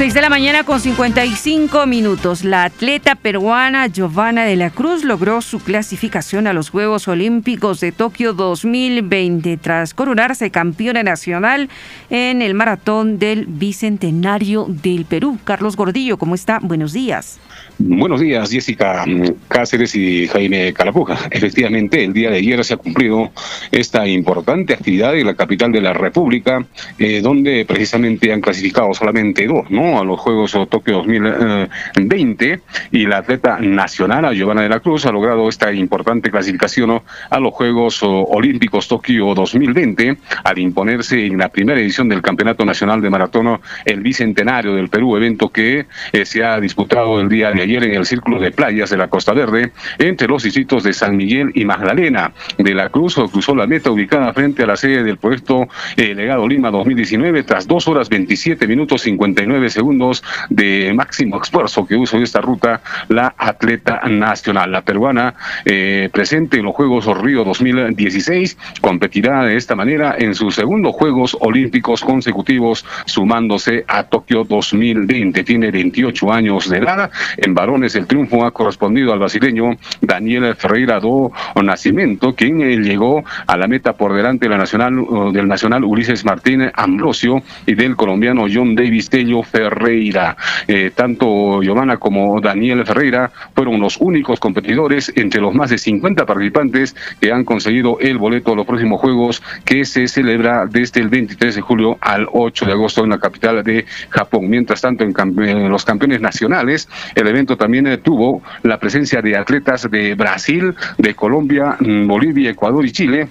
6 0.00 0.14
de 0.14 0.22
la 0.22 0.30
mañana 0.30 0.64
con 0.64 0.80
55 0.80 1.84
minutos. 1.84 2.42
La 2.42 2.64
atleta 2.64 3.16
peruana 3.16 3.86
Giovanna 3.86 4.44
de 4.44 4.56
la 4.56 4.70
Cruz 4.70 5.04
logró 5.04 5.42
su 5.42 5.60
clasificación 5.60 6.46
a 6.46 6.54
los 6.54 6.70
Juegos 6.70 7.06
Olímpicos 7.06 7.80
de 7.80 7.92
Tokio 7.92 8.32
2020 8.32 9.58
tras 9.58 9.92
coronarse 9.92 10.50
campeona 10.50 11.02
nacional 11.02 11.68
en 12.08 12.40
el 12.40 12.54
maratón 12.54 13.18
del 13.18 13.44
Bicentenario 13.44 14.64
del 14.70 15.04
Perú. 15.04 15.38
Carlos 15.44 15.76
Gordillo, 15.76 16.16
¿cómo 16.16 16.34
está? 16.34 16.60
Buenos 16.62 16.94
días. 16.94 17.38
Buenos 17.78 18.20
días, 18.20 18.50
Jessica 18.50 19.04
Cáceres 19.48 19.94
y 19.94 20.28
Jaime 20.28 20.72
Calapuja. 20.72 21.16
Efectivamente, 21.30 22.04
el 22.04 22.12
día 22.12 22.30
de 22.30 22.38
ayer 22.38 22.64
se 22.64 22.74
ha 22.74 22.76
cumplido 22.76 23.30
esta 23.70 24.06
importante 24.06 24.74
actividad 24.74 25.16
en 25.16 25.26
la 25.26 25.34
capital 25.34 25.72
de 25.72 25.80
la 25.80 25.92
República, 25.92 26.64
eh, 26.98 27.20
donde 27.20 27.64
precisamente 27.66 28.32
han 28.32 28.40
clasificado 28.40 28.92
solamente 28.94 29.46
dos, 29.46 29.70
¿no? 29.70 29.98
a 30.00 30.04
los 30.04 30.20
Juegos 30.20 30.56
Tokio 30.68 30.96
2020 30.96 32.60
y 32.92 33.06
la 33.06 33.18
atleta 33.18 33.58
nacional, 33.58 34.34
Giovanna 34.34 34.62
de 34.62 34.68
la 34.68 34.80
Cruz, 34.80 35.06
ha 35.06 35.12
logrado 35.12 35.48
esta 35.48 35.72
importante 35.72 36.30
clasificación 36.30 37.02
a 37.30 37.40
los 37.40 37.52
Juegos 37.52 38.00
Olímpicos 38.02 38.88
Tokio 38.88 39.34
2020 39.34 40.16
al 40.44 40.58
imponerse 40.58 41.26
en 41.26 41.38
la 41.38 41.48
primera 41.48 41.80
edición 41.80 42.08
del 42.08 42.22
Campeonato 42.22 42.64
Nacional 42.64 43.00
de 43.00 43.10
Maratón 43.10 43.60
el 43.84 44.00
Bicentenario 44.00 44.74
del 44.74 44.88
Perú, 44.88 45.16
evento 45.16 45.48
que 45.48 45.86
eh, 46.12 46.24
se 46.24 46.44
ha 46.44 46.60
disputado 46.60 47.20
el 47.20 47.28
día 47.28 47.50
de 47.52 47.62
ayer 47.62 47.69
en 47.76 47.94
el 47.94 48.06
Círculo 48.06 48.40
de 48.40 48.50
Playas 48.50 48.90
de 48.90 48.96
la 48.96 49.08
Costa 49.08 49.32
Verde 49.32 49.72
entre 49.98 50.28
los 50.28 50.42
distritos 50.42 50.82
de 50.82 50.92
San 50.92 51.16
Miguel 51.16 51.52
y 51.54 51.64
Magdalena. 51.64 52.32
De 52.58 52.74
la 52.74 52.88
Cruz 52.88 53.14
cruzó 53.30 53.54
la 53.54 53.66
meta 53.66 53.90
ubicada 53.90 54.32
frente 54.32 54.62
a 54.62 54.66
la 54.66 54.76
sede 54.76 55.02
del 55.02 55.18
proyecto 55.18 55.68
eh, 55.96 56.14
Legado 56.14 56.46
Lima 56.46 56.70
2019 56.70 57.42
tras 57.44 57.66
dos 57.66 57.88
horas 57.88 58.08
27 58.08 58.66
minutos 58.66 59.02
59 59.02 59.70
segundos 59.70 60.22
de 60.48 60.92
máximo 60.94 61.40
esfuerzo 61.40 61.86
que 61.86 61.96
usó 61.96 62.18
esta 62.18 62.40
ruta 62.40 62.82
la 63.08 63.34
atleta 63.36 64.00
nacional, 64.08 64.72
la 64.72 64.82
peruana 64.82 65.34
eh, 65.64 66.08
presente 66.12 66.58
en 66.58 66.64
los 66.64 66.74
Juegos 66.74 67.06
Río 67.20 67.44
2016, 67.44 68.58
competirá 68.80 69.44
de 69.44 69.56
esta 69.56 69.74
manera 69.74 70.16
en 70.18 70.34
sus 70.34 70.54
segundos 70.54 70.94
Juegos 70.94 71.36
Olímpicos 71.40 72.02
consecutivos, 72.02 72.84
sumándose 73.06 73.84
a 73.86 74.04
Tokio 74.04 74.44
2020. 74.44 75.44
Tiene 75.44 75.70
28 75.70 76.32
años 76.32 76.68
de 76.68 76.78
edad. 76.78 77.10
Varones 77.54 77.94
el 77.94 78.06
triunfo 78.06 78.44
ha 78.44 78.50
correspondido 78.50 79.12
al 79.12 79.18
brasileño 79.18 79.76
Daniel 80.00 80.54
Ferreira 80.54 81.00
do 81.00 81.32
Nascimento, 81.62 82.34
quien 82.34 82.60
eh, 82.62 82.76
llegó 82.76 83.24
a 83.46 83.56
la 83.56 83.66
meta 83.66 83.94
por 83.94 84.14
delante 84.14 84.46
de 84.46 84.50
la 84.50 84.58
nacional, 84.58 84.94
del 85.32 85.48
nacional 85.48 85.84
Ulises 85.84 86.24
Martínez 86.24 86.72
Ambrosio 86.74 87.42
y 87.66 87.74
del 87.74 87.96
colombiano 87.96 88.46
John 88.52 88.74
Davis 88.74 89.10
Tello 89.10 89.42
Ferreira. 89.42 90.36
Eh, 90.66 90.90
tanto 90.94 91.62
Giovanna 91.62 91.96
como 91.98 92.40
Daniel 92.40 92.84
Ferreira 92.86 93.30
fueron 93.54 93.80
los 93.80 93.98
únicos 93.98 94.40
competidores 94.40 95.12
entre 95.16 95.40
los 95.40 95.54
más 95.54 95.70
de 95.70 95.78
50 95.78 96.26
participantes 96.26 96.94
que 97.20 97.32
han 97.32 97.44
conseguido 97.44 97.98
el 98.00 98.18
boleto 98.18 98.52
a 98.52 98.56
los 98.56 98.66
próximos 98.66 99.00
Juegos 99.00 99.42
que 99.64 99.84
se 99.84 100.08
celebra 100.08 100.66
desde 100.66 101.00
el 101.00 101.08
23 101.08 101.54
de 101.54 101.60
julio 101.60 101.98
al 102.00 102.26
8 102.32 102.66
de 102.66 102.72
agosto 102.72 103.04
en 103.04 103.10
la 103.10 103.18
capital 103.18 103.62
de 103.62 103.84
Japón. 104.10 104.48
Mientras 104.48 104.80
tanto, 104.80 105.04
en, 105.04 105.70
los 105.70 105.84
campeones 105.84 106.20
nacionales, 106.20 106.88
el 107.14 107.26
evento 107.26 107.39
también 107.46 107.86
eh, 107.86 107.98
tuvo 107.98 108.42
la 108.62 108.78
presencia 108.78 109.22
de 109.22 109.36
atletas 109.36 109.90
de 109.90 110.14
Brasil, 110.14 110.74
de 110.98 111.14
Colombia, 111.14 111.76
mm, 111.78 112.06
Bolivia, 112.06 112.50
Ecuador 112.50 112.84
y 112.84 112.92
Chile 112.92 113.28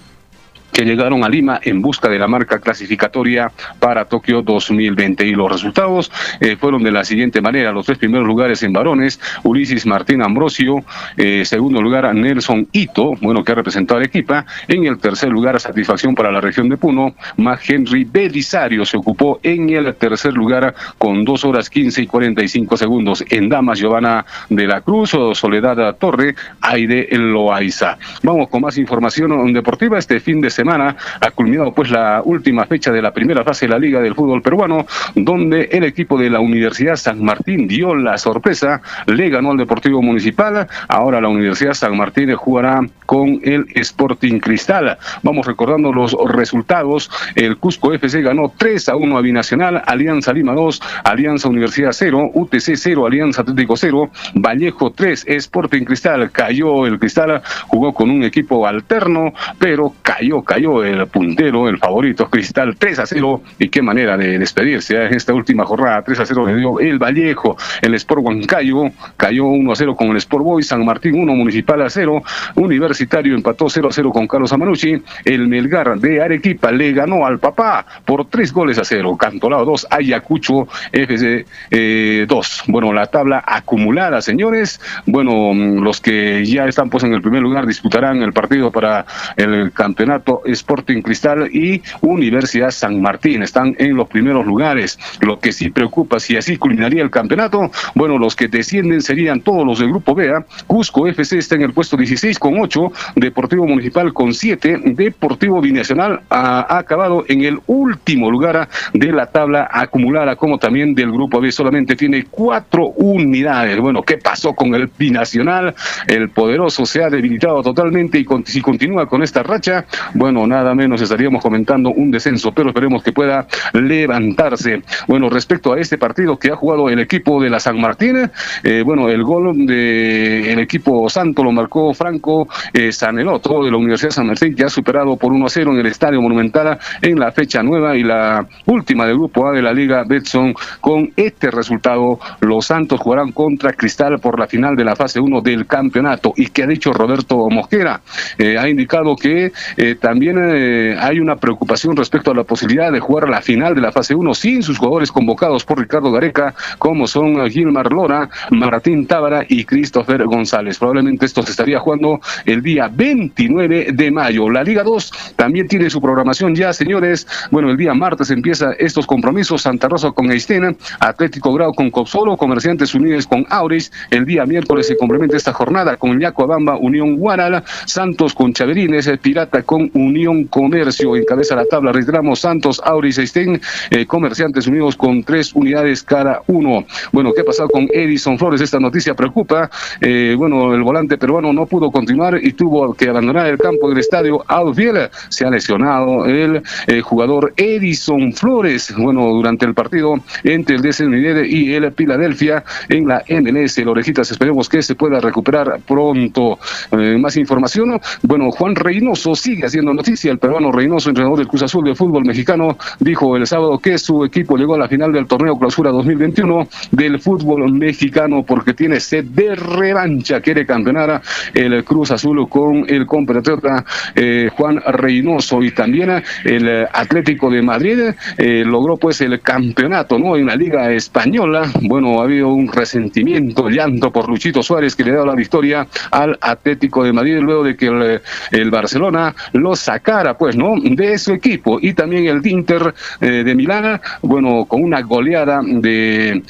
que 0.72 0.86
llegaron 0.86 1.24
a 1.24 1.30
Lima 1.30 1.60
en 1.64 1.82
busca 1.82 2.10
de 2.10 2.20
la 2.20 2.28
marca 2.28 2.60
clasificatoria 2.60 3.52
para 3.80 4.06
Tokio 4.06 4.42
2020. 4.42 5.26
Y 5.26 5.32
los 5.32 5.52
resultados 5.52 6.12
eh, 6.40 6.56
fueron 6.58 6.84
de 6.84 6.92
la 6.92 7.04
siguiente 7.04 7.42
manera. 7.42 7.72
Los 7.72 7.86
tres 7.86 7.98
primeros 7.98 8.28
lugares 8.28 8.64
en 8.64 8.74
varones, 8.74 9.20
Ulises 9.44 9.86
Martín 9.86 10.22
Ambrosio, 10.22 10.84
eh, 11.18 11.44
segundo 11.46 11.82
lugar 11.82 12.14
Nelson 12.14 12.68
Ito, 12.72 13.16
bueno, 13.22 13.44
que 13.44 13.52
ha 13.52 13.56
representado 13.56 14.00
al 14.00 14.06
equipa. 14.06 14.46
En 14.68 14.86
el 14.86 15.00
tercer 15.00 15.30
lugar, 15.30 15.60
satisfacción 15.60 16.16
para 16.16 16.32
la 16.32 16.42
región 16.42 16.70
de 16.70 16.78
Puno, 16.78 17.16
más 17.38 17.68
Henry 17.70 18.04
Belisario 18.06 18.86
se 18.86 18.98
ocupó 18.98 19.40
en 19.44 19.70
el 19.70 19.94
tercer 19.96 20.34
lugar 20.34 20.76
con 20.98 21.26
dos 21.26 21.44
horas 21.44 21.70
15 21.70 22.04
y 22.04 22.08
45 22.08 22.78
segundos. 22.78 23.24
En 23.30 23.50
damas, 23.50 23.80
Giovanna 23.80 24.26
de 24.50 24.68
la 24.68 24.82
Cruz, 24.82 25.14
o 25.14 25.36
Soledad 25.36 25.96
Torre, 25.96 26.36
Aide 26.62 27.08
Loaiza. 27.12 27.98
Vamos 28.24 28.50
con 28.50 28.62
más 28.62 28.78
información 28.78 29.54
deportiva 29.54 29.98
este 29.98 30.20
fin 30.20 30.42
de 30.42 30.50
semana 30.50 30.59
semana 30.60 30.96
ha 31.22 31.32
culminado 31.32 31.72
pues 31.74 31.90
la 31.90 32.22
última 32.24 32.66
fecha 32.66 32.92
de 32.92 33.02
la 33.02 33.14
primera 33.14 33.46
fase 33.46 33.66
de 33.66 33.72
la 33.72 33.80
Liga 33.80 34.02
del 34.02 34.14
Fútbol 34.14 34.42
Peruano, 34.42 34.86
donde 35.16 35.70
el 35.72 35.86
equipo 35.86 36.18
de 36.18 36.30
la 36.30 36.42
Universidad 36.42 36.98
San 36.98 37.24
Martín 37.24 37.66
dio 37.66 37.96
la 37.96 38.18
sorpresa, 38.18 38.82
le 39.06 39.30
ganó 39.30 39.52
al 39.52 39.58
Deportivo 39.58 40.02
Municipal, 40.02 40.68
ahora 40.90 41.22
la 41.22 41.30
Universidad 41.30 41.74
San 41.74 41.96
Martín 41.96 42.36
jugará 42.36 42.82
con 43.06 43.40
el 43.44 43.68
Sporting 43.74 44.40
Cristal. 44.40 44.98
Vamos 45.24 45.46
recordando 45.46 45.94
los 45.94 46.14
resultados, 46.28 47.10
el 47.36 47.56
Cusco 47.58 47.94
FC 47.94 48.22
ganó 48.22 48.52
3 48.58 48.90
a 48.90 48.96
1 48.98 49.18
a 49.18 49.22
Binacional, 49.22 49.82
Alianza 49.86 50.34
Lima 50.34 50.54
2, 50.54 50.82
Alianza 51.06 51.48
Universidad 51.48 51.92
0, 51.94 52.32
UTC 52.34 52.76
0, 52.76 53.06
Alianza 53.06 53.44
Atlético 53.44 53.78
0, 53.78 54.10
Vallejo 54.36 54.92
3, 54.92 55.26
Sporting 55.28 55.86
Cristal, 55.86 56.32
cayó. 56.32 56.86
El 56.86 57.00
Cristal, 57.00 57.42
jugó 57.68 57.94
con 57.94 58.10
un 58.10 58.24
equipo 58.24 58.68
alterno, 58.68 59.34
pero 59.58 59.94
cayó 60.02 60.42
cayó 60.50 60.84
el 60.84 61.06
puntero, 61.06 61.70
el 61.70 61.78
favorito 61.78 62.28
Cristal 62.28 62.76
3 62.76 62.98
a 62.98 63.06
0 63.06 63.44
y 63.60 63.70
qué 63.70 63.84
manera 63.84 64.18
de 64.18 64.40
despedirse 64.40 64.96
¿eh? 64.96 65.06
en 65.06 65.14
esta 65.14 65.32
última 65.32 65.64
jornada 65.64 66.02
3 66.02 66.22
a 66.22 66.26
0 66.26 66.48
le 66.48 66.56
dio 66.56 66.80
el 66.80 66.98
Vallejo, 66.98 67.56
el 67.84 67.94
Sport 67.94 68.24
Huancayo 68.24 68.86
cayó 69.16 69.46
1 69.46 69.72
a 69.72 69.76
0 69.76 69.96
con 69.96 70.08
el 70.08 70.18
Sport 70.18 70.44
Boy, 70.44 70.64
San 70.64 70.84
Martín 70.84 71.22
1, 71.22 71.36
Municipal 71.36 71.84
a 71.84 71.90
0, 71.92 72.24
Universitario 72.56 73.36
empató 73.36 73.70
0 73.70 73.90
a 73.90 73.92
0 73.92 74.12
con 74.12 74.28
Carlos 74.28 74.52
Amanucci, 74.52 75.00
el 75.24 75.48
Melgar 75.48 76.00
de 76.00 76.20
Arequipa 76.20 76.72
le 76.72 76.94
ganó 76.94 77.28
al 77.28 77.38
papá 77.38 77.86
por 78.04 78.26
3 78.26 78.52
goles 78.52 78.80
a 78.80 78.84
0, 78.84 79.18
Cantolao 79.18 79.66
2, 79.66 79.86
Ayacucho 79.92 80.68
FC 80.92 81.46
2. 81.46 81.70
Eh, 81.70 82.28
bueno, 82.70 82.92
la 82.92 83.06
tabla 83.06 83.44
acumulada, 83.46 84.20
señores, 84.24 84.82
bueno, 85.06 85.54
los 85.54 86.02
que 86.02 86.44
ya 86.44 86.66
están 86.66 86.90
pues 86.90 87.04
en 87.04 87.14
el 87.14 87.22
primer 87.22 87.44
lugar 87.44 87.68
disputarán 87.68 88.24
el 88.24 88.34
partido 88.34 88.72
para 88.72 89.06
el 89.38 89.72
campeonato 89.74 90.39
Sporting 90.46 91.02
Cristal 91.02 91.50
y 91.54 91.82
Universidad 92.02 92.72
San 92.72 93.02
Martín. 93.02 93.44
Están 93.44 93.76
en 93.78 93.96
los 93.96 94.08
primeros 94.08 94.46
lugares. 94.46 95.00
Lo 95.22 95.40
que 95.40 95.52
sí 95.52 95.70
preocupa, 95.70 96.20
si 96.20 96.38
así 96.38 96.58
culminaría 96.58 97.04
el 97.04 97.10
campeonato, 97.10 97.72
bueno, 97.96 98.18
los 98.18 98.36
que 98.36 98.48
descienden 98.48 99.02
serían 99.02 99.42
todos 99.42 99.66
los 99.66 99.80
del 99.80 99.90
Grupo 99.90 100.16
B. 100.16 100.30
Cusco 100.68 101.08
FC 101.08 101.38
está 101.38 101.56
en 101.56 101.64
el 101.64 101.74
puesto 101.74 101.98
16 101.98 102.38
con 102.40 102.60
8, 102.60 102.92
Deportivo 103.16 103.66
Municipal 103.66 104.14
con 104.14 104.34
7, 104.34 104.82
Deportivo 104.86 105.62
Binacional 105.62 106.22
ha, 106.30 106.78
acabado 106.78 107.26
en 107.28 107.44
el 107.44 107.60
último 107.68 108.30
lugar 108.32 108.70
de 108.94 109.12
la 109.12 109.28
tabla 109.28 109.70
acumulada, 109.72 110.36
como 110.36 110.58
también 110.58 110.94
del 110.94 111.12
Grupo 111.12 111.40
B, 111.40 111.52
solamente 111.52 111.96
tiene 111.96 112.26
cuatro 112.30 112.88
unidades. 112.96 113.80
Bueno, 113.80 114.04
¿qué 114.04 114.18
pasó 114.18 114.54
con 114.54 114.74
el 114.76 114.90
Binacional? 114.98 115.74
El 116.08 116.30
poderoso 116.30 116.86
se 116.86 117.04
ha 117.04 117.10
debilitado 117.10 117.62
totalmente 117.64 118.20
y 118.20 118.26
si 118.46 118.62
continúa 118.62 119.08
con 119.08 119.24
esta 119.24 119.44
racha, 119.44 119.86
bueno, 120.14 120.29
nada 120.32 120.74
menos 120.76 121.02
estaríamos 121.02 121.42
comentando 121.42 121.90
un 121.90 122.12
descenso, 122.12 122.52
pero 122.52 122.70
esperemos 122.70 123.04
que 123.04 123.12
pueda 123.12 123.48
levantarse. 123.74 124.82
Bueno, 125.08 125.30
respecto 125.30 125.74
a 125.74 125.80
este 125.80 125.98
partido 125.98 126.38
que 126.38 126.52
ha 126.52 126.56
jugado 126.56 126.90
el 126.90 127.00
equipo 127.00 127.42
de 127.42 127.50
la 127.50 127.60
San 127.60 127.80
Martín, 127.80 128.30
eh, 128.64 128.84
bueno, 128.86 129.10
el 129.10 129.24
gol 129.24 129.66
del 129.66 130.60
equipo 130.60 131.10
santo 131.10 131.44
lo 131.44 131.52
marcó 131.52 131.94
Franco 131.94 132.48
eh, 132.74 132.92
Saneloto 132.92 133.64
de 133.64 133.72
la 133.72 133.78
Universidad 133.78 134.10
de 134.10 134.16
San 134.16 134.28
Martín, 134.28 134.56
ha 134.64 134.70
superado 134.70 135.18
por 135.18 135.32
1 135.32 135.46
a 135.46 135.50
0 135.50 135.72
en 135.72 135.80
el 135.80 135.86
Estadio 135.88 136.22
Monumental 136.22 136.78
en 137.02 137.20
la 137.20 137.32
fecha 137.32 137.64
nueva 137.64 137.96
y 137.96 138.04
la 138.04 138.46
última 138.66 139.06
del 139.06 139.16
grupo 139.16 139.48
A 139.48 139.54
de 139.54 139.62
la 139.62 139.74
Liga 139.74 140.04
Betson. 140.08 140.54
Con 140.82 141.12
este 141.16 141.50
resultado, 141.52 142.20
los 142.42 142.66
Santos 142.66 143.00
jugarán 143.00 143.32
contra 143.32 143.74
Cristal 143.74 144.20
por 144.20 144.40
la 144.40 144.48
final 144.48 144.76
de 144.76 144.84
la 144.84 144.96
fase 144.96 145.20
1 145.20 145.42
del 145.42 145.66
campeonato. 145.66 146.34
Y 146.36 146.48
que 146.48 146.64
ha 146.64 146.68
dicho 146.68 146.92
Roberto 146.92 147.50
Mosquera, 147.50 148.02
eh, 148.38 148.58
ha 148.58 148.68
indicado 148.70 149.16
que 149.16 149.52
también 150.00 150.19
eh, 150.22 150.98
hay 151.00 151.20
una 151.20 151.36
preocupación 151.38 151.96
respecto 151.96 152.32
a 152.32 152.36
la 152.36 152.44
posibilidad 152.44 152.92
de 152.92 153.00
jugar 153.00 153.30
la 153.30 153.42
final 153.42 153.76
de 153.76 153.82
la 153.82 153.92
fase 153.92 154.14
1 154.16 154.34
sin 154.34 154.64
sus 154.64 154.78
jugadores 154.78 155.12
convocados 155.12 155.64
por 155.64 155.80
Ricardo 155.80 156.12
Gareca, 156.12 156.54
como 156.78 157.08
son 157.08 157.50
Gilmar 157.50 157.92
Lora, 157.92 158.30
Martín 158.52 159.08
Tábara 159.08 159.46
y 159.48 159.66
Christopher 159.66 160.26
González. 160.26 160.78
Probablemente 160.78 161.26
esto 161.26 161.42
se 161.44 161.52
estaría 161.52 161.80
jugando 161.80 162.20
el 162.46 162.62
día 162.62 162.90
29 162.92 163.90
de 163.94 164.12
mayo. 164.12 164.50
La 164.50 164.64
Liga 164.64 164.84
2 164.84 165.34
también 165.36 165.68
tiene 165.68 165.90
su 165.90 166.02
programación 166.02 166.54
ya, 166.56 166.74
señores. 166.74 167.28
Bueno, 167.52 167.70
el 167.70 167.78
día 167.78 167.94
martes 167.94 168.30
empieza 168.30 168.74
estos 168.74 169.08
compromisos. 169.08 169.62
Santa 169.62 169.88
Rosa 169.88 170.12
con 170.12 170.32
Eistena, 170.32 170.74
Atlético 171.00 171.54
Grau 171.54 171.74
con 171.74 171.92
Copsolo, 171.92 172.36
Comerciantes 172.38 172.94
Unidos 172.94 173.26
con 173.26 173.46
Auris. 173.50 173.92
El 174.12 174.26
día 174.26 174.46
miércoles 174.46 174.88
se 174.88 174.98
complementa 174.98 175.38
esta 175.38 175.54
jornada 175.54 175.98
con 175.98 176.20
Yacoabamba, 176.20 176.78
Unión 176.78 177.16
Guaral, 177.16 177.64
Santos 177.86 178.34
con 178.34 178.54
Chaverines, 178.54 179.10
Pirata 179.22 179.64
con 179.64 179.90
Unión 179.94 180.09
Comercio. 180.50 181.16
Encabeza 181.16 181.56
la 181.56 181.66
tabla, 181.66 181.92
reiteramos, 181.92 182.40
Santos, 182.40 182.82
Auris, 182.84 183.18
Estén, 183.18 183.62
eh, 183.92 184.06
Comerciantes 184.06 184.68
Unidos 184.68 184.96
con 184.96 185.24
tres 185.24 185.54
unidades 185.54 186.04
cada 186.04 186.42
uno. 186.48 186.86
Bueno, 187.12 187.32
¿qué 187.34 187.42
ha 187.42 187.46
pasado 187.46 187.70
con 187.70 187.88
Edison 187.92 188.38
Flores? 188.38 188.62
Esta 188.62 188.80
noticia 188.80 189.14
preocupa. 189.14 189.70
Eh, 190.02 190.36
bueno, 190.38 190.74
el 190.74 190.82
volante 190.84 191.18
peruano 191.18 191.54
no 191.54 191.66
pudo 191.66 191.92
continuar 191.92 192.40
y 192.42 192.54
tuvo 192.54 192.94
que 192.94 193.10
abandonar 193.10 193.48
el 193.48 193.58
campo 193.58 193.90
del 193.90 194.00
estadio 194.00 194.44
Alfiel. 194.48 195.10
Se 195.30 195.46
ha 195.46 195.50
lesionado 195.50 196.26
el 196.26 196.62
eh, 196.88 197.02
jugador 197.02 197.54
Edison 197.56 198.34
Flores. 198.34 198.94
Bueno, 198.98 199.28
durante 199.30 199.66
el 199.66 199.74
partido 199.74 200.16
entre 200.44 200.78
el 200.78 200.82
DC 200.82 201.06
y 201.48 201.74
el 201.74 201.92
Filadelfia 201.94 202.64
en 202.90 203.08
la 203.08 203.24
MLS. 203.30 203.78
El 203.78 203.90
Orejitas, 203.90 204.32
esperemos 204.32 204.68
que 204.68 204.82
se 204.82 204.96
pueda 204.96 205.20
recuperar 205.20 205.80
pronto. 205.88 206.58
más 206.92 207.38
información. 207.38 208.00
Bueno, 208.24 208.52
Juan 208.52 208.76
Reynoso 208.76 209.36
sigue 209.36 209.66
haciendo 209.66 209.92
noticia, 210.00 210.32
el 210.32 210.40
peruano 210.40 210.72
Reynoso, 210.72 211.10
entrenador 211.10 211.40
del 211.40 211.48
Cruz 211.50 211.64
Azul 211.64 211.84
de 211.84 211.94
fútbol 211.94 212.24
mexicano, 212.24 212.78
dijo 213.02 213.36
el 213.36 213.46
sábado 213.46 213.80
que 213.80 213.98
su 213.98 214.24
equipo 214.24 214.56
llegó 214.56 214.76
a 214.76 214.78
la 214.78 214.88
final 214.88 215.12
del 215.12 215.28
torneo 215.28 215.60
Clausura 215.60 215.92
2021 215.92 216.70
del 216.92 217.20
fútbol 217.20 217.70
mexicano 217.74 218.44
porque 218.44 218.74
tiene 218.74 219.02
sed 219.02 219.26
de 219.26 219.56
revancha, 219.56 220.40
quiere 220.40 220.66
campeonar 220.66 221.22
el 221.54 221.84
Cruz 221.84 222.12
Azul 222.12 222.48
con 222.48 222.86
el 222.88 223.06
compatriota 223.06 223.84
eh, 224.16 224.50
Juan 224.56 224.80
Reynoso. 224.88 225.62
Y 225.62 225.72
también 225.72 226.24
el 226.46 226.88
Atlético 226.94 227.50
de 227.50 227.62
Madrid 227.62 228.00
eh, 228.38 228.64
logró 228.66 228.96
pues 228.96 229.20
el 229.20 229.42
campeonato 229.42 230.18
no 230.18 230.38
en 230.38 230.46
la 230.46 230.56
Liga 230.56 230.90
Española. 230.94 231.70
Bueno, 231.82 232.22
ha 232.22 232.24
habido 232.24 232.48
un 232.48 232.72
resentimiento, 232.72 233.68
llanto 233.68 234.12
por 234.12 234.30
Luchito 234.30 234.64
Suárez 234.64 234.96
que 234.96 235.04
le 235.04 235.12
ha 235.12 235.16
dado 235.16 235.26
la 235.26 235.36
victoria 235.36 235.86
al 236.12 236.38
Atlético 236.40 237.04
de 237.04 237.12
Madrid 237.12 237.40
luego 237.42 237.66
de 237.66 237.76
que 237.76 237.88
el, 237.88 238.22
el 238.52 238.72
Barcelona 238.72 239.36
lo 239.52 239.76
sacara 239.90 240.38
pues 240.38 240.56
no 240.56 240.76
de 240.80 241.18
su 241.18 241.34
equipo 241.34 241.80
y 241.82 241.94
también 241.94 242.28
el 242.28 242.46
Inter 242.46 242.94
eh, 243.22 243.44
de 243.44 243.56
Milán, 243.56 244.00
bueno, 244.22 244.66
con 244.66 244.84
una 244.84 245.02
goleada 245.02 245.62
de 245.64 246.44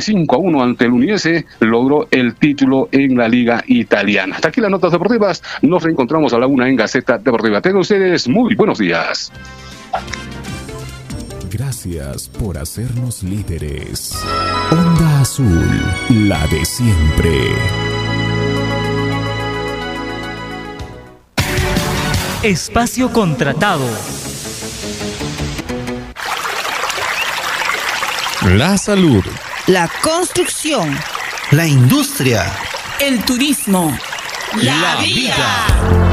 5 0.00 0.34
a 0.34 0.38
1 0.38 0.62
ante 0.62 0.86
el 0.86 0.92
Uniese 0.92 1.44
logró 1.60 2.08
el 2.10 2.34
título 2.36 2.88
en 2.90 3.14
la 3.18 3.28
Liga 3.28 3.62
Italiana. 3.66 4.36
Hasta 4.36 4.48
aquí 4.48 4.62
las 4.62 4.70
notas 4.70 4.92
deportivas. 4.92 5.42
Nos 5.60 5.82
reencontramos 5.82 6.32
a 6.32 6.38
la 6.38 6.46
una 6.46 6.66
en 6.66 6.76
Gaceta 6.76 7.18
Deportiva. 7.18 7.60
Tengan 7.60 7.80
ustedes 7.80 8.26
muy 8.26 8.54
buenos 8.54 8.78
días. 8.78 9.30
Gracias 11.50 12.28
por 12.28 12.56
hacernos 12.56 13.22
líderes. 13.22 14.14
Onda 14.70 15.20
Azul, 15.20 15.68
la 16.08 16.46
de 16.46 16.64
siempre. 16.64 17.87
Espacio 22.42 23.12
contratado. 23.12 23.84
La 28.44 28.78
salud. 28.78 29.24
La 29.66 29.90
construcción. 30.00 30.96
La 31.50 31.66
industria. 31.66 32.46
El 33.00 33.24
turismo. 33.24 33.98
La, 34.54 34.96
vida. 35.02 36.07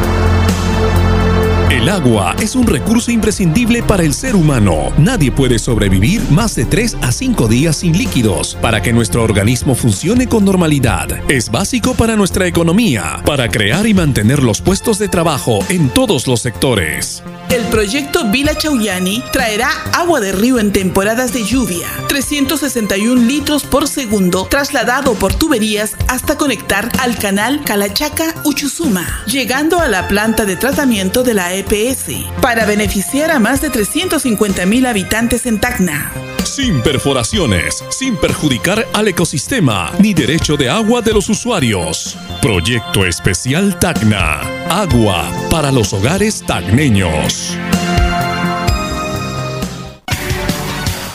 El 1.85 1.91
agua 1.91 2.35
es 2.41 2.55
un 2.55 2.65
recurso 2.65 3.11
imprescindible 3.11 3.83
para 3.83 4.01
el 4.01 4.15
ser 4.15 4.35
humano. 4.35 4.91
Nadie 4.97 5.31
puede 5.31 5.59
sobrevivir 5.59 6.19
más 6.31 6.55
de 6.55 6.65
3 6.65 6.97
a 7.03 7.11
5 7.11 7.47
días 7.47 7.75
sin 7.75 7.95
líquidos 7.95 8.57
para 8.59 8.81
que 8.81 8.91
nuestro 8.91 9.21
organismo 9.23 9.75
funcione 9.75 10.27
con 10.27 10.43
normalidad. 10.43 11.07
Es 11.29 11.51
básico 11.51 11.93
para 11.93 12.15
nuestra 12.15 12.47
economía, 12.47 13.21
para 13.23 13.49
crear 13.49 13.85
y 13.85 13.93
mantener 13.93 14.41
los 14.41 14.61
puestos 14.61 14.97
de 14.97 15.09
trabajo 15.09 15.59
en 15.69 15.89
todos 15.89 16.25
los 16.25 16.41
sectores. 16.41 17.21
El 17.51 17.61
proyecto 17.65 18.31
Vila 18.31 18.57
Chauyani 18.57 19.23
traerá 19.31 19.69
agua 19.93 20.19
de 20.19 20.31
río 20.31 20.57
en 20.57 20.71
temporadas 20.71 21.31
de 21.33 21.45
lluvia, 21.45 21.87
361 22.07 23.21
litros 23.21 23.63
por 23.63 23.87
segundo 23.87 24.47
trasladado 24.49 25.13
por 25.13 25.35
tuberías 25.35 25.95
hasta 26.07 26.37
conectar 26.37 26.91
al 26.99 27.17
canal 27.19 27.63
Calachaca-Uchusuma, 27.63 29.23
llegando 29.27 29.79
a 29.79 29.87
la 29.87 30.07
planta 30.07 30.45
de 30.45 30.55
tratamiento 30.55 31.23
de 31.23 31.35
la 31.35 31.53
EPS, 31.75 32.41
para 32.41 32.65
beneficiar 32.65 33.31
a 33.31 33.39
más 33.39 33.61
de 33.61 33.69
350 33.69 34.65
mil 34.65 34.85
habitantes 34.85 35.45
en 35.45 35.59
Tacna. 35.59 36.11
Sin 36.43 36.81
perforaciones, 36.81 37.83
sin 37.89 38.15
perjudicar 38.15 38.87
al 38.93 39.07
ecosistema 39.07 39.91
ni 39.99 40.13
derecho 40.13 40.55
de 40.55 40.69
agua 40.69 41.01
de 41.01 41.13
los 41.13 41.27
usuarios. 41.27 42.17
Proyecto 42.41 43.05
Especial 43.05 43.77
Tacna. 43.79 44.41
Agua 44.69 45.29
para 45.49 45.71
los 45.71 45.91
hogares 45.93 46.43
tacneños. 46.45 47.57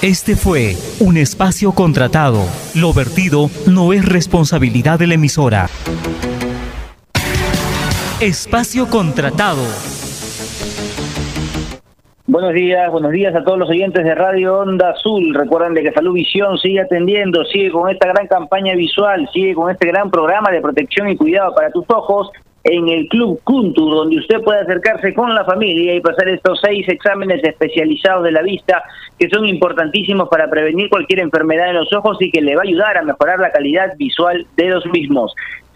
Este 0.02 0.34
fue 0.34 0.76
un 0.98 1.16
espacio 1.16 1.72
contratado. 1.72 2.46
Lo 2.74 2.92
vertido 2.92 3.50
no 3.66 3.92
es 3.92 4.04
responsabilidad 4.04 4.98
de 4.98 5.06
la 5.06 5.14
emisora. 5.14 5.68
Espacio 8.20 8.88
contratado. 8.88 9.64
Buenos 12.30 12.54
días, 12.54 12.88
buenos 12.92 13.10
días 13.10 13.34
a 13.34 13.42
todos 13.42 13.58
los 13.58 13.68
oyentes 13.68 14.04
de 14.04 14.14
Radio 14.14 14.60
Onda 14.60 14.90
Azul. 14.90 15.34
Recuerden 15.34 15.74
de 15.74 15.82
que 15.82 15.90
Salud 15.90 16.12
Visión 16.12 16.56
sigue 16.58 16.80
atendiendo, 16.80 17.44
sigue 17.46 17.72
con 17.72 17.90
esta 17.90 18.06
gran 18.06 18.28
campaña 18.28 18.72
visual, 18.76 19.28
sigue 19.32 19.52
con 19.52 19.68
este 19.68 19.88
gran 19.88 20.12
programa 20.12 20.52
de 20.52 20.60
protección 20.60 21.08
y 21.08 21.16
cuidado 21.16 21.52
para 21.56 21.72
tus 21.72 21.84
ojos 21.88 22.30
en 22.62 22.88
el 22.88 23.08
Club 23.08 23.40
Kuntur, 23.42 23.96
donde 23.96 24.18
usted 24.18 24.42
puede 24.42 24.60
acercarse 24.60 25.12
con 25.12 25.34
la 25.34 25.44
familia 25.44 25.92
y 25.92 26.00
pasar 26.00 26.28
estos 26.28 26.60
seis 26.62 26.88
exámenes 26.88 27.42
especializados 27.42 28.22
de 28.22 28.30
la 28.30 28.42
vista 28.42 28.80
que 29.18 29.28
son 29.28 29.44
importantísimos 29.44 30.28
para 30.28 30.48
prevenir 30.48 30.88
cualquier 30.88 31.18
enfermedad 31.18 31.70
en 31.70 31.78
los 31.78 31.92
ojos 31.92 32.16
y 32.20 32.30
que 32.30 32.42
le 32.42 32.54
va 32.54 32.62
a 32.62 32.68
ayudar 32.68 32.96
a 32.96 33.02
mejorar 33.02 33.40
la 33.40 33.50
calidad 33.50 33.96
visual 33.96 34.46
de 34.56 34.68
los 34.68 34.86
mismos 34.86 35.34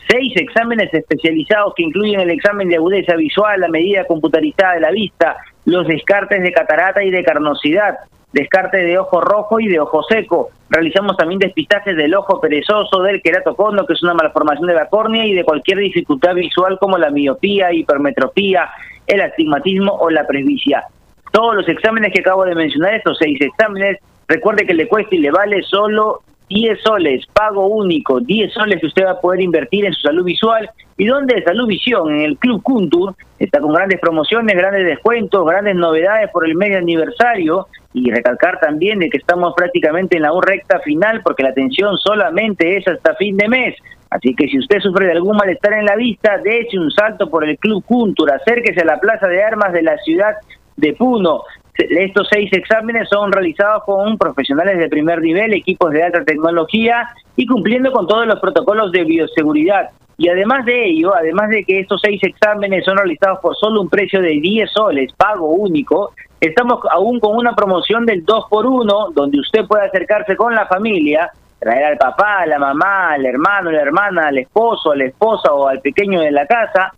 seis 0.08 0.32
exámenes 0.36 0.92
especializados 0.92 1.72
que 1.74 1.82
incluyen 1.82 2.20
el 2.20 2.30
examen 2.30 2.68
de 2.68 2.76
agudeza 2.76 3.16
visual, 3.16 3.58
la 3.58 3.68
medida 3.68 4.04
computarizada 4.04 4.74
de 4.74 4.80
la 4.80 4.90
vista, 4.90 5.36
los 5.64 5.86
descartes 5.86 6.42
de 6.42 6.52
catarata 6.52 7.02
y 7.02 7.10
de 7.10 7.24
carnosidad, 7.24 7.98
descarte 8.32 8.78
de 8.78 8.98
ojo 8.98 9.20
rojo 9.20 9.60
y 9.60 9.68
de 9.68 9.80
ojo 9.80 10.02
seco. 10.02 10.50
Realizamos 10.68 11.16
también 11.16 11.38
despistajes 11.38 11.96
del 11.96 12.14
ojo 12.14 12.40
perezoso, 12.40 13.02
del 13.02 13.22
queratocono, 13.22 13.86
que 13.86 13.92
es 13.92 14.02
una 14.02 14.14
malformación 14.14 14.66
de 14.66 14.74
la 14.74 14.88
córnea, 14.88 15.24
y 15.24 15.34
de 15.34 15.44
cualquier 15.44 15.78
dificultad 15.78 16.34
visual 16.34 16.78
como 16.78 16.98
la 16.98 17.10
miopía, 17.10 17.72
hipermetropía, 17.72 18.68
el 19.06 19.20
astigmatismo 19.20 19.92
o 19.92 20.10
la 20.10 20.26
presbicia. 20.26 20.84
Todos 21.32 21.54
los 21.54 21.68
exámenes 21.68 22.12
que 22.12 22.20
acabo 22.20 22.44
de 22.44 22.54
mencionar, 22.54 22.94
estos 22.94 23.18
seis 23.18 23.40
exámenes, 23.40 23.98
recuerde 24.26 24.66
que 24.66 24.74
le 24.74 24.88
cuesta 24.88 25.14
y 25.14 25.18
le 25.18 25.30
vale 25.30 25.62
solo 25.62 26.22
10 26.48 26.80
soles, 26.82 27.26
pago 27.32 27.66
único, 27.66 28.20
10 28.20 28.52
soles 28.52 28.80
que 28.80 28.86
usted 28.86 29.04
va 29.04 29.12
a 29.12 29.20
poder 29.20 29.40
invertir 29.40 29.86
en 29.86 29.92
su 29.92 30.02
salud 30.02 30.24
visual. 30.24 30.68
¿Y 30.96 31.06
dónde 31.06 31.36
es 31.38 31.44
Salud 31.44 31.66
Visión? 31.66 32.10
En 32.10 32.20
el 32.20 32.38
Club 32.38 32.62
Kuntur. 32.62 33.14
Está 33.38 33.60
con 33.60 33.72
grandes 33.72 33.98
promociones, 34.00 34.56
grandes 34.56 34.86
descuentos, 34.86 35.44
grandes 35.44 35.74
novedades 35.74 36.30
por 36.30 36.46
el 36.46 36.54
medio 36.54 36.78
aniversario. 36.78 37.66
Y 37.92 38.10
recalcar 38.10 38.58
también 38.60 38.98
de 38.98 39.08
que 39.08 39.18
estamos 39.18 39.54
prácticamente 39.56 40.16
en 40.16 40.22
la 40.22 40.32
recta 40.40 40.80
final 40.80 41.22
porque 41.22 41.44
la 41.44 41.50
atención 41.50 41.96
solamente 41.96 42.76
es 42.76 42.86
hasta 42.86 43.14
fin 43.14 43.36
de 43.36 43.48
mes. 43.48 43.76
Así 44.10 44.34
que 44.34 44.46
si 44.46 44.58
usted 44.58 44.78
sufre 44.80 45.06
de 45.06 45.12
algún 45.12 45.36
malestar 45.36 45.72
en 45.72 45.86
la 45.86 45.96
vista, 45.96 46.38
dése 46.38 46.78
un 46.78 46.90
salto 46.90 47.28
por 47.28 47.48
el 47.48 47.58
Club 47.58 47.84
Kuntur, 47.84 48.32
acérquese 48.32 48.80
a 48.82 48.84
la 48.84 49.00
Plaza 49.00 49.26
de 49.26 49.42
Armas 49.42 49.72
de 49.72 49.82
la 49.82 49.96
ciudad 49.98 50.34
de 50.76 50.92
Puno. 50.92 51.42
Estos 51.76 52.28
seis 52.30 52.52
exámenes 52.52 53.08
son 53.08 53.32
realizados 53.32 53.82
con 53.84 54.16
profesionales 54.16 54.78
de 54.78 54.88
primer 54.88 55.20
nivel, 55.20 55.52
equipos 55.52 55.90
de 55.90 56.04
alta 56.04 56.24
tecnología 56.24 57.08
y 57.34 57.46
cumpliendo 57.46 57.90
con 57.90 58.06
todos 58.06 58.26
los 58.26 58.38
protocolos 58.38 58.92
de 58.92 59.04
bioseguridad. 59.04 59.90
Y 60.16 60.28
además 60.28 60.64
de 60.64 60.86
ello, 60.86 61.12
además 61.14 61.50
de 61.50 61.64
que 61.64 61.80
estos 61.80 62.00
seis 62.00 62.22
exámenes 62.22 62.84
son 62.84 62.96
realizados 62.96 63.40
por 63.40 63.56
solo 63.56 63.80
un 63.80 63.88
precio 63.88 64.22
de 64.22 64.38
10 64.40 64.70
soles, 64.70 65.12
pago 65.16 65.48
único, 65.48 66.12
estamos 66.40 66.78
aún 66.92 67.18
con 67.18 67.36
una 67.36 67.56
promoción 67.56 68.06
del 68.06 68.24
2 68.24 68.44
por 68.48 68.66
1 68.66 69.10
donde 69.12 69.40
usted 69.40 69.66
puede 69.66 69.86
acercarse 69.86 70.36
con 70.36 70.54
la 70.54 70.66
familia, 70.66 71.32
traer 71.58 71.84
al 71.84 71.96
papá, 71.96 72.42
a 72.42 72.46
la 72.46 72.60
mamá, 72.60 73.14
al 73.14 73.26
hermano, 73.26 73.70
a 73.70 73.72
la 73.72 73.82
hermana, 73.82 74.28
al 74.28 74.38
esposo, 74.38 74.92
a 74.92 74.96
la 74.96 75.06
esposa 75.06 75.52
o 75.52 75.66
al 75.66 75.80
pequeño 75.80 76.20
de 76.20 76.30
la 76.30 76.46
casa, 76.46 76.92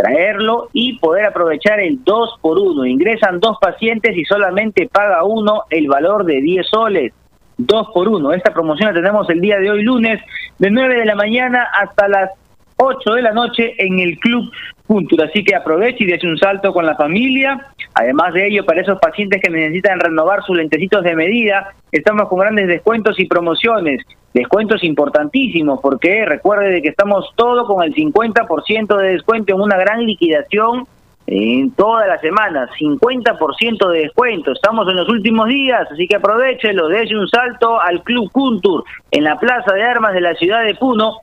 traerlo 0.00 0.68
y 0.72 0.98
poder 0.98 1.26
aprovechar 1.26 1.80
el 1.80 2.02
2 2.02 2.38
por 2.40 2.58
1. 2.58 2.86
Ingresan 2.86 3.40
dos 3.40 3.58
pacientes 3.60 4.16
y 4.16 4.24
solamente 4.24 4.88
paga 4.90 5.24
uno 5.24 5.64
el 5.70 5.88
valor 5.88 6.24
de 6.24 6.40
10 6.40 6.66
soles. 6.66 7.12
2 7.58 7.88
por 7.92 8.08
1. 8.08 8.32
Esta 8.32 8.52
promoción 8.52 8.88
la 8.88 9.00
tenemos 9.00 9.28
el 9.28 9.40
día 9.40 9.58
de 9.58 9.70
hoy 9.70 9.82
lunes 9.82 10.20
de 10.58 10.70
9 10.70 10.94
de 10.94 11.04
la 11.04 11.14
mañana 11.14 11.68
hasta 11.78 12.08
las 12.08 12.30
8 12.82 13.14
de 13.14 13.22
la 13.22 13.32
noche 13.32 13.74
en 13.78 13.98
el 13.98 14.18
Club 14.18 14.50
Puntura. 14.86 15.26
Así 15.26 15.44
que 15.44 15.54
aproveche 15.54 16.04
y 16.04 16.06
dése 16.06 16.26
un 16.26 16.38
salto 16.38 16.72
con 16.72 16.86
la 16.86 16.96
familia. 16.96 17.66
Además 17.94 18.32
de 18.32 18.46
ello, 18.46 18.64
para 18.64 18.80
esos 18.80 18.98
pacientes 18.98 19.40
que 19.42 19.50
necesitan 19.50 20.00
renovar 20.00 20.42
sus 20.44 20.56
lentecitos 20.56 21.04
de 21.04 21.14
medida, 21.14 21.74
estamos 21.92 22.28
con 22.28 22.38
grandes 22.38 22.68
descuentos 22.68 23.18
y 23.20 23.26
promociones. 23.26 24.02
Descuentos 24.32 24.82
importantísimos, 24.82 25.80
porque 25.82 26.24
recuerde 26.24 26.70
de 26.70 26.82
que 26.82 26.88
estamos 26.88 27.30
todo 27.36 27.66
con 27.66 27.82
el 27.82 27.94
50% 27.94 28.96
de 28.96 29.12
descuento 29.12 29.54
en 29.54 29.60
una 29.60 29.76
gran 29.76 30.06
liquidación 30.06 30.86
en 31.26 31.70
toda 31.72 32.06
la 32.06 32.18
semana, 32.18 32.68
50% 32.78 33.88
de 33.90 33.98
descuento. 34.00 34.52
Estamos 34.52 34.88
en 34.88 34.96
los 34.96 35.08
últimos 35.08 35.48
días, 35.48 35.86
así 35.90 36.08
que 36.08 36.16
aprovechelo, 36.16 36.88
dése 36.88 37.16
un 37.16 37.28
salto 37.28 37.80
al 37.80 38.02
Club 38.02 38.30
Kuntur 38.32 38.84
en 39.10 39.24
la 39.24 39.38
Plaza 39.38 39.72
de 39.74 39.82
Armas 39.82 40.14
de 40.14 40.20
la 40.20 40.34
ciudad 40.34 40.64
de 40.64 40.74
Puno 40.74 41.18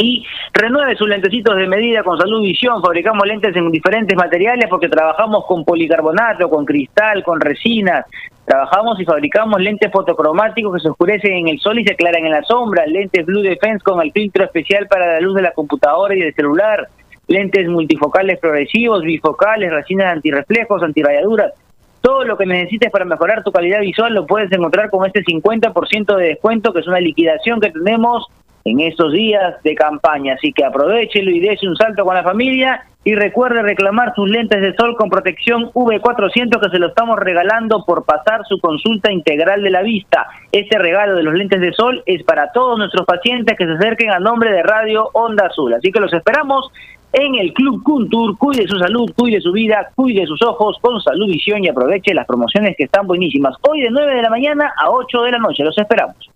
y 0.00 0.24
renueve 0.52 0.94
sus 0.94 1.08
lentecitos 1.08 1.56
de 1.56 1.66
medida 1.66 2.04
con 2.04 2.16
Salud 2.16 2.42
Visión. 2.42 2.80
Fabricamos 2.80 3.26
lentes 3.26 3.54
en 3.56 3.70
diferentes 3.70 4.16
materiales 4.16 4.66
porque 4.70 4.88
trabajamos 4.88 5.44
con 5.44 5.64
policarbonato, 5.64 6.48
con 6.48 6.64
cristal, 6.64 7.24
con 7.24 7.40
resinas. 7.40 8.06
Trabajamos 8.44 8.98
y 9.00 9.04
fabricamos 9.04 9.60
lentes 9.60 9.90
fotocromáticos 9.90 10.76
que 10.76 10.80
se 10.80 10.88
oscurecen 10.88 11.32
en 11.32 11.48
el 11.48 11.58
sol 11.58 11.80
y 11.80 11.84
se 11.84 11.94
aclaran 11.94 12.24
en 12.24 12.30
la 12.30 12.42
sombra. 12.44 12.86
Lentes 12.86 13.26
Blue 13.26 13.42
Defense 13.42 13.82
con 13.84 14.00
el 14.00 14.12
filtro 14.12 14.44
especial 14.44 14.86
para 14.86 15.14
la 15.14 15.20
luz 15.20 15.34
de 15.34 15.42
la 15.42 15.50
computadora 15.50 16.14
y 16.14 16.20
del 16.20 16.34
celular. 16.34 16.88
lentes 17.26 17.68
multifocales 17.68 18.38
progresivos, 18.38 19.02
bifocales, 19.02 19.70
resinas 19.70 20.12
antirreflejos, 20.12 20.82
antirayaduras. 20.82 21.52
Todo 22.00 22.24
lo 22.24 22.38
que 22.38 22.46
necesites 22.46 22.90
para 22.90 23.04
mejorar 23.04 23.42
tu 23.42 23.50
calidad 23.50 23.80
visual 23.80 24.14
lo 24.14 24.26
puedes 24.26 24.50
encontrar 24.52 24.88
con 24.88 25.04
este 25.04 25.22
50% 25.24 26.16
de 26.16 26.24
descuento, 26.24 26.72
que 26.72 26.80
es 26.80 26.86
una 26.86 27.00
liquidación 27.00 27.60
que 27.60 27.70
tenemos 27.70 28.28
en 28.70 28.80
estos 28.80 29.12
días 29.12 29.62
de 29.62 29.74
campaña. 29.74 30.34
Así 30.34 30.52
que 30.52 30.64
aprovechelo 30.64 31.30
y 31.30 31.40
dése 31.40 31.68
un 31.68 31.76
salto 31.76 32.04
con 32.04 32.14
la 32.14 32.22
familia 32.22 32.84
y 33.04 33.14
recuerde 33.14 33.62
reclamar 33.62 34.12
sus 34.14 34.28
lentes 34.28 34.60
de 34.60 34.74
sol 34.74 34.94
con 34.96 35.08
protección 35.08 35.70
V400 35.72 36.60
que 36.60 36.70
se 36.70 36.78
lo 36.78 36.88
estamos 36.88 37.18
regalando 37.18 37.84
por 37.86 38.04
pasar 38.04 38.42
su 38.46 38.58
consulta 38.58 39.10
integral 39.10 39.62
de 39.62 39.70
la 39.70 39.82
vista. 39.82 40.26
Este 40.52 40.78
regalo 40.78 41.16
de 41.16 41.22
los 41.22 41.34
lentes 41.34 41.60
de 41.60 41.72
sol 41.72 42.02
es 42.04 42.22
para 42.24 42.52
todos 42.52 42.78
nuestros 42.78 43.06
pacientes 43.06 43.56
que 43.56 43.64
se 43.64 43.72
acerquen 43.72 44.10
al 44.10 44.22
nombre 44.22 44.52
de 44.52 44.62
Radio 44.62 45.08
Onda 45.14 45.46
Azul. 45.46 45.72
Así 45.72 45.90
que 45.90 46.00
los 46.00 46.12
esperamos 46.12 46.70
en 47.12 47.36
el 47.36 47.52
Club 47.54 47.82
Kuntur. 47.82 48.36
Cuide 48.36 48.66
su 48.68 48.78
salud, 48.78 49.10
cuide 49.16 49.40
su 49.40 49.52
vida, 49.52 49.90
cuide 49.94 50.26
sus 50.26 50.42
ojos 50.42 50.76
con 50.80 51.00
Salud 51.00 51.26
Visión 51.26 51.64
y 51.64 51.68
aproveche 51.68 52.12
las 52.12 52.26
promociones 52.26 52.76
que 52.76 52.84
están 52.84 53.06
buenísimas. 53.06 53.54
Hoy 53.62 53.80
de 53.80 53.90
9 53.90 54.16
de 54.16 54.22
la 54.22 54.30
mañana 54.30 54.72
a 54.76 54.90
8 54.90 55.22
de 55.22 55.32
la 55.32 55.38
noche. 55.38 55.64
Los 55.64 55.78
esperamos. 55.78 56.28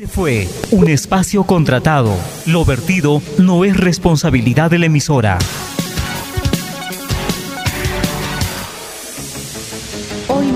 Este 0.00 0.14
fue 0.14 0.48
un 0.70 0.88
espacio 0.88 1.44
contratado. 1.44 2.16
Lo 2.46 2.64
vertido 2.64 3.20
no 3.36 3.66
es 3.66 3.76
responsabilidad 3.76 4.70
de 4.70 4.78
la 4.78 4.86
emisora. 4.86 5.36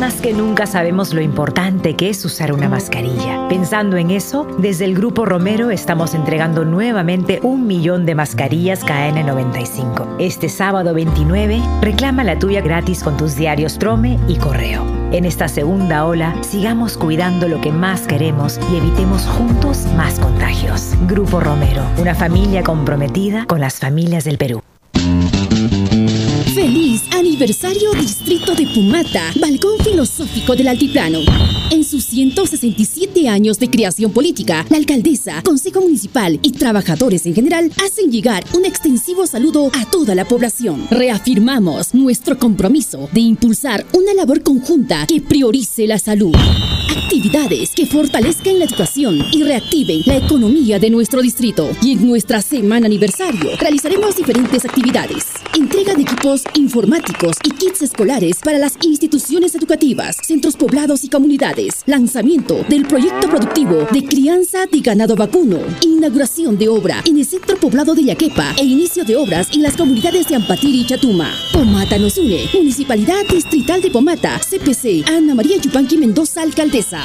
Más 0.04 0.20
que 0.20 0.34
nunca 0.34 0.66
sabemos 0.66 1.14
lo 1.14 1.22
importante 1.22 1.96
que 1.96 2.10
es 2.10 2.22
usar 2.26 2.52
una 2.52 2.68
mascarilla. 2.68 3.48
Pensando 3.48 3.96
en 3.96 4.10
eso, 4.10 4.46
desde 4.58 4.84
el 4.84 4.94
Grupo 4.94 5.24
Romero 5.24 5.70
estamos 5.70 6.12
entregando 6.12 6.66
nuevamente 6.66 7.40
un 7.42 7.66
millón 7.66 8.04
de 8.04 8.14
mascarillas 8.14 8.84
KN95. 8.84 10.16
Este 10.18 10.50
sábado 10.50 10.92
29, 10.92 11.58
reclama 11.80 12.22
la 12.22 12.38
tuya 12.38 12.60
gratis 12.60 13.02
con 13.02 13.16
tus 13.16 13.34
diarios 13.34 13.78
Trome 13.78 14.18
y 14.28 14.36
Correo. 14.36 14.84
En 15.10 15.24
esta 15.24 15.48
segunda 15.48 16.04
ola, 16.04 16.34
sigamos 16.42 16.98
cuidando 16.98 17.48
lo 17.48 17.62
que 17.62 17.72
más 17.72 18.02
queremos 18.02 18.60
y 18.70 18.76
evitemos 18.76 19.22
juntos 19.22 19.86
más 19.96 20.20
contagios. 20.20 20.90
Grupo 21.06 21.40
Romero, 21.40 21.82
una 21.96 22.14
familia 22.14 22.62
comprometida 22.62 23.46
con 23.46 23.58
las 23.58 23.80
familias 23.80 24.24
del 24.24 24.36
Perú. 24.36 24.60
¡Feliz 26.54 26.83
aniversario 27.10 27.92
Distrito 27.92 28.54
de 28.54 28.66
Pumata, 28.66 29.32
Balcón 29.40 29.78
Filosófico 29.82 30.54
del 30.54 30.68
Altiplano! 30.68 31.20
En 31.70 31.82
sus 31.82 32.04
167 32.04 33.28
años 33.28 33.58
de 33.58 33.68
creación 33.68 34.12
política, 34.12 34.64
la 34.68 34.76
alcaldesa, 34.76 35.42
Consejo 35.42 35.80
Municipal 35.80 36.38
y 36.42 36.52
trabajadores 36.52 37.26
en 37.26 37.34
general 37.34 37.72
hacen 37.84 38.12
llegar 38.12 38.44
un 38.54 38.64
extensivo 38.64 39.26
saludo 39.26 39.70
a 39.74 39.84
toda 39.90 40.14
la 40.14 40.24
población. 40.24 40.86
Reafirmamos 40.90 41.94
nuestro 41.94 42.38
compromiso 42.38 43.08
de 43.12 43.20
impulsar 43.20 43.84
una 43.92 44.14
labor 44.14 44.42
conjunta 44.42 45.06
que 45.06 45.20
priorice 45.20 45.86
la 45.86 45.98
salud. 45.98 46.34
Actividades 46.96 47.70
que 47.74 47.86
fortalezcan 47.86 48.58
la 48.58 48.66
educación 48.66 49.18
y 49.32 49.42
reactiven 49.42 50.02
la 50.06 50.16
economía 50.16 50.78
de 50.78 50.90
nuestro 50.90 51.22
distrito. 51.22 51.68
Y 51.82 51.92
en 51.92 52.06
nuestra 52.06 52.40
semana 52.42 52.86
aniversario 52.86 53.50
realizaremos 53.58 54.16
diferentes 54.16 54.64
actividades. 54.64 55.24
Entrega 55.54 55.94
de 55.94 56.02
equipos 56.02 56.42
informáticos 56.84 57.36
y 57.42 57.50
kits 57.50 57.80
escolares 57.80 58.40
para 58.44 58.58
las 58.58 58.74
instituciones 58.82 59.54
educativas, 59.54 60.16
centros 60.22 60.54
poblados 60.54 61.02
y 61.02 61.08
comunidades. 61.08 61.82
Lanzamiento 61.86 62.62
del 62.68 62.86
proyecto 62.86 63.26
productivo 63.28 63.86
de 63.90 64.04
crianza 64.04 64.66
de 64.66 64.80
ganado 64.80 65.16
vacuno. 65.16 65.60
Inauguración 65.80 66.58
de 66.58 66.68
obra 66.68 67.02
en 67.06 67.16
el 67.16 67.24
centro 67.24 67.56
poblado 67.56 67.94
de 67.94 68.04
Yaquepa 68.04 68.54
e 68.58 68.64
inicio 68.64 69.02
de 69.04 69.16
obras 69.16 69.48
en 69.54 69.62
las 69.62 69.76
comunidades 69.78 70.28
de 70.28 70.36
Ampatiri 70.36 70.80
y 70.80 70.86
Chatuma. 70.86 71.32
Pomata 71.54 71.98
nos 71.98 72.18
une. 72.18 72.50
Municipalidad 72.52 73.24
Distrital 73.30 73.80
de 73.80 73.90
Pomata. 73.90 74.38
CPC. 74.38 75.08
Ana 75.08 75.34
María 75.34 75.56
Yupanqui 75.56 75.96
Mendoza, 75.96 76.42
alcaldesa. 76.42 77.00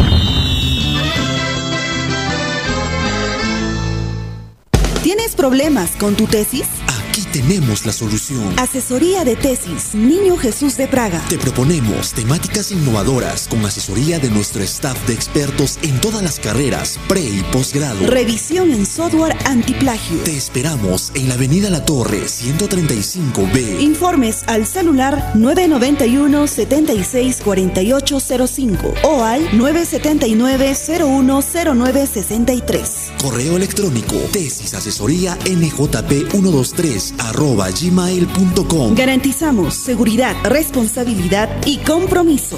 ¿Tienes 5.03 5.35
problemas 5.35 5.91
con 5.91 6.15
tu 6.15 6.25
tesis? 6.25 6.67
Tenemos 7.31 7.85
la 7.85 7.93
solución. 7.93 8.57
Asesoría 8.57 9.23
de 9.23 9.35
tesis, 9.35 9.93
Niño 9.93 10.35
Jesús 10.35 10.77
de 10.77 10.87
Praga. 10.87 11.23
Te 11.29 11.37
proponemos 11.37 12.13
temáticas 12.13 12.71
innovadoras 12.71 13.47
con 13.47 13.63
asesoría 13.63 14.17
de 14.17 14.31
nuestro 14.31 14.63
staff 14.63 14.97
de 15.07 15.13
expertos 15.13 15.77
en 15.83 16.01
todas 16.01 16.23
las 16.23 16.39
carreras, 16.39 16.99
pre 17.07 17.21
y 17.21 17.43
posgrado. 17.51 18.07
Revisión 18.07 18.71
en 18.71 18.83
software 18.85 19.35
antiplagio. 19.45 20.17
Te 20.23 20.35
esperamos 20.35 21.11
en 21.13 21.29
la 21.29 21.35
Avenida 21.35 21.69
La 21.69 21.85
Torre, 21.85 22.25
135B. 22.25 23.79
Informes 23.79 24.43
al 24.47 24.65
celular 24.65 25.33
991 25.35 26.47
76 26.47 27.41
4805 27.43 28.93
o 29.03 29.23
al 29.23 29.55
979 29.55 30.73
010963. 30.73 33.11
Correo 33.21 33.55
electrónico 33.55 34.15
tesis 34.31 34.73
asesoría 34.73 35.37
njp 35.45 36.31
123 36.31 37.13
arroba 37.19 37.69
gmail.com. 37.69 38.95
Garantizamos 38.95 39.73
seguridad, 39.75 40.35
responsabilidad 40.43 41.49
y 41.65 41.77
compromiso. 41.77 42.57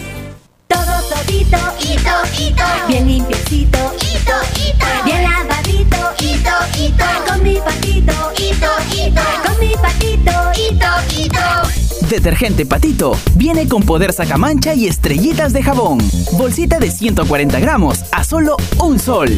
Todo 0.67 0.83
todito, 1.09 1.57
hito, 1.79 2.11
hito. 2.39 2.63
Bien 2.87 3.07
limpiecito, 3.07 3.77
hito, 3.97 4.33
hito. 4.55 4.85
Bien 5.05 5.23
lavadito, 5.23 5.97
hito, 6.19 6.51
hito. 6.79 7.05
Con 7.27 7.43
mi 7.43 7.55
patito, 7.55 8.13
hito, 8.37 8.67
hito. 8.95 9.21
Con 9.45 9.59
mi 9.59 9.73
patito, 9.75 10.31
hito, 10.55 11.21
hito. 11.21 11.81
Detergente 12.09 12.65
Patito 12.65 13.13
viene 13.35 13.69
con 13.69 13.83
poder 13.83 14.11
sacamancha 14.11 14.73
y 14.73 14.87
estrellitas 14.87 15.53
de 15.53 15.63
jabón. 15.63 15.99
Bolsita 16.33 16.77
de 16.77 16.91
140 16.91 17.59
gramos 17.61 18.03
a 18.11 18.25
solo 18.25 18.57
un 18.79 18.99
sol. 18.99 19.29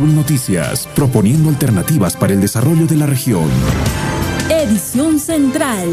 Azul 0.00 0.16
Noticias, 0.16 0.86
proponiendo 0.96 1.50
alternativas 1.50 2.16
para 2.16 2.32
el 2.32 2.40
desarrollo 2.40 2.86
de 2.86 2.96
la 2.96 3.04
región. 3.04 3.44
Edición 4.48 5.20
Central. 5.20 5.86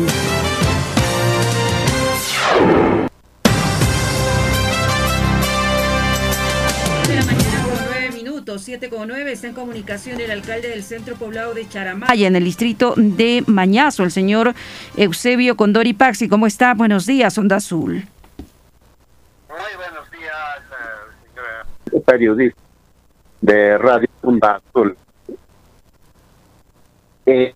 de 7.05 7.15
la 7.15 7.25
mañana 7.25 7.63
con 7.65 7.85
nueve 7.85 8.11
minutos, 8.13 8.61
siete 8.61 8.87
con 8.87 9.09
nueve, 9.09 9.33
está 9.33 9.47
en 9.47 9.53
comunicación 9.53 10.21
el 10.21 10.31
alcalde 10.31 10.69
del 10.69 10.83
centro 10.83 11.17
poblado 11.17 11.53
de 11.53 11.67
Charamaya, 11.67 12.27
en 12.27 12.37
el 12.37 12.45
distrito 12.45 12.93
de 12.95 13.43
Mañazo, 13.45 14.03
el 14.03 14.11
señor 14.11 14.55
Eusebio 14.95 15.57
Condori 15.57 15.91
Paxi. 15.91 16.29
¿Cómo 16.29 16.47
está? 16.47 16.73
Buenos 16.75 17.05
días, 17.05 17.37
Onda 17.37 17.57
Azul. 17.57 18.05
periodista 22.05 22.66
de 23.41 23.77
Radio 23.77 24.07
Onda 24.21 24.55
Azul. 24.55 24.97
Eh, 27.25 27.53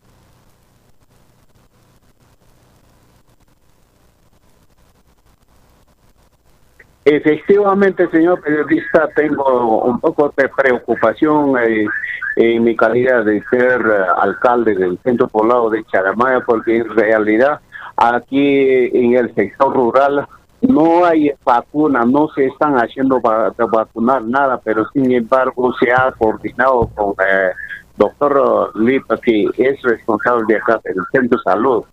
Efectivamente, 7.03 8.08
señor 8.10 8.41
periodista, 8.41 9.10
tengo 9.16 9.84
un 9.84 9.99
poco 9.99 10.32
de 10.38 10.48
preocupación 10.49 11.58
eh, 11.58 11.88
en 12.36 12.64
mi 12.64 12.76
calidad 12.76 13.26
de 13.26 13.41
ser 13.49 13.82
eh, 13.82 14.06
alcalde 14.18 14.76
del 14.76 14.99
centro 14.99 15.28
poblado 15.28 15.72
de 15.72 15.84
Charamaya, 15.86 16.41
porque 16.41 16.78
en 16.78 16.95
realidad 16.95 17.60
aquí 17.98 18.90
en 18.94 19.16
el 19.16 19.34
sector 19.34 19.74
rural 19.74 20.28
no 20.62 21.06
hay 21.06 21.32
vacuna, 21.44 22.04
no 22.06 22.28
se 22.30 22.46
están 22.46 22.76
haciendo 22.76 23.20
para 23.20 23.52
vacunar 23.72 24.24
nada, 24.24 24.60
pero 24.64 24.86
sin 24.94 25.12
embargo 25.12 25.74
se 25.80 25.92
ha 25.92 26.12
coordinado 26.12 26.90
con 26.96 27.16
el 27.28 27.52
doctor 27.98 28.72
Lipa, 28.76 29.18
que 29.18 29.50
es 29.58 29.82
responsable 29.82 30.46
de 30.48 30.58
acá 30.58 30.80
del 30.84 30.96
centro 31.12 31.38
de 31.38 31.44
salud. 31.44 31.84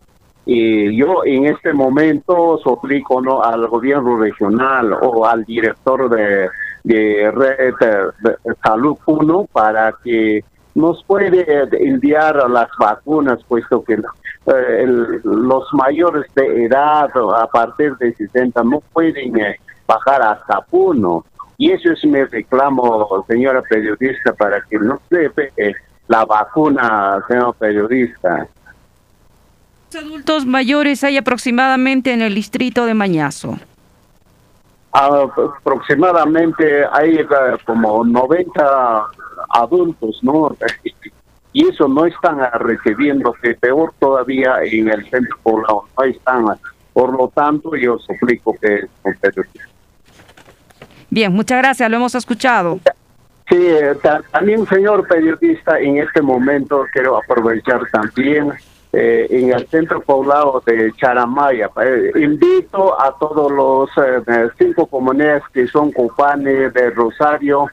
Y 0.44 0.96
yo 0.96 1.24
en 1.24 1.46
este 1.46 1.72
momento 1.72 2.58
suplico 2.62 3.20
¿no? 3.20 3.42
al 3.42 3.66
gobierno 3.66 4.18
regional 4.18 4.94
o 5.02 5.26
al 5.26 5.44
director 5.44 6.08
de, 6.08 6.48
de 6.84 7.30
Red 7.30 7.74
de 7.78 8.54
Salud 8.62 8.96
1 9.04 9.46
para 9.52 9.94
que 10.02 10.42
nos 10.74 11.02
puede 11.04 11.44
enviar 11.86 12.48
las 12.48 12.68
vacunas, 12.78 13.40
puesto 13.46 13.82
que 13.82 13.98
eh, 14.48 14.86
los 15.24 15.64
mayores 15.72 16.24
de 16.34 16.64
edad 16.64 17.10
a 17.34 17.46
partir 17.46 17.94
de 17.96 18.14
60 18.14 18.62
no 18.64 18.80
pueden 18.92 19.38
eh, 19.38 19.56
bajar 19.86 20.22
hasta 20.22 20.60
Puno. 20.62 21.24
Y 21.56 21.72
eso 21.72 21.92
es 21.92 22.04
mi 22.04 22.22
reclamo, 22.24 23.24
señora 23.28 23.62
periodista, 23.62 24.32
para 24.32 24.60
que 24.62 24.78
no 24.78 25.00
se 25.10 25.30
eh, 25.56 25.74
la 26.06 26.24
vacuna, 26.24 27.22
señor 27.28 27.54
periodista. 27.56 28.46
adultos 29.96 30.46
mayores 30.46 31.02
hay 31.04 31.16
aproximadamente 31.16 32.12
en 32.12 32.22
el 32.22 32.34
distrito 32.34 32.86
de 32.86 32.94
Mañazo? 32.94 33.58
aproximadamente 34.90 36.84
hay 36.90 37.18
como 37.64 38.04
90 38.04 39.06
adultos, 39.50 40.18
¿no? 40.22 40.56
Y 41.52 41.68
eso 41.68 41.88
no 41.88 42.04
están 42.04 42.38
recibiendo, 42.60 43.32
que 43.40 43.54
peor 43.54 43.92
todavía 43.98 44.62
en 44.62 44.88
el 44.88 45.08
centro 45.08 45.36
poblado, 45.42 45.84
no 45.96 46.04
están. 46.04 46.44
Por 46.92 47.16
lo 47.16 47.28
tanto, 47.28 47.74
yo 47.76 47.98
suplico 47.98 48.56
que... 48.60 48.86
Bien, 51.10 51.32
muchas 51.32 51.58
gracias, 51.58 51.90
lo 51.90 51.96
hemos 51.96 52.14
escuchado. 52.14 52.80
Sí, 53.48 53.56
eh, 53.56 53.96
también, 54.30 54.66
señor 54.66 55.08
periodista, 55.08 55.78
en 55.78 55.98
este 55.98 56.20
momento 56.20 56.84
quiero 56.92 57.16
aprovechar 57.16 57.80
también 57.90 58.52
eh, 58.98 59.26
en 59.30 59.52
el 59.52 59.66
centro 59.68 60.00
poblado 60.00 60.62
de 60.66 60.92
Charamaya. 60.96 61.70
Eh, 61.82 62.10
invito 62.16 63.00
a 63.00 63.16
todos 63.18 63.52
los 63.52 63.90
cinco 64.58 64.86
comunidades 64.86 65.42
que 65.52 65.66
son 65.68 65.92
copanes 65.92 66.72
de 66.74 66.90
Rosario, 66.90 67.66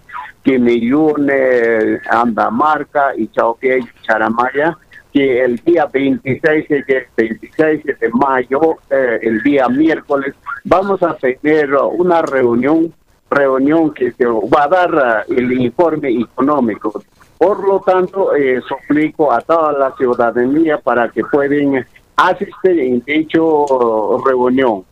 Quimiyune, 0.44 2.00
Andamarca 2.10 3.16
y 3.18 3.28
Chauquia 3.28 3.78
y 3.78 3.88
Charamaya, 4.04 4.78
que 5.12 5.44
el 5.44 5.58
día 5.58 5.88
26 5.88 6.68
de, 6.68 7.08
26 7.16 7.84
de 7.86 8.10
mayo, 8.14 8.78
el 8.90 9.42
día 9.42 9.68
miércoles, 9.70 10.36
vamos 10.64 11.02
a 11.02 11.16
tener 11.16 11.74
una 11.74 12.22
reunión 12.22 12.94
reunión 13.30 13.94
que 13.94 14.12
se 14.12 14.26
va 14.26 14.64
a 14.64 14.68
dar 14.68 15.26
eh, 15.28 15.36
el 15.38 15.52
informe 15.54 16.10
económico. 16.10 17.04
Por 17.38 17.68
lo 17.68 17.80
tanto, 17.82 18.34
eh, 18.36 18.62
suplico 18.68 19.32
a 19.32 19.42
toda 19.42 19.74
la 19.74 19.96
ciudadanía 19.96 20.78
para 20.78 21.10
que 21.10 21.24
puedan 21.24 21.86
asistir 22.16 22.80
en 22.80 23.04
dicho 23.06 24.22
reunión. 24.26 24.86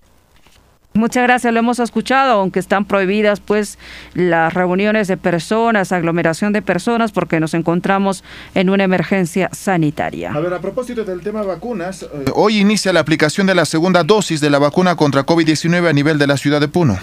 Muchas 0.96 1.24
gracias, 1.24 1.52
lo 1.52 1.60
hemos 1.60 1.80
escuchado, 1.80 2.34
aunque 2.34 2.60
están 2.60 2.86
prohibidas 2.86 3.40
pues 3.40 3.80
las 4.14 4.54
reuniones 4.54 5.08
de 5.08 5.18
personas, 5.18 5.92
aglomeración 5.92 6.54
de 6.54 6.62
personas, 6.62 7.12
porque 7.12 7.40
nos 7.40 7.56
encontramos 7.56 8.24
en 8.54 8.70
una 8.70 8.84
emergencia 8.84 9.50
sanitaria. 9.54 10.32
A 10.32 10.40
ver, 10.40 10.54
a 10.54 10.62
propósito 10.62 11.04
del 11.04 11.22
tema 11.22 11.42
vacunas, 11.42 12.04
eh, 12.04 12.26
hoy 12.36 12.60
inicia 12.60 12.94
la 12.94 13.00
aplicación 13.00 13.48
de 13.48 13.56
la 13.56 13.66
segunda 13.66 14.04
dosis 14.04 14.40
de 14.40 14.52
la 14.52 14.60
vacuna 14.60 14.96
contra 14.96 15.26
COVID-19 15.26 15.90
a 15.90 15.94
nivel 15.94 16.20
de 16.20 16.28
la 16.28 16.38
ciudad 16.38 16.62
de 16.62 16.68
Puno. 16.68 17.00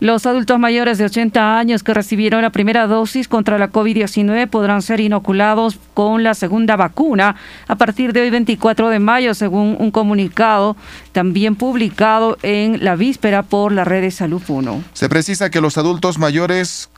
Los 0.00 0.24
adultos 0.24 0.58
mayores 0.58 0.96
de 0.96 1.04
80 1.04 1.58
años 1.58 1.82
que 1.82 1.92
recibieron 1.92 2.40
la 2.40 2.48
primera 2.48 2.86
dosis 2.86 3.28
contra 3.28 3.58
la 3.58 3.70
COVID-19 3.70 4.48
podrán 4.48 4.80
ser 4.80 4.98
inoculados 4.98 5.78
con 5.92 6.22
la 6.22 6.32
segunda 6.32 6.74
vacuna 6.76 7.36
a 7.68 7.76
partir 7.76 8.14
de 8.14 8.22
hoy 8.22 8.30
24 8.30 8.88
de 8.88 8.98
mayo, 8.98 9.34
según 9.34 9.76
un 9.78 9.90
comunicado 9.90 10.74
también 11.12 11.54
publicado 11.54 12.38
en 12.42 12.82
la 12.82 12.96
víspera 12.96 13.42
por 13.42 13.72
la 13.72 13.84
red 13.84 14.00
de 14.00 14.10
Salud 14.10 14.40
1. 14.48 14.84
Se 14.94 15.10
precisa 15.10 15.50
que 15.50 15.60
los 15.60 15.76
adultos 15.76 16.18
mayores 16.18 16.88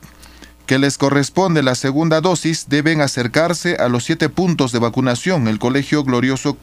que 0.65 0.79
les 0.79 0.97
corresponde 0.97 1.61
la 1.61 1.75
segunda 1.75 2.21
dosis 2.21 2.69
deben 2.69 3.01
acercarse 3.01 3.75
a 3.75 3.89
los 3.89 4.05
siete 4.05 4.29
puntos 4.29 4.71
de 4.71 4.79
vacunación. 4.79 5.49
El 5.49 5.59
Colegio 5.59 6.05
Glorioso 6.05 6.57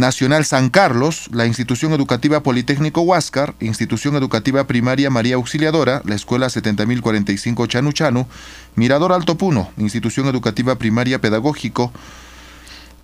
Nacional 0.00 0.44
San 0.44 0.70
Carlos, 0.70 1.28
la 1.30 1.46
Institución 1.46 1.92
Educativa 1.92 2.42
Politécnico 2.42 3.02
Huáscar, 3.02 3.54
Institución 3.60 4.16
Educativa 4.16 4.66
Primaria 4.66 5.10
María 5.10 5.36
Auxiliadora, 5.36 6.02
la 6.04 6.14
Escuela 6.16 6.46
70.045 6.46 7.68
Chanu 7.68 7.92
Chanu, 7.92 8.26
Mirador 8.74 9.12
Alto 9.12 9.36
Puno, 9.36 9.70
Institución 9.76 10.26
Educativa 10.26 10.76
Primaria 10.76 11.20
Pedagógico 11.20 11.92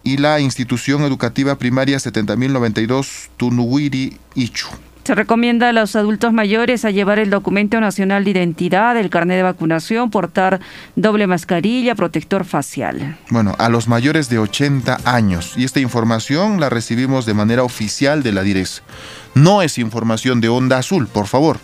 y 0.02 0.16
la 0.16 0.40
Institución 0.40 1.02
Educativa 1.02 1.58
Primaria 1.58 1.98
70.092 1.98 3.28
Tunuwiri 3.36 4.18
Ichu. 4.34 4.68
Se 5.06 5.14
recomienda 5.14 5.68
a 5.68 5.72
los 5.72 5.94
adultos 5.94 6.32
mayores 6.32 6.84
a 6.84 6.90
llevar 6.90 7.20
el 7.20 7.30
documento 7.30 7.80
nacional 7.80 8.24
de 8.24 8.32
identidad, 8.32 8.96
el 8.96 9.08
carnet 9.08 9.36
de 9.36 9.44
vacunación, 9.44 10.10
portar 10.10 10.58
doble 10.96 11.28
mascarilla, 11.28 11.94
protector 11.94 12.44
facial. 12.44 13.16
Bueno, 13.30 13.54
a 13.60 13.68
los 13.68 13.86
mayores 13.86 14.28
de 14.28 14.40
80 14.40 14.98
años. 15.04 15.52
Y 15.56 15.62
esta 15.62 15.78
información 15.78 16.58
la 16.58 16.70
recibimos 16.70 17.24
de 17.24 17.34
manera 17.34 17.62
oficial 17.62 18.24
de 18.24 18.32
la 18.32 18.42
DIRES. 18.42 18.82
No 19.36 19.62
es 19.62 19.78
información 19.78 20.40
de 20.40 20.48
onda 20.48 20.78
azul, 20.78 21.06
por 21.06 21.28
favor. 21.28 21.58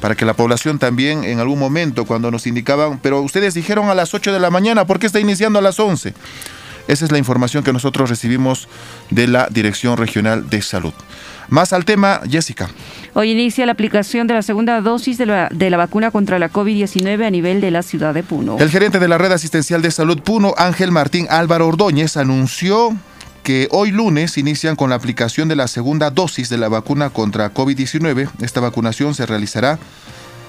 Para 0.00 0.16
que 0.16 0.24
la 0.24 0.34
población 0.34 0.80
también 0.80 1.22
en 1.22 1.38
algún 1.38 1.60
momento 1.60 2.04
cuando 2.04 2.32
nos 2.32 2.48
indicaban, 2.48 2.98
pero 2.98 3.20
ustedes 3.20 3.54
dijeron 3.54 3.90
a 3.90 3.94
las 3.94 4.12
8 4.12 4.32
de 4.32 4.40
la 4.40 4.50
mañana, 4.50 4.88
¿por 4.88 4.98
qué 4.98 5.06
está 5.06 5.20
iniciando 5.20 5.60
a 5.60 5.62
las 5.62 5.78
11? 5.78 6.14
Esa 6.88 7.04
es 7.04 7.12
la 7.12 7.18
información 7.18 7.62
que 7.62 7.72
nosotros 7.72 8.10
recibimos 8.10 8.66
de 9.10 9.28
la 9.28 9.46
Dirección 9.48 9.96
Regional 9.96 10.50
de 10.50 10.62
Salud. 10.62 10.94
Más 11.52 11.74
al 11.74 11.84
tema, 11.84 12.22
Jessica. 12.26 12.70
Hoy 13.12 13.32
inicia 13.32 13.66
la 13.66 13.72
aplicación 13.72 14.26
de 14.26 14.32
la 14.32 14.40
segunda 14.40 14.80
dosis 14.80 15.18
de 15.18 15.26
la, 15.26 15.50
de 15.52 15.68
la 15.68 15.76
vacuna 15.76 16.10
contra 16.10 16.38
la 16.38 16.50
COVID-19 16.50 17.26
a 17.26 17.30
nivel 17.30 17.60
de 17.60 17.70
la 17.70 17.82
ciudad 17.82 18.14
de 18.14 18.22
Puno. 18.22 18.56
El 18.58 18.70
gerente 18.70 18.98
de 18.98 19.06
la 19.06 19.18
Red 19.18 19.32
Asistencial 19.32 19.82
de 19.82 19.90
Salud 19.90 20.18
Puno, 20.22 20.54
Ángel 20.56 20.92
Martín 20.92 21.26
Álvaro 21.28 21.68
Ordóñez, 21.68 22.16
anunció 22.16 22.96
que 23.42 23.68
hoy 23.70 23.90
lunes 23.90 24.38
inician 24.38 24.76
con 24.76 24.88
la 24.88 24.96
aplicación 24.96 25.46
de 25.48 25.56
la 25.56 25.68
segunda 25.68 26.10
dosis 26.10 26.48
de 26.48 26.56
la 26.56 26.70
vacuna 26.70 27.10
contra 27.10 27.52
COVID-19. 27.52 28.30
Esta 28.40 28.60
vacunación 28.60 29.14
se 29.14 29.26
realizará 29.26 29.78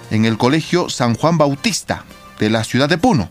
en 0.09 0.23
el 0.23 0.37
Colegio 0.37 0.89
San 0.89 1.15
Juan 1.15 1.37
Bautista 1.37 2.05
de 2.39 2.49
la 2.49 2.63
ciudad 2.63 2.87
de 2.87 2.97
Puno. 2.97 3.29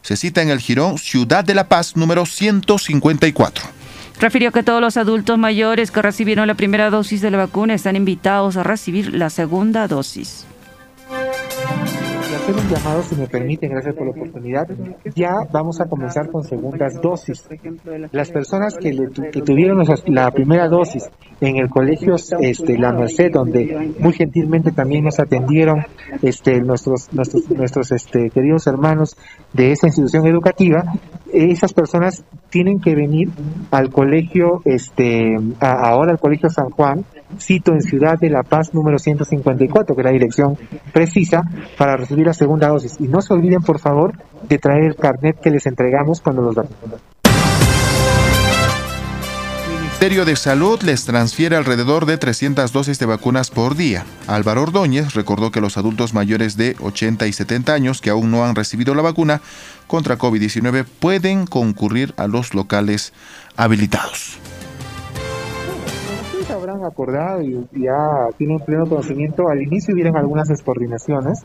Se 0.00 0.16
cita 0.16 0.40
en 0.40 0.48
el 0.48 0.60
Girón 0.60 0.96
Ciudad 0.96 1.44
de 1.44 1.54
la 1.54 1.68
Paz 1.68 1.96
número 1.96 2.24
154. 2.24 3.79
Refirió 4.20 4.52
que 4.52 4.62
todos 4.62 4.82
los 4.82 4.98
adultos 4.98 5.38
mayores 5.38 5.90
que 5.90 6.02
recibieron 6.02 6.46
la 6.46 6.54
primera 6.54 6.90
dosis 6.90 7.22
de 7.22 7.30
la 7.30 7.38
vacuna 7.38 7.74
están 7.74 7.96
invitados 7.96 8.58
a 8.58 8.62
recibir 8.62 9.14
la 9.14 9.30
segunda 9.30 9.88
dosis 9.88 10.44
hacer 12.50 12.96
un 12.96 13.02
si 13.02 13.16
me 13.16 13.26
permiten, 13.26 13.70
gracias 13.70 13.94
por 13.94 14.06
la 14.06 14.12
oportunidad. 14.12 14.68
Ya 15.14 15.32
vamos 15.52 15.80
a 15.80 15.86
comenzar 15.86 16.30
con 16.30 16.44
segundas 16.44 17.00
dosis. 17.00 17.48
Las 18.12 18.30
personas 18.30 18.76
que, 18.76 18.92
tuvieron 19.44 19.82
la 20.06 20.30
primera 20.30 20.68
dosis 20.68 21.08
en 21.40 21.56
el 21.56 21.68
colegio 21.68 22.16
este, 22.40 22.78
La 22.78 22.92
Merced, 22.92 23.30
donde 23.32 23.94
muy 23.98 24.12
gentilmente 24.12 24.72
también 24.72 25.04
nos 25.04 25.18
atendieron 25.18 25.84
este, 26.22 26.60
nuestros, 26.60 27.12
nuestros, 27.12 27.50
nuestros 27.50 27.92
este, 27.92 28.30
queridos 28.30 28.66
hermanos 28.66 29.16
de 29.52 29.72
esa 29.72 29.86
institución 29.86 30.26
educativa, 30.26 30.84
esas 31.32 31.72
personas 31.72 32.24
tienen 32.50 32.80
que 32.80 32.94
venir 32.94 33.30
al 33.70 33.90
colegio, 33.90 34.62
este, 34.64 35.36
ahora 35.60 36.12
al 36.12 36.18
colegio 36.18 36.50
San 36.50 36.70
Juan, 36.70 37.04
cito 37.38 37.72
en 37.72 37.82
Ciudad 37.82 38.18
de 38.18 38.30
La 38.30 38.42
Paz 38.42 38.74
número 38.74 38.98
154, 38.98 39.94
que 39.94 40.00
es 40.00 40.04
la 40.04 40.12
dirección 40.12 40.56
precisa, 40.92 41.42
para 41.78 41.96
recibir 41.96 42.26
la 42.26 42.34
segunda 42.34 42.68
dosis. 42.68 42.96
Y 43.00 43.08
no 43.08 43.20
se 43.20 43.32
olviden, 43.32 43.60
por 43.60 43.78
favor, 43.78 44.14
de 44.48 44.58
traer 44.58 44.84
el 44.84 44.96
carnet 44.96 45.40
que 45.40 45.50
les 45.50 45.66
entregamos 45.66 46.20
cuando 46.20 46.42
los 46.42 46.54
vacunen. 46.54 46.98
El 50.00 50.06
Ministerio 50.06 50.24
de 50.24 50.36
Salud 50.36 50.80
les 50.82 51.04
transfiere 51.04 51.56
alrededor 51.56 52.06
de 52.06 52.16
300 52.16 52.72
dosis 52.72 52.98
de 52.98 53.04
vacunas 53.04 53.50
por 53.50 53.76
día. 53.76 54.06
Álvaro 54.26 54.62
Ordóñez 54.62 55.12
recordó 55.12 55.50
que 55.50 55.60
los 55.60 55.76
adultos 55.76 56.14
mayores 56.14 56.56
de 56.56 56.74
80 56.80 57.26
y 57.26 57.34
70 57.34 57.74
años 57.74 58.00
que 58.00 58.08
aún 58.08 58.30
no 58.30 58.44
han 58.44 58.54
recibido 58.54 58.94
la 58.94 59.02
vacuna 59.02 59.42
contra 59.86 60.16
COVID-19 60.16 60.86
pueden 60.86 61.46
concurrir 61.46 62.14
a 62.16 62.28
los 62.28 62.54
locales 62.54 63.12
habilitados 63.56 64.38
habrán 66.52 66.84
acordado 66.84 67.42
y 67.42 67.66
ya 67.72 68.28
tienen 68.36 68.58
pleno 68.60 68.86
conocimiento, 68.86 69.48
al 69.48 69.62
inicio 69.62 69.94
hubieran 69.94 70.16
algunas 70.16 70.48
descoordinaciones 70.48 71.44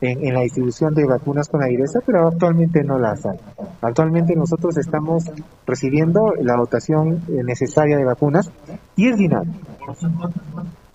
en, 0.00 0.34
la 0.34 0.40
distribución 0.40 0.94
de 0.94 1.06
vacunas 1.06 1.48
con 1.48 1.62
AIRESA, 1.62 2.00
pero 2.04 2.28
actualmente 2.28 2.82
no 2.82 2.98
las 2.98 3.24
hay. 3.26 3.38
Actualmente 3.82 4.34
nosotros 4.34 4.76
estamos 4.78 5.24
recibiendo 5.66 6.32
la 6.40 6.56
dotación 6.56 7.22
necesaria 7.28 7.96
de 7.96 8.04
vacunas 8.04 8.50
y 8.96 9.08
es 9.08 9.16
dinámico. 9.16 9.58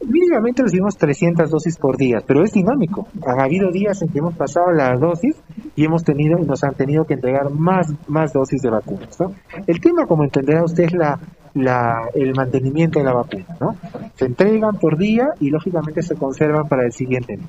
Mínimamente 0.07 0.61
recibimos 0.61 0.98
300 0.98 1.49
dosis 1.49 1.77
por 1.77 1.98
día, 1.98 2.19
pero 2.26 2.44
es 2.44 2.52
dinámico. 2.52 3.07
Han 3.26 3.40
habido 3.40 3.72
días 3.72 4.02
en 4.02 4.10
que 4.10 4.19
hemos 4.19 4.36
pasado 4.36 4.72
la 4.72 4.95
dosis 4.95 5.36
y 5.76 5.86
hemos 5.86 6.03
tenido 6.03 6.38
nos 6.38 6.64
han 6.64 6.76
tenido 6.76 7.06
que 7.06 7.15
entregar 7.15 7.49
más, 7.49 7.88
más 8.07 8.32
dosis 8.32 8.61
de 8.61 8.69
vacunas. 8.69 9.18
El 9.65 9.80
tema, 9.80 10.06
como 10.06 10.23
entenderá 10.23 10.64
usted, 10.64 10.84
es 10.84 10.94
la, 10.94 11.19
la, 11.56 12.10
el 12.14 12.34
mantenimiento 12.36 12.99
de 12.99 13.06
la 13.06 13.14
vacuna. 13.14 13.57
¿no? 13.60 13.76
Se 14.15 14.26
entregan 14.26 14.77
por 14.77 14.98
día 14.98 15.30
y 15.40 15.49
lógicamente 15.49 16.02
se 16.03 16.15
conservan 16.15 16.68
para 16.68 16.86
el 16.86 16.91
siguiente 16.91 17.40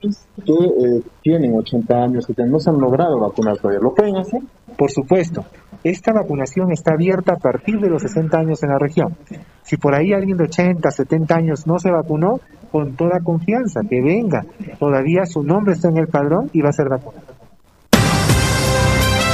que 0.00 0.52
eh, 0.52 1.02
tienen 1.22 1.54
80 1.54 1.94
años 1.94 2.26
que 2.26 2.44
no 2.44 2.58
se 2.58 2.70
han 2.70 2.80
logrado 2.80 3.20
vacunar 3.20 3.58
todavía. 3.58 3.80
¿Lo 3.80 3.94
pueden 3.94 4.16
hacer? 4.16 4.40
Por 4.76 4.90
supuesto. 4.90 5.44
Esta 5.84 6.12
vacunación 6.12 6.72
está 6.72 6.94
abierta 6.94 7.34
a 7.34 7.36
partir 7.36 7.80
de 7.80 7.90
los 7.90 8.02
60 8.02 8.38
años 8.38 8.62
en 8.62 8.70
la 8.70 8.78
región. 8.78 9.14
Si 9.62 9.76
por 9.76 9.94
ahí 9.94 10.12
alguien 10.12 10.36
de 10.36 10.44
80, 10.44 10.90
70 10.90 11.34
años 11.34 11.66
no 11.66 11.78
se 11.78 11.90
vacunó, 11.90 12.40
con 12.70 12.94
toda 12.96 13.20
confianza, 13.20 13.80
que 13.88 14.00
venga. 14.00 14.44
Todavía 14.78 15.26
su 15.26 15.42
nombre 15.42 15.74
está 15.74 15.88
en 15.88 15.98
el 15.98 16.06
padrón 16.06 16.50
y 16.52 16.60
va 16.60 16.70
a 16.70 16.72
ser 16.72 16.88
vacunado. 16.88 17.39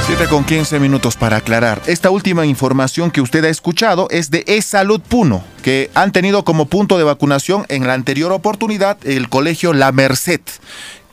7 0.07 0.29
con 0.29 0.45
15 0.45 0.79
minutos 0.79 1.17
para 1.17 1.35
aclarar. 1.35 1.81
Esta 1.85 2.09
última 2.11 2.45
información 2.45 3.11
que 3.11 3.19
usted 3.19 3.43
ha 3.43 3.49
escuchado 3.49 4.07
es 4.09 4.31
de 4.31 4.45
E-Salud 4.47 5.01
Puno, 5.01 5.43
que 5.63 5.91
han 5.95 6.13
tenido 6.13 6.45
como 6.45 6.67
punto 6.67 6.97
de 6.97 7.03
vacunación 7.03 7.65
en 7.67 7.85
la 7.85 7.93
anterior 7.93 8.31
oportunidad 8.31 8.97
el 9.03 9.27
colegio 9.27 9.73
La 9.73 9.91
Merced. 9.91 10.39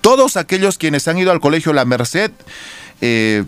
Todos 0.01 0.37
aquellos 0.37 0.79
quienes 0.79 1.09
han 1.09 1.19
ido 1.19 1.33
al 1.33 1.41
colegio 1.41 1.73
La 1.73 1.85
Merced 1.85 2.31
eh, 3.01 3.43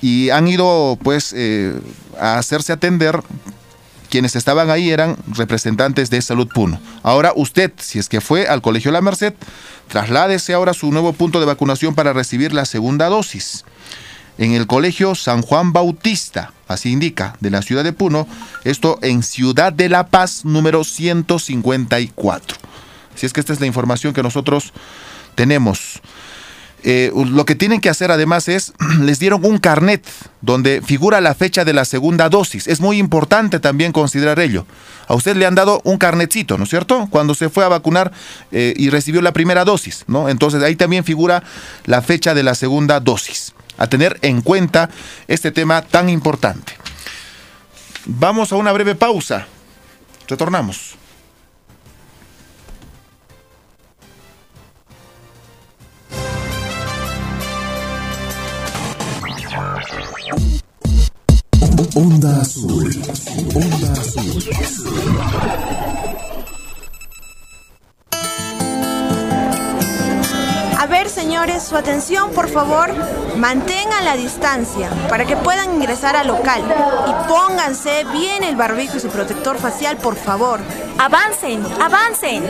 y 0.00 0.30
han 0.30 0.46
ido 0.46 0.96
pues 1.02 1.34
eh, 1.36 1.74
a 2.20 2.38
hacerse 2.38 2.72
atender 2.72 3.24
quienes 4.08 4.36
estaban 4.36 4.70
ahí 4.70 4.90
eran 4.90 5.16
representantes 5.34 6.10
de 6.10 6.22
Salud 6.22 6.46
Puno. 6.46 6.80
Ahora 7.02 7.32
usted, 7.34 7.72
si 7.76 7.98
es 7.98 8.08
que 8.08 8.20
fue 8.20 8.46
al 8.46 8.62
Colegio 8.62 8.92
La 8.92 9.00
Merced, 9.00 9.34
trasládese 9.88 10.54
ahora 10.54 10.74
su 10.74 10.92
nuevo 10.92 11.12
punto 11.12 11.40
de 11.40 11.46
vacunación 11.46 11.96
para 11.96 12.12
recibir 12.12 12.52
la 12.52 12.66
segunda 12.66 13.08
dosis. 13.08 13.64
En 14.38 14.52
el 14.52 14.66
Colegio 14.66 15.14
San 15.14 15.42
Juan 15.42 15.72
Bautista, 15.72 16.52
así 16.66 16.90
indica, 16.90 17.36
de 17.40 17.50
la 17.50 17.62
ciudad 17.62 17.84
de 17.84 17.92
Puno, 17.92 18.26
esto 18.64 18.98
en 19.02 19.22
Ciudad 19.22 19.72
de 19.72 19.88
La 19.88 20.06
Paz, 20.06 20.44
número 20.44 20.84
154. 20.84 22.56
Así 23.14 23.26
es 23.26 23.32
que 23.32 23.40
esta 23.40 23.52
es 23.52 23.60
la 23.60 23.66
información 23.66 24.14
que 24.14 24.22
nosotros 24.22 24.72
tenemos. 25.34 26.00
Eh, 26.84 27.12
lo 27.14 27.44
que 27.44 27.54
tienen 27.54 27.80
que 27.80 27.90
hacer 27.90 28.10
además 28.10 28.48
es, 28.48 28.72
les 29.00 29.18
dieron 29.18 29.44
un 29.44 29.58
carnet 29.58 30.04
donde 30.40 30.82
figura 30.82 31.20
la 31.20 31.34
fecha 31.34 31.64
de 31.64 31.72
la 31.72 31.84
segunda 31.84 32.28
dosis. 32.28 32.66
Es 32.66 32.80
muy 32.80 32.98
importante 32.98 33.60
también 33.60 33.92
considerar 33.92 34.40
ello. 34.40 34.66
A 35.06 35.14
usted 35.14 35.36
le 35.36 35.46
han 35.46 35.54
dado 35.54 35.80
un 35.84 35.98
carnetcito, 35.98 36.58
¿no 36.58 36.64
es 36.64 36.70
cierto? 36.70 37.06
Cuando 37.10 37.34
se 37.34 37.50
fue 37.50 37.64
a 37.64 37.68
vacunar 37.68 38.12
eh, 38.50 38.72
y 38.76 38.90
recibió 38.90 39.20
la 39.22 39.32
primera 39.32 39.64
dosis, 39.64 40.04
¿no? 40.06 40.28
Entonces 40.28 40.62
ahí 40.62 40.74
también 40.74 41.04
figura 41.04 41.42
la 41.84 42.02
fecha 42.02 42.34
de 42.34 42.42
la 42.42 42.54
segunda 42.54 42.98
dosis. 42.98 43.52
A 43.78 43.86
tener 43.86 44.18
en 44.22 44.42
cuenta 44.42 44.90
este 45.28 45.50
tema 45.50 45.82
tan 45.82 46.08
importante. 46.08 46.74
Vamos 48.06 48.52
a 48.52 48.56
una 48.56 48.72
breve 48.72 48.94
pausa. 48.94 49.46
Retornamos. 50.28 50.96
Onda 61.94 62.40
Azul. 62.40 62.90
Onda 63.54 63.92
Azul. 63.92 64.42
Señores, 71.12 71.62
su 71.62 71.76
atención, 71.76 72.32
por 72.32 72.48
favor. 72.48 72.90
Mantengan 73.36 74.04
la 74.04 74.16
distancia 74.16 74.88
para 75.08 75.24
que 75.24 75.36
puedan 75.36 75.74
ingresar 75.74 76.16
al 76.16 76.26
local. 76.26 76.62
Y 77.06 77.28
pónganse 77.28 78.04
bien 78.12 78.42
el 78.42 78.56
barbijo 78.56 78.96
y 78.96 79.00
su 79.00 79.08
protector 79.08 79.58
facial, 79.58 79.96
por 79.98 80.16
favor. 80.16 80.60
Avancen, 80.98 81.62
avancen. 81.80 82.44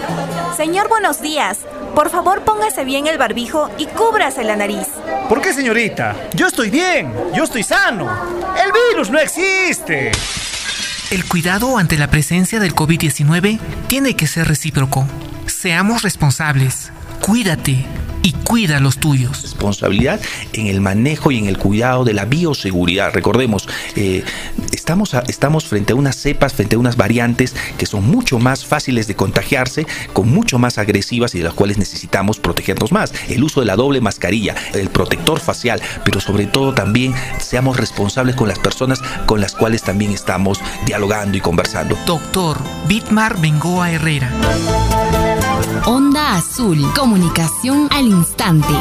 Señor, 0.57 0.89
buenos 0.89 1.21
días. 1.21 1.59
Por 1.95 2.09
favor, 2.09 2.43
póngase 2.43 2.85
bien 2.85 3.07
el 3.07 3.19
barbijo 3.19 3.69
y 3.79 3.87
cúbrase 3.87 4.45
la 4.45 4.57
nariz. 4.57 4.87
¿Por 5.29 5.43
qué, 5.43 5.53
señorita? 5.53 6.17
Yo 6.35 6.47
estoy 6.47 6.71
bien, 6.71 7.13
yo 7.35 7.45
estoy 7.45 7.63
sano. 7.63 8.09
El 8.65 8.73
virus 8.73 9.11
no 9.11 9.19
existe. 9.19 10.13
El 11.11 11.29
cuidado 11.29 11.77
ante 11.77 11.99
la 11.99 12.09
presencia 12.09 12.59
del 12.61 12.75
COVID-19 12.75 13.59
tiene 13.89 14.17
que 14.17 14.27
ser 14.27 14.49
recíproco. 14.49 15.07
Seamos 15.47 16.03
responsables. 16.03 16.91
Cuídate 17.21 17.87
y 18.23 18.33
cuida 18.33 18.81
los 18.81 18.99
tuyos. 18.99 19.43
Responsabilidad 19.43 20.21
en 20.53 20.67
el 20.67 20.81
manejo 20.81 21.31
y 21.31 21.39
en 21.39 21.47
el 21.47 21.59
cuidado 21.59 22.05
de 22.05 22.15
la 22.15 22.25
bioseguridad. 22.25 23.13
Recordemos, 23.13 23.69
eh, 23.97 24.25
estamos, 24.73 25.15
estamos 25.29 25.65
frente 25.65 25.93
a 25.93 25.97
unas 25.97 26.17
cepas, 26.17 26.55
frente 26.55 26.77
a 26.77 26.79
unas 26.79 26.97
variantes 26.97 27.55
que 27.79 27.87
son 27.87 28.09
mucho 28.09 28.39
más 28.39 28.65
fáciles 28.65 29.07
de 29.07 29.17
contagiarse, 29.17 29.87
con 30.13 30.29
mucho 30.29 30.59
más 30.59 30.79
agresivas 30.79 31.35
y 31.35 31.39
de 31.39 31.45
las 31.45 31.55
cuales 31.55 31.79
necesitamos 31.79 32.39
protegernos 32.39 32.93
más. 32.93 33.13
El 33.29 33.45
uso 33.45 33.61
de 33.61 33.67
la 33.67 33.77
doble 33.77 34.01
mascarilla, 34.01 34.55
el 34.75 34.89
protector 34.89 35.41
facial, 35.41 35.81
pero 36.05 36.21
sobre 36.21 36.47
todo 36.47 36.75
también 36.75 37.15
seamos 37.39 37.77
responsables 37.77 38.37
con 38.37 38.49
las 38.49 38.59
personas 38.59 39.01
con 39.27 39.41
las 39.41 39.55
cuales 39.55 39.83
también 39.83 40.13
estamos 40.13 40.61
dialogando 40.87 41.37
y 41.37 41.41
conversando. 41.41 41.97
Doctor 42.07 42.59
Bitmar 42.87 43.41
Bengoa 43.41 43.91
Herrera. 43.91 44.31
Onda 45.87 46.37
Azul, 46.37 46.79
comunicación 46.95 47.89
al 47.91 48.07
instante. 48.07 48.73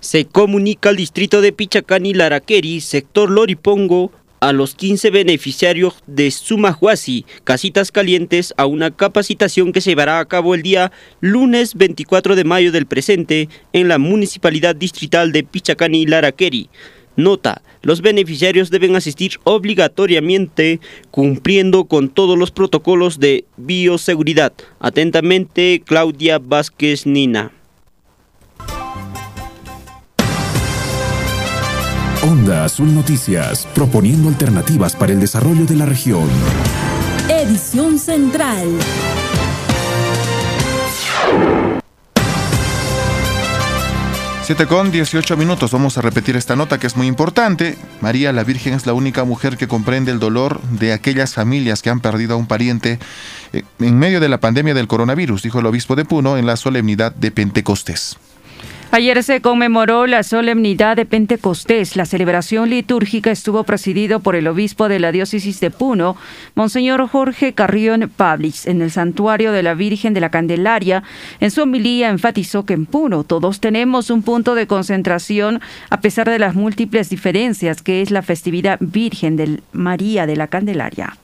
Se 0.00 0.24
comunica 0.26 0.90
al 0.90 0.96
distrito 0.96 1.40
de 1.40 1.52
Pichacani 1.52 2.14
Laraqueri, 2.14 2.80
sector 2.80 3.28
Loripongo, 3.30 4.12
a 4.46 4.52
los 4.52 4.76
15 4.76 5.10
beneficiarios 5.10 5.96
de 6.06 6.30
Sumahuasi, 6.30 7.26
Casitas 7.42 7.90
Calientes, 7.90 8.54
a 8.56 8.66
una 8.66 8.92
capacitación 8.92 9.72
que 9.72 9.80
se 9.80 9.90
llevará 9.90 10.20
a 10.20 10.24
cabo 10.24 10.54
el 10.54 10.62
día 10.62 10.92
lunes 11.20 11.74
24 11.74 12.36
de 12.36 12.44
mayo 12.44 12.70
del 12.70 12.86
presente 12.86 13.48
en 13.72 13.88
la 13.88 13.98
Municipalidad 13.98 14.76
Distrital 14.76 15.32
de 15.32 15.42
Pichacani 15.42 16.06
Laraqueri. 16.06 16.70
Nota, 17.16 17.62
los 17.82 18.02
beneficiarios 18.02 18.70
deben 18.70 18.94
asistir 18.94 19.32
obligatoriamente 19.42 20.78
cumpliendo 21.10 21.86
con 21.86 22.08
todos 22.08 22.38
los 22.38 22.52
protocolos 22.52 23.18
de 23.18 23.46
bioseguridad. 23.56 24.52
Atentamente, 24.78 25.82
Claudia 25.84 26.38
Vázquez 26.38 27.04
Nina. 27.04 27.55
Onda 32.26 32.64
Azul 32.64 32.92
Noticias, 32.92 33.68
proponiendo 33.72 34.28
alternativas 34.28 34.96
para 34.96 35.12
el 35.12 35.20
desarrollo 35.20 35.64
de 35.64 35.76
la 35.76 35.86
región. 35.86 36.28
Edición 37.28 38.00
Central. 38.00 38.66
Siete 44.42 44.66
con 44.66 44.90
18 44.90 45.36
minutos. 45.36 45.70
Vamos 45.70 45.98
a 45.98 46.02
repetir 46.02 46.34
esta 46.34 46.56
nota 46.56 46.78
que 46.78 46.88
es 46.88 46.96
muy 46.96 47.06
importante. 47.06 47.78
María 48.00 48.32
la 48.32 48.42
Virgen 48.42 48.74
es 48.74 48.86
la 48.86 48.92
única 48.92 49.22
mujer 49.22 49.56
que 49.56 49.68
comprende 49.68 50.10
el 50.10 50.18
dolor 50.18 50.60
de 50.62 50.92
aquellas 50.92 51.34
familias 51.34 51.80
que 51.80 51.90
han 51.90 52.00
perdido 52.00 52.34
a 52.34 52.38
un 52.38 52.46
pariente 52.46 52.98
eh, 53.52 53.62
en 53.78 53.98
medio 54.00 54.18
de 54.18 54.28
la 54.28 54.40
pandemia 54.40 54.74
del 54.74 54.88
coronavirus, 54.88 55.44
dijo 55.44 55.60
el 55.60 55.66
obispo 55.66 55.94
de 55.94 56.04
Puno 56.04 56.36
en 56.36 56.46
la 56.46 56.56
solemnidad 56.56 57.14
de 57.14 57.30
Pentecostés. 57.30 58.16
Ayer 58.92 59.22
se 59.24 59.40
conmemoró 59.40 60.06
la 60.06 60.22
solemnidad 60.22 60.96
de 60.96 61.04
Pentecostés. 61.04 61.96
La 61.96 62.06
celebración 62.06 62.70
litúrgica 62.70 63.30
estuvo 63.30 63.64
presidido 63.64 64.20
por 64.20 64.36
el 64.36 64.46
obispo 64.46 64.88
de 64.88 65.00
la 65.00 65.12
diócesis 65.12 65.60
de 65.60 65.70
Puno, 65.70 66.16
Monseñor 66.54 67.06
Jorge 67.08 67.52
Carrión 67.52 68.10
Pablis, 68.16 68.66
en 68.66 68.80
el 68.80 68.90
santuario 68.90 69.52
de 69.52 69.62
la 69.62 69.74
Virgen 69.74 70.14
de 70.14 70.20
la 70.20 70.30
Candelaria. 70.30 71.02
En 71.40 71.50
su 71.50 71.62
homilía 71.62 72.08
enfatizó 72.08 72.64
que 72.64 72.74
en 72.74 72.86
Puno 72.86 73.24
todos 73.24 73.60
tenemos 73.60 74.08
un 74.08 74.22
punto 74.22 74.54
de 74.54 74.66
concentración 74.66 75.60
a 75.90 76.00
pesar 76.00 76.30
de 76.30 76.38
las 76.38 76.54
múltiples 76.54 77.10
diferencias 77.10 77.82
que 77.82 78.02
es 78.02 78.10
la 78.10 78.22
festividad 78.22 78.78
Virgen 78.80 79.36
de 79.36 79.60
María 79.72 80.26
de 80.26 80.36
la 80.36 80.46
Candelaria. 80.46 81.18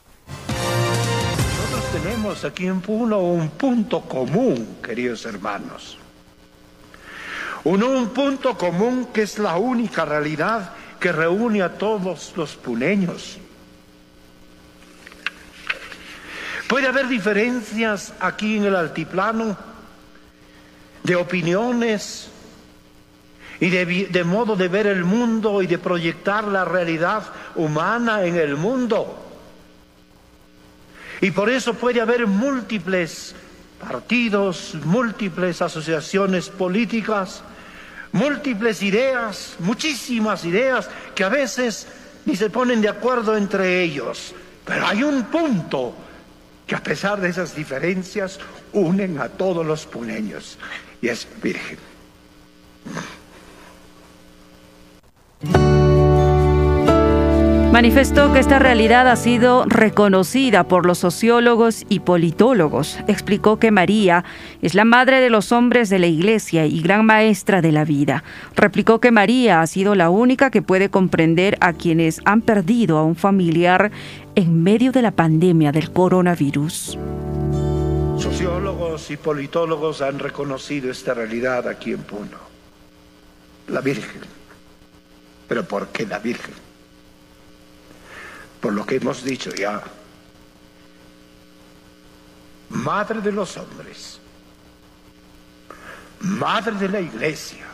Nosotros 0.47 2.03
tenemos 2.03 2.45
aquí 2.45 2.67
en 2.67 2.81
Puno 2.81 3.19
un 3.19 3.49
punto 3.49 4.01
común, 4.01 4.67
queridos 4.83 5.25
hermanos 5.25 6.02
un, 7.63 7.83
un 7.83 8.09
punto 8.09 8.57
común 8.57 9.07
que 9.13 9.23
es 9.23 9.39
la 9.39 9.57
única 9.57 10.05
realidad 10.05 10.73
que 10.99 11.11
reúne 11.11 11.61
a 11.61 11.77
todos 11.77 12.33
los 12.35 12.55
puneños. 12.55 13.37
Puede 16.67 16.87
haber 16.87 17.07
diferencias 17.07 18.13
aquí 18.19 18.57
en 18.57 18.65
el 18.65 18.75
altiplano 18.75 19.57
de 21.03 21.15
opiniones 21.15 22.29
y 23.59 23.69
de, 23.69 24.23
modo 24.23 24.55
de 24.55 24.67
ver 24.67 24.87
el 24.87 25.03
mundo 25.03 25.61
y 25.61 25.67
de 25.67 25.77
proyectar 25.77 26.45
la 26.45 26.65
realidad 26.65 27.23
humana 27.55 28.23
en 28.23 28.35
el 28.35 28.55
mundo. 28.55 29.19
Y 31.21 31.31
por 31.31 31.49
eso 31.49 31.73
puede 31.73 32.01
haber 32.01 32.27
múltiples 32.27 33.35
partidos, 33.79 34.75
múltiples 34.83 35.61
asociaciones 35.61 36.49
políticas 36.49 37.43
múltiples 38.13 38.81
ideas, 38.81 39.55
muchísimas 39.59 40.45
ideas 40.45 40.89
que 41.13 41.23
a 41.25 41.29
veces 41.29 41.87
ni 42.25 42.35
se 42.35 42.49
ponen 42.49 42.81
de 42.81 42.89
acuerdo 42.89 43.35
entre 43.35 43.83
ellos. 43.83 44.33
Pero 44.65 44.87
hay 44.87 45.03
un 45.03 45.23
punto 45.23 45.93
que 46.65 46.75
a 46.75 46.81
pesar 46.81 47.19
de 47.19 47.29
esas 47.29 47.55
diferencias 47.55 48.39
unen 48.71 49.19
a 49.19 49.27
todos 49.27 49.65
los 49.65 49.85
puneños 49.85 50.57
y 51.01 51.09
es 51.09 51.27
virgen. 51.41 51.77
Manifestó 57.73 58.31
que 58.31 58.37
esta 58.37 58.59
realidad 58.59 59.07
ha 59.07 59.15
sido 59.15 59.65
reconocida 59.65 60.67
por 60.67 60.85
los 60.85 60.99
sociólogos 60.99 61.87
y 61.89 62.01
politólogos. 62.01 62.99
Explicó 63.07 63.57
que 63.57 63.71
María 63.71 64.23
es 64.61 64.75
la 64.75 64.85
madre 64.85 65.19
de 65.21 65.31
los 65.31 65.51
hombres 65.51 65.89
de 65.89 65.97
la 65.97 66.05
iglesia 66.05 66.67
y 66.67 66.83
gran 66.83 67.03
maestra 67.03 67.63
de 67.63 67.71
la 67.71 67.83
vida. 67.83 68.23
Replicó 68.55 68.99
que 68.99 69.09
María 69.09 69.61
ha 69.61 69.65
sido 69.65 69.95
la 69.95 70.11
única 70.11 70.51
que 70.51 70.61
puede 70.61 70.89
comprender 70.89 71.57
a 71.61 71.73
quienes 71.73 72.21
han 72.25 72.41
perdido 72.41 72.99
a 72.99 73.03
un 73.03 73.15
familiar 73.15 73.89
en 74.35 74.61
medio 74.61 74.91
de 74.91 75.01
la 75.01 75.09
pandemia 75.09 75.71
del 75.71 75.91
coronavirus. 75.91 76.99
Sociólogos 78.19 79.09
y 79.09 79.17
politólogos 79.17 80.03
han 80.03 80.19
reconocido 80.19 80.91
esta 80.91 81.15
realidad 81.15 81.67
aquí 81.67 81.91
en 81.91 82.03
Puno. 82.03 82.37
La 83.67 83.81
Virgen. 83.81 84.21
¿Pero 85.47 85.63
por 85.67 85.87
qué 85.87 86.05
la 86.05 86.19
Virgen? 86.19 86.62
Por 88.63 88.71
lo 88.71 88.85
que 88.85 88.95
hemos 88.95 89.21
dicho 89.25 89.53
ya, 89.53 89.83
madre 92.69 93.19
de 93.19 93.33
los 93.33 93.57
hombres, 93.57 94.21
madre 96.21 96.73
de 96.75 96.87
la 96.87 97.01
iglesia, 97.01 97.65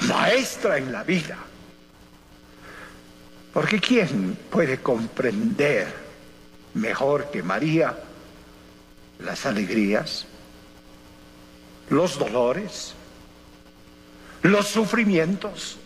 maestra 0.00 0.76
en 0.76 0.92
la 0.92 1.02
vida. 1.04 1.38
Porque 3.54 3.80
¿quién 3.80 4.38
puede 4.50 4.82
comprender 4.82 5.94
mejor 6.74 7.30
que 7.30 7.42
María 7.42 7.98
las 9.20 9.46
alegrías, 9.46 10.26
los 11.88 12.18
dolores, 12.18 12.92
los 14.42 14.68
sufrimientos 14.68 15.78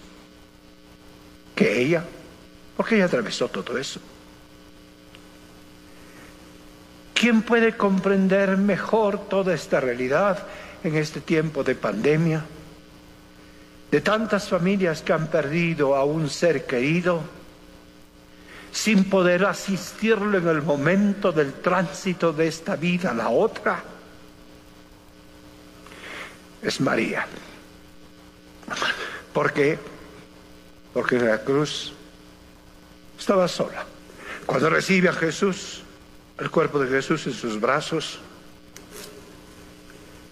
que 1.55 1.83
ella? 1.83 2.05
Porque 2.81 2.94
ella 2.94 3.05
atravesó 3.05 3.47
todo 3.49 3.76
eso. 3.76 4.00
¿Quién 7.12 7.42
puede 7.42 7.76
comprender 7.76 8.57
mejor 8.57 9.28
toda 9.28 9.52
esta 9.52 9.81
realidad 9.81 10.47
en 10.83 10.97
este 10.97 11.20
tiempo 11.20 11.62
de 11.62 11.75
pandemia? 11.75 12.42
De 13.91 14.00
tantas 14.00 14.49
familias 14.49 15.02
que 15.02 15.12
han 15.12 15.26
perdido 15.26 15.94
a 15.94 16.05
un 16.05 16.31
ser 16.31 16.65
querido 16.65 17.20
sin 18.73 19.05
poder 19.10 19.44
asistirlo 19.44 20.39
en 20.39 20.49
el 20.49 20.62
momento 20.62 21.33
del 21.33 21.52
tránsito 21.52 22.33
de 22.33 22.49
esta 22.49 22.76
vida 22.76 23.10
a 23.10 23.15
la 23.15 23.28
otra. 23.28 23.84
Es 26.62 26.81
María. 26.81 27.26
¿Por 29.34 29.52
qué? 29.52 29.78
Porque 30.94 31.17
en 31.17 31.28
la 31.28 31.44
cruz 31.44 31.92
estaba 33.20 33.47
sola. 33.47 33.84
Cuando 34.47 34.70
recibe 34.70 35.08
a 35.08 35.12
Jesús, 35.12 35.82
el 36.39 36.50
cuerpo 36.50 36.81
de 36.81 36.89
Jesús 36.89 37.26
en 37.26 37.34
sus 37.34 37.60
brazos, 37.60 38.18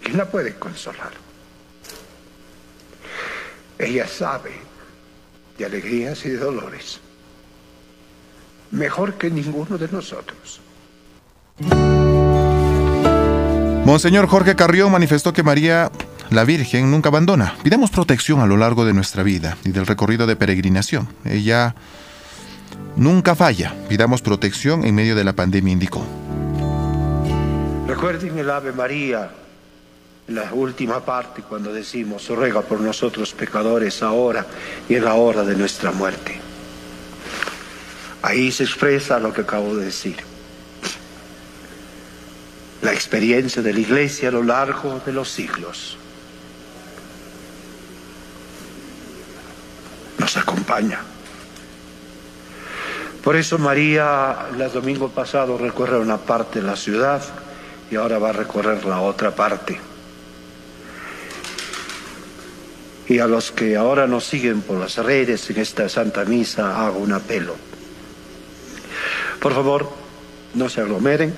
¿quién 0.03 0.17
la 0.17 0.25
puede 0.25 0.55
consolar? 0.57 1.13
Ella 3.79 4.09
sabe 4.09 4.53
de 5.57 5.65
alegrías 5.67 6.25
y 6.25 6.31
de 6.31 6.39
dolores, 6.39 7.01
mejor 8.71 9.15
que 9.15 9.31
ninguno 9.31 9.79
de 9.79 9.89
nosotros. 9.89 10.61
Monseñor 13.85 14.27
Jorge 14.27 14.57
Carrión 14.57 14.91
manifestó 14.91 15.33
que 15.33 15.43
María, 15.43 15.91
la 16.31 16.45
Virgen, 16.45 16.91
nunca 16.91 17.09
abandona. 17.11 17.55
Pidamos 17.63 17.91
protección 17.91 18.41
a 18.41 18.47
lo 18.47 18.57
largo 18.57 18.85
de 18.85 18.93
nuestra 18.93 19.23
vida 19.23 19.57
y 19.65 19.71
del 19.71 19.87
recorrido 19.87 20.27
de 20.27 20.37
peregrinación. 20.37 21.09
Ella 21.25 21.75
nunca 22.99 23.35
falla. 23.35 23.75
Pidamos 23.89 24.21
protección 24.21 24.85
en 24.85 24.95
medio 24.95 25.15
de 25.15 25.25
la 25.25 25.33
pandemia, 25.33 25.73
indicó. 25.73 26.05
Recuerden 27.87 28.39
el 28.39 28.51
Ave 28.51 28.73
María, 28.73 29.31
en 30.29 30.35
la 30.35 30.53
última 30.53 31.03
parte, 31.03 31.43
cuando 31.43 31.73
decimos, 31.73 32.29
ruega 32.29 32.61
por 32.61 32.81
nosotros 32.81 33.33
pecadores 33.33 34.03
ahora 34.03 34.47
y 34.89 34.97
en 34.97 35.05
la 35.05 35.15
hora 35.15 35.43
de 35.43 35.57
nuestra 35.57 35.91
muerte. 35.91 36.39
Ahí 38.21 38.53
se 38.53 38.65
expresa 38.65 39.19
lo 39.19 39.33
que 39.33 39.41
acabo 39.41 39.75
de 39.75 39.87
decir. 39.87 40.17
La 42.83 42.93
experiencia 42.93 43.63
de 43.63 43.73
la 43.73 43.81
iglesia 43.81 44.29
a 44.29 44.33
lo 44.33 44.43
largo 44.43 45.01
de 45.05 45.13
los 45.13 45.31
siglos 45.31 45.97
nos 50.19 50.37
acompaña. 50.37 51.01
Por 53.29 53.37
eso 53.37 53.59
María 53.59 54.47
el 54.59 54.73
domingo 54.73 55.11
pasado 55.11 55.59
recorrió 55.59 56.01
una 56.01 56.17
parte 56.17 56.63
de 56.63 56.67
la 56.67 56.77
ciudad 56.77 57.23
y 57.91 57.97
ahora 57.97 58.19
va 58.19 58.31
a 58.31 58.33
recorrer 58.33 58.87
la 58.87 59.03
otra 59.03 59.33
parte. 59.33 59.79
Y 63.07 63.19
a 63.19 63.27
los 63.27 63.53
que 63.53 63.77
ahora 63.77 64.07
nos 64.07 64.25
siguen 64.25 64.63
por 64.63 64.79
las 64.79 64.97
redes 64.97 65.51
en 65.51 65.59
esta 65.59 65.91
Santa 65.91 66.25
Misa 66.25 66.87
hago 66.87 67.01
un 67.01 67.13
apelo. 67.13 67.55
Por 69.43 69.53
favor, 69.53 69.93
no 70.55 70.71
se 70.71 70.81
aglomeren. 70.81 71.35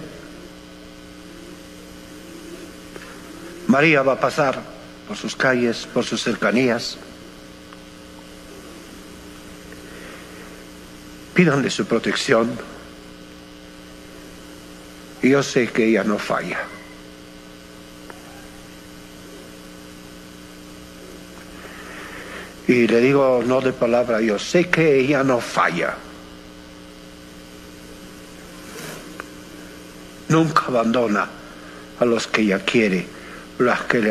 María 3.67 4.03
va 4.03 4.13
a 4.13 4.21
pasar 4.21 4.63
por 5.09 5.17
sus 5.17 5.35
calles, 5.35 5.89
por 5.93 6.05
sus 6.05 6.23
cercanías. 6.23 6.99
Pídanle 11.41 11.71
su 11.71 11.87
protección. 11.87 12.51
Y 15.23 15.31
yo 15.31 15.43
sé 15.43 15.69
que 15.69 15.87
ella 15.87 16.05
no 16.05 16.19
falla. 16.19 16.59
Y 22.69 22.87
le 22.87 23.01
digo 23.01 23.43
no 23.47 23.63
de 23.63 23.73
palabra, 23.73 24.21
yo 24.21 24.39
sé 24.39 24.69
que 24.69 25.01
ella 25.01 25.25
no 25.25 25.41
falla. 25.41 25.97
Nunca 30.29 30.67
abandona 30.67 31.27
a 32.01 32.05
los 32.05 32.27
que 32.27 32.43
ella 32.43 32.59
quiere 32.59 33.07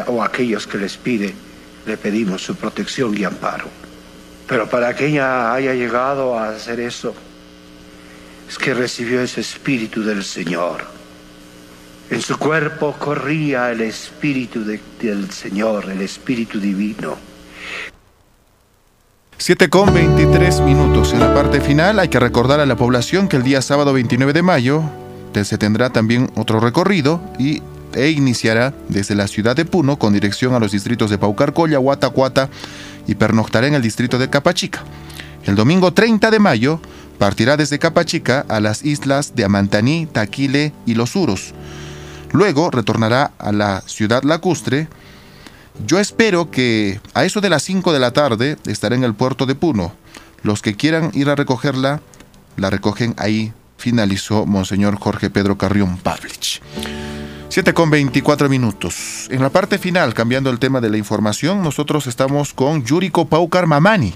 o 0.07 0.23
a 0.23 0.25
aquellos 0.25 0.65
que 0.65 0.79
les 0.79 0.97
pide, 0.97 1.35
le 1.85 1.95
pedimos 1.95 2.43
su 2.43 2.55
protección 2.55 3.15
y 3.15 3.23
amparo. 3.23 3.78
Pero 4.49 4.67
para 4.67 4.95
que 4.95 5.05
ella 5.05 5.53
haya 5.53 5.75
llegado 5.75 6.37
a 6.37 6.49
hacer 6.49 6.79
eso, 6.79 7.13
es 8.49 8.57
que 8.57 8.73
recibió 8.73 9.21
ese 9.21 9.41
espíritu 9.41 10.03
del 10.03 10.23
Señor. 10.23 10.81
En 12.09 12.19
su 12.21 12.37
cuerpo 12.39 12.95
corría 12.97 13.71
el 13.71 13.81
espíritu 13.81 14.65
del 14.65 15.29
Señor, 15.29 15.91
el 15.91 16.01
espíritu 16.01 16.59
divino. 16.59 17.15
7 19.37 19.69
con 19.69 19.93
23 19.93 20.61
minutos. 20.61 21.13
En 21.13 21.19
la 21.19 21.33
parte 21.33 21.61
final 21.61 21.99
hay 21.99 22.09
que 22.09 22.19
recordar 22.19 22.59
a 22.59 22.65
la 22.65 22.75
población 22.75 23.27
que 23.27 23.37
el 23.37 23.43
día 23.43 23.61
sábado 23.61 23.93
29 23.93 24.33
de 24.33 24.41
mayo 24.41 24.83
se 25.43 25.57
tendrá 25.57 25.91
también 25.91 26.29
otro 26.35 26.59
recorrido 26.59 27.21
y, 27.37 27.61
e 27.93 28.09
iniciará 28.09 28.73
desde 28.89 29.15
la 29.15 29.27
ciudad 29.27 29.55
de 29.55 29.65
Puno 29.65 29.97
con 29.97 30.11
dirección 30.11 30.53
a 30.53 30.59
los 30.59 30.71
distritos 30.71 31.09
de 31.09 31.17
Paucarcolla, 31.17 31.79
Huatacuata 31.79 32.49
y 33.09 33.15
pernoctará 33.15 33.65
en 33.65 33.73
el 33.73 33.81
distrito 33.81 34.19
de 34.19 34.29
Capachica. 34.29 34.83
El 35.43 35.55
domingo 35.55 35.93
30 35.93 36.29
de 36.29 36.37
mayo 36.37 36.79
partirá 37.17 37.57
desde 37.57 37.79
Capachica 37.79 38.45
a 38.47 38.59
las 38.59 38.85
islas 38.85 39.35
de 39.35 39.45
Amantaní, 39.45 40.05
Taquile 40.05 40.73
y 40.85 40.93
Los 40.93 41.15
Uros. 41.15 41.55
Luego 42.31 42.69
retornará 42.69 43.31
a 43.39 43.51
la 43.51 43.81
ciudad 43.81 44.21
lacustre. 44.21 44.87
Yo 45.87 45.99
espero 45.99 46.51
que 46.51 47.01
a 47.15 47.25
eso 47.25 47.41
de 47.41 47.49
las 47.49 47.63
5 47.63 47.91
de 47.93 47.99
la 47.99 48.11
tarde 48.11 48.57
estará 48.67 48.95
en 48.95 49.03
el 49.03 49.15
puerto 49.15 49.47
de 49.47 49.55
Puno. 49.55 49.91
Los 50.43 50.61
que 50.61 50.75
quieran 50.75 51.09
ir 51.15 51.29
a 51.31 51.35
recogerla, 51.35 52.01
la 52.57 52.69
recogen 52.69 53.15
ahí, 53.17 53.53
finalizó 53.77 54.45
Monseñor 54.45 54.99
Jorge 54.99 55.31
Pedro 55.31 55.57
Carrión 55.57 55.97
Pavlich. 55.97 56.61
7 57.59 57.73
con 57.73 57.89
24 57.89 58.47
minutos. 58.47 59.27
En 59.29 59.41
la 59.41 59.49
parte 59.49 59.77
final, 59.77 60.13
cambiando 60.13 60.49
el 60.49 60.59
tema 60.59 60.79
de 60.79 60.89
la 60.89 60.95
información, 60.95 61.61
nosotros 61.61 62.07
estamos 62.07 62.53
con 62.53 62.85
Yuriko 62.85 63.27
Paucar 63.27 63.67
Mamani. 63.67 64.13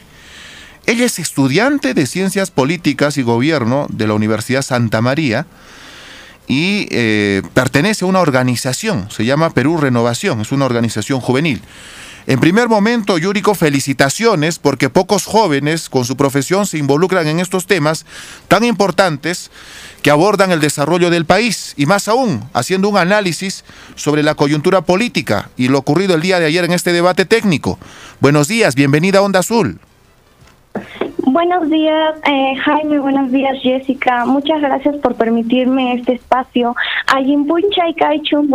Ella 0.85 1.03
es 1.03 1.19
estudiante 1.19 1.93
de 1.93 2.07
Ciencias 2.07 2.51
Políticas 2.51 3.17
y 3.17 3.21
Gobierno 3.21 3.87
de 3.89 4.07
la 4.07 4.13
Universidad 4.13 4.61
Santa 4.61 5.01
María 5.01 5.45
y 6.47 6.87
eh, 6.91 7.41
pertenece 7.53 8.05
a 8.05 8.07
una 8.07 8.21
organización, 8.21 9.11
se 9.11 9.25
llama 9.25 9.49
Perú 9.49 9.75
Renovación, 9.75 10.39
es 10.39 10.53
una 10.53 10.63
organización 10.63 11.19
juvenil. 11.19 11.61
En 12.25 12.39
primer 12.39 12.69
momento, 12.69 13.17
Yuriko, 13.17 13.55
felicitaciones 13.55 14.57
porque 14.57 14.89
pocos 14.89 15.25
jóvenes 15.25 15.89
con 15.89 16.05
su 16.05 16.15
profesión 16.15 16.65
se 16.65 16.77
involucran 16.77 17.27
en 17.27 17.41
estos 17.41 17.67
temas 17.67 18.05
tan 18.47 18.63
importantes 18.63 19.51
que 20.03 20.11
abordan 20.11 20.51
el 20.51 20.59
desarrollo 20.59 21.09
del 21.09 21.25
país 21.25 21.73
y 21.77 21.87
más 21.87 22.07
aún 22.07 22.41
haciendo 22.53 22.89
un 22.89 22.97
análisis 22.97 23.63
sobre 23.95 24.21
la 24.21 24.35
coyuntura 24.35 24.81
política 24.81 25.49
y 25.57 25.69
lo 25.69 25.79
ocurrido 25.79 26.13
el 26.13 26.21
día 26.21 26.39
de 26.39 26.45
ayer 26.45 26.65
en 26.65 26.73
este 26.73 26.91
debate 26.91 27.25
técnico. 27.25 27.79
Buenos 28.19 28.47
días, 28.47 28.75
bienvenida 28.75 29.19
a 29.19 29.21
Onda 29.21 29.39
Azul. 29.39 29.79
Buenos 31.25 31.69
días, 31.69 32.15
eh, 32.25 32.55
Jaime. 32.65 32.99
Buenos 32.99 33.31
días, 33.31 33.57
Jessica. 33.61 34.25
Muchas 34.25 34.59
gracias 34.61 34.97
por 34.97 35.15
permitirme 35.15 35.93
este 35.93 36.13
espacio. 36.13 36.75
Ayimpuncha 37.07 37.87
y 37.87 37.93
Kaichun, 37.93 38.53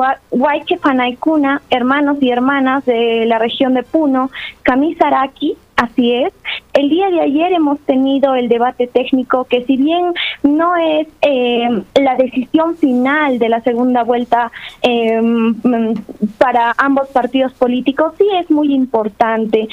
Panaikuna, 0.83 1.63
hermanos 1.71 2.19
y 2.21 2.31
hermanas 2.31 2.85
de 2.85 3.25
la 3.27 3.39
región 3.39 3.73
de 3.73 3.83
Puno, 3.83 4.31
Kamisaraki, 4.63 5.57
Así 5.79 6.13
es. 6.13 6.33
El 6.73 6.91
día 6.91 7.09
de 7.09 7.21
ayer 7.21 7.53
hemos 7.53 7.79
tenido 7.81 8.35
el 8.35 8.49
debate 8.49 8.89
técnico 8.89 9.45
que 9.45 9.65
si 9.65 9.77
bien 9.77 10.13
no 10.43 10.75
es 10.75 11.07
eh, 11.23 11.69
la 11.95 12.17
decisión 12.17 12.77
final 12.77 13.39
de 13.39 13.49
la 13.49 13.61
segunda 13.61 14.03
vuelta 14.03 14.51
eh, 14.83 15.21
para 16.37 16.75
ambos 16.79 17.07
partidos 17.11 17.53
políticos, 17.53 18.13
sí 18.19 18.27
es 18.41 18.51
muy 18.51 18.75
importante. 18.75 19.69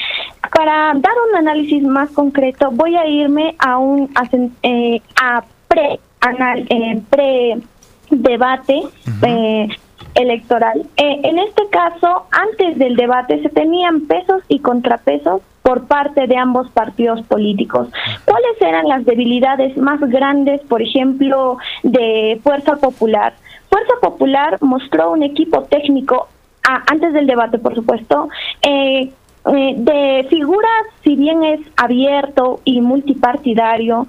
Para 0.54 0.92
dar 0.94 1.12
un 1.28 1.38
análisis 1.38 1.82
más 1.82 2.08
concreto, 2.10 2.70
voy 2.70 2.94
a 2.94 3.04
irme 3.08 3.56
a 3.58 3.78
un 3.78 4.08
eh, 4.62 5.00
a 5.20 5.42
pre, 5.66 5.98
anal, 6.20 6.68
pre 7.10 7.56
debate 8.10 8.82
electoral. 10.16 10.86
en 10.96 11.38
este 11.38 11.68
caso, 11.68 12.26
antes 12.30 12.78
del 12.78 12.96
debate 12.96 13.42
se 13.42 13.48
tenían 13.48 14.02
pesos 14.06 14.42
y 14.48 14.58
contrapesos 14.58 15.42
por 15.66 15.88
parte 15.88 16.28
de 16.28 16.36
ambos 16.36 16.70
partidos 16.70 17.22
políticos. 17.22 17.88
¿Cuáles 18.24 18.60
eran 18.60 18.86
las 18.86 19.04
debilidades 19.04 19.76
más 19.76 19.98
grandes, 20.00 20.60
por 20.62 20.80
ejemplo, 20.80 21.58
de 21.82 22.38
Fuerza 22.44 22.76
Popular? 22.76 23.34
Fuerza 23.68 23.94
Popular 24.00 24.58
mostró 24.60 25.10
un 25.10 25.24
equipo 25.24 25.64
técnico, 25.64 26.28
antes 26.62 27.12
del 27.12 27.26
debate, 27.26 27.58
por 27.58 27.74
supuesto, 27.74 28.28
eh, 28.62 29.10
eh, 29.52 29.74
de 29.76 30.26
figuras, 30.30 30.86
si 31.02 31.16
bien 31.16 31.42
es 31.42 31.60
abierto 31.76 32.60
y 32.64 32.80
multipartidario, 32.80 34.06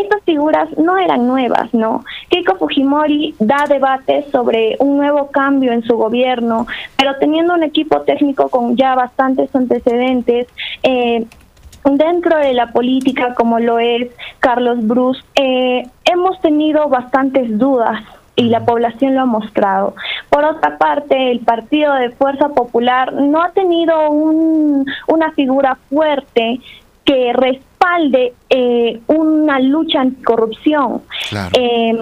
estas 0.00 0.22
figuras 0.24 0.68
no 0.78 0.98
eran 0.98 1.26
nuevas, 1.26 1.72
¿no? 1.72 2.04
Keiko 2.28 2.56
Fujimori 2.56 3.34
da 3.38 3.66
debates 3.68 4.26
sobre 4.30 4.76
un 4.78 4.96
nuevo 4.96 5.30
cambio 5.30 5.72
en 5.72 5.82
su 5.82 5.96
gobierno, 5.96 6.66
pero 6.96 7.16
teniendo 7.16 7.54
un 7.54 7.62
equipo 7.62 8.00
técnico 8.02 8.48
con 8.48 8.76
ya 8.76 8.94
bastantes 8.94 9.54
antecedentes, 9.54 10.46
eh, 10.82 11.24
dentro 11.84 12.38
de 12.38 12.52
la 12.54 12.72
política 12.72 13.34
como 13.34 13.58
lo 13.58 13.78
es 13.78 14.08
Carlos 14.38 14.86
Bruce, 14.86 15.22
eh, 15.34 15.84
hemos 16.04 16.40
tenido 16.40 16.88
bastantes 16.88 17.58
dudas 17.58 18.02
y 18.36 18.44
la 18.44 18.64
población 18.64 19.14
lo 19.14 19.22
ha 19.22 19.26
mostrado. 19.26 19.94
Por 20.30 20.44
otra 20.44 20.78
parte, 20.78 21.30
el 21.30 21.40
Partido 21.40 21.94
de 21.94 22.10
Fuerza 22.10 22.48
Popular 22.50 23.12
no 23.12 23.42
ha 23.42 23.50
tenido 23.50 24.10
un, 24.10 24.86
una 25.08 25.32
figura 25.32 25.76
fuerte 25.90 26.60
que 27.04 27.32
respalde 27.80 28.34
eh, 28.48 29.00
una 29.06 29.58
lucha 29.60 30.00
anticorrupción. 30.00 31.02
Eh, 31.52 31.96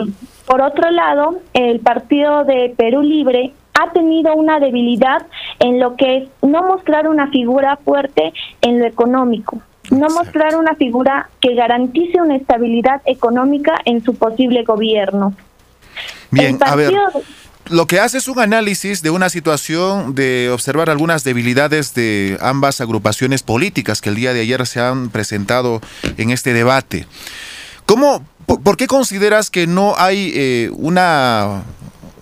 por 0.47 0.61
otro 0.63 0.91
lado, 0.91 1.41
el 1.53 1.81
Partido 1.81 2.45
de 2.45 2.75
Perú 2.77 3.03
Libre 3.03 3.53
ha 3.75 3.93
tenido 3.93 4.35
una 4.35 4.59
debilidad 4.59 5.27
en 5.61 5.79
lo 5.79 5.95
que 5.97 6.17
es 6.17 6.29
no 6.43 6.63
mostrar 6.63 7.09
una 7.09 7.29
figura 7.31 7.77
fuerte 7.77 8.33
en 8.61 8.81
lo 8.81 8.87
económico, 8.87 9.61
no 9.91 10.09
mostrar 10.09 10.57
una 10.57 10.75
figura 10.75 11.31
que 11.41 11.55
garantice 11.55 12.21
una 12.21 12.37
estabilidad 12.37 13.03
económica 13.05 13.75
en 13.85 14.03
su 14.03 14.15
posible 14.15 14.65
gobierno. 14.65 15.35
Bien, 16.31 16.59
a 16.61 16.75
ver, 16.75 16.95
lo 17.71 17.87
que 17.87 18.01
hace 18.01 18.19
es 18.19 18.29
un 18.29 18.41
análisis 18.41 19.03
de 19.03 19.11
una 19.11 19.29
situación 19.29 20.15
de 20.15 20.51
observar 20.51 20.91
algunas 20.91 21.25
debilidades 21.25 21.95
de 21.95 22.39
ambas 22.41 22.81
agrupaciones 22.81 23.43
políticas 23.43 24.01
que 24.01 24.09
el 24.09 24.17
día 24.17 24.33
de 24.33 24.41
ayer 24.41 24.67
se 24.67 24.81
han 24.81 25.11
presentado 25.11 25.81
en 26.17 26.31
este 26.31 26.53
debate. 26.53 27.07
¿Cómo, 27.87 28.25
por, 28.47 28.77
qué 28.77 28.87
consideras 28.87 29.51
que 29.51 29.67
no 29.67 29.95
hay 29.97 30.33
eh, 30.35 30.71
una, 30.75 31.63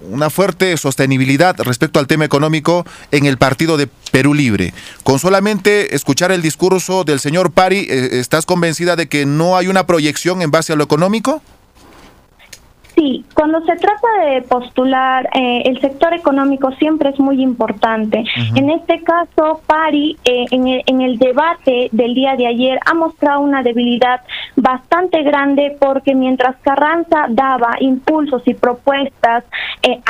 una 0.00 0.30
fuerte 0.30 0.76
sostenibilidad 0.76 1.58
respecto 1.60 1.98
al 1.98 2.06
tema 2.06 2.24
económico 2.24 2.84
en 3.10 3.26
el 3.26 3.38
partido 3.38 3.76
de 3.76 3.88
Perú 4.10 4.34
Libre? 4.34 4.74
Con 5.02 5.18
solamente 5.18 5.94
escuchar 5.94 6.32
el 6.32 6.42
discurso 6.42 7.04
del 7.04 7.20
señor 7.20 7.52
Pari, 7.52 7.86
eh, 7.88 8.08
¿estás 8.12 8.46
convencida 8.46 8.96
de 8.96 9.08
que 9.08 9.26
no 9.26 9.56
hay 9.56 9.68
una 9.68 9.86
proyección 9.86 10.42
en 10.42 10.50
base 10.50 10.72
a 10.72 10.76
lo 10.76 10.84
económico? 10.84 11.42
Sí, 12.96 13.26
cuando 13.34 13.60
se 13.66 13.76
trata 13.76 14.08
de 14.24 14.40
postular, 14.40 15.28
eh, 15.34 15.64
el 15.66 15.78
sector 15.82 16.14
económico 16.14 16.72
siempre 16.72 17.10
es 17.10 17.20
muy 17.20 17.42
importante. 17.42 18.24
En 18.54 18.70
este 18.70 19.02
caso, 19.02 19.60
Pari, 19.66 20.16
eh, 20.24 20.46
en, 20.50 20.66
el, 20.66 20.82
en, 20.86 21.02
el, 21.02 21.18
debate 21.18 21.90
del 21.92 22.14
día 22.14 22.36
de 22.36 22.46
ayer, 22.46 22.80
ha 22.86 22.94
mostrado 22.94 23.40
una 23.40 23.62
debilidad 23.62 24.22
bastante 24.56 25.22
grande 25.24 25.76
porque 25.78 26.14
mientras 26.14 26.56
Carranza 26.62 27.26
daba 27.28 27.76
impulsos 27.80 28.40
y 28.46 28.54
propuestas 28.54 29.44
eh, 29.82 30.00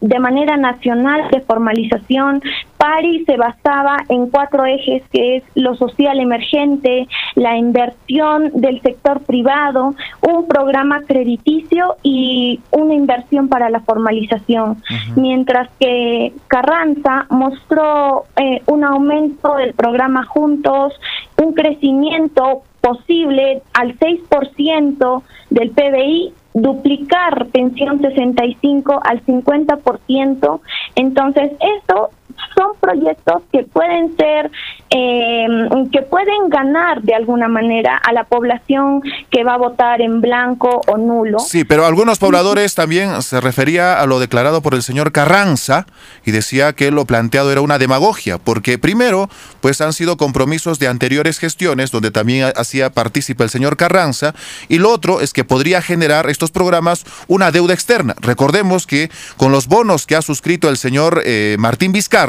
de 0.00 0.18
manera 0.18 0.56
nacional 0.56 1.30
de 1.30 1.40
formalización, 1.40 2.42
Pari 2.76 3.24
se 3.24 3.36
basaba 3.36 3.96
en 4.08 4.28
cuatro 4.28 4.64
ejes 4.64 5.02
que 5.10 5.36
es 5.36 5.44
lo 5.54 5.74
social 5.74 6.20
emergente, 6.20 7.08
la 7.34 7.56
inversión 7.56 8.50
del 8.54 8.80
sector 8.82 9.20
privado, 9.22 9.94
un 10.20 10.46
programa 10.48 11.02
crediticio 11.02 11.96
y 12.02 12.60
una 12.70 12.94
inversión 12.94 13.48
para 13.48 13.70
la 13.70 13.80
formalización. 13.80 14.82
Mientras 15.16 15.68
que 15.78 16.32
Carranza 16.48 17.26
mostró 17.30 18.24
eh, 18.36 18.62
un 18.66 18.84
aumento 18.84 19.56
del 19.56 19.74
programa 19.74 20.24
Juntos, 20.24 20.94
un 21.42 21.54
crecimiento 21.54 22.62
posible 22.80 23.62
al 23.72 23.98
6% 23.98 25.22
del 25.50 25.70
PBI 25.70 26.32
duplicar 26.54 27.46
pensión 27.46 28.00
65 28.00 29.00
al 29.04 29.24
50%. 29.24 30.60
Entonces, 30.94 31.52
esto 31.78 32.10
son 32.54 32.72
proyectos 32.80 33.42
que 33.52 33.64
pueden 33.64 34.16
ser, 34.16 34.50
eh, 34.90 35.46
que 35.92 36.02
pueden 36.02 36.48
ganar 36.48 37.02
de 37.02 37.14
alguna 37.14 37.48
manera 37.48 37.96
a 37.96 38.12
la 38.12 38.24
población 38.24 39.02
que 39.30 39.44
va 39.44 39.54
a 39.54 39.58
votar 39.58 40.00
en 40.00 40.20
blanco 40.20 40.82
o 40.86 40.96
nulo. 40.96 41.38
Sí, 41.38 41.64
pero 41.64 41.86
algunos 41.86 42.18
pobladores 42.18 42.74
también 42.74 43.22
se 43.22 43.40
refería 43.40 44.00
a 44.00 44.06
lo 44.06 44.20
declarado 44.20 44.62
por 44.62 44.74
el 44.74 44.82
señor 44.82 45.12
Carranza 45.12 45.86
y 46.24 46.30
decía 46.30 46.72
que 46.72 46.90
lo 46.90 47.04
planteado 47.04 47.52
era 47.52 47.60
una 47.60 47.78
demagogia, 47.78 48.38
porque 48.38 48.78
primero, 48.78 49.28
pues 49.60 49.80
han 49.80 49.92
sido 49.92 50.16
compromisos 50.16 50.78
de 50.78 50.88
anteriores 50.88 51.38
gestiones 51.38 51.90
donde 51.90 52.10
también 52.10 52.52
hacía 52.56 52.90
partícipe 52.90 53.44
el 53.44 53.50
señor 53.50 53.76
Carranza 53.76 54.34
y 54.68 54.78
lo 54.78 54.90
otro 54.90 55.20
es 55.20 55.32
que 55.32 55.44
podría 55.44 55.82
generar 55.82 56.28
estos 56.28 56.50
programas 56.50 57.04
una 57.28 57.50
deuda 57.50 57.74
externa. 57.74 58.14
Recordemos 58.20 58.86
que 58.86 59.10
con 59.36 59.52
los 59.52 59.66
bonos 59.66 60.06
que 60.06 60.16
ha 60.16 60.22
suscrito 60.22 60.68
el 60.68 60.76
señor 60.76 61.22
eh, 61.24 61.56
Martín 61.58 61.92
Vizcarra, 61.92 62.23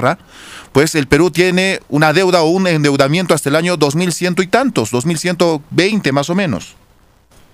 pues 0.72 0.96
el 0.96 1.08
Perú 1.08 1.32
tiene 1.32 1.80
una 1.90 2.14
deuda 2.14 2.44
o 2.44 2.50
un 2.50 2.68
endeudamiento 2.68 3.34
hasta 3.34 3.50
el 3.50 3.56
año 3.56 3.78
2100 3.78 4.36
y 4.40 4.48
tantos, 4.48 4.92
2120 4.92 6.12
más 6.12 6.30
o 6.30 6.36
menos. 6.36 6.76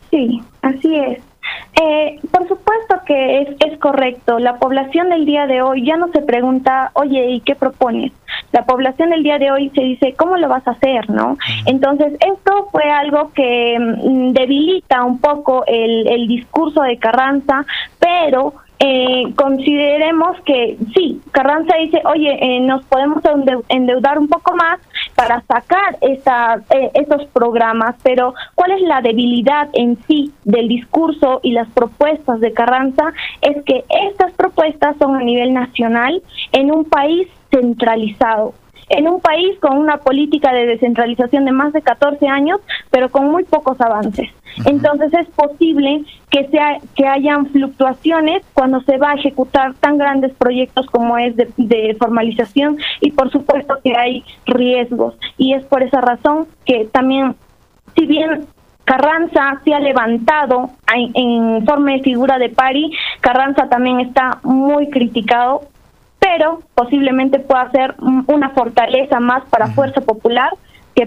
Sí, 0.10 0.42
así 0.62 0.96
es. 0.96 1.20
Eh, 1.82 2.20
por 2.32 2.48
supuesto 2.48 2.96
que 3.06 3.42
es, 3.42 3.50
es 3.60 3.80
correcto. 3.80 4.40
La 4.40 4.58
población 4.58 5.10
del 5.10 5.26
día 5.26 5.48
de 5.48 5.62
hoy 5.62 5.86
ya 5.86 5.98
no 5.98 6.10
se 6.12 6.22
pregunta, 6.22 6.92
oye, 6.94 7.32
¿y 7.32 7.42
qué 7.42 7.56
propones? 7.56 8.12
La 8.52 8.66
población 8.66 9.12
del 9.12 9.24
día 9.24 9.40
de 9.40 9.52
hoy 9.52 9.72
se 9.74 9.82
dice, 9.82 10.14
¿cómo 10.18 10.38
lo 10.38 10.50
vas 10.50 10.68
a 10.68 10.72
hacer? 10.72 11.10
¿no? 11.10 11.38
Entonces, 11.66 12.14
esto 12.14 12.70
fue 12.72 12.84
algo 12.90 13.32
que 13.34 13.78
mm, 13.80 14.34
debilita 14.34 15.04
un 15.04 15.20
poco 15.20 15.64
el, 15.66 16.08
el 16.08 16.28
discurso 16.28 16.82
de 16.82 16.98
Carranza, 16.98 17.66
pero 18.00 18.54
eh, 18.84 19.32
consideremos 19.36 20.42
que 20.42 20.76
sí, 20.96 21.22
Carranza 21.30 21.76
dice, 21.78 22.02
oye, 22.04 22.36
eh, 22.42 22.62
nos 22.62 22.84
podemos 22.86 23.22
endeudar 23.70 24.18
un 24.18 24.28
poco 24.28 24.56
más 24.56 24.80
para 25.14 25.42
sacar 25.42 26.00
esa, 26.02 26.56
eh, 26.72 26.90
esos 26.96 27.26
programas, 27.28 27.96
pero 28.02 28.34
¿cuál 28.56 28.72
es 28.72 28.82
la 28.82 29.02
debilidad 29.02 29.70
en 29.74 30.00
sí 30.08 30.32
del 30.46 30.68
discurso 30.68 31.42
y 31.44 31.52
las 31.52 31.70
propuestas 31.70 32.40
de 32.40 32.54
Carranza? 32.54 33.14
Es 33.42 33.64
que 33.66 33.86
estas 34.10 34.32
propuestas 34.34 34.98
son 34.98 35.16
a 35.16 35.24
nivel 35.24 35.54
nacional 35.54 36.24
en 36.52 36.72
un 36.72 36.86
país 36.86 37.28
centralizado. 37.52 38.56
En 38.92 39.08
un 39.08 39.22
país 39.22 39.58
con 39.60 39.78
una 39.78 39.98
política 39.98 40.54
de 40.54 40.66
descentralización 40.66 41.46
de 41.46 41.52
más 41.52 41.74
de 41.74 41.82
14 41.82 42.28
años, 42.28 42.60
pero 42.90 43.10
con 43.10 43.32
muy 43.32 43.44
pocos 43.44 43.80
avances. 43.82 44.30
Entonces 44.66 45.14
es 45.14 45.28
posible 45.30 46.04
que 46.30 46.48
sea 46.50 46.78
que 46.96 47.08
hayan 47.08 47.48
fluctuaciones 47.48 48.44
cuando 48.54 48.82
se 48.82 48.98
va 48.98 49.12
a 49.12 49.16
ejecutar 49.16 49.74
tan 49.76 49.98
grandes 49.98 50.34
proyectos 50.34 50.88
como 50.88 51.18
es 51.18 51.36
de, 51.36 51.50
de 51.58 51.96
formalización 51.98 52.78
y 53.00 53.12
por 53.12 53.32
supuesto 53.32 53.78
que 53.84 53.96
hay 53.96 54.24
riesgos 54.46 55.16
y 55.38 55.54
es 55.54 55.64
por 55.66 55.84
esa 55.84 56.02
razón 56.02 56.48
que 56.66 56.86
también 56.92 57.36
si 57.96 58.06
bien 58.06 58.46
Carranza 58.84 59.62
se 59.64 59.74
ha 59.74 59.80
levantado 59.80 60.70
en, 60.94 61.12
en 61.14 61.66
forma 61.66 61.94
de 61.94 62.02
figura 62.02 62.38
de 62.40 62.50
pari, 62.50 62.92
Carranza 63.22 63.70
también 63.70 64.00
está 64.00 64.40
muy 64.44 64.90
criticado, 64.90 65.62
pero 66.32 66.62
posiblemente 66.76 67.40
pueda 67.40 67.70
ser 67.72 67.96
una 68.00 68.52
fortaleza 68.52 69.20
más 69.20 69.44
para 69.50 69.68
Fuerza 69.68 70.00
Popular 70.00 70.50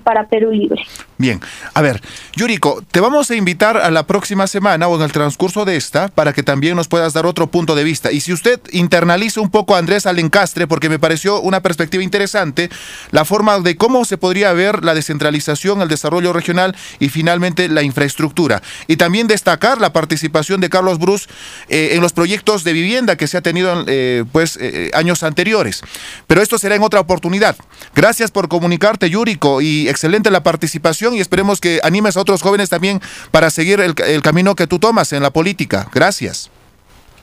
para 0.01 0.29
Perú 0.29 0.51
Libre. 0.51 0.83
Bien, 1.17 1.41
a 1.75 1.81
ver, 1.81 2.03
Yuriko, 2.35 2.83
te 2.91 3.01
vamos 3.01 3.31
a 3.31 3.37
invitar 3.37 3.77
a 3.77 3.91
la 3.91 4.07
próxima 4.07 4.47
semana 4.47 4.89
o 4.89 4.97
en 4.97 5.03
el 5.03 5.13
transcurso 5.13 5.65
de 5.65 5.77
esta 5.77 6.09
para 6.09 6.33
que 6.33 6.43
también 6.43 6.77
nos 6.77 6.89
puedas 6.89 7.13
dar 7.13 7.27
otro 7.27 7.47
punto 7.47 7.75
de 7.75 7.85
vista. 7.85 8.11
Y 8.11 8.21
si 8.21 8.33
usted 8.33 8.61
internaliza 8.73 9.41
un 9.41 9.51
poco 9.51 9.75
a 9.75 9.79
Andrés 9.79 10.07
Alencastre, 10.07 10.67
porque 10.67 10.89
me 10.89 10.99
pareció 10.99 11.41
una 11.41 11.61
perspectiva 11.61 12.03
interesante, 12.03 12.69
la 13.11 13.25
forma 13.25 13.61
de 13.61 13.77
cómo 13.77 14.05
se 14.05 14.19
podría 14.19 14.53
ver 14.53 14.85
la 14.85 14.95
descentralización, 14.95 15.83
el 15.83 15.89
desarrollo 15.89 16.33
regional 16.33 16.75
y 16.99 17.09
finalmente 17.09 17.69
la 17.69 17.83
infraestructura. 17.83 18.63
Y 18.87 18.97
también 18.97 19.27
destacar 19.27 19.81
la 19.81 19.93
participación 19.93 20.61
de 20.61 20.71
Carlos 20.71 20.99
Bruce 20.99 21.29
eh, 21.69 21.91
en 21.93 22.01
los 22.01 22.13
proyectos 22.13 22.65
de 22.65 22.73
vivienda 22.73 23.17
que 23.17 23.27
se 23.27 23.37
ha 23.37 23.43
tenido 23.43 23.85
eh, 23.87 24.25
pues 24.33 24.59
eh, 24.61 24.91
años 24.95 25.23
anteriores. 25.23 25.83
Pero 26.27 26.43
esto 26.43 26.59
será 26.59 26.75
en 26.75 26.83
otra 26.83 27.01
oportunidad. 27.01 27.57
Gracias 27.95 28.31
por 28.31 28.49
comunicarte, 28.49 29.11
Yuriko, 29.11 29.61
y 29.61 29.84
excelente 29.89 30.31
la 30.31 30.43
participación 30.43 31.15
y 31.15 31.21
esperemos 31.21 31.61
que 31.61 31.81
animes 31.83 32.17
a 32.17 32.21
otros 32.21 32.43
jóvenes 32.43 32.71
también 32.71 33.01
para 33.31 33.51
seguir 33.51 33.81
el, 33.81 33.95
el 34.07 34.23
camino 34.23 34.55
que 34.55 34.67
tú 34.67 34.79
tomas 34.79 35.13
en 35.13 35.23
la 35.23 35.31
política. 35.31 35.89
Gracias. 35.93 36.51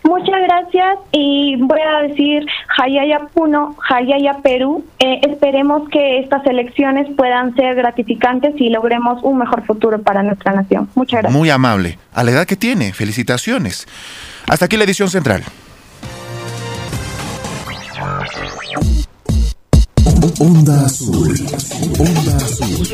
Muchas 0.03 0.41
gracias 0.41 0.97
y 1.11 1.57
voy 1.57 1.79
a 1.79 2.07
decir 2.07 2.45
Hayaya 2.77 3.19
Puno, 3.33 3.75
Hayaya 3.87 4.33
Perú. 4.41 4.83
Eh, 4.99 5.21
esperemos 5.29 5.87
que 5.89 6.19
estas 6.19 6.45
elecciones 6.47 7.07
puedan 7.15 7.55
ser 7.55 7.75
gratificantes 7.75 8.55
y 8.57 8.69
logremos 8.69 9.21
un 9.23 9.37
mejor 9.37 9.63
futuro 9.65 10.01
para 10.01 10.23
nuestra 10.23 10.53
nación. 10.53 10.89
Muchas 10.95 11.21
gracias. 11.21 11.37
Muy 11.37 11.49
amable. 11.49 11.99
A 12.13 12.23
la 12.23 12.31
edad 12.31 12.47
que 12.47 12.55
tiene, 12.55 12.93
felicitaciones. 12.93 13.87
Hasta 14.49 14.65
aquí 14.65 14.75
la 14.75 14.85
edición 14.85 15.09
central. 15.09 15.43
Onda 20.05 20.85
Azul. 20.85 21.33
Onda 21.99 22.37
Azul. 22.37 22.87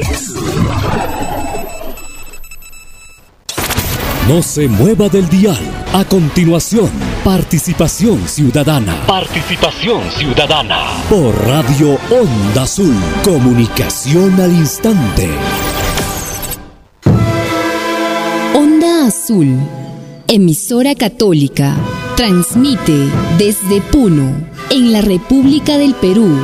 No 4.27 4.41
se 4.41 4.67
mueva 4.67 5.07
del 5.07 5.29
dial. 5.29 5.57
A 5.93 6.03
continuación, 6.03 6.89
participación 7.23 8.27
ciudadana. 8.27 9.05
Participación 9.07 10.01
ciudadana. 10.11 10.79
Por 11.09 11.33
Radio 11.47 11.97
Onda 12.11 12.63
Azul. 12.63 12.95
Comunicación 13.23 14.39
al 14.41 14.51
instante. 14.51 15.29
Onda 18.53 19.07
Azul, 19.07 19.57
emisora 20.27 20.93
católica, 20.95 21.73
transmite 22.17 23.07
desde 23.37 23.79
Puno, 23.79 24.33
en 24.69 24.91
la 24.91 25.01
República 25.01 25.77
del 25.77 25.93
Perú, 25.95 26.37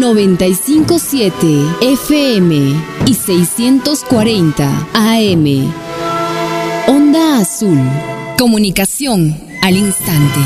957 0.00 1.64
FM 1.80 2.74
y 3.06 3.14
640 3.14 4.88
AM. 4.92 5.72
Onda 6.86 7.38
Azul, 7.38 7.80
comunicación 8.38 9.36
al 9.62 9.76
instante. 9.76 10.40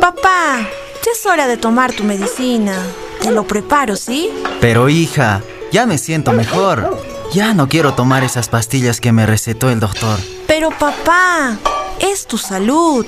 Papá, 0.00 0.60
ya 1.04 1.12
es 1.12 1.26
hora 1.26 1.48
de 1.48 1.56
tomar 1.56 1.92
tu 1.92 2.04
medicina. 2.04 2.80
Te 3.20 3.32
lo 3.32 3.44
preparo, 3.44 3.96
¿sí? 3.96 4.30
Pero 4.60 4.88
hija, 4.88 5.42
ya 5.76 5.84
me 5.84 5.98
siento 5.98 6.32
mejor. 6.32 6.98
Ya 7.34 7.52
no 7.52 7.68
quiero 7.68 7.92
tomar 7.92 8.24
esas 8.24 8.48
pastillas 8.48 8.98
que 8.98 9.12
me 9.12 9.26
recetó 9.26 9.68
el 9.68 9.78
doctor. 9.78 10.18
Pero 10.46 10.70
papá, 10.70 11.58
es 12.00 12.26
tu 12.26 12.38
salud. 12.38 13.04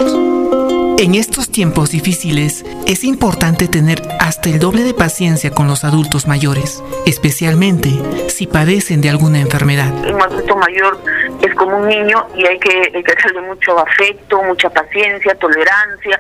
En 1.01 1.15
estos 1.15 1.49
tiempos 1.52 1.93
difíciles 1.93 2.65
es 2.89 3.05
importante 3.05 3.68
tener 3.68 4.02
hasta 4.18 4.49
el 4.49 4.59
doble 4.59 4.83
de 4.83 4.94
paciencia 4.94 5.52
con 5.52 5.68
los 5.68 5.85
adultos 5.85 6.27
mayores, 6.27 6.83
especialmente 7.07 7.91
si 8.27 8.49
padecen 8.49 9.01
de 9.01 9.09
alguna 9.09 9.39
enfermedad. 9.39 9.94
Un 10.12 10.20
adulto 10.20 10.57
mayor 10.57 10.99
es 11.41 11.55
como 11.55 11.78
un 11.78 11.86
niño 11.86 12.27
y 12.35 12.44
hay 12.44 12.59
que, 12.59 12.91
hay 12.93 13.02
darle 13.02 13.43
mucho 13.43 13.78
afecto, 13.78 14.43
mucha 14.43 14.70
paciencia, 14.70 15.36
tolerancia 15.36 16.18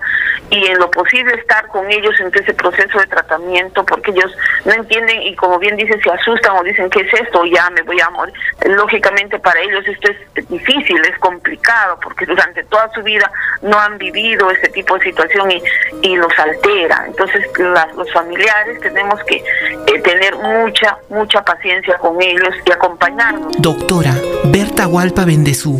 y 0.50 0.66
en 0.66 0.78
lo 0.78 0.88
posible 0.92 1.34
estar 1.34 1.66
con 1.66 1.90
ellos 1.90 2.14
en 2.20 2.30
ese 2.32 2.54
proceso 2.54 3.00
de 3.00 3.06
tratamiento 3.08 3.84
porque 3.84 4.12
ellos 4.12 4.30
no 4.64 4.74
entienden 4.74 5.22
y 5.22 5.34
como 5.34 5.58
bien 5.58 5.76
dicen 5.76 6.00
se 6.00 6.10
asustan 6.10 6.56
o 6.56 6.62
dicen 6.62 6.88
qué 6.90 7.00
es 7.00 7.20
esto 7.20 7.44
ya 7.46 7.68
me 7.70 7.82
voy 7.82 8.00
a 8.00 8.10
morir. 8.10 8.32
Lógicamente 8.64 9.40
para 9.40 9.60
ellos 9.60 9.84
esto 9.88 10.12
es 10.36 10.48
difícil, 10.48 11.00
es 11.00 11.18
complicado 11.18 11.98
porque 12.00 12.26
durante 12.26 12.62
toda 12.64 12.88
su 12.94 13.02
vida 13.02 13.28
no 13.62 13.76
han 13.76 13.98
vivido 13.98 14.48
ese 14.52 14.67
tipo 14.70 14.96
de 14.98 15.04
situación 15.04 15.50
y, 15.50 15.62
y 16.02 16.16
los 16.16 16.32
altera. 16.38 17.04
Entonces 17.06 17.44
la- 17.58 17.88
los 17.96 18.10
familiares 18.12 18.80
tenemos 18.80 19.18
que 19.24 19.36
eh, 19.36 20.00
tener 20.02 20.34
mucha, 20.36 20.98
mucha 21.08 21.42
paciencia 21.42 21.96
con 21.98 22.20
ellos 22.22 22.54
y 22.66 22.70
acompañarnos. 22.72 23.52
Doctora 23.58 24.14
Berta 24.44 24.86
Hualpa 24.88 25.24
Bendezú. 25.24 25.78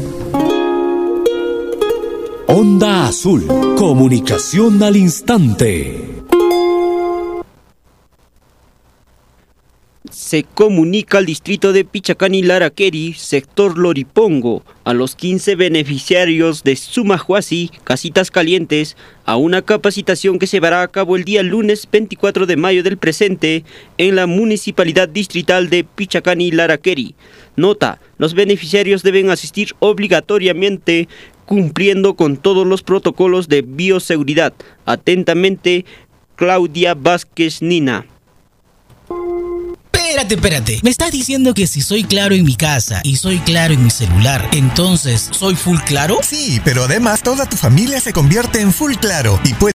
Onda 2.46 3.06
Azul. 3.06 3.46
Comunicación 3.76 4.82
al 4.82 4.96
instante. 4.96 6.17
Se 10.10 10.42
comunica 10.42 11.18
al 11.18 11.26
distrito 11.26 11.72
de 11.74 11.84
Pichacani 11.84 12.42
Laraqueri, 12.42 13.12
sector 13.12 13.76
Loripongo, 13.76 14.62
a 14.84 14.94
los 14.94 15.14
15 15.14 15.54
beneficiarios 15.54 16.64
de 16.64 16.76
Sumajuasi, 16.76 17.70
Casitas 17.84 18.30
Calientes, 18.30 18.96
a 19.26 19.36
una 19.36 19.60
capacitación 19.60 20.38
que 20.38 20.46
se 20.46 20.56
llevará 20.56 20.80
a 20.82 20.88
cabo 20.88 21.16
el 21.16 21.24
día 21.24 21.42
lunes 21.42 21.86
24 21.92 22.46
de 22.46 22.56
mayo 22.56 22.82
del 22.82 22.96
presente 22.96 23.64
en 23.98 24.16
la 24.16 24.26
Municipalidad 24.26 25.10
Distrital 25.10 25.68
de 25.68 25.84
Pichacani 25.84 26.52
Laraqueri. 26.52 27.14
Nota, 27.56 28.00
los 28.16 28.32
beneficiarios 28.32 29.02
deben 29.02 29.28
asistir 29.28 29.74
obligatoriamente 29.78 31.06
cumpliendo 31.44 32.14
con 32.14 32.38
todos 32.38 32.66
los 32.66 32.82
protocolos 32.82 33.48
de 33.48 33.62
bioseguridad. 33.62 34.54
Atentamente, 34.86 35.84
Claudia 36.36 36.94
Vázquez 36.94 37.60
Nina. 37.60 38.06
Espérate, 40.08 40.36
espérate. 40.36 40.80
Me 40.82 40.88
estás 40.88 41.12
diciendo 41.12 41.52
que 41.52 41.66
si 41.66 41.82
soy 41.82 42.02
claro 42.02 42.34
en 42.34 42.42
mi 42.42 42.56
casa 42.56 43.02
y 43.04 43.16
soy 43.16 43.40
claro 43.40 43.74
en 43.74 43.84
mi 43.84 43.90
celular, 43.90 44.48
entonces 44.54 45.28
¿soy 45.32 45.54
full 45.54 45.76
claro? 45.80 46.20
Sí, 46.22 46.62
pero 46.64 46.84
además 46.84 47.22
toda 47.22 47.44
tu 47.44 47.58
familia 47.58 48.00
se 48.00 48.14
convierte 48.14 48.62
en 48.62 48.72
full 48.72 48.94
claro 48.94 49.38
y 49.44 49.52
puede 49.52 49.66